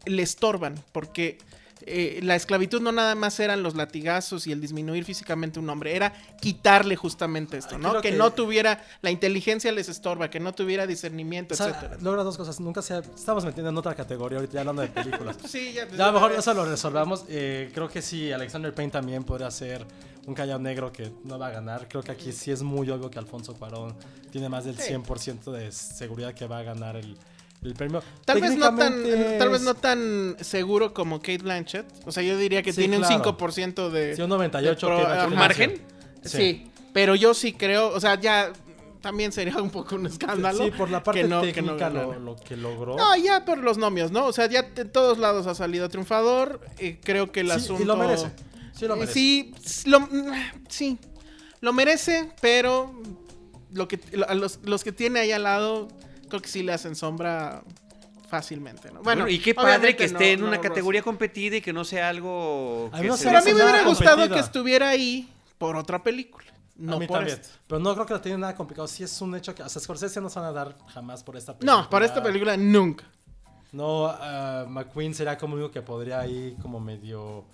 le 0.05 0.23
estorban 0.23 0.75
porque 0.91 1.37
eh, 1.85 2.19
la 2.23 2.35
esclavitud 2.35 2.81
no 2.81 2.91
nada 2.91 3.15
más 3.15 3.39
eran 3.39 3.63
los 3.63 3.75
latigazos 3.75 4.47
y 4.47 4.51
el 4.51 4.59
disminuir 4.61 5.05
físicamente 5.05 5.59
un 5.59 5.69
hombre, 5.69 5.95
era 5.95 6.13
quitarle 6.41 6.95
justamente 6.95 7.57
esto, 7.57 7.77
¿no? 7.77 8.01
Que, 8.01 8.11
que- 8.11 8.17
no 8.17 8.31
tuviera, 8.33 8.83
la 9.01 9.11
inteligencia 9.11 9.71
les 9.71 9.89
estorba, 9.89 10.29
que 10.29 10.39
no 10.39 10.53
tuviera 10.53 10.87
discernimiento, 10.87 11.53
O 11.53 11.57
sea, 11.57 11.67
etcétera. 11.67 11.97
logra 12.01 12.23
dos 12.23 12.37
cosas. 12.37 12.59
Nunca 12.59 12.81
se... 12.81 12.97
Estamos 12.97 13.45
metiendo 13.45 13.69
en 13.69 13.77
otra 13.77 13.95
categoría 13.95 14.37
ahorita 14.39 14.53
ya 14.55 14.59
hablando 14.61 14.81
de 14.81 14.87
películas. 14.89 15.37
Sí, 15.47 15.73
ya, 15.73 15.85
pues, 15.85 15.97
Ya, 15.97 16.05
a 16.05 16.07
lo 16.07 16.13
mejor 16.13 16.31
eso 16.33 16.53
lo 16.53 16.65
resolvamos. 16.65 17.25
Eh, 17.29 17.71
creo 17.73 17.87
que 17.89 18.01
sí, 18.01 18.31
Alexander 18.31 18.73
Payne 18.73 18.91
también 18.91 19.23
podría 19.23 19.49
ser 19.51 19.85
un 20.25 20.33
callado 20.33 20.59
negro 20.59 20.91
que 20.91 21.11
no 21.23 21.39
va 21.39 21.47
a 21.47 21.51
ganar. 21.51 21.87
Creo 21.87 22.03
que 22.03 22.11
aquí 22.11 22.31
sí 22.33 22.51
es 22.51 22.61
muy 22.61 22.89
obvio 22.89 23.09
que 23.09 23.17
Alfonso 23.19 23.53
Cuarón 23.53 23.95
tiene 24.31 24.49
más 24.49 24.65
del 24.65 24.77
Sí. 24.77 24.93
100% 24.93 25.51
de 25.51 25.71
seguridad 25.71 26.33
que 26.33 26.47
va 26.47 26.59
a 26.59 26.63
ganar 26.63 26.97
el, 26.97 27.17
el 27.63 27.73
premio. 27.73 28.01
Tal 28.25 28.39
vez, 28.41 28.55
no 28.55 28.75
tan, 28.75 29.03
tal 29.39 29.49
vez 29.49 29.61
no 29.61 29.73
tan 29.73 30.37
seguro 30.39 30.93
como 30.93 31.19
Kate 31.19 31.39
Blanchett. 31.39 31.85
O 32.05 32.11
sea, 32.11 32.23
yo 32.23 32.37
diría 32.37 32.61
que 32.63 32.71
Sí, 32.71 32.81
tiene 32.81 32.97
claro. 32.97 33.15
un 33.15 33.21
5% 33.37 33.89
de... 33.89 34.15
Sí, 34.15 34.21
un 34.21 34.29
98 34.29 34.87
de 34.87 34.95
pro- 34.95 35.03
va 35.03 35.23
a 35.23 35.27
¿Un 35.27 35.33
ajá. 35.33 35.41
margen? 35.41 35.81
Sí. 36.23 36.69
pero 36.93 37.15
yo 37.15 37.33
sí 37.33 37.53
creo, 37.53 37.89
o 37.89 37.99
sea, 37.99 38.19
ya 38.19 38.51
también 39.01 39.31
sería 39.31 39.57
un 39.61 39.69
poco 39.69 39.95
un 39.95 40.05
escándalo. 40.07 40.65
Sí, 40.65 40.71
por 40.71 40.89
la 40.89 41.03
parte 41.03 41.21
que 41.21 41.27
no- 41.27 41.41
que 41.41 41.61
no 41.61 41.75
técnica 41.77 41.89
lo, 41.89 42.19
lo 42.19 42.35
que 42.35 42.57
logró. 42.57 42.95
No, 42.97 43.15
ya 43.15 43.45
por 43.45 43.59
los 43.59 43.77
nomios, 43.77 44.11
¿no? 44.11 44.25
O 44.25 44.33
sea, 44.33 44.47
ya 44.47 44.67
en 44.75 44.91
todos 44.91 45.17
lados 45.17 45.47
ha 45.47 45.55
salido 45.55 45.87
triunfador. 45.89 46.59
Y 46.79 46.93
creo 46.95 47.31
que 47.31 47.41
el 47.41 47.47
Sí, 47.47 47.53
asunto. 47.53 47.83
Y 47.83 47.85
lo 47.85 47.95
merece. 47.97 48.31
Sí, 48.73 48.87
lo 48.87 48.95
merece. 48.95 49.13
Sí, 49.13 49.53
lo, 49.85 50.07
sí, 50.69 50.97
lo 51.61 51.73
merece, 51.73 52.29
pero 52.41 52.93
lo 53.73 53.87
que, 53.87 53.99
los, 54.35 54.59
los 54.63 54.83
que 54.83 54.91
tiene 54.91 55.19
ahí 55.21 55.31
al 55.31 55.43
lado, 55.43 55.87
creo 56.27 56.41
que 56.41 56.49
sí 56.49 56.63
le 56.63 56.73
hacen 56.73 56.95
sombra 56.95 57.63
fácilmente, 58.29 58.91
¿no? 58.91 59.01
Bueno, 59.01 59.27
y 59.27 59.39
qué 59.39 59.53
padre 59.55 59.95
que 59.95 60.05
esté 60.05 60.33
en 60.33 60.43
una 60.43 60.57
no 60.57 60.61
categoría 60.61 61.01
competida 61.01 61.57
y 61.57 61.61
que 61.61 61.73
no 61.73 61.83
sea 61.85 62.09
algo. 62.09 62.89
A 62.91 63.01
mí 63.01 63.07
no 63.07 63.17
se 63.17 63.25
Pero 63.25 63.37
a 63.37 63.41
me 63.41 63.51
mí 63.51 63.57
me 63.57 63.63
hubiera 63.63 63.83
gustado 63.83 64.17
competida. 64.17 64.35
que 64.35 64.41
estuviera 64.41 64.89
ahí 64.89 65.29
por 65.57 65.75
otra 65.75 66.03
película. 66.03 66.45
No 66.75 66.97
a 66.97 66.99
mí 66.99 67.07
por 67.07 67.17
también. 67.17 67.39
esta. 67.39 67.57
Pero 67.67 67.79
no 67.79 67.93
creo 67.93 68.05
que 68.05 68.13
lo 68.13 68.21
tiene 68.21 68.37
nada 68.37 68.55
complicado. 68.55 68.87
Sí 68.87 69.03
es 69.03 69.21
un 69.21 69.35
hecho 69.35 69.55
que 69.55 69.63
a 69.63 69.69
Scorsese 69.69 70.21
no 70.21 70.29
se 70.29 70.39
van 70.39 70.49
a 70.49 70.51
dar 70.51 70.77
jamás 70.89 71.23
por 71.23 71.35
esta 71.37 71.53
película. 71.57 71.81
No, 71.83 71.89
por 71.89 72.03
esta 72.03 72.21
película 72.21 72.55
nunca. 72.57 73.05
No, 73.71 74.07
ah, 74.07 74.65
McQueen 74.67 75.13
sería 75.13 75.37
como 75.37 75.55
único 75.55 75.71
que 75.71 75.81
podría 75.81 76.19
ahí 76.19 76.55
como 76.61 76.79
medio 76.79 77.45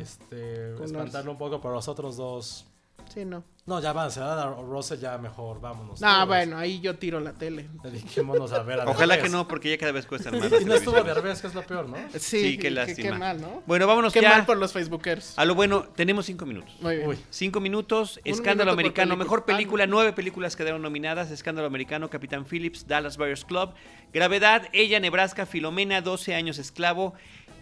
este, 0.00 0.74
espantarlo 0.82 1.32
un 1.32 1.38
poco, 1.38 1.60
pero 1.60 1.74
los 1.74 1.88
otros 1.88 2.16
dos... 2.16 2.66
Sí, 3.12 3.24
no. 3.24 3.42
No, 3.64 3.80
ya 3.82 3.92
van, 3.92 4.10
se 4.10 4.18
van 4.20 4.30
a 4.30 4.34
dar 4.34 4.48
a 4.48 4.62
Russell 4.62 4.98
ya 4.98 5.18
mejor, 5.18 5.60
vámonos. 5.60 6.02
Ah, 6.02 6.14
todos. 6.16 6.28
bueno, 6.28 6.56
ahí 6.56 6.80
yo 6.80 6.96
tiro 6.96 7.20
la 7.20 7.34
tele. 7.34 7.68
Dediquémonos 7.82 8.50
a 8.52 8.62
ver 8.62 8.80
a 8.80 8.84
Ojalá 8.86 9.20
que 9.20 9.28
no, 9.28 9.46
porque 9.46 9.68
ya 9.68 9.76
cada 9.76 9.92
vez 9.92 10.06
cuestan 10.06 10.32
más. 10.38 10.46
Y 10.46 10.64
no 10.64 10.74
estuvo 10.74 10.94
televisiones. 10.94 11.14
Derbez, 11.14 11.40
que 11.42 11.46
es 11.48 11.54
lo 11.54 11.62
peor, 11.62 11.86
¿no? 11.86 11.96
Sí, 12.12 12.18
Sí, 12.18 12.56
qué 12.56 12.62
qué, 12.62 12.70
lástima. 12.70 13.10
qué 13.10 13.18
mal, 13.18 13.40
¿no? 13.42 13.62
Bueno, 13.66 13.86
vámonos 13.86 14.14
Qué 14.14 14.22
ya. 14.22 14.30
mal 14.30 14.46
por 14.46 14.56
los 14.56 14.72
Facebookers. 14.72 15.38
A 15.38 15.44
lo 15.44 15.54
bueno, 15.54 15.82
tenemos 15.94 16.24
cinco 16.24 16.46
minutos. 16.46 16.74
Muy 16.80 16.96
bien. 16.96 17.08
Uy. 17.10 17.18
Cinco 17.28 17.60
minutos, 17.60 18.18
Un 18.24 18.32
Escándalo 18.32 18.70
minuto 18.70 18.80
Americano, 18.80 19.08
película. 19.10 19.24
mejor 19.24 19.44
película, 19.44 19.84
Ah, 19.84 19.86
no. 19.86 19.96
nueve 19.96 20.12
películas 20.14 20.56
quedaron 20.56 20.80
nominadas, 20.80 21.30
Escándalo 21.30 21.66
Americano, 21.66 22.08
Capitán 22.08 22.46
Phillips, 22.46 22.86
Dallas 22.86 23.18
Buyers 23.18 23.44
Club, 23.44 23.74
Gravedad, 24.14 24.62
Ella, 24.72 24.98
Nebraska, 24.98 25.44
Filomena, 25.44 26.00
12 26.00 26.34
años 26.34 26.56
esclavo 26.58 27.12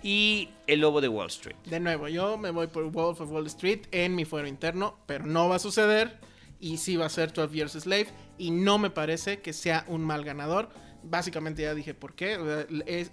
y 0.07 0.51
El 0.69 0.83
Lobo 0.83 1.01
de 1.01 1.09
Wall 1.09 1.27
Street. 1.27 1.57
De 1.65 1.81
nuevo, 1.81 2.07
yo 2.07 2.39
me 2.39 2.53
voy 2.53 2.69
por 2.69 2.89
Wolf 2.93 3.21
of 3.21 3.33
Wall 3.33 3.49
Street 3.49 3.89
en 3.91 4.15
mi 4.15 4.25
fuero 4.25 4.47
interno, 4.47 4.97
pero 5.05 5.27
no 5.27 5.49
va 5.49 5.57
a 5.57 5.59
suceder. 5.59 6.21
Y 6.61 6.77
sí 6.77 6.97
va 6.97 7.07
a 7.07 7.09
ser 7.09 7.33
12 7.33 7.53
Years 7.53 7.75
a 7.75 7.81
Slave. 7.81 8.07
Y 8.39 8.53
no 8.53 8.79
me 8.79 8.91
parece 8.91 9.41
que 9.41 9.53
sea 9.53 9.85
un 9.89 10.05
mal 10.05 10.23
ganador. 10.25 10.69
Básicamente 11.03 11.63
ya 11.63 11.75
dije 11.75 11.93
por 11.93 12.15
qué. 12.15 12.39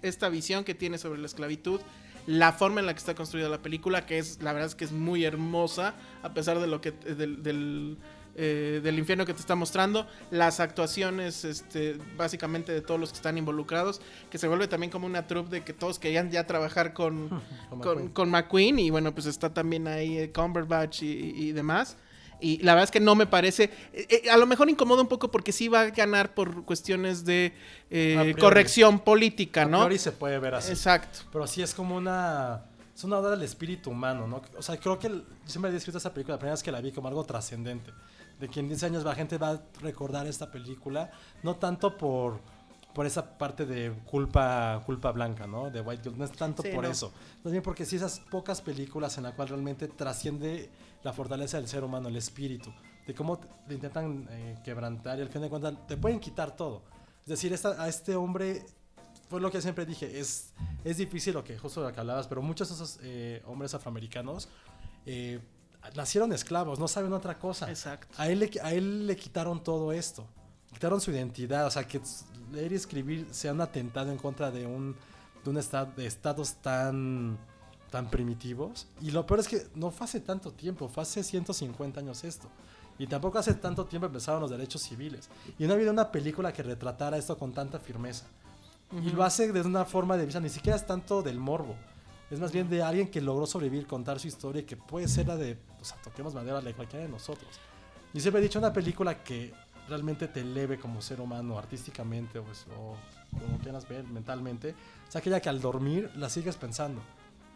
Esta 0.03 0.29
visión 0.29 0.63
que 0.63 0.75
tiene 0.75 0.99
sobre 0.99 1.19
la 1.19 1.25
esclavitud, 1.25 1.81
la 2.27 2.53
forma 2.53 2.79
en 2.79 2.85
la 2.85 2.93
que 2.93 2.99
está 2.99 3.15
construida 3.15 3.49
la 3.49 3.63
película, 3.63 4.05
que 4.05 4.19
es, 4.19 4.43
la 4.43 4.53
verdad 4.53 4.67
es 4.67 4.75
que 4.75 4.85
es 4.85 4.91
muy 4.91 5.25
hermosa, 5.25 5.95
a 6.21 6.35
pesar 6.35 6.59
de 6.59 6.67
lo 6.67 6.79
que 6.79 6.91
del, 6.91 7.97
eh, 8.36 8.81
del 8.84 8.97
infierno 8.99 9.25
que 9.25 9.34
te 9.34 9.39
está 9.39 9.55
mostrando, 9.55 10.07
las 10.31 10.59
actuaciones, 10.59 11.45
este, 11.45 11.97
básicamente 12.17 12.71
de 12.71 12.81
todos 12.81 12.99
los 12.99 13.11
que 13.11 13.17
están 13.17 13.38
involucrados, 13.38 14.01
que 14.29 14.38
se 14.38 14.47
vuelve 14.47 14.67
también 14.67 14.91
como 14.91 15.05
una 15.05 15.27
troupe 15.27 15.49
de 15.57 15.63
que 15.63 15.73
todos 15.73 15.99
querían 15.99 16.31
ya 16.31 16.45
trabajar 16.47 16.93
con, 16.93 17.29
Con 17.69 17.79
con, 17.79 17.79
McQueen. 17.79 18.09
con 18.09 18.29
McQueen 18.31 18.79
y 18.79 18.89
bueno, 18.89 19.13
pues 19.13 19.25
está 19.27 19.53
también 19.53 19.88
ahí 19.88 20.17
eh, 20.17 20.31
Cumberbatch 20.31 21.03
y, 21.03 21.07
y 21.47 21.51
demás. 21.51 21.97
Y 22.41 22.57
la 22.57 22.73
verdad 22.73 22.86
es 22.86 22.91
que 22.91 22.99
no 22.99 23.15
me 23.15 23.25
parece, 23.25 23.69
eh, 23.93 24.05
eh, 24.25 24.29
a 24.29 24.36
lo 24.36 24.45
mejor 24.45 24.69
incomoda 24.69 25.01
un 25.01 25.07
poco 25.07 25.31
porque 25.31 25.53
sí 25.53 25.69
va 25.69 25.81
a 25.81 25.89
ganar 25.91 26.34
por 26.34 26.65
cuestiones 26.65 27.23
de 27.23 27.53
eh, 27.89 28.34
A 28.36 28.39
corrección 28.39 28.99
política, 28.99 29.61
A 29.61 29.65
¿no? 29.65 29.77
priori 29.79 29.97
se 29.97 30.11
puede 30.11 30.39
ver 30.39 30.55
así. 30.55 30.71
Exacto. 30.71 31.19
Pero 31.31 31.47
sí 31.47 31.61
es 31.61 31.73
como 31.73 31.95
una. 31.95 32.63
Es 32.93 33.03
una 33.05 33.17
oda 33.17 33.31
del 33.31 33.41
espíritu 33.43 33.89
humano, 33.91 34.27
¿no? 34.27 34.41
O 34.57 34.61
sea, 34.61 34.77
creo 34.77 34.99
que 34.99 35.07
el- 35.07 35.21
yo 35.45 35.47
siempre 35.49 35.71
he 35.71 35.73
descrito 35.73 35.97
esta 35.97 36.13
película, 36.13 36.36
la 36.36 36.39
primera 36.39 36.53
vez 36.53 36.61
que 36.61 36.71
la 36.71 36.79
vi, 36.81 36.91
como 36.91 37.07
algo 37.07 37.23
trascendente. 37.23 37.91
De 38.39 38.49
que 38.49 38.59
en 38.59 38.67
10 38.67 38.84
años 38.84 39.03
la 39.03 39.15
gente 39.15 39.38
va 39.38 39.49
a 39.51 39.61
recordar 39.81 40.27
esta 40.27 40.51
película, 40.51 41.11
no 41.43 41.55
tanto 41.55 41.97
por, 41.97 42.39
por 42.93 43.05
esa 43.05 43.38
parte 43.38 43.65
de 43.65 43.91
culpa 44.05 44.81
culpa 44.86 45.11
blanca, 45.11 45.47
¿no? 45.47 45.69
De 45.69 45.81
White 45.81 46.03
Guilt, 46.03 46.17
no 46.17 46.25
es 46.25 46.31
tanto 46.31 46.61
Sí, 46.63 46.69
por 46.73 46.84
no. 46.84 46.89
eso. 46.89 47.13
Más 47.43 47.51
bien 47.51 47.63
porque 47.63 47.86
sí 47.86 47.95
esas 47.95 48.19
pocas 48.19 48.61
películas 48.61 49.17
en 49.17 49.23
la 49.23 49.36
cual 49.36 49.47
realmente 49.49 49.88
trasciende 49.88 50.69
la 51.03 51.13
fortaleza 51.13 51.57
del 51.57 51.67
ser 51.67 51.84
humano, 51.84 52.07
el 52.09 52.15
espíritu. 52.15 52.73
De 53.07 53.13
cómo 53.13 53.38
te 53.38 53.73
intentan 53.73 54.27
eh, 54.31 54.57
quebrantar 54.63 55.19
y 55.19 55.21
al 55.21 55.29
fin 55.29 55.41
de 55.41 55.49
cuentas 55.49 55.75
te 55.88 55.97
pueden 55.97 56.19
quitar 56.19 56.55
todo. 56.55 56.84
Es 57.21 57.27
decir, 57.27 57.53
esta- 57.53 57.81
a 57.81 57.88
este 57.88 58.15
hombre 58.15 58.65
fue 59.29 59.39
lo 59.41 59.49
que 59.51 59.61
siempre 59.61 59.86
dije, 59.86 60.19
es, 60.19 60.53
es 60.84 60.97
difícil 60.97 61.34
lo 61.34 61.43
que 61.43 61.57
justo 61.57 61.81
lo 61.81 61.91
que 61.93 61.99
hablabas, 61.99 62.27
pero 62.27 62.41
muchos 62.41 62.69
de 62.69 62.75
esos 62.75 62.99
eh, 63.01 63.41
hombres 63.45 63.73
afroamericanos 63.73 64.47
eh, 65.05 65.39
nacieron 65.95 66.31
esclavos, 66.34 66.79
no 66.79 66.88
saben 66.88 67.13
otra 67.13 67.38
cosa. 67.38 67.69
Exacto. 67.69 68.07
A 68.17 68.29
él, 68.29 68.39
le, 68.39 68.51
a 68.61 68.73
él 68.73 69.07
le 69.07 69.15
quitaron 69.15 69.63
todo 69.63 69.91
esto, 69.91 70.25
quitaron 70.71 71.01
su 71.01 71.11
identidad, 71.11 71.67
o 71.67 71.71
sea, 71.71 71.88
que 71.88 72.01
leer 72.51 72.71
y 72.71 72.75
escribir 72.75 73.27
sea 73.31 73.53
un 73.53 73.61
atentado 73.61 74.11
en 74.11 74.17
contra 74.17 74.51
de 74.51 74.65
un, 74.65 74.95
de 75.43 75.49
un 75.49 75.57
estado, 75.57 75.91
de 75.95 76.05
estados 76.05 76.53
tan, 76.55 77.38
tan 77.89 78.09
primitivos. 78.09 78.88
Y 79.01 79.11
lo 79.11 79.25
peor 79.25 79.39
es 79.41 79.47
que 79.47 79.67
no 79.75 79.91
fue 79.91 80.05
hace 80.05 80.19
tanto 80.19 80.51
tiempo, 80.51 80.88
fue 80.88 81.03
hace 81.03 81.23
150 81.23 81.99
años 81.99 82.23
esto. 82.23 82.47
Y 82.97 83.07
tampoco 83.07 83.39
hace 83.39 83.55
tanto 83.55 83.86
tiempo 83.86 84.05
empezaron 84.05 84.41
los 84.41 84.51
derechos 84.51 84.81
civiles. 84.81 85.29
Y 85.57 85.65
no 85.65 85.71
ha 85.71 85.75
habido 85.75 85.91
una 85.91 86.11
película 86.11 86.53
que 86.53 86.61
retratara 86.61 87.17
esto 87.17 87.38
con 87.38 87.51
tanta 87.51 87.79
firmeza. 87.79 88.25
Y 88.91 89.09
lo 89.09 89.23
hace 89.23 89.51
de 89.51 89.61
una 89.61 89.86
forma 89.86 90.15
de 90.17 90.25
vista, 90.25 90.39
ni 90.39 90.49
siquiera 90.49 90.75
es 90.75 90.86
tanto 90.86 91.23
del 91.23 91.39
morbo. 91.39 91.75
Es 92.34 92.39
más 92.39 92.51
bien 92.51 92.67
de 92.67 92.81
alguien 92.81 93.09
que 93.11 93.21
logró 93.21 93.45
sobrevivir, 93.45 93.86
contar 93.86 94.19
su 94.19 94.27
historia 94.27 94.63
y 94.63 94.65
que 94.65 94.75
puede 94.75 95.07
ser 95.07 95.27
la 95.27 95.38
de, 95.38 95.55
o 95.79 95.86
sea, 95.86 95.97
toquemos 96.01 96.34
madera 96.34 96.61
de 96.61 96.73
cualquiera 96.73 97.05
de 97.05 97.11
nosotros. 97.11 97.59
Y 98.11 98.19
siempre 98.19 98.39
he 98.41 98.43
dicho, 98.43 98.57
una 98.57 98.73
película 98.73 99.23
que 99.23 99.53
realmente 99.88 100.27
te 100.27 100.39
eleve 100.39 100.79
como 100.79 100.99
ser 100.99 101.21
humano, 101.21 101.59
artísticamente 101.59 102.39
o, 102.39 102.43
pues, 102.43 102.65
o 102.75 102.95
como 103.39 103.59
quieras 103.59 103.88
ver, 103.88 104.03
mentalmente, 104.05 104.73
es 105.07 105.15
aquella 105.15 105.39
que 105.39 105.49
al 105.49 105.61
dormir 105.61 106.09
la 106.15 106.27
sigues 106.27 106.55
pensando. 106.55 107.03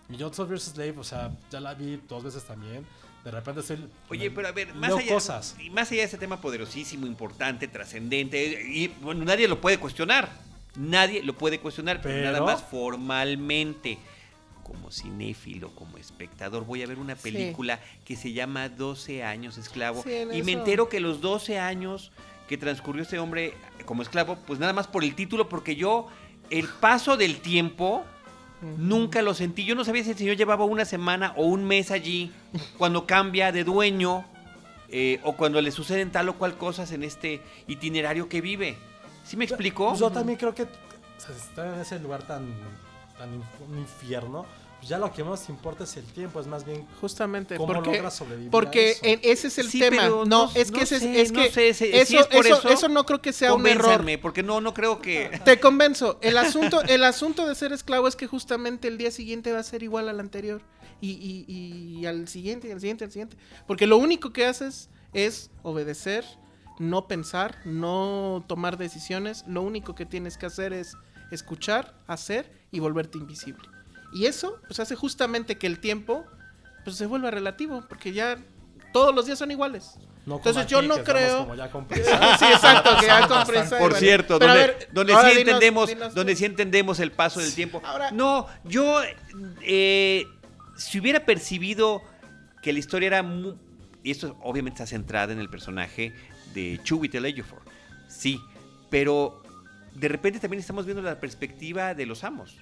Y 0.09 0.15
yo, 0.17 0.30
12 0.30 0.43
vs. 0.43 0.63
Slave, 0.75 0.95
o 0.99 1.03
sea, 1.03 1.36
ya 1.49 1.59
la 1.59 1.73
vi 1.73 1.99
dos 2.07 2.23
veces 2.23 2.43
también. 2.43 2.86
De 3.23 3.32
repente 3.32 3.61
estoy... 3.61 3.89
Oye, 4.11 4.30
pero 4.30 4.47
a 4.47 4.51
ver, 4.51 4.75
más 4.75 4.91
allá, 4.93 5.11
cosas. 5.11 5.55
y 5.59 5.71
más 5.71 5.89
allá 5.91 6.01
de 6.01 6.07
ese 6.07 6.19
tema 6.19 6.39
poderosísimo, 6.39 7.07
importante, 7.07 7.67
trascendente, 7.67 8.61
y 8.69 8.89
bueno, 9.01 9.25
nadie 9.25 9.47
lo 9.47 9.59
puede 9.59 9.80
cuestionar. 9.80 10.30
Nadie 10.75 11.23
lo 11.23 11.34
puede 11.34 11.59
cuestionar, 11.59 11.99
pero, 11.99 12.13
Pero- 12.13 12.32
nada 12.32 12.45
más 12.45 12.61
formalmente. 12.61 13.97
Como 14.68 14.91
cinéfilo, 14.91 15.74
como 15.76 15.97
espectador, 15.97 16.65
voy 16.65 16.84
a 16.84 16.88
ver 16.88 16.99
una 16.99 17.15
Sí. 17.15 17.32
película 17.32 17.80
que 18.05 18.15
se 18.15 18.34
llama 18.34 18.70
12 18.70 19.24
años 19.24 19.57
esclavo. 19.57 20.03
Sí, 20.03 20.11
y 20.34 20.43
me 20.43 20.51
entero 20.51 20.89
que 20.89 20.99
los 20.99 21.22
12 21.22 21.57
años 21.59 22.11
que 22.47 22.57
transcurrió 22.57 23.03
este 23.03 23.20
hombre 23.20 23.53
como 23.86 24.01
esclavo, 24.01 24.38
pues 24.45 24.59
nada 24.59 24.74
más 24.74 24.88
por 24.88 25.03
el 25.03 25.15
título, 25.15 25.49
porque 25.49 25.76
yo, 25.76 26.07
el 26.49 26.68
paso 26.68 27.18
del 27.18 27.39
tiempo, 27.39 28.03
Nunca 28.59 29.22
lo 29.22 29.36
sentí. 29.36 29.65
Yo 29.65 29.76
no 29.76 29.86
sabía 29.86 30.03
si 30.03 30.09
el 30.09 30.18
señor 30.18 30.36
llevaba 30.36 30.65
una 30.65 30.84
semana 30.84 31.32
o 31.36 31.45
un 31.45 31.63
mes 31.65 31.91
allí 31.91 32.32
cuando 32.80 33.05
cambia 33.05 33.51
de 33.51 33.63
dueño 33.63 34.26
eh, 34.89 35.20
o 35.24 35.34
cuando 35.38 35.61
le 35.61 35.70
suceden 35.70 36.11
tal 36.11 36.28
o 36.30 36.34
cual 36.39 36.57
cosas 36.57 36.91
en 36.91 37.03
este 37.03 37.39
itinerario 37.68 38.28
que 38.30 38.41
vive. 38.41 38.76
¿Sí 39.24 39.38
me 39.38 39.45
explico? 39.45 39.89
Pues 39.89 39.99
yo 39.99 40.09
también 40.09 40.39
creo 40.39 40.55
que 40.55 40.63
o 40.63 40.68
sea, 41.20 41.36
estar 41.36 41.72
en 41.72 41.80
ese 41.82 41.99
lugar 41.99 42.24
tan, 42.24 42.51
tan 43.18 43.39
inf- 43.41 43.68
un 43.70 43.78
infierno, 43.80 44.45
pues 44.78 44.89
ya 44.89 44.99
lo 44.99 45.11
que 45.11 45.24
más 45.24 45.49
importa 45.49 45.86
es 45.86 45.97
el 45.97 46.05
tiempo, 46.05 46.39
es 46.39 46.45
más 46.45 46.63
bien 46.63 46.86
Justamente, 47.01 47.57
cómo 47.57 47.74
porque, 47.74 47.93
logras 47.95 48.15
sobrevivir. 48.15 48.49
a 48.49 48.51
porque 48.51 48.91
eso. 48.91 48.99
ese 49.03 49.47
es 49.47 49.57
el 49.57 49.70
Sí, 49.72 49.80
tema. 49.80 50.03
pero 50.03 50.26
No, 50.26 50.45
no- 50.45 50.51
es 50.53 50.70
que 50.72 50.78
no 50.78 50.84
ese 50.84 50.95
es- 50.97 51.01
sé, 51.01 51.22
es, 51.22 51.32
no 51.32 51.41
que 51.41 51.49
si 51.74 51.86
eso, 51.86 52.20
es 52.20 52.28
por 52.28 52.45
eso, 52.45 52.57
eso, 52.59 52.70
eso 52.70 52.88
no 52.89 53.05
creo 53.05 53.20
que 53.22 53.34
sea 53.34 53.53
un 53.55 53.65
error. 53.65 54.05
Porque 54.22 54.43
no, 54.43 54.61
no 54.61 54.74
creo 54.76 55.01
que... 55.01 55.32
Te 55.45 55.59
convenzo. 55.59 56.20
El 56.22 56.38
asunto, 56.38 56.82
el 56.84 57.03
asunto 57.03 57.47
de 57.47 57.55
ser 57.55 57.74
esclavo 57.74 58.07
es 58.07 58.15
que 58.15 58.28
justamente 58.28 58.88
el 58.88 58.97
día 58.99 59.09
siguiente 59.09 59.51
va 59.51 59.59
a 59.59 59.63
ser 59.63 59.82
igual 59.82 60.09
al 60.09 60.20
anterior. 60.20 60.61
Y, 61.01 61.11
y- 61.11 61.99
y 61.99 62.05
al 62.05 62.28
siguiente, 62.28 62.68
y 62.68 62.72
al 62.72 62.80
siguiente, 62.80 63.03
y 63.03 63.05
al 63.07 63.11
siguiente. 63.11 63.38
Porque 63.65 63.88
lo 63.88 63.97
único 63.97 64.32
que 64.32 64.45
haces 64.45 64.89
es 65.13 65.49
obedecer, 65.63 66.24
no 66.80 67.07
pensar, 67.07 67.57
no 67.65 68.43
tomar 68.47 68.78
decisiones. 68.78 69.43
Lo 69.47 69.63
único 69.63 69.95
que 69.95 70.05
tienes 70.05 70.38
que 70.38 70.45
hacer 70.45 70.74
es 70.74 70.95
escuchar, 71.32 71.93
hacer 72.07 72.51
y 72.71 72.80
volverte 72.80 73.17
invisible. 73.17 73.67
Y 74.13 74.25
eso, 74.25 74.59
pues 74.67 74.80
hace 74.80 74.95
justamente 74.95 75.57
que 75.57 75.67
el 75.67 75.80
tiempo, 75.80 76.25
pues 76.84 76.95
se 76.95 77.05
vuelva 77.05 77.30
relativo. 77.32 77.84
Porque 77.89 78.13
ya 78.13 78.38
todos 78.93 79.13
los 79.13 79.25
días 79.25 79.38
son 79.39 79.51
iguales. 79.51 79.95
No 80.25 80.38
Entonces 80.38 80.67
yo 80.67 80.82
no 80.82 81.03
creo. 81.03 81.39
como 81.47 81.55
ya. 81.55 81.69
Sí, 82.38 82.45
exacto, 82.45 82.97
que 82.99 83.05
ya. 83.05 83.28
Por 83.80 83.93
cierto, 83.95 84.39
Pero 84.39 84.51
a 84.51 84.55
donde, 84.55 84.67
ver, 84.73 84.89
donde 84.91 85.13
sí 85.13 85.19
dinos- 85.19 85.38
entendemos, 85.38 85.88
dinos 85.89 86.13
donde 86.15 86.36
sí 86.36 86.45
entendemos 86.45 86.99
el 86.99 87.11
paso 87.11 87.39
del 87.39 87.53
tiempo. 87.53 87.82
Ahora- 87.86 88.11
no, 88.11 88.47
yo 88.65 89.01
eh, 89.61 90.25
si 90.75 90.99
hubiera 90.99 91.25
percibido 91.25 92.01
que 92.61 92.73
la 92.73 92.80
historia 92.80 93.07
era 93.07 93.25
y 94.03 94.11
esto 94.11 94.38
obviamente 94.41 94.84
está 94.84 94.88
centrada 94.88 95.32
en 95.34 95.39
el 95.39 95.49
personaje 95.49 96.13
de 96.53 96.80
Chiwetel 96.84 97.25
Ejiofor, 97.25 97.61
sí, 98.09 98.41
pero 98.89 99.41
de 100.00 100.08
repente 100.08 100.39
también 100.39 100.60
estamos 100.60 100.86
viendo 100.86 101.02
la 101.02 101.20
perspectiva 101.20 101.93
de 101.93 102.06
los 102.06 102.24
amos. 102.24 102.58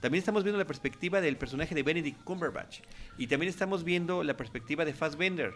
También 0.00 0.20
estamos 0.20 0.44
viendo 0.44 0.58
la 0.58 0.66
perspectiva 0.66 1.20
del 1.20 1.36
personaje 1.36 1.74
de 1.74 1.82
Benedict 1.82 2.22
Cumberbatch. 2.24 2.80
Y 3.18 3.26
también 3.26 3.48
estamos 3.50 3.84
viendo 3.84 4.22
la 4.22 4.36
perspectiva 4.36 4.84
de 4.84 4.92
Fassbender. 4.92 5.54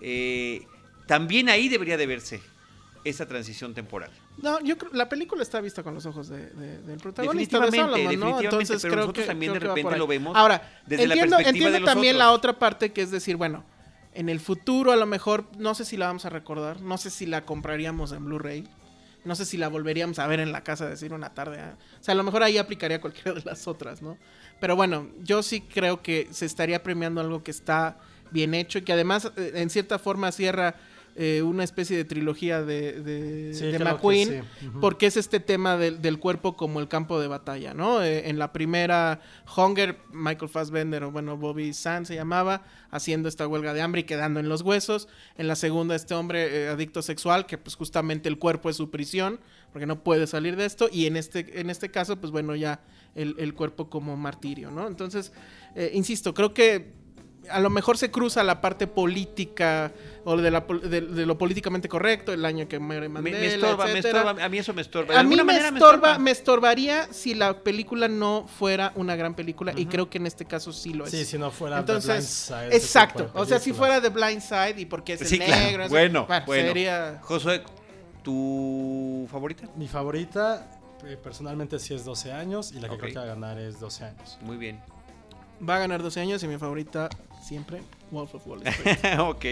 Eh, 0.00 0.66
también 1.06 1.48
ahí 1.48 1.68
debería 1.68 1.96
de 1.96 2.06
verse 2.06 2.40
esa 3.04 3.26
transición 3.26 3.72
temporal. 3.74 4.10
No, 4.42 4.60
yo 4.60 4.76
creo 4.78 4.92
la 4.92 5.08
película 5.08 5.42
está 5.42 5.60
vista 5.60 5.82
con 5.82 5.94
los 5.94 6.06
ojos 6.06 6.28
de- 6.28 6.50
de- 6.50 6.82
del 6.82 6.98
protagonista 6.98 7.58
de 7.58 7.64
Definitivamente, 7.66 7.76
Solomon, 7.78 7.96
¿no? 7.96 8.10
definitivamente, 8.10 8.44
Entonces 8.46 8.82
pero 8.82 8.92
creo 8.92 9.02
nosotros 9.04 9.24
que, 9.24 9.28
también 9.28 9.52
creo 9.52 9.60
de 9.62 9.74
repente 9.74 9.98
lo 9.98 10.06
vemos 10.06 10.36
Ahora, 10.36 10.80
desde 10.86 11.06
la 11.06 11.14
entiendo, 11.14 11.36
perspectiva 11.36 11.48
entiendo 11.50 11.72
de 11.72 11.80
los 11.80 11.90
también 11.94 12.16
otros. 12.16 12.26
la 12.26 12.32
otra 12.32 12.58
parte 12.58 12.92
que 12.92 13.02
es 13.02 13.10
decir, 13.10 13.36
bueno, 13.36 13.64
en 14.12 14.28
el 14.28 14.38
futuro 14.40 14.92
a 14.92 14.96
lo 14.96 15.06
mejor 15.06 15.46
no 15.58 15.74
sé 15.74 15.84
si 15.84 15.96
la 15.96 16.06
vamos 16.08 16.26
a 16.26 16.30
recordar, 16.30 16.80
no 16.82 16.98
sé 16.98 17.10
si 17.10 17.26
la 17.26 17.44
compraríamos 17.46 18.12
en 18.12 18.24
Blu-ray, 18.26 18.68
no 19.24 19.34
sé 19.34 19.44
si 19.44 19.56
la 19.56 19.68
volveríamos 19.68 20.18
a 20.18 20.26
ver 20.26 20.40
en 20.40 20.52
la 20.52 20.62
casa, 20.62 20.88
decir 20.88 21.12
una 21.12 21.34
tarde. 21.34 21.58
¿eh? 21.58 21.72
O 22.00 22.04
sea, 22.04 22.12
a 22.12 22.16
lo 22.16 22.22
mejor 22.22 22.42
ahí 22.42 22.58
aplicaría 22.58 23.00
cualquiera 23.00 23.32
de 23.32 23.42
las 23.44 23.66
otras, 23.68 24.02
¿no? 24.02 24.16
Pero 24.60 24.76
bueno, 24.76 25.08
yo 25.22 25.42
sí 25.42 25.60
creo 25.60 26.02
que 26.02 26.28
se 26.30 26.46
estaría 26.46 26.82
premiando 26.82 27.20
algo 27.20 27.42
que 27.42 27.50
está 27.50 27.98
bien 28.30 28.54
hecho 28.54 28.78
y 28.78 28.82
que 28.82 28.92
además, 28.92 29.30
eh, 29.36 29.52
en 29.54 29.70
cierta 29.70 29.98
forma, 29.98 30.32
cierra 30.32 30.76
eh, 31.22 31.42
una 31.42 31.64
especie 31.64 31.98
de 31.98 32.06
trilogía 32.06 32.62
de, 32.62 32.92
de, 33.02 33.52
Sí, 33.52 33.66
de 33.66 33.76
que 33.76 33.84
McQueen, 33.84 34.42
porque 34.80 35.04
es 35.04 35.18
este 35.18 35.38
tema 35.38 35.76
del, 35.76 36.00
del 36.00 36.18
cuerpo 36.18 36.56
como 36.56 36.80
el 36.80 36.88
campo 36.88 37.20
de 37.20 37.28
batalla, 37.28 37.74
¿no? 37.74 38.02
Eh, 38.02 38.30
en 38.30 38.38
la 38.38 38.54
primera, 38.54 39.20
Hunger, 39.54 39.98
Michael 40.14 40.48
Fassbender, 40.48 41.04
o 41.04 41.10
bueno, 41.10 41.36
Bobby 41.36 41.74
Sands 41.74 42.08
se 42.08 42.14
llamaba, 42.14 42.62
haciendo 42.90 43.28
esta 43.28 43.46
huelga 43.46 43.74
de 43.74 43.82
hambre 43.82 44.00
y 44.00 44.04
quedando 44.04 44.40
en 44.40 44.48
los 44.48 44.62
huesos. 44.62 45.08
En 45.36 45.46
la 45.46 45.56
segunda, 45.56 45.94
este 45.94 46.14
hombre 46.14 46.64
eh, 46.64 46.68
adicto 46.68 47.02
sexual, 47.02 47.44
que 47.44 47.58
pues 47.58 47.76
justamente 47.76 48.30
el 48.30 48.38
cuerpo 48.38 48.70
es 48.70 48.76
su 48.76 48.88
prisión, 48.90 49.40
porque 49.74 49.84
no 49.84 50.02
puede 50.02 50.26
salir 50.26 50.56
de 50.56 50.64
esto. 50.64 50.88
Y 50.90 51.04
en 51.04 51.18
este, 51.18 51.60
en 51.60 51.68
este 51.68 51.90
caso, 51.90 52.18
pues 52.18 52.32
bueno, 52.32 52.56
ya 52.56 52.80
el, 53.14 53.34
el 53.36 53.52
cuerpo 53.52 53.90
como 53.90 54.16
martirio, 54.16 54.70
¿no? 54.70 54.86
Entonces, 54.86 55.32
insisto, 55.92 56.32
creo 56.32 56.54
que 56.54 56.99
a 57.50 57.60
lo 57.60 57.70
mejor 57.70 57.98
se 57.98 58.10
cruza 58.10 58.42
la 58.44 58.60
parte 58.60 58.86
política 58.86 59.92
o 60.24 60.36
de, 60.36 60.50
la 60.50 60.66
pol- 60.66 60.80
de- 60.88 61.00
de 61.00 61.26
lo 61.26 61.36
políticamente 61.38 61.88
correcto, 61.88 62.32
el 62.32 62.44
año 62.44 62.68
que 62.68 62.78
muere 62.78 63.08
Me, 63.08 63.14
Mandela, 63.20 63.38
me 63.38 63.46
estorba, 63.46 63.86
me 63.86 63.98
estorba, 63.98 64.30
a 64.44 64.48
mí 64.48 64.58
eso 64.58 64.74
me 64.74 64.82
estorba. 64.82 65.14
De 65.14 65.20
A 65.20 65.22
mí 65.22 65.34
me, 65.36 65.44
manera 65.44 65.68
estorba, 65.68 66.18
me 66.18 66.30
estorbaría 66.30 67.12
si 67.12 67.34
la 67.34 67.62
película 67.62 68.08
no 68.08 68.46
fuera 68.46 68.92
una 68.96 69.16
gran 69.16 69.34
película 69.34 69.72
y 69.76 69.86
creo 69.86 70.08
que 70.10 70.18
en 70.18 70.26
este 70.26 70.44
caso 70.44 70.72
sí 70.72 70.92
lo 70.92 71.04
es. 71.06 71.10
Sí, 71.10 71.24
si 71.24 71.38
no 71.38 71.50
fuera 71.50 71.76
The 71.76 71.80
Entonces, 71.80 72.08
Blind 72.48 72.60
Side, 72.62 72.76
ese 72.76 72.76
exacto. 72.86 73.30
O 73.34 73.44
sea, 73.46 73.58
si 73.58 73.72
fuera 73.72 74.00
The 74.00 74.10
Blind 74.10 74.40
Side 74.42 74.74
y 74.78 74.86
porque 74.86 75.14
es 75.14 75.22
el 75.22 75.26
Sí, 75.28 75.38
claro. 75.38 75.64
negro, 75.64 75.82
eso- 75.84 75.90
Bueno, 75.90 76.26
bueno. 76.46 76.66
sería 76.68 77.18
Josué, 77.22 77.62
¿tu 78.22 79.26
favorita? 79.30 79.68
Mi 79.76 79.88
favorita, 79.88 80.70
eh, 81.06 81.16
personalmente, 81.22 81.78
sí 81.78 81.94
es 81.94 82.04
12 82.04 82.32
años. 82.32 82.72
Y 82.72 82.80
la 82.80 82.88
que 82.88 82.94
Ok. 82.94 83.00
creo 83.00 83.12
que 83.12 83.18
va 83.18 83.24
a 83.24 83.28
ganar 83.28 83.58
es 83.58 83.80
12 83.80 84.04
años. 84.04 84.38
Muy 84.42 84.56
bien. 84.56 84.80
va 85.68 85.76
a 85.76 85.78
ganar 85.80 86.02
12 86.02 86.18
años 86.20 86.42
y 86.42 86.48
mi 86.48 86.56
favorita 86.56 87.10
siempre 87.42 87.82
Wolf 88.10 88.34
of 88.34 88.46
Wall 88.46 88.66
Street. 88.66 88.98
ok. 89.20 89.44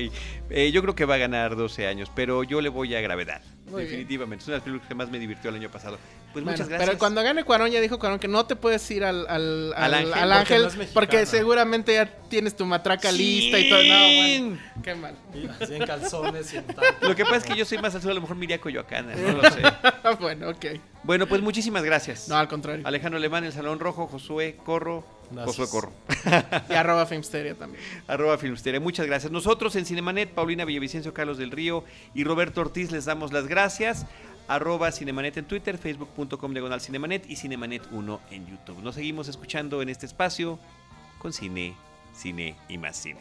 Eh, 0.51 0.70
yo 0.72 0.82
creo 0.82 0.95
que 0.95 1.05
va 1.05 1.14
a 1.14 1.18
ganar 1.18 1.57
12 1.57 1.86
años, 1.86 2.11
pero 2.14 2.43
yo 2.45 2.61
le 2.61 2.68
voy 2.68 2.95
a 2.95 3.01
Gravedad. 3.01 3.41
Muy 3.66 3.82
bien. 3.82 3.91
definitivamente. 3.91 4.43
Es 4.43 4.49
una 4.49 4.55
de 4.55 4.59
las 4.59 4.64
películas 4.64 4.89
que 4.89 4.95
más 4.95 5.11
me 5.11 5.18
divirtió 5.18 5.51
el 5.51 5.57
año 5.57 5.70
pasado. 5.70 5.99
Pues 6.32 6.45
Bueno, 6.45 6.51
muchas 6.53 6.68
gracias. 6.68 6.89
Pero 6.89 6.99
cuando 6.99 7.22
gane 7.22 7.45
Cuarón 7.45 7.70
ya 7.70 7.80
dijo 7.80 7.99
Cuarón 7.99 8.18
que 8.18 8.28
no 8.28 8.45
te 8.47 8.57
puedes 8.57 8.91
ir 8.91 9.05
al, 9.05 9.26
al, 9.28 9.72
Al 9.74 9.95
al- 9.95 9.95
ángel, 9.95 10.12
al 10.14 10.20
porque 10.28 10.34
ángel 10.39 10.62
no 10.62 10.68
es 10.68 10.76
mexicana. 10.76 10.95
porque 11.07 11.26
seguramente 11.26 11.95
ya 11.95 12.07
tienes 12.28 12.57
tu 12.57 12.64
matraca 12.66 13.11
lista 13.12 13.59
y 13.59 13.68
todo. 13.68 13.82
No, 13.82 13.99
bueno, 13.99 14.59
qué 14.82 14.95
mal. 14.95 15.14
Y 15.34 15.47
así 15.62 15.74
en 15.74 15.86
calzones 15.86 16.53
y 16.53 16.57
en 16.59 16.64
tal. 16.66 16.84
Lo 17.03 17.14
que 17.16 17.24
pasa 17.24 17.36
es 17.36 17.45
que 17.45 17.57
yo 17.57 17.64
soy 17.64 17.78
más 17.78 17.95
al 17.95 18.03
sur, 18.03 18.11
a 18.11 18.14
lo 18.14 18.20
mejor 18.22 18.36
me 18.36 18.45
iría 18.45 18.57
a 18.57 18.61
Coyoacán, 18.61 19.07
no 19.09 19.32
lo 19.43 19.51
sé. 19.51 19.62
bueno, 20.20 20.49
ok. 20.51 20.66
Bueno, 21.03 21.26
pues 21.26 21.41
muchísimas 21.43 21.82
gracias. 21.84 22.28
No, 22.28 22.36
al 22.36 22.49
contrario. 22.49 22.86
Alejandro 22.86 23.18
Alemán, 23.18 23.45
El 23.45 23.53
Salón 23.53 23.78
Rojo, 23.80 24.07
Josué 24.07 24.57
Corro, 24.64 25.05
Gracias. 25.31 25.57
Josué 25.57 25.68
Corro, 25.68 25.93
Y 26.70 26.72
arroba 26.72 27.07
Filmsteria 27.07 27.55
también. 27.55 27.83
arroba 28.07 28.39
Filmsteria. 28.39 28.81
Muchas 28.81 29.07
gracias. 29.07 29.31
Nosotros 29.31 29.76
en 29.76 29.85
Cinemanet, 29.85 30.31
Paulina 30.31 30.64
Villavicencio, 30.64 31.12
Carlos 31.12 31.39
del 31.39 31.51
Río 31.51 31.85
y 32.14 32.24
Roberto 32.24 32.61
Ortiz 32.61 32.91
les 32.91 33.05
damos 33.05 33.33
las 33.33 33.47
gracias. 33.47 34.07
Arroba 34.49 34.91
Cinemanet 34.91 35.37
en 35.37 35.45
Twitter, 35.45 35.76
facebook.com 35.76 36.53
diagonal 36.53 36.81
Cinemanet 36.81 37.29
y 37.29 37.35
Cinemanet1 37.35 38.18
en 38.31 38.47
YouTube. 38.47 38.83
Nos 38.83 38.95
seguimos 38.95 39.29
escuchando 39.29 39.83
en 39.83 39.91
este 39.91 40.07
espacio 40.07 40.59
con 41.18 41.35
cine, 41.35 41.74
cine 42.14 42.57
y 42.68 42.79
más 42.79 42.97
cine. 42.97 43.20